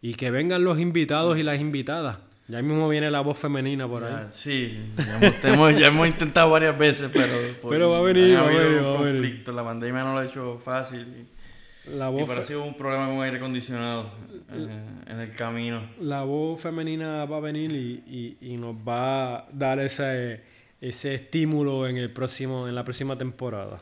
Y 0.00 0.14
que 0.14 0.30
vengan 0.30 0.62
los 0.62 0.78
invitados 0.78 1.36
y 1.38 1.42
las 1.42 1.60
invitadas. 1.60 2.18
Ya 2.46 2.62
mismo 2.62 2.88
viene 2.88 3.10
la 3.10 3.20
voz 3.20 3.38
femenina 3.38 3.86
por 3.86 4.04
ahí. 4.04 4.26
Sí, 4.30 4.78
ya 4.96 5.52
hemos, 5.52 5.78
ya 5.78 5.88
hemos 5.88 6.08
intentado 6.08 6.50
varias 6.50 6.78
veces, 6.78 7.10
pero... 7.12 7.34
Pero 7.68 7.90
va 7.90 7.98
a 7.98 8.02
venir, 8.02 8.36
va 8.36 8.42
a 8.42 8.46
venir, 8.46 8.84
va 8.84 8.98
a 8.98 9.02
venir. 9.02 9.48
La 9.48 9.64
pandemia 9.64 10.02
no 10.02 10.14
lo 10.14 10.20
ha 10.20 10.24
hecho 10.24 10.58
fácil. 10.64 11.26
La 11.88 12.06
Y, 12.10 12.14
y 12.14 12.20
voz, 12.20 12.28
parece 12.28 12.56
un 12.56 12.74
problema 12.74 13.08
con 13.08 13.22
aire 13.22 13.36
acondicionado 13.36 14.10
en 14.50 15.20
el 15.20 15.34
camino. 15.34 15.82
la 16.00 16.22
voz 16.24 16.60
femenina 16.60 17.24
va 17.26 17.36
a 17.36 17.40
venir 17.40 17.72
y, 17.72 18.36
y- 18.40 18.52
y 18.52 18.56
nos 18.56 18.74
va 18.76 19.36
a 19.40 19.48
dar 19.52 19.78
ese, 19.80 20.40
ese 20.80 21.14
estímulo 21.14 21.86
en 21.86 21.96
el 21.98 22.10
próximo, 22.10 22.66
en 22.68 22.74
la 22.74 22.84
próxima 22.84 23.16
temporada. 23.16 23.78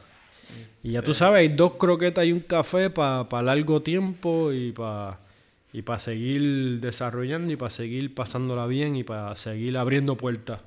Y 0.83 0.93
ya 0.93 1.03
tú 1.03 1.12
sabes, 1.14 1.41
hay 1.41 1.49
dos 1.57 1.75
croquetas 1.75 2.25
y 2.25 2.33
un 2.33 2.41
café 2.41 2.89
para 2.91 3.43
largo 3.43 3.83
tiempo 3.83 4.53
y 4.53 4.73
para 4.73 5.19
y 5.73 5.83
para 5.83 5.99
seguir 5.99 6.81
desarrollando 6.81 7.53
y 7.53 7.57
para 7.57 7.69
seguir 7.69 8.14
pasándola 8.14 8.67
bien 8.67 8.97
y 8.97 9.05
para 9.05 9.37
seguir 9.37 9.77
abriendo 9.77 10.17
puertas. 10.17 10.62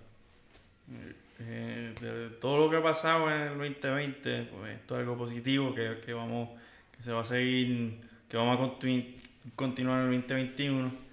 Eh, 1.41 1.93
de 1.99 2.29
todo 2.41 2.57
lo 2.65 2.69
que 2.69 2.77
ha 2.77 2.83
pasado 2.83 3.29
en 3.33 3.41
el 3.41 3.57
2020, 3.57 4.43
pues 4.51 4.75
esto 4.75 4.95
es 4.95 4.99
algo 4.99 5.17
positivo 5.17 5.73
que, 5.73 5.97
que 6.05 6.13
vamos, 6.13 6.49
que 6.95 7.01
se 7.01 7.11
va 7.11 7.21
a 7.21 7.25
seguir, 7.25 7.95
que 8.27 8.37
vamos 8.37 8.59
a 8.59 8.61
continu- 8.63 9.15
continuar 9.55 10.05
en 10.07 10.13
el 10.13 10.21
2021. 10.21 11.09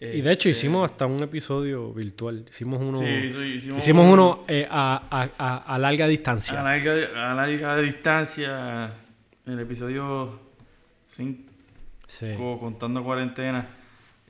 Y 0.00 0.20
de 0.20 0.32
hecho 0.32 0.48
Este, 0.48 0.60
hicimos 0.66 0.90
hasta 0.90 1.06
un 1.06 1.22
episodio 1.22 1.92
virtual. 1.94 2.44
Hicimos 2.50 2.80
uno, 2.82 2.98
sí, 2.98 3.04
hicimos, 3.06 3.78
hicimos 3.78 4.04
un- 4.06 4.12
uno 4.12 4.44
eh, 4.48 4.66
a, 4.70 5.02
a- 5.10 5.30
a- 5.38 5.74
a 5.74 5.78
larga 5.78 6.06
distancia. 6.06 6.60
a 6.60 6.62
larga, 6.64 7.30
a 7.30 7.34
larga 7.34 7.78
distancia, 7.80 8.92
el 9.46 9.58
episodio 9.60 10.40
5, 11.06 11.50
Sí. 12.06 12.34
contando 12.36 13.02
cuarentena, 13.02 13.66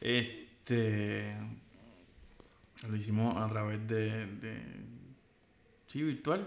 este 0.00 1.36
lo 2.88 2.94
hicimos 2.96 3.34
a 3.36 3.46
través 3.48 3.86
de, 3.88 4.26
de 4.26 4.62
sí, 5.86 6.02
virtual, 6.02 6.44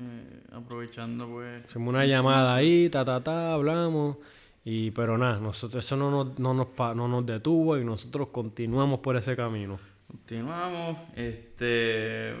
eh, 0.00 0.40
aprovechando 0.52 1.28
pues 1.28 1.64
Hacemos 1.66 1.88
una 1.94 2.04
llamada 2.04 2.56
ahí, 2.56 2.88
ta, 2.90 3.04
ta, 3.04 3.22
ta, 3.22 3.54
hablamos. 3.54 4.16
Y, 4.64 4.90
pero 4.90 5.16
nada, 5.16 5.40
nosotros 5.40 5.84
eso 5.84 5.96
no 5.96 6.10
nos, 6.10 6.38
no, 6.38 6.52
nos, 6.52 6.68
no 6.96 7.08
nos 7.08 7.24
detuvo 7.26 7.78
y 7.78 7.84
nosotros 7.84 8.28
continuamos 8.28 9.00
por 9.00 9.16
ese 9.16 9.34
camino. 9.34 9.78
Continuamos. 10.06 10.98
Este. 11.16 12.34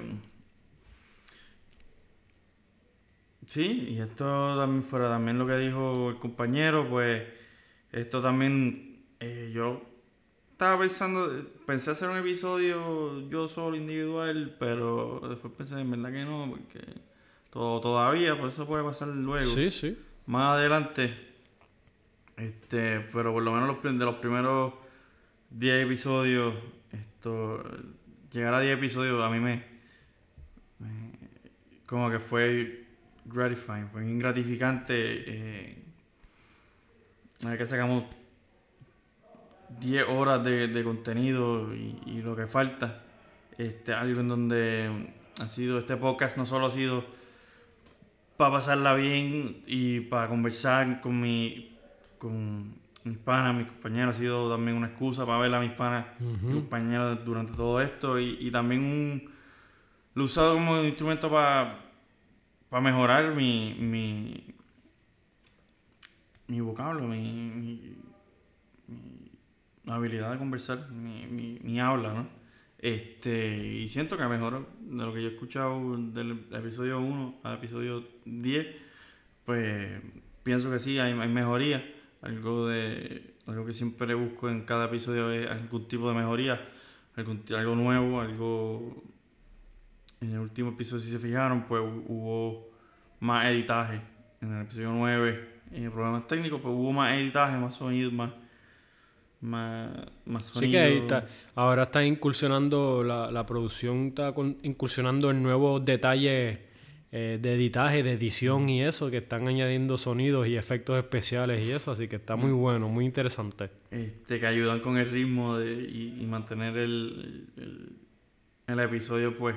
Sí, 3.46 3.88
y 3.90 4.00
esto 4.00 4.56
también 4.56 4.82
fuera 4.82 5.08
también 5.08 5.38
lo 5.38 5.46
que 5.46 5.56
dijo 5.56 6.10
el 6.10 6.16
compañero, 6.18 6.88
pues 6.88 7.24
esto 7.90 8.20
también 8.22 9.02
eh, 9.18 9.50
yo 9.52 9.82
estaba 10.52 10.78
pensando, 10.78 11.28
pensé 11.66 11.90
hacer 11.90 12.10
un 12.10 12.18
episodio 12.18 13.28
yo 13.28 13.48
solo 13.48 13.76
individual, 13.76 14.54
pero 14.58 15.20
después 15.28 15.52
pensé 15.56 15.80
en 15.80 15.90
verdad 15.90 16.12
que 16.12 16.24
no, 16.24 16.46
porque 16.48 16.80
todo, 17.50 17.80
todavía, 17.80 18.38
pues 18.38 18.54
eso 18.54 18.66
puede 18.66 18.84
pasar 18.84 19.08
luego 19.08 19.52
Sí, 19.54 19.70
sí. 19.72 19.98
más 20.26 20.54
adelante. 20.54 21.29
Este, 22.40 23.00
pero 23.12 23.34
por 23.34 23.42
lo 23.42 23.52
menos 23.52 23.68
los, 23.68 23.82
de 23.82 24.04
los 24.04 24.14
primeros 24.16 24.72
10 25.50 25.84
episodios, 25.84 26.54
esto, 26.90 27.62
llegar 28.32 28.54
a 28.54 28.60
10 28.60 28.78
episodios 28.78 29.22
a 29.22 29.28
mí 29.28 29.40
me, 29.40 29.62
como 31.84 32.10
que 32.10 32.18
fue 32.18 32.86
gratifying, 33.26 33.90
fue 33.90 34.04
bien 34.04 34.18
gratificante. 34.18 34.94
Eh, 34.96 35.76
que 37.58 37.66
sacamos 37.66 38.04
10 39.80 40.08
horas 40.08 40.42
de, 40.42 40.68
de 40.68 40.84
contenido 40.84 41.74
y, 41.74 42.00
y 42.06 42.22
lo 42.22 42.34
que 42.36 42.46
falta. 42.46 43.02
Este, 43.58 43.92
algo 43.92 44.20
en 44.20 44.28
donde 44.28 45.12
ha 45.38 45.48
sido, 45.48 45.78
este 45.78 45.98
podcast 45.98 46.38
no 46.38 46.46
solo 46.46 46.66
ha 46.66 46.70
sido 46.70 47.04
para 48.38 48.52
pasarla 48.52 48.94
bien 48.94 49.62
y 49.66 50.00
para 50.00 50.28
conversar 50.28 51.02
con 51.02 51.20
mi 51.20 51.69
con 52.20 52.74
mis 53.04 53.18
panas, 53.18 53.56
mis 53.56 53.66
compañeros, 53.66 54.14
ha 54.14 54.18
sido 54.18 54.48
también 54.48 54.76
una 54.76 54.88
excusa 54.88 55.26
para 55.26 55.38
ver 55.38 55.52
a 55.54 55.60
mis 55.60 55.72
panas 55.72 56.06
y 56.20 56.52
compañeros 56.52 57.24
durante 57.24 57.54
todo 57.54 57.80
esto 57.80 58.20
y, 58.20 58.36
y 58.38 58.50
también 58.52 58.82
un, 58.82 59.30
lo 60.14 60.22
he 60.22 60.26
usado 60.26 60.54
como 60.54 60.80
instrumento 60.84 61.28
para 61.28 61.90
para 62.70 62.82
mejorar 62.82 63.34
mi, 63.34 63.74
mi, 63.78 64.44
mi 66.46 66.60
vocablo, 66.60 67.02
mi, 67.08 67.32
mi, 67.50 67.96
mi 68.86 69.92
habilidad 69.92 70.30
de 70.30 70.38
conversar, 70.38 70.88
mi, 70.90 71.26
mi, 71.26 71.58
mi 71.62 71.80
habla, 71.80 72.14
¿no? 72.14 72.28
Este, 72.78 73.56
y 73.58 73.88
siento 73.88 74.16
que 74.16 74.24
mejoró 74.24 74.66
de 74.80 75.04
lo 75.04 75.12
que 75.12 75.20
yo 75.20 75.28
he 75.28 75.32
escuchado 75.32 75.96
del 75.96 76.46
episodio 76.52 77.00
1 77.00 77.40
al 77.42 77.56
episodio 77.56 78.04
10, 78.24 78.66
pues 79.44 80.00
pienso 80.44 80.70
que 80.70 80.78
sí, 80.78 80.98
hay, 80.98 81.12
hay 81.12 81.28
mejoría. 81.28 81.84
Algo 82.22 82.68
de 82.68 83.34
algo 83.46 83.64
que 83.66 83.72
siempre 83.72 84.14
busco 84.14 84.48
en 84.48 84.62
cada 84.64 84.84
episodio 84.86 85.30
es 85.32 85.50
algún 85.50 85.88
tipo 85.88 86.08
de 86.08 86.14
mejoría, 86.14 86.60
algún, 87.16 87.42
algo 87.56 87.74
nuevo, 87.74 88.20
algo... 88.20 89.02
En 90.20 90.32
el 90.32 90.38
último 90.38 90.70
episodio, 90.70 91.02
si 91.02 91.10
se 91.10 91.18
fijaron, 91.18 91.62
pues 91.66 91.80
hu- 91.82 92.04
hubo 92.08 92.68
más 93.20 93.46
editaje. 93.46 94.02
En 94.42 94.52
el 94.54 94.62
episodio 94.62 94.92
9, 94.92 95.48
eh, 95.72 95.90
problemas 95.92 96.26
técnicos, 96.28 96.60
pues 96.60 96.74
hubo 96.74 96.92
más 96.92 97.14
editaje, 97.14 97.56
más 97.56 97.74
sonido, 97.74 98.10
más... 98.12 98.30
Más, 99.42 99.88
más 100.26 100.44
sonido. 100.44 100.70
Sí 100.70 100.70
que 100.70 100.98
está. 100.98 101.26
Ahora 101.54 101.84
está 101.84 102.04
incursionando, 102.04 103.02
la, 103.02 103.30
la 103.30 103.46
producción 103.46 104.08
está 104.08 104.34
con- 104.34 104.58
incursionando 104.62 105.30
en 105.30 105.42
nuevos 105.42 105.82
detalles 105.82 106.58
eh, 107.12 107.38
de 107.42 107.54
editaje, 107.54 108.02
de 108.02 108.12
edición 108.12 108.68
y 108.68 108.82
eso, 108.82 109.10
que 109.10 109.16
están 109.18 109.48
añadiendo 109.48 109.98
sonidos 109.98 110.46
y 110.46 110.56
efectos 110.56 110.96
especiales 110.98 111.66
y 111.66 111.72
eso, 111.72 111.90
así 111.90 112.06
que 112.08 112.16
está 112.16 112.36
muy 112.36 112.52
bueno, 112.52 112.88
muy 112.88 113.04
interesante. 113.04 113.70
este, 113.90 114.38
que 114.38 114.46
ayudan 114.46 114.80
con 114.80 114.96
el 114.96 115.10
ritmo 115.10 115.58
de, 115.58 115.72
y, 115.74 116.18
y 116.20 116.26
mantener 116.26 116.76
el, 116.76 117.46
el, 117.56 117.92
el 118.68 118.80
episodio, 118.80 119.34
pues, 119.36 119.56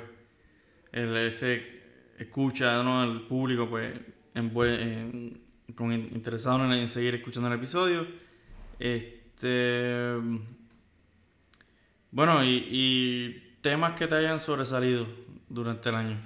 el, 0.91 1.15
ese 1.17 1.61
escucha, 2.17 2.81
¿no? 2.84 3.03
El 3.03 3.21
público, 3.21 3.69
pues, 3.69 3.93
envue- 4.34 4.80
en- 4.80 5.41
con, 5.75 5.91
interesado 5.93 6.63
en, 6.65 6.71
en 6.73 6.89
seguir 6.89 7.15
escuchando 7.15 7.47
el 7.49 7.55
episodio. 7.55 8.05
Este. 8.80 10.15
Bueno, 12.11 12.43
y, 12.45 12.67
y 12.69 13.53
temas 13.61 13.93
que 13.97 14.07
te 14.07 14.15
hayan 14.15 14.39
sobresalido 14.39 15.07
durante 15.49 15.89
el 15.89 15.95
año. 15.95 16.17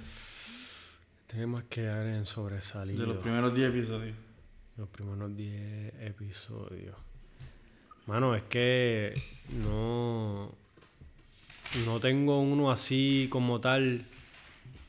Temas 1.28 1.64
que 1.64 1.88
hayan 1.88 2.24
sobresalido. 2.24 3.02
De 3.02 3.06
los 3.06 3.18
primeros 3.18 3.54
10 3.54 3.68
episodios. 3.68 4.16
Los 4.78 4.88
primeros 4.88 5.36
10 5.36 5.94
episodios. 6.00 6.96
Mano, 8.06 8.34
es 8.34 8.44
que 8.44 9.12
no. 9.62 10.50
No 11.84 12.00
tengo 12.00 12.40
uno 12.40 12.70
así 12.70 13.28
como 13.30 13.60
tal. 13.60 14.06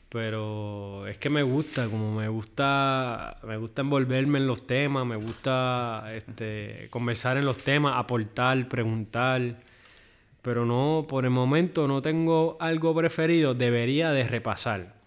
Pero 0.08 1.06
es 1.06 1.18
que 1.18 1.28
me 1.28 1.42
gusta, 1.42 1.88
como 1.88 2.12
me 2.12 2.26
gusta, 2.28 3.38
me 3.44 3.58
gusta 3.58 3.82
envolverme 3.82 4.38
en 4.38 4.46
los 4.46 4.66
temas, 4.66 5.06
me 5.06 5.16
gusta 5.16 6.04
este, 6.14 6.88
conversar 6.90 7.36
en 7.36 7.44
los 7.44 7.58
temas, 7.58 7.96
aportar, 7.96 8.66
preguntar. 8.66 9.60
Pero 10.40 10.64
no, 10.64 11.04
por 11.06 11.26
el 11.26 11.30
momento 11.30 11.86
no 11.86 12.00
tengo 12.00 12.56
algo 12.60 12.94
preferido, 12.94 13.54
debería 13.54 14.10
de 14.10 14.24
repasar. 14.24 14.99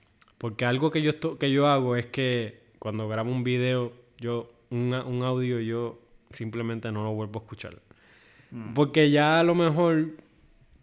Porque 0.43 0.65
algo 0.65 0.91
que 0.91 1.01
yo, 1.01 1.13
que 1.39 1.49
yo 1.51 1.67
hago 1.67 1.95
es 1.95 2.07
que 2.07 2.59
cuando 2.77 3.07
grabo 3.07 3.31
un 3.31 3.45
video, 3.45 3.93
yo, 4.19 4.49
un, 4.71 4.93
a- 4.93 5.05
un 5.05 5.23
audio, 5.23 5.61
yo 5.61 6.01
simplemente 6.31 6.91
no 6.91 7.01
lo 7.01 7.13
vuelvo 7.13 7.39
a 7.39 7.43
escuchar. 7.43 7.77
Porque 8.75 9.09
ya 9.09 9.39
a 9.39 9.43
lo 9.43 9.55
mejor, 9.55 10.09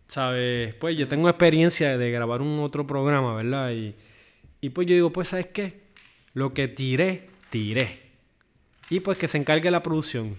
¿sabes? 0.08 0.72
Pues 0.76 0.96
yo 0.96 1.08
tengo 1.08 1.28
experiencia 1.28 1.98
de 1.98 2.10
grabar 2.10 2.40
un 2.40 2.58
otro 2.60 2.86
programa, 2.86 3.34
¿verdad? 3.34 3.72
Y, 3.72 3.94
y 4.62 4.70
pues 4.70 4.86
yo 4.86 4.94
digo, 4.94 5.10
pues 5.12 5.28
¿sabes 5.28 5.48
qué? 5.48 5.74
Lo 6.32 6.54
que 6.54 6.66
tiré, 6.66 7.28
tiré. 7.50 7.86
Y 8.88 9.00
pues 9.00 9.18
que 9.18 9.28
se 9.28 9.36
encargue 9.36 9.70
la 9.70 9.82
producción. 9.82 10.36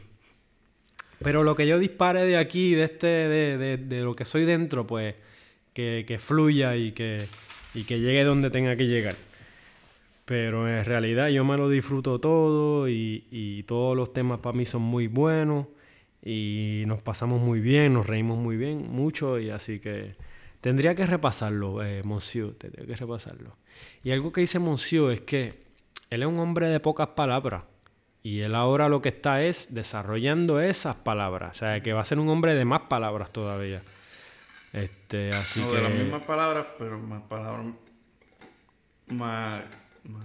Pero 1.20 1.44
lo 1.44 1.56
que 1.56 1.68
yo 1.68 1.78
dispare 1.78 2.26
de 2.26 2.38
aquí, 2.38 2.74
de 2.74 2.86
este, 2.86 3.06
de, 3.06 3.58
de- 3.60 3.78
de 3.78 4.02
lo 4.02 4.16
que 4.16 4.26
soy 4.26 4.46
dentro, 4.46 4.88
pues 4.88 5.14
que, 5.74 6.06
que 6.08 6.18
fluya 6.18 6.76
y 6.76 6.92
que, 6.94 7.20
y 7.74 7.84
que 7.84 8.00
llegue 8.00 8.24
donde 8.24 8.50
tenga 8.50 8.76
que 8.76 8.88
llegar. 8.88 9.16
Pero 10.26 10.70
en 10.70 10.86
realidad 10.86 11.30
yo 11.30 11.44
me 11.44 11.58
lo 11.58 11.70
disfruto 11.70 12.20
todo 12.20 12.88
y, 12.88 13.26
y 13.32 13.64
todos 13.64 13.98
los 13.98 14.14
temas 14.14 14.40
para 14.40 14.56
mí 14.56 14.66
son 14.66 14.82
muy 14.82 15.08
buenos 15.08 15.68
y 16.24 16.84
nos 16.86 17.02
pasamos 17.02 17.42
muy 17.42 17.60
bien, 17.60 17.94
nos 17.94 18.08
reímos 18.08 18.38
muy 18.38 18.56
bien, 18.56 18.90
mucho 18.92 19.40
y 19.40 19.50
así 19.50 19.80
que 19.80 20.16
tendría 20.62 20.94
que 20.96 21.06
repasarlo, 21.06 21.84
eh, 21.84 22.02
Monsieur, 22.04 22.54
tendría 22.56 22.86
que 22.86 22.96
repasarlo. 22.96 23.58
Y 24.04 24.12
algo 24.12 24.32
que 24.32 24.42
dice 24.42 24.60
Monsieur 24.60 25.12
es 25.12 25.22
que 25.22 25.64
él 26.10 26.22
es 26.22 26.28
un 26.28 26.40
hombre 26.40 26.70
de 26.70 26.80
pocas 26.80 27.10
palabras 27.10 27.66
y 28.24 28.42
él 28.42 28.54
ahora 28.54 28.88
lo 28.88 29.02
que 29.02 29.10
está 29.10 29.42
es 29.42 29.74
desarrollando 29.74 30.62
esas 30.62 30.96
palabras, 30.96 31.58
o 31.58 31.60
sea 31.60 31.82
que 31.82 31.94
va 31.94 32.02
a 32.02 32.06
ser 32.06 32.20
un 32.20 32.30
hombre 32.30 32.54
de 32.54 32.66
más 32.66 32.82
palabras 32.82 33.32
todavía. 33.32 33.82
Este, 35.12 35.30
así 35.36 35.60
No, 35.60 35.70
que 35.72 35.76
de 35.78 35.82
las 35.84 35.92
mismas 35.92 36.22
palabras, 36.24 36.68
pero 36.80 36.98
más 36.98 37.22
palabras 37.24 37.66
más, 39.08 39.62
más 40.06 40.24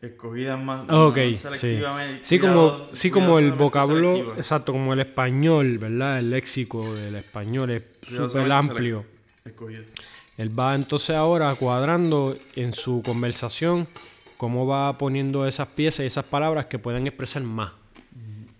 escogidas 0.00 0.58
más, 0.62 0.82
Ok, 0.88 1.16
más 1.16 1.24
sí. 1.26 1.34
selectivamente. 1.36 2.24
Sí, 2.24 2.38
como, 2.38 2.52
cuidado- 2.52 2.90
sí, 2.92 3.10
como 3.10 3.38
el 3.40 3.52
vocablo, 3.52 4.34
exacto, 4.36 4.70
como 4.72 4.92
el 4.92 5.00
español, 5.00 5.78
¿verdad? 5.78 6.18
El 6.18 6.30
léxico 6.30 6.94
del 6.94 7.16
español 7.16 7.70
es 7.70 7.82
súper 8.06 8.50
amplio. 8.52 9.04
Escogido. 9.44 9.82
Él 10.38 10.58
va 10.58 10.74
entonces 10.76 11.16
ahora 11.16 11.52
cuadrando 11.56 12.36
en 12.54 12.72
su 12.72 13.02
conversación 13.04 13.88
cómo 14.36 14.66
va 14.68 14.96
poniendo 14.96 15.46
esas 15.48 15.66
piezas 15.68 16.04
y 16.04 16.06
esas 16.06 16.24
palabras 16.24 16.66
que 16.66 16.78
puedan 16.78 17.06
expresar 17.08 17.42
más. 17.42 17.72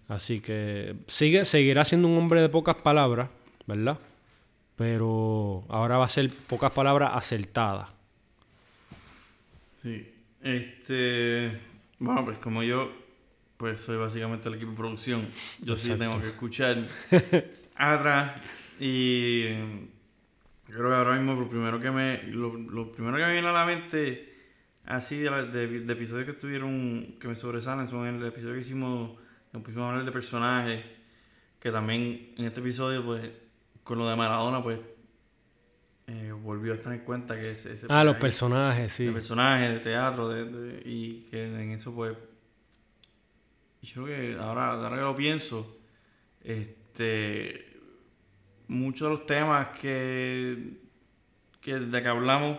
Así 0.08 0.40
que 0.40 0.96
sigue, 1.06 1.44
seguirá 1.44 1.84
siendo 1.84 2.08
un 2.08 2.18
hombre 2.18 2.42
de 2.42 2.48
pocas 2.48 2.74
palabras, 2.74 3.28
¿verdad? 3.66 3.96
Pero 4.80 5.62
ahora 5.68 5.98
va 5.98 6.06
a 6.06 6.08
ser 6.08 6.30
pocas 6.48 6.72
palabras 6.72 7.10
acertadas. 7.12 7.92
Sí. 9.82 10.10
Este. 10.42 11.60
Bueno, 11.98 12.24
pues 12.24 12.38
como 12.38 12.62
yo, 12.62 12.90
pues 13.58 13.78
soy 13.78 13.98
básicamente 13.98 14.48
el 14.48 14.54
equipo 14.54 14.70
de 14.70 14.76
producción. 14.78 15.20
Yo 15.60 15.76
sí 15.76 15.90
Exacto. 15.92 15.98
tengo 15.98 16.20
que 16.22 16.28
escuchar 16.28 16.88
atrás. 17.76 18.40
Y 18.78 19.48
yo 19.50 19.54
creo 20.76 20.88
que 20.88 20.94
ahora 20.94 21.16
mismo 21.16 21.38
lo 21.38 21.50
primero 21.50 21.78
que 21.78 21.90
me. 21.90 22.22
Lo, 22.28 22.54
lo 22.56 22.90
primero 22.90 23.18
que 23.18 23.24
me 23.24 23.32
viene 23.32 23.48
a 23.48 23.52
la 23.52 23.66
mente, 23.66 24.32
así 24.86 25.18
de, 25.18 25.30
de- 25.48 25.80
de 25.80 25.92
episodios 25.92 26.24
que 26.24 26.32
estuvieron. 26.32 27.16
que 27.20 27.28
me 27.28 27.34
sobresalen, 27.34 27.86
son 27.86 28.06
el 28.06 28.24
episodio 28.26 28.54
que 28.54 28.60
hicimos. 28.60 29.18
Nos 29.52 29.62
pusimos 29.62 29.84
a 29.84 29.88
hablar 29.90 30.06
de 30.06 30.12
personajes. 30.12 30.84
Que 31.60 31.70
también 31.70 32.32
en 32.38 32.46
este 32.46 32.60
episodio, 32.60 33.04
pues, 33.04 33.28
con 33.90 33.98
lo 33.98 34.08
de 34.08 34.14
Maradona, 34.14 34.62
pues. 34.62 34.80
eh, 36.06 36.30
volvió 36.32 36.72
a 36.72 36.76
estar 36.76 36.92
en 36.92 37.00
cuenta 37.00 37.34
que 37.34 37.50
ese, 37.50 37.72
ese 37.72 37.86
Ah, 37.88 38.04
los 38.04 38.16
personaje- 38.16 38.82
personajes, 38.82 38.92
sí. 38.92 39.08
personajes, 39.10 39.70
de 39.72 39.78
teatro, 39.80 40.28
de, 40.28 40.44
de- 40.44 40.82
y 40.88 41.26
que 41.30 41.44
en 41.44 41.72
eso 41.72 41.92
pues 41.92 42.16
yo 43.82 44.04
creo 44.04 44.06
que 44.06 44.38
ahora, 44.40 44.72
ahora 44.72 44.96
que 44.96 45.02
lo 45.02 45.16
pienso, 45.16 45.76
este 46.42 47.66
muchos 48.68 49.06
de 49.08 49.10
los 49.10 49.26
temas 49.26 49.68
que, 49.80 50.78
que 51.60 51.74
de 51.80 52.02
que 52.02 52.08
hablamos 52.08 52.58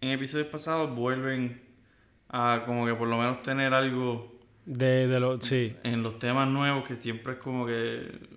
en 0.00 0.10
episodios 0.10 0.48
pasados 0.48 0.94
vuelven 0.94 1.62
a 2.28 2.62
como 2.66 2.84
que 2.86 2.94
por 2.94 3.06
lo 3.08 3.16
menos 3.18 3.42
tener 3.42 3.72
algo 3.74 4.40
De, 4.64 5.06
de 5.06 5.20
los, 5.20 5.44
sí. 5.44 5.76
en 5.84 6.02
los 6.02 6.18
temas 6.18 6.48
nuevos 6.48 6.86
que 6.86 6.96
siempre 6.96 7.34
es 7.34 7.38
como 7.38 7.66
que 7.66 8.35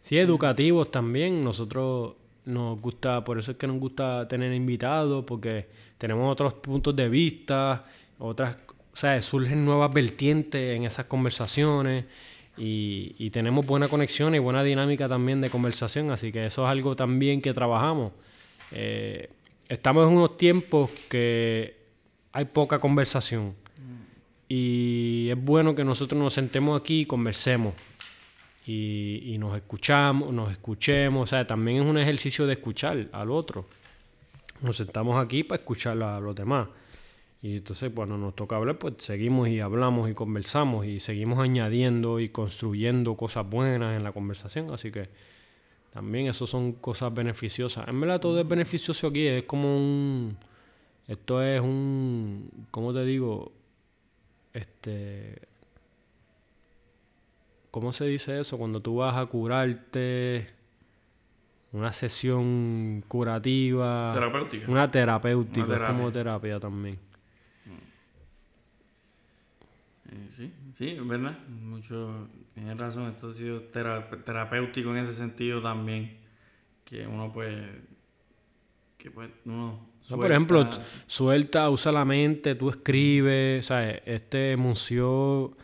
Sí, 0.00 0.18
educativos 0.18 0.90
también. 0.90 1.42
Nosotros 1.42 2.14
nos 2.44 2.80
gusta, 2.80 3.22
por 3.24 3.38
eso 3.38 3.52
es 3.52 3.56
que 3.56 3.66
nos 3.66 3.78
gusta 3.78 4.26
tener 4.26 4.52
invitados, 4.54 5.24
porque 5.24 5.66
tenemos 5.98 6.32
otros 6.32 6.54
puntos 6.54 6.96
de 6.96 7.08
vista, 7.08 7.84
otras, 8.18 8.56
o 8.92 8.96
sea, 8.96 9.20
surgen 9.20 9.64
nuevas 9.64 9.92
vertientes 9.92 10.76
en 10.76 10.84
esas 10.84 11.06
conversaciones 11.06 12.06
y, 12.56 13.30
tenemos 13.30 13.66
buena 13.66 13.88
conexión 13.88 14.34
y 14.34 14.38
buena 14.38 14.64
dinámica 14.64 15.08
también 15.08 15.40
de 15.40 15.50
conversación, 15.50 16.10
así 16.10 16.32
que 16.32 16.46
eso 16.46 16.64
es 16.64 16.70
algo 16.70 16.96
también 16.96 17.40
que 17.40 17.52
trabajamos. 17.52 18.12
Eh, 18.72 19.28
estamos 19.68 20.08
en 20.08 20.16
unos 20.16 20.36
tiempos 20.38 20.90
que 21.08 21.76
hay 22.32 22.46
poca 22.46 22.80
conversación 22.80 23.54
y 24.48 25.28
es 25.30 25.44
bueno 25.44 25.74
que 25.74 25.84
nosotros 25.84 26.20
nos 26.20 26.32
sentemos 26.32 26.80
aquí 26.80 27.02
y 27.02 27.06
conversemos 27.06 27.74
y, 28.68 29.22
y 29.34 29.38
nos 29.38 29.56
escuchamos, 29.56 30.30
nos 30.30 30.52
escuchemos, 30.52 31.22
o 31.22 31.26
sea, 31.26 31.46
también 31.46 31.82
es 31.82 31.88
un 31.88 31.96
ejercicio 31.96 32.46
de 32.46 32.52
escuchar 32.52 33.08
al 33.12 33.30
otro. 33.30 33.64
Nos 34.60 34.76
sentamos 34.76 35.16
aquí 35.16 35.42
para 35.42 35.60
escuchar 35.60 36.02
a 36.02 36.20
los 36.20 36.36
demás. 36.36 36.68
Y 37.40 37.56
entonces 37.56 37.90
cuando 37.94 38.18
nos 38.18 38.36
toca 38.36 38.56
hablar, 38.56 38.78
pues 38.78 38.94
seguimos 38.98 39.48
y 39.48 39.60
hablamos 39.60 40.10
y 40.10 40.12
conversamos 40.12 40.84
y 40.84 41.00
seguimos 41.00 41.38
añadiendo 41.38 42.20
y 42.20 42.28
construyendo 42.28 43.14
cosas 43.14 43.48
buenas 43.48 43.96
en 43.96 44.04
la 44.04 44.12
conversación. 44.12 44.70
Así 44.70 44.90
que 44.90 45.08
también 45.94 46.26
eso 46.26 46.46
son 46.46 46.72
cosas 46.72 47.14
beneficiosas. 47.14 47.88
En 47.88 47.98
verdad 47.98 48.20
todo 48.20 48.38
es 48.38 48.46
beneficioso 48.46 49.06
aquí, 49.06 49.26
es 49.26 49.44
como 49.44 49.74
un... 49.74 50.36
Esto 51.06 51.42
es 51.42 51.60
un... 51.62 52.50
¿Cómo 52.70 52.92
te 52.92 53.02
digo? 53.06 53.50
Este... 54.52 55.47
¿Cómo 57.70 57.92
se 57.92 58.06
dice 58.06 58.40
eso? 58.40 58.56
Cuando 58.58 58.80
tú 58.80 58.96
vas 58.96 59.16
a 59.16 59.26
curarte, 59.26 60.46
una 61.72 61.92
sesión 61.92 63.04
curativa, 63.08 64.12
terapéutica. 64.14 64.70
una 64.70 64.90
terapéutica, 64.90 65.66
Una 65.66 65.76
es 65.76 65.82
como 65.82 66.10
terapia. 66.12 66.58
también. 66.60 66.98
Eh, 70.10 70.26
sí, 70.30 70.52
sí, 70.74 70.88
es 70.90 71.06
verdad. 71.06 71.38
Mucho, 71.48 72.28
tienes 72.54 72.76
razón, 72.78 73.10
esto 73.10 73.28
ha 73.28 73.34
sido 73.34 73.60
tera- 73.62 74.08
terapéutico 74.24 74.90
en 74.90 74.98
ese 75.04 75.12
sentido 75.12 75.60
también. 75.60 76.16
Que 76.84 77.06
uno 77.06 77.30
pues. 77.32 77.54
Que 78.96 79.10
pues 79.10 79.30
uno. 79.44 79.86
No, 80.08 80.16
por 80.16 80.30
ejemplo, 80.30 80.66
suelta- 81.06 81.68
usa 81.68 81.92
la 81.92 82.06
mente, 82.06 82.54
tú 82.54 82.70
escribes, 82.70 83.66
¿sabes? 83.66 84.00
Este 84.06 84.56
museo 84.56 85.54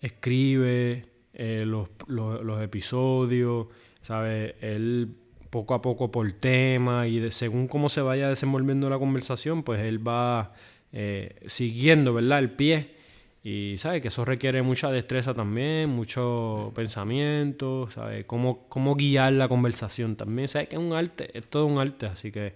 escribe 0.00 1.04
eh, 1.34 1.64
los, 1.66 1.88
los- 2.06 2.42
los 2.44 2.62
episodios, 2.62 3.66
¿sabes? 4.02 4.54
Él 4.60 5.14
poco 5.50 5.74
a 5.74 5.82
poco 5.82 6.10
por 6.10 6.30
tema 6.32 7.06
y 7.08 7.18
de- 7.18 7.30
según 7.30 7.66
cómo 7.68 7.88
se 7.88 8.00
vaya 8.02 8.28
desenvolviendo 8.28 8.88
la 8.90 8.98
conversación, 8.98 9.62
pues 9.62 9.80
él 9.80 10.06
va 10.06 10.48
eh, 10.92 11.36
siguiendo, 11.46 12.12
¿verdad? 12.14 12.38
El 12.40 12.50
pie. 12.50 12.98
Y, 13.42 13.76
¿sabes? 13.78 14.02
Que 14.02 14.08
eso 14.08 14.24
requiere 14.26 14.60
mucha 14.60 14.90
destreza 14.90 15.32
también, 15.32 15.88
mucho 15.88 16.72
pensamiento, 16.74 17.88
¿sabes? 17.90 18.26
Cómo, 18.26 18.68
cómo 18.68 18.96
guiar 18.96 19.32
la 19.32 19.48
conversación 19.48 20.14
también, 20.16 20.46
¿sabes? 20.46 20.68
Que 20.68 20.76
es 20.76 20.82
un 20.82 20.92
arte, 20.92 21.30
es 21.38 21.46
todo 21.46 21.64
un 21.66 21.78
arte, 21.78 22.06
así 22.06 22.30
que... 22.30 22.48
Es 22.48 22.54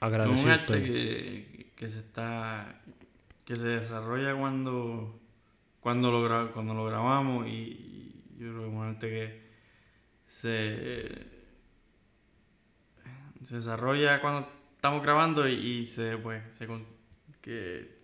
Agradecido 0.00 0.44
un 0.46 0.50
arte 0.52 0.82
que, 0.82 1.66
que 1.76 1.88
se 1.90 1.98
está. 1.98 2.80
que 3.44 3.56
se 3.56 3.66
desarrolla 3.68 4.34
cuando. 4.34 5.19
Cuando 5.80 6.10
lo, 6.10 6.28
gra- 6.28 6.50
cuando 6.52 6.74
lo 6.74 6.84
grabamos 6.84 7.46
y, 7.46 7.50
y 7.50 8.36
yo 8.38 8.52
creo 8.52 8.70
que 8.70 8.76
es 8.76 8.84
gente 8.84 9.08
que 9.08 9.50
se, 10.26 11.26
se 13.46 13.54
desarrolla 13.56 14.20
cuando 14.20 14.48
estamos 14.76 15.02
grabando 15.02 15.48
y, 15.48 15.52
y 15.54 15.86
se, 15.86 16.16
pues, 16.18 16.42
se, 16.54 16.66
con- 16.66 16.86
que, 17.40 17.98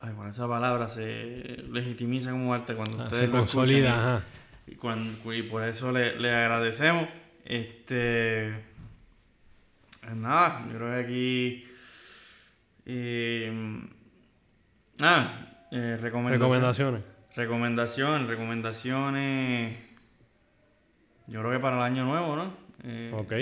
ay, 0.00 0.12
bueno, 0.12 0.30
esa 0.30 0.46
palabra 0.48 0.88
se 0.88 1.64
legitimiza 1.70 2.30
como 2.32 2.52
arte 2.52 2.74
cuando 2.74 3.00
Ah, 3.02 3.06
ustedes 3.06 3.24
se 3.26 3.30
consolida, 3.30 3.88
y- 3.88 3.92
ajá. 3.92 4.24
y, 4.66 4.74
cuan- 4.74 5.18
y 5.24 5.42
por 5.44 5.64
eso 5.64 5.92
le, 5.92 6.18
le 6.18 6.30
agradecemos. 6.34 7.08
Este. 7.44 8.54
pues 10.00 10.14
Nada, 10.14 10.64
yo 10.70 10.76
creo 10.78 10.90
que 10.90 11.00
aquí. 11.00 11.64
eh, 12.86 13.82
ah, 15.00 15.46
eh, 15.70 15.96
recomendación- 16.00 16.40
Recomendaciones. 16.40 17.02
Recomendación, 17.34 18.28
recomendaciones. 18.28 19.78
Yo 21.28 21.40
creo 21.40 21.52
que 21.52 21.58
para 21.60 21.76
el 21.78 21.82
año 21.82 22.04
nuevo, 22.04 22.36
¿no? 22.36 22.52
Eh, 22.84 23.12
Ok. 23.14 23.32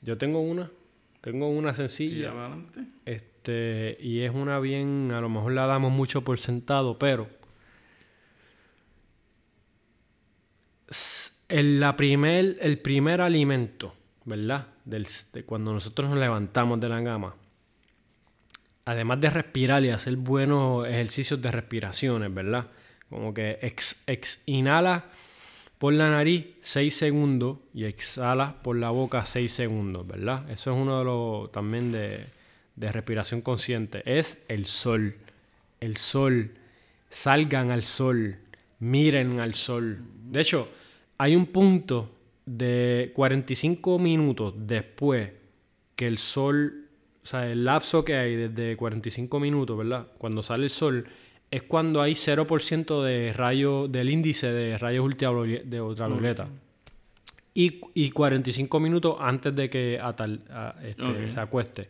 Yo 0.00 0.16
tengo 0.18 0.40
una. 0.40 0.70
Tengo 1.20 1.48
una 1.48 1.74
sencilla. 1.74 2.30
adelante. 2.30 2.80
Este, 3.06 3.96
y 4.00 4.20
es 4.20 4.30
una 4.34 4.58
bien, 4.60 5.10
a 5.12 5.20
lo 5.20 5.28
mejor 5.28 5.52
la 5.52 5.66
damos 5.66 5.90
mucho 5.92 6.22
por 6.22 6.38
sentado, 6.38 6.98
pero 6.98 7.26
el, 11.48 11.80
la 11.80 11.96
primer, 11.96 12.56
el 12.60 12.78
primer 12.78 13.20
alimento, 13.20 13.94
¿verdad? 14.24 14.66
Del, 14.84 15.06
de 15.32 15.44
cuando 15.44 15.72
nosotros 15.72 16.08
nos 16.10 16.18
levantamos 16.18 16.78
de 16.80 16.88
la 16.88 17.02
cama, 17.02 17.34
además 18.84 19.20
de 19.20 19.30
respirar 19.30 19.84
y 19.84 19.90
hacer 19.90 20.16
buenos 20.16 20.86
ejercicios 20.86 21.40
de 21.40 21.50
respiraciones, 21.50 22.32
¿verdad? 22.32 22.66
Como 23.08 23.32
que 23.32 23.58
ex, 23.62 24.02
ex- 24.06 24.42
inhala 24.46 25.04
por 25.78 25.92
la 25.92 26.10
nariz 26.10 26.46
6 26.62 26.94
segundos 26.94 27.58
y 27.74 27.84
exhala 27.84 28.62
por 28.62 28.76
la 28.76 28.90
boca 28.90 29.24
6 29.26 29.52
segundos, 29.52 30.06
¿verdad? 30.06 30.48
Eso 30.50 30.72
es 30.72 30.76
uno 30.80 30.98
de 30.98 31.04
los 31.04 31.52
también 31.52 31.92
de, 31.92 32.24
de 32.76 32.92
respiración 32.92 33.40
consciente. 33.40 34.02
Es 34.06 34.42
el 34.48 34.66
sol. 34.66 35.14
El 35.80 35.96
sol. 35.96 36.52
Salgan 37.10 37.70
al 37.70 37.82
sol. 37.84 38.36
Miren 38.80 39.40
al 39.40 39.54
sol. 39.54 39.98
De 40.30 40.40
hecho, 40.40 40.68
hay 41.18 41.36
un 41.36 41.46
punto 41.46 42.10
de 42.46 43.12
45 43.14 43.98
minutos 43.98 44.54
después 44.56 45.30
que 45.96 46.06
el 46.06 46.18
sol, 46.18 46.83
o 47.24 47.26
sea, 47.26 47.50
el 47.50 47.64
lapso 47.64 48.04
que 48.04 48.14
hay 48.16 48.36
desde 48.36 48.76
45 48.76 49.40
minutos, 49.40 49.76
¿verdad? 49.78 50.06
Cuando 50.18 50.42
sale 50.42 50.64
el 50.64 50.70
sol, 50.70 51.06
es 51.50 51.62
cuando 51.62 52.02
hay 52.02 52.12
0% 52.14 53.02
de 53.02 53.32
rayo, 53.32 53.88
del 53.88 54.10
índice 54.10 54.52
de 54.52 54.76
rayos 54.78 55.08
de 55.16 55.80
ultravioleta. 55.80 56.48
Y, 57.54 57.80
y 57.94 58.10
45 58.10 58.80
minutos 58.80 59.16
antes 59.20 59.54
de 59.54 59.70
que 59.70 60.00
atal- 60.00 60.40
a- 60.50 60.74
este, 60.84 61.30
se 61.30 61.40
acueste. 61.40 61.88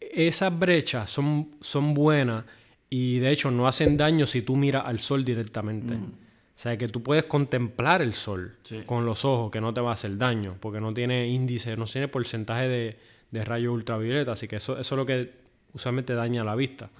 Esas 0.00 0.56
brechas 0.56 1.10
son, 1.10 1.50
son 1.60 1.92
buenas 1.94 2.44
y 2.88 3.18
de 3.18 3.32
hecho 3.32 3.50
no 3.50 3.66
hacen 3.66 3.96
daño 3.96 4.26
si 4.26 4.42
tú 4.42 4.54
miras 4.56 4.84
al 4.86 5.00
sol 5.00 5.24
directamente. 5.24 5.94
O 5.94 6.60
sea, 6.60 6.76
que 6.76 6.88
tú 6.88 7.02
puedes 7.02 7.24
contemplar 7.24 8.02
el 8.02 8.12
sol 8.12 8.56
Sí. 8.62 8.82
con 8.86 9.04
los 9.04 9.24
ojos, 9.24 9.50
que 9.50 9.60
no 9.60 9.74
te 9.74 9.80
va 9.80 9.90
a 9.90 9.94
hacer 9.94 10.16
daño, 10.16 10.56
porque 10.60 10.80
no 10.80 10.94
tiene 10.94 11.28
índice, 11.28 11.76
no 11.76 11.84
tiene 11.84 12.08
porcentaje 12.08 12.68
de, 12.68 12.96
de 13.30 13.44
rayos 13.44 13.74
ultravioleta, 13.74 14.32
así 14.32 14.48
que 14.48 14.56
eso, 14.56 14.78
es 14.78 14.90
lo 14.90 15.04
que 15.04 15.32
usualmente 15.72 16.14
daña 16.14 16.44
la 16.44 16.54
vista. 16.54 16.90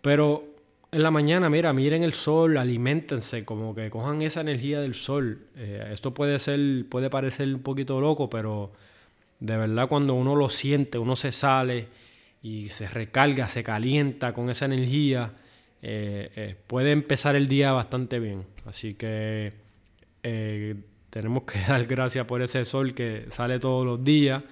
Pero 0.00 0.54
en 0.90 1.02
la 1.02 1.10
mañana, 1.10 1.48
mira, 1.48 1.72
miren 1.72 2.02
el 2.02 2.12
sol, 2.12 2.56
aliméntense, 2.56 3.44
como 3.44 3.74
que 3.74 3.90
cojan 3.90 4.22
esa 4.22 4.40
energía 4.40 4.80
del 4.80 4.94
sol. 4.94 5.38
Eh, 5.56 5.90
esto 5.92 6.12
puede 6.12 6.38
ser, 6.38 6.86
puede 6.88 7.10
parecer 7.10 7.48
un 7.54 7.62
poquito 7.62 8.00
loco, 8.00 8.28
pero 8.28 8.72
de 9.40 9.56
verdad 9.56 9.88
cuando 9.88 10.14
uno 10.14 10.36
lo 10.36 10.48
siente, 10.48 10.98
uno 10.98 11.16
se 11.16 11.32
sale 11.32 11.88
y 12.42 12.68
se 12.68 12.88
recarga, 12.88 13.48
se 13.48 13.64
calienta 13.64 14.32
con 14.32 14.50
esa 14.50 14.66
energía, 14.66 15.32
eh, 15.82 16.30
eh, 16.36 16.56
puede 16.66 16.92
empezar 16.92 17.36
el 17.36 17.48
día 17.48 17.72
bastante 17.72 18.18
bien. 18.18 18.44
Así 18.66 18.94
que 18.94 19.52
tenemos 21.10 21.42
que 21.44 21.58
dar 21.68 21.84
gracias 21.86 22.26
por 22.26 22.42
ese 22.42 22.64
sol 22.64 22.94
que 22.94 23.26
sale 23.30 23.58
todos 23.58 23.86
los 23.86 24.02
días 24.04 24.42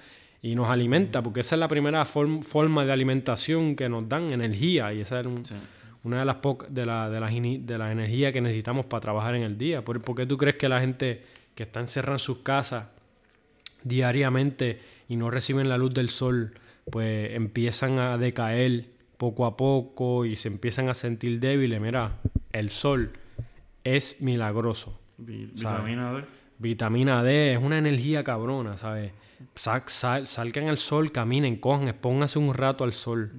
y 0.43 0.53
nos 0.53 0.69
alimenta, 0.69 1.23
porque 1.23 1.39
esa 1.39 1.55
es 1.55 1.59
la 1.59 1.67
primera 1.67 2.05
form- 2.05 2.43
forma 2.43 2.85
de 2.85 2.91
alimentación 2.91 3.75
que 3.75 3.89
nos 3.89 4.07
dan, 4.07 4.31
energía, 4.31 4.93
y 4.93 4.99
esa 5.01 5.21
es 5.21 5.25
un- 5.25 5.43
Sí. 5.45 5.55
una 6.03 6.19
de 6.19 6.25
las 6.25 6.37
de 6.69 6.85
la, 6.85 7.09
de 7.09 7.19
las 7.19 7.31
de 7.33 7.77
la 7.79 7.91
energía 7.91 8.31
que 8.31 8.41
necesitamos 8.41 8.85
para 8.85 9.01
trabajar 9.01 9.33
en 9.35 9.43
el 9.43 9.57
día. 9.57 9.83
¿Por, 9.83 10.01
por 10.01 10.15
qué 10.15 10.25
tú 10.27 10.37
crees 10.37 10.57
que 10.57 10.67
la 10.69 10.79
gente 10.81 11.23
que 11.55 11.63
está 11.63 11.79
encerrada 11.79 12.15
en 12.15 12.19
sus 12.19 12.39
casas 12.39 12.85
diariamente 13.83 14.79
y 15.07 15.15
no 15.15 15.29
reciben 15.31 15.69
la 15.69 15.77
luz 15.77 15.93
del 15.93 16.09
sol, 16.09 16.53
pues 16.91 17.31
empiezan 17.33 17.99
a 17.99 18.17
decaer 18.17 18.85
poco 19.17 19.45
a 19.45 19.55
poco 19.55 20.25
y 20.25 20.35
se 20.35 20.47
empiezan 20.49 20.89
a 20.89 20.93
sentir 20.93 21.39
débiles? 21.39 21.79
Mira, 21.79 22.17
el 22.51 22.69
sol 22.69 23.11
es 23.83 24.21
milagroso. 24.21 24.99
Vitamina 25.17 26.13
D. 26.13 26.23
Vitamina 26.59 27.23
D 27.23 27.53
es 27.53 27.61
una 27.61 27.77
energía 27.77 28.23
cabrona, 28.23 28.77
¿sabes? 28.77 29.11
Sa- 29.55 29.83
sal- 29.87 30.27
salgan 30.27 30.67
al 30.69 30.77
sol, 30.77 31.11
caminen, 31.11 31.57
cojan, 31.57 31.87
expónganse 31.87 32.39
un 32.39 32.53
rato 32.53 32.83
al 32.83 32.93
sol. 32.93 33.31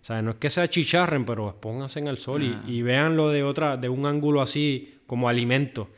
O 0.00 0.04
sea, 0.04 0.20
no 0.22 0.30
es 0.32 0.36
que 0.36 0.50
se 0.50 0.60
achicharren, 0.60 1.24
pero 1.24 1.48
expónganse 1.48 2.06
al 2.06 2.18
sol 2.18 2.42
y, 2.42 2.72
y 2.78 2.82
véanlo 2.82 3.30
de 3.30 3.42
otra, 3.42 3.76
de 3.76 3.88
un 3.88 4.06
ángulo 4.06 4.42
así 4.42 4.98
como 5.06 5.28
alimento. 5.28 5.88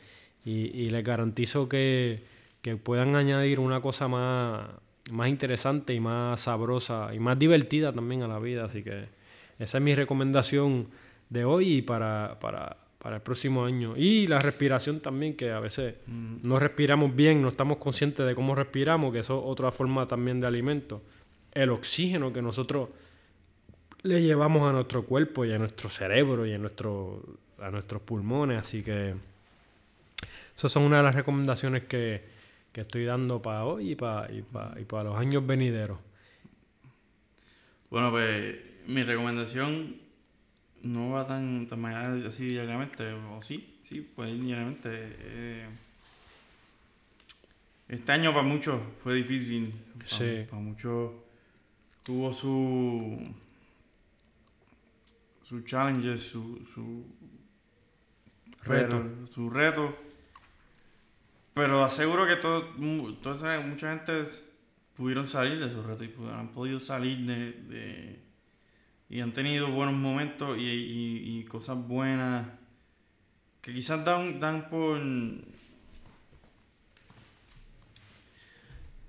Y, 0.45 0.67
y 0.81 0.89
les 0.89 1.03
garantizo 1.03 1.67
que, 1.67 2.23
que 2.61 2.77
puedan 2.77 3.15
añadir 3.15 3.59
una 3.59 3.81
cosa 3.81 4.07
más, 4.07 4.67
más 5.11 5.27
interesante 5.27 5.93
y 5.93 5.99
más 5.99 6.39
sabrosa 6.41 7.09
y 7.13 7.19
más 7.19 7.37
divertida 7.37 7.91
también 7.91 8.23
a 8.23 8.27
la 8.29 8.39
vida. 8.39 8.63
Así 8.65 8.81
que 8.83 9.05
esa 9.59 9.77
es 9.77 9.83
mi 9.83 9.93
recomendación 9.93 10.87
de 11.29 11.43
hoy 11.43 11.73
y 11.73 11.81
para, 11.81 12.37
para, 12.39 12.77
para 13.07 13.15
el 13.15 13.21
próximo 13.21 13.63
año. 13.63 13.93
Y 13.95 14.27
la 14.27 14.37
respiración 14.37 14.99
también, 14.99 15.37
que 15.37 15.53
a 15.53 15.61
veces 15.61 15.95
no 16.07 16.59
respiramos 16.59 17.15
bien, 17.15 17.41
no 17.41 17.47
estamos 17.47 17.77
conscientes 17.77 18.27
de 18.27 18.35
cómo 18.35 18.53
respiramos, 18.53 19.13
que 19.13 19.19
eso 19.19 19.39
es 19.39 19.43
otra 19.45 19.71
forma 19.71 20.05
también 20.09 20.41
de 20.41 20.47
alimento. 20.47 21.01
El 21.53 21.69
oxígeno 21.69 22.33
que 22.33 22.41
nosotros 22.41 22.89
le 24.01 24.21
llevamos 24.21 24.69
a 24.69 24.73
nuestro 24.73 25.05
cuerpo 25.05 25.45
y 25.45 25.53
a 25.53 25.57
nuestro 25.57 25.87
cerebro 25.87 26.45
y 26.45 26.53
a, 26.53 26.57
nuestro, 26.57 27.23
a 27.59 27.71
nuestros 27.71 28.01
pulmones. 28.01 28.59
Así 28.59 28.83
que 28.83 29.13
esas 30.57 30.69
son 30.69 30.83
una 30.83 30.97
de 30.97 31.03
las 31.03 31.15
recomendaciones 31.15 31.83
que, 31.83 32.25
que 32.73 32.81
estoy 32.81 33.05
dando 33.05 33.41
para 33.41 33.63
hoy 33.63 33.91
y 33.91 33.95
para, 33.95 34.29
y 34.33 34.41
para, 34.41 34.77
y 34.81 34.83
para 34.83 35.03
los 35.05 35.17
años 35.17 35.47
venideros. 35.47 35.97
Bueno, 37.89 38.11
pues 38.11 38.57
mi 38.85 39.01
recomendación 39.03 40.06
no 40.83 41.11
va 41.11 41.25
tan, 41.25 41.67
tan 41.67 41.79
así 42.25 42.47
diariamente, 42.49 43.11
o 43.13 43.41
sí, 43.41 43.79
sí, 43.83 44.01
ir 44.29 44.41
diariamente. 44.43 44.89
eh, 44.93 45.67
este 47.89 48.11
año 48.11 48.31
para 48.31 48.43
muchos 48.43 48.81
fue 49.03 49.15
difícil. 49.15 49.73
Para, 49.95 50.07
Sí. 50.07 50.45
para 50.49 50.61
muchos 50.61 51.11
tuvo 52.03 52.31
su 52.33 53.33
sus 55.43 55.63
challenges, 55.63 56.21
su, 56.23 56.61
su 56.73 57.05
Reto. 58.63 59.01
pero- 59.01 59.27
su 59.27 59.49
reto. 59.49 59.97
Pero 61.53 61.83
aseguro 61.83 62.27
que 62.27 62.35
todo, 62.35 62.65
toda 63.21 63.35
esa- 63.37 63.65
mucha 63.65 63.89
gente 63.95 64.25
pudieron 64.95 65.25
salir 65.27 65.57
de 65.59 65.69
su 65.71 65.81
reto 65.81 66.03
y 66.03 66.13
han 66.37 66.49
podido 66.49 66.79
salir 66.81 67.25
de, 67.25 67.51
de- 67.53 68.19
y 69.09 69.21
han 69.21 69.31
tenido 69.33 69.69
buenos 69.71 69.95
momentos 69.95 70.57
y, 70.57 70.61
y- 70.63 71.39
y 71.39 71.43
cosas 71.45 71.77
buenas 71.77 72.47
que 73.61 73.73
quizás 73.73 74.03
dan, 74.03 74.39
dan 74.39 74.69
por 74.69 74.99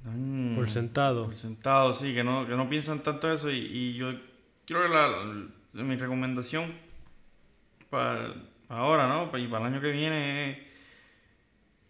dan 0.05 0.53
Por 0.57 0.69
sentado. 0.69 1.25
por 1.25 1.35
sentado, 1.37 1.95
sí, 1.95 2.15
que 2.15 2.25
no, 2.25 2.47
que 2.47 2.55
no 2.57 2.69
piensan 2.69 3.01
tanto 3.03 3.31
eso 3.33 3.51
y, 3.51 3.57
y 3.59 3.95
yo 3.95 4.13
creo 4.67 4.83
que 4.83 4.89
la, 4.89 5.09
la- 5.09 5.83
mi 5.83 5.97
recomendación 5.97 6.73
para, 7.91 8.35
ahora, 8.69 9.07
¿no? 9.09 9.37
Y 9.39 9.47
para 9.49 9.67
el 9.67 9.73
año 9.75 9.81
que 9.81 9.91
viene 9.93 10.51
es, 10.51 10.59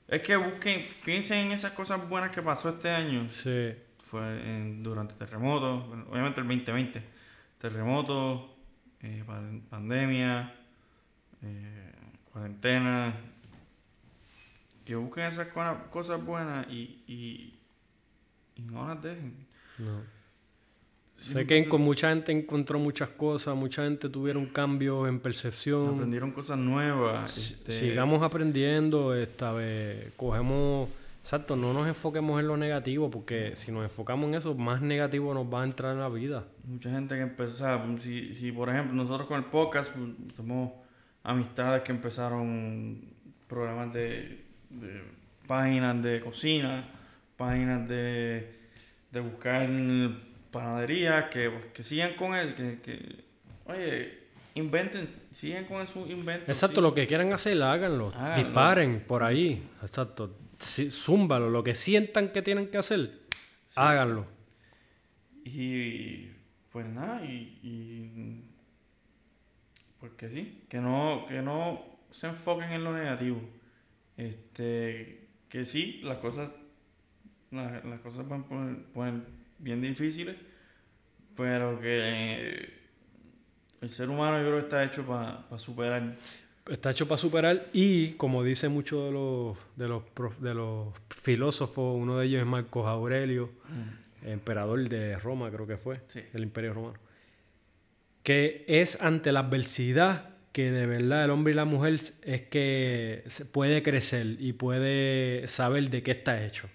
es 0.08 0.22
que 0.22 0.36
busquen, 0.36 0.86
piensen 1.04 1.46
en 1.46 1.52
esas 1.52 1.72
cosas 1.72 2.06
buenas 2.08 2.30
que 2.30 2.42
pasó 2.42 2.70
este 2.70 2.90
año. 2.90 3.28
Sí. 3.30 3.72
Fue 3.98 4.22
en- 4.22 4.82
durante 4.82 5.14
terremotos, 5.14 5.84
obviamente 6.10 6.40
el 6.40 6.46
2020, 6.48 7.02
terremotos, 7.58 8.42
eh, 9.02 9.22
pan- 9.26 9.62
pandemia, 9.68 10.54
eh, 11.42 11.92
cuarentena, 12.32 13.14
que 14.84 14.94
busquen 14.96 15.24
esas 15.24 15.48
cosas 15.90 16.24
buenas 16.24 16.66
y, 16.70 17.02
y, 17.06 17.54
y 18.56 18.62
no 18.62 18.86
las 18.88 19.02
dejen. 19.02 19.34
No. 19.78 20.00
Sé 21.14 21.46
que 21.48 21.68
con 21.68 21.80
mucha 21.82 22.10
gente 22.10 22.30
encontró 22.30 22.78
muchas 22.78 23.08
cosas, 23.08 23.56
mucha 23.56 23.82
gente 23.82 24.08
tuvieron 24.08 24.46
cambios 24.46 25.08
en 25.08 25.18
percepción. 25.18 25.94
aprendieron 25.96 26.30
cosas 26.30 26.58
nuevas. 26.58 27.36
Este, 27.36 27.72
Sigamos 27.72 28.22
aprendiendo, 28.22 29.12
esta 29.16 29.52
vez 29.52 30.12
cogemos, 30.16 30.88
exacto, 31.28 31.56
no 31.56 31.74
nos 31.74 31.86
enfoquemos 31.86 32.40
en 32.40 32.48
lo 32.48 32.56
negativo, 32.56 33.10
porque 33.10 33.54
si 33.54 33.70
nos 33.70 33.84
enfocamos 33.84 34.30
en 34.30 34.36
eso, 34.36 34.54
más 34.54 34.80
negativo 34.80 35.34
nos 35.34 35.44
va 35.44 35.60
a 35.60 35.64
entrar 35.64 35.92
en 35.92 36.00
la 36.00 36.08
vida. 36.08 36.46
Mucha 36.64 36.90
gente 36.90 37.16
que 37.16 37.20
empezó, 37.20 37.52
o 37.52 37.56
sea, 37.58 37.86
si, 38.00 38.32
si 38.32 38.50
por 38.50 38.70
ejemplo 38.70 38.94
nosotros 38.94 39.28
con 39.28 39.36
el 39.36 39.44
podcast 39.44 39.92
pues, 39.92 40.34
tenemos 40.34 40.72
amistades 41.22 41.82
que 41.82 41.92
empezaron 41.92 42.98
programas 43.46 43.92
de, 43.92 44.42
de 44.70 45.02
páginas 45.46 46.02
de 46.02 46.22
cocina, 46.22 46.88
páginas 47.36 47.86
de, 47.86 48.60
de 49.12 49.20
buscar 49.20 49.68
panadería, 50.50 51.28
que, 51.28 51.50
pues, 51.50 51.64
que 51.74 51.82
sigan 51.82 52.14
con 52.14 52.34
él, 52.34 52.54
que, 52.54 52.80
que, 52.80 53.24
oye, 53.66 54.18
inventen, 54.54 55.10
sigan 55.30 55.66
con 55.66 55.86
su 55.86 56.06
invento. 56.06 56.50
Exacto, 56.50 56.80
lo 56.80 56.94
que 56.94 57.06
quieran 57.06 57.34
hacer, 57.34 57.62
háganlo, 57.62 58.14
Háganlo. 58.16 58.44
disparen 58.44 59.04
por 59.06 59.22
ahí, 59.22 59.62
exacto, 59.82 60.34
sí, 60.58 60.90
zúmbalo, 60.90 61.50
lo 61.50 61.62
que 61.64 61.74
sientan 61.74 62.28
que 62.30 62.42
tienen 62.42 62.68
que 62.70 62.78
hacer, 62.78 63.20
háganlo. 63.76 64.26
Y 65.44 66.28
pues 66.70 66.86
nada, 66.86 67.24
y, 67.24 67.58
y 67.62 68.42
pues 70.00 70.12
que 70.12 70.28
sí, 70.28 70.62
que 70.68 70.78
no, 70.78 71.24
que 71.26 71.42
no 71.42 71.82
se 72.10 72.26
enfoquen 72.28 72.70
en 72.72 72.84
lo 72.84 72.92
negativo. 72.96 73.40
Este, 74.16 75.28
que 75.48 75.64
sí, 75.64 76.00
las 76.02 76.18
cosas, 76.18 76.50
la- 77.50 77.80
las 77.84 78.00
cosas 78.00 78.26
poner, 78.26 78.82
poner 78.92 79.22
bien 79.58 79.80
difíciles, 79.80 80.36
pero 81.36 81.80
que 81.80 82.72
el 83.80 83.90
ser 83.90 84.10
humano 84.10 84.38
yo 84.38 84.44
creo 84.48 84.54
que 84.58 84.64
está 84.64 84.84
hecho 84.84 85.06
para 85.06 85.46
superar. 85.58 86.14
Está 86.70 86.90
hecho 86.90 87.08
para 87.08 87.18
superar 87.18 87.66
y, 87.72 88.10
como 88.12 88.42
dice 88.44 88.68
mucho 88.68 89.04
de 89.06 89.12
los, 89.12 89.56
de 89.76 89.88
los, 89.88 90.02
prof- 90.14 90.38
de 90.40 90.54
los 90.54 90.88
filósofos, 91.08 91.96
uno 91.96 92.18
de 92.18 92.26
ellos 92.26 92.40
es 92.40 92.46
Marcos 92.46 92.86
Aurelio, 92.86 93.50
emperador 94.24 94.88
de 94.88 95.16
Roma, 95.18 95.50
creo 95.50 95.66
que 95.66 95.76
fue, 95.76 96.00
Sí. 96.08 96.20
del 96.32 96.42
Imperio 96.42 96.74
Romano, 96.74 96.98
que 98.22 98.64
es 98.68 99.00
ante 99.00 99.32
la 99.32 99.40
adversidad 99.40 100.30
que 100.52 100.70
de 100.70 100.86
verdad 100.86 101.24
el 101.24 101.30
hombre 101.30 101.52
y 101.52 101.56
la 101.56 101.64
mujer 101.64 102.00
es 102.22 102.42
que 102.42 103.22
se 103.28 103.44
puede 103.44 103.82
crecer 103.82 104.36
y 104.40 104.52
puede 104.54 105.46
saber 105.46 105.88
de 105.90 106.02
qué 106.02 106.10
está 106.12 106.44
hecho. 106.44 106.68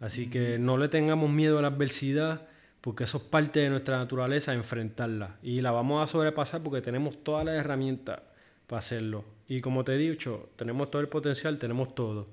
Así 0.00 0.28
que 0.28 0.58
no 0.58 0.76
le 0.76 0.88
tengamos 0.88 1.30
miedo 1.30 1.58
a 1.58 1.62
la 1.62 1.68
adversidad 1.68 2.42
porque 2.80 3.04
eso 3.04 3.16
es 3.18 3.24
parte 3.24 3.60
de 3.60 3.70
nuestra 3.70 3.96
naturaleza, 3.96 4.52
enfrentarla. 4.52 5.36
Y 5.42 5.62
la 5.62 5.70
vamos 5.70 6.02
a 6.02 6.06
sobrepasar 6.12 6.62
porque 6.62 6.82
tenemos 6.82 7.22
todas 7.24 7.46
las 7.46 7.54
herramientas 7.54 8.20
para 8.66 8.78
hacerlo. 8.80 9.24
Y 9.48 9.60
como 9.60 9.84
te 9.84 9.94
he 9.94 9.98
dicho, 9.98 10.50
tenemos 10.56 10.90
todo 10.90 11.02
el 11.02 11.08
potencial, 11.08 11.58
tenemos 11.58 11.94
todo. 11.94 12.28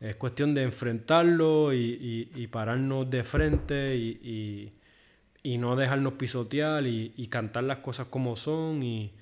Es 0.00 0.16
cuestión 0.16 0.54
de 0.54 0.62
enfrentarlo 0.62 1.72
y, 1.72 2.30
y- 2.34 2.46
pararnos 2.48 3.08
de 3.10 3.24
frente 3.24 3.96
y, 3.96 4.72
y- 5.42 5.58
no 5.58 5.76
dejarnos 5.76 6.14
pisotear 6.14 6.86
y, 6.86 7.12
cantar 7.28 7.64
las 7.64 7.78
cosas 7.78 8.06
como 8.08 8.36
son 8.36 8.82
y, 8.82 9.12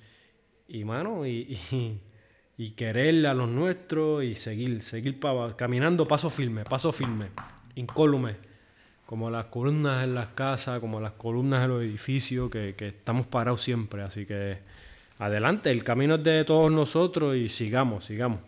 mano, 0.85 1.25
y, 1.25 1.57
y, 1.71 1.99
y 2.57 2.71
querer 2.71 3.25
a 3.27 3.33
los 3.33 3.49
nuestros 3.49 4.23
y 4.23 4.35
seguir, 4.35 4.81
seguir 4.83 5.19
caminando 5.57 6.07
paso 6.07 6.29
firme, 6.29 6.63
paso 6.63 6.91
firme, 6.91 7.27
incólume, 7.75 8.35
como 9.05 9.29
las 9.29 9.45
columnas 9.45 10.03
en 10.03 10.15
las 10.15 10.29
casas, 10.29 10.79
como 10.79 10.99
las 11.01 11.13
columnas 11.13 11.63
en 11.65 11.71
los 11.71 11.81
edificios, 11.83 12.49
que, 12.49 12.75
que 12.75 12.89
estamos 12.89 13.27
parados 13.27 13.61
siempre. 13.61 14.01
Así 14.01 14.25
que 14.25 14.59
adelante, 15.19 15.71
el 15.71 15.83
camino 15.83 16.15
es 16.15 16.23
de 16.23 16.43
todos 16.43 16.71
nosotros 16.71 17.35
y 17.35 17.49
sigamos, 17.49 18.05
sigamos. 18.05 18.39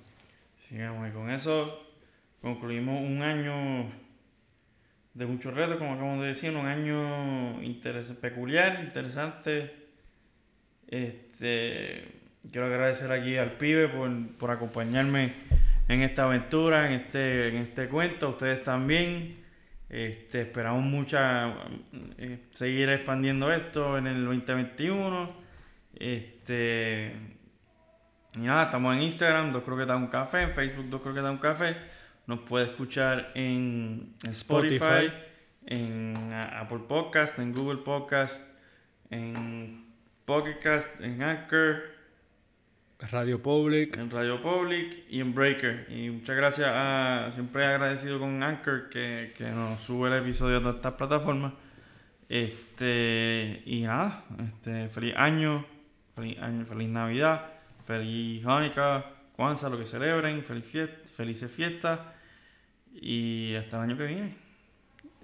Sigamos, 0.58 1.10
y 1.10 1.12
con 1.12 1.30
eso 1.30 1.84
concluimos 2.42 3.02
un 3.02 3.22
año 3.22 3.92
de 5.14 5.26
muchos 5.26 5.54
retos, 5.54 5.78
como 5.78 5.94
acabamos 5.94 6.22
de 6.22 6.28
decir, 6.28 6.52
un 6.56 6.66
año 6.66 7.62
peculiar, 8.22 8.82
interesante. 8.84 9.74
Este, 10.88 12.06
quiero 12.52 12.68
agradecer 12.68 13.12
aquí 13.12 13.38
al 13.38 13.54
pibe 13.54 13.88
por, 13.88 14.12
por 14.38 14.52
acompañarme 14.52 15.32
en 15.88 16.02
esta 16.02 16.24
aventura, 16.24 16.88
en 16.88 16.94
este, 17.02 17.50
en 17.50 17.56
este 17.58 17.88
cuento, 17.88 18.30
ustedes 18.30 18.64
también. 18.64 19.44
Este, 19.88 20.42
esperamos 20.42 20.84
mucha 20.84 21.54
eh, 22.18 22.40
seguir 22.52 22.90
expandiendo 22.90 23.52
esto 23.52 23.98
en 23.98 24.08
el 24.08 24.26
2021. 24.26 25.32
Este, 25.94 26.35
y 26.54 28.40
nada, 28.40 28.66
estamos 28.66 28.96
en 28.96 29.04
Instagram, 29.04 29.52
dos 29.52 29.64
croquetas 29.64 29.98
un 29.98 30.08
café, 30.08 30.44
en 30.44 30.52
Facebook, 30.52 30.90
dos 30.90 31.02
croquetas 31.02 31.32
un 31.32 31.38
café. 31.38 31.78
Nos 32.28 32.40
puede 32.40 32.66
escuchar 32.66 33.32
en, 33.36 34.16
Spotify, 34.24 34.76
Spotify. 34.76 35.14
en 35.68 36.34
Apple 36.34 36.82
Podcast, 36.88 37.38
en 37.40 37.54
Google 37.54 37.82
Podcast, 37.84 38.42
en 39.10 39.86
Pocket 40.26 40.60
Cast, 40.60 41.02
en 41.02 41.22
Anchor, 41.22 41.84
Radio 43.12 43.42
Public, 43.42 43.98
en 43.98 44.10
Radio 44.10 44.42
Public 44.42 45.04
y 45.10 45.20
en 45.20 45.36
Breaker. 45.36 45.86
Y 45.90 46.10
muchas 46.10 46.36
gracias 46.36 46.68
a, 46.72 47.30
siempre 47.34 47.66
agradecido 47.66 48.20
con 48.20 48.42
Anchor 48.42 48.90
que, 48.90 49.34
que 49.38 49.50
nos 49.50 49.82
sube 49.82 50.08
el 50.10 50.24
episodio 50.24 50.60
todas 50.60 50.78
estas 50.78 50.94
plataformas. 50.94 51.54
Este, 52.28 53.62
y 53.66 53.82
nada, 53.84 54.24
este, 54.44 54.90
feliz 54.90 55.14
año, 55.16 55.66
feliz 56.16 56.40
año, 56.40 56.66
feliz 56.66 56.90
Navidad, 56.90 57.46
feliz 57.86 58.46
Hanukkah, 58.46 59.06
Kwanzaa, 59.36 59.70
lo 59.70 59.78
que 59.78 59.86
celebren, 59.86 60.44
feliz 60.44 60.66
fiesta, 60.66 61.12
felices 61.14 61.52
fiestas 61.52 62.00
y 62.94 63.54
hasta 63.56 63.78
el 63.78 63.84
año 63.90 63.98
que 63.98 64.06
viene. 64.06 64.36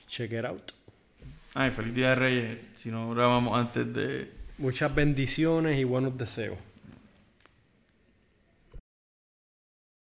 check 0.07 0.31
it 0.33 0.45
out. 0.45 0.71
Ay, 1.53 1.71
feliz 1.71 1.93
Día 1.93 2.09
de 2.09 2.15
Reyes, 2.15 2.59
si 2.75 2.91
no 2.91 3.09
grabamos 3.11 3.57
antes 3.57 3.93
de... 3.93 4.31
Muchas 4.57 4.93
bendiciones 4.93 5.77
y 5.77 5.83
buenos 5.83 6.17
deseos. 6.17 6.57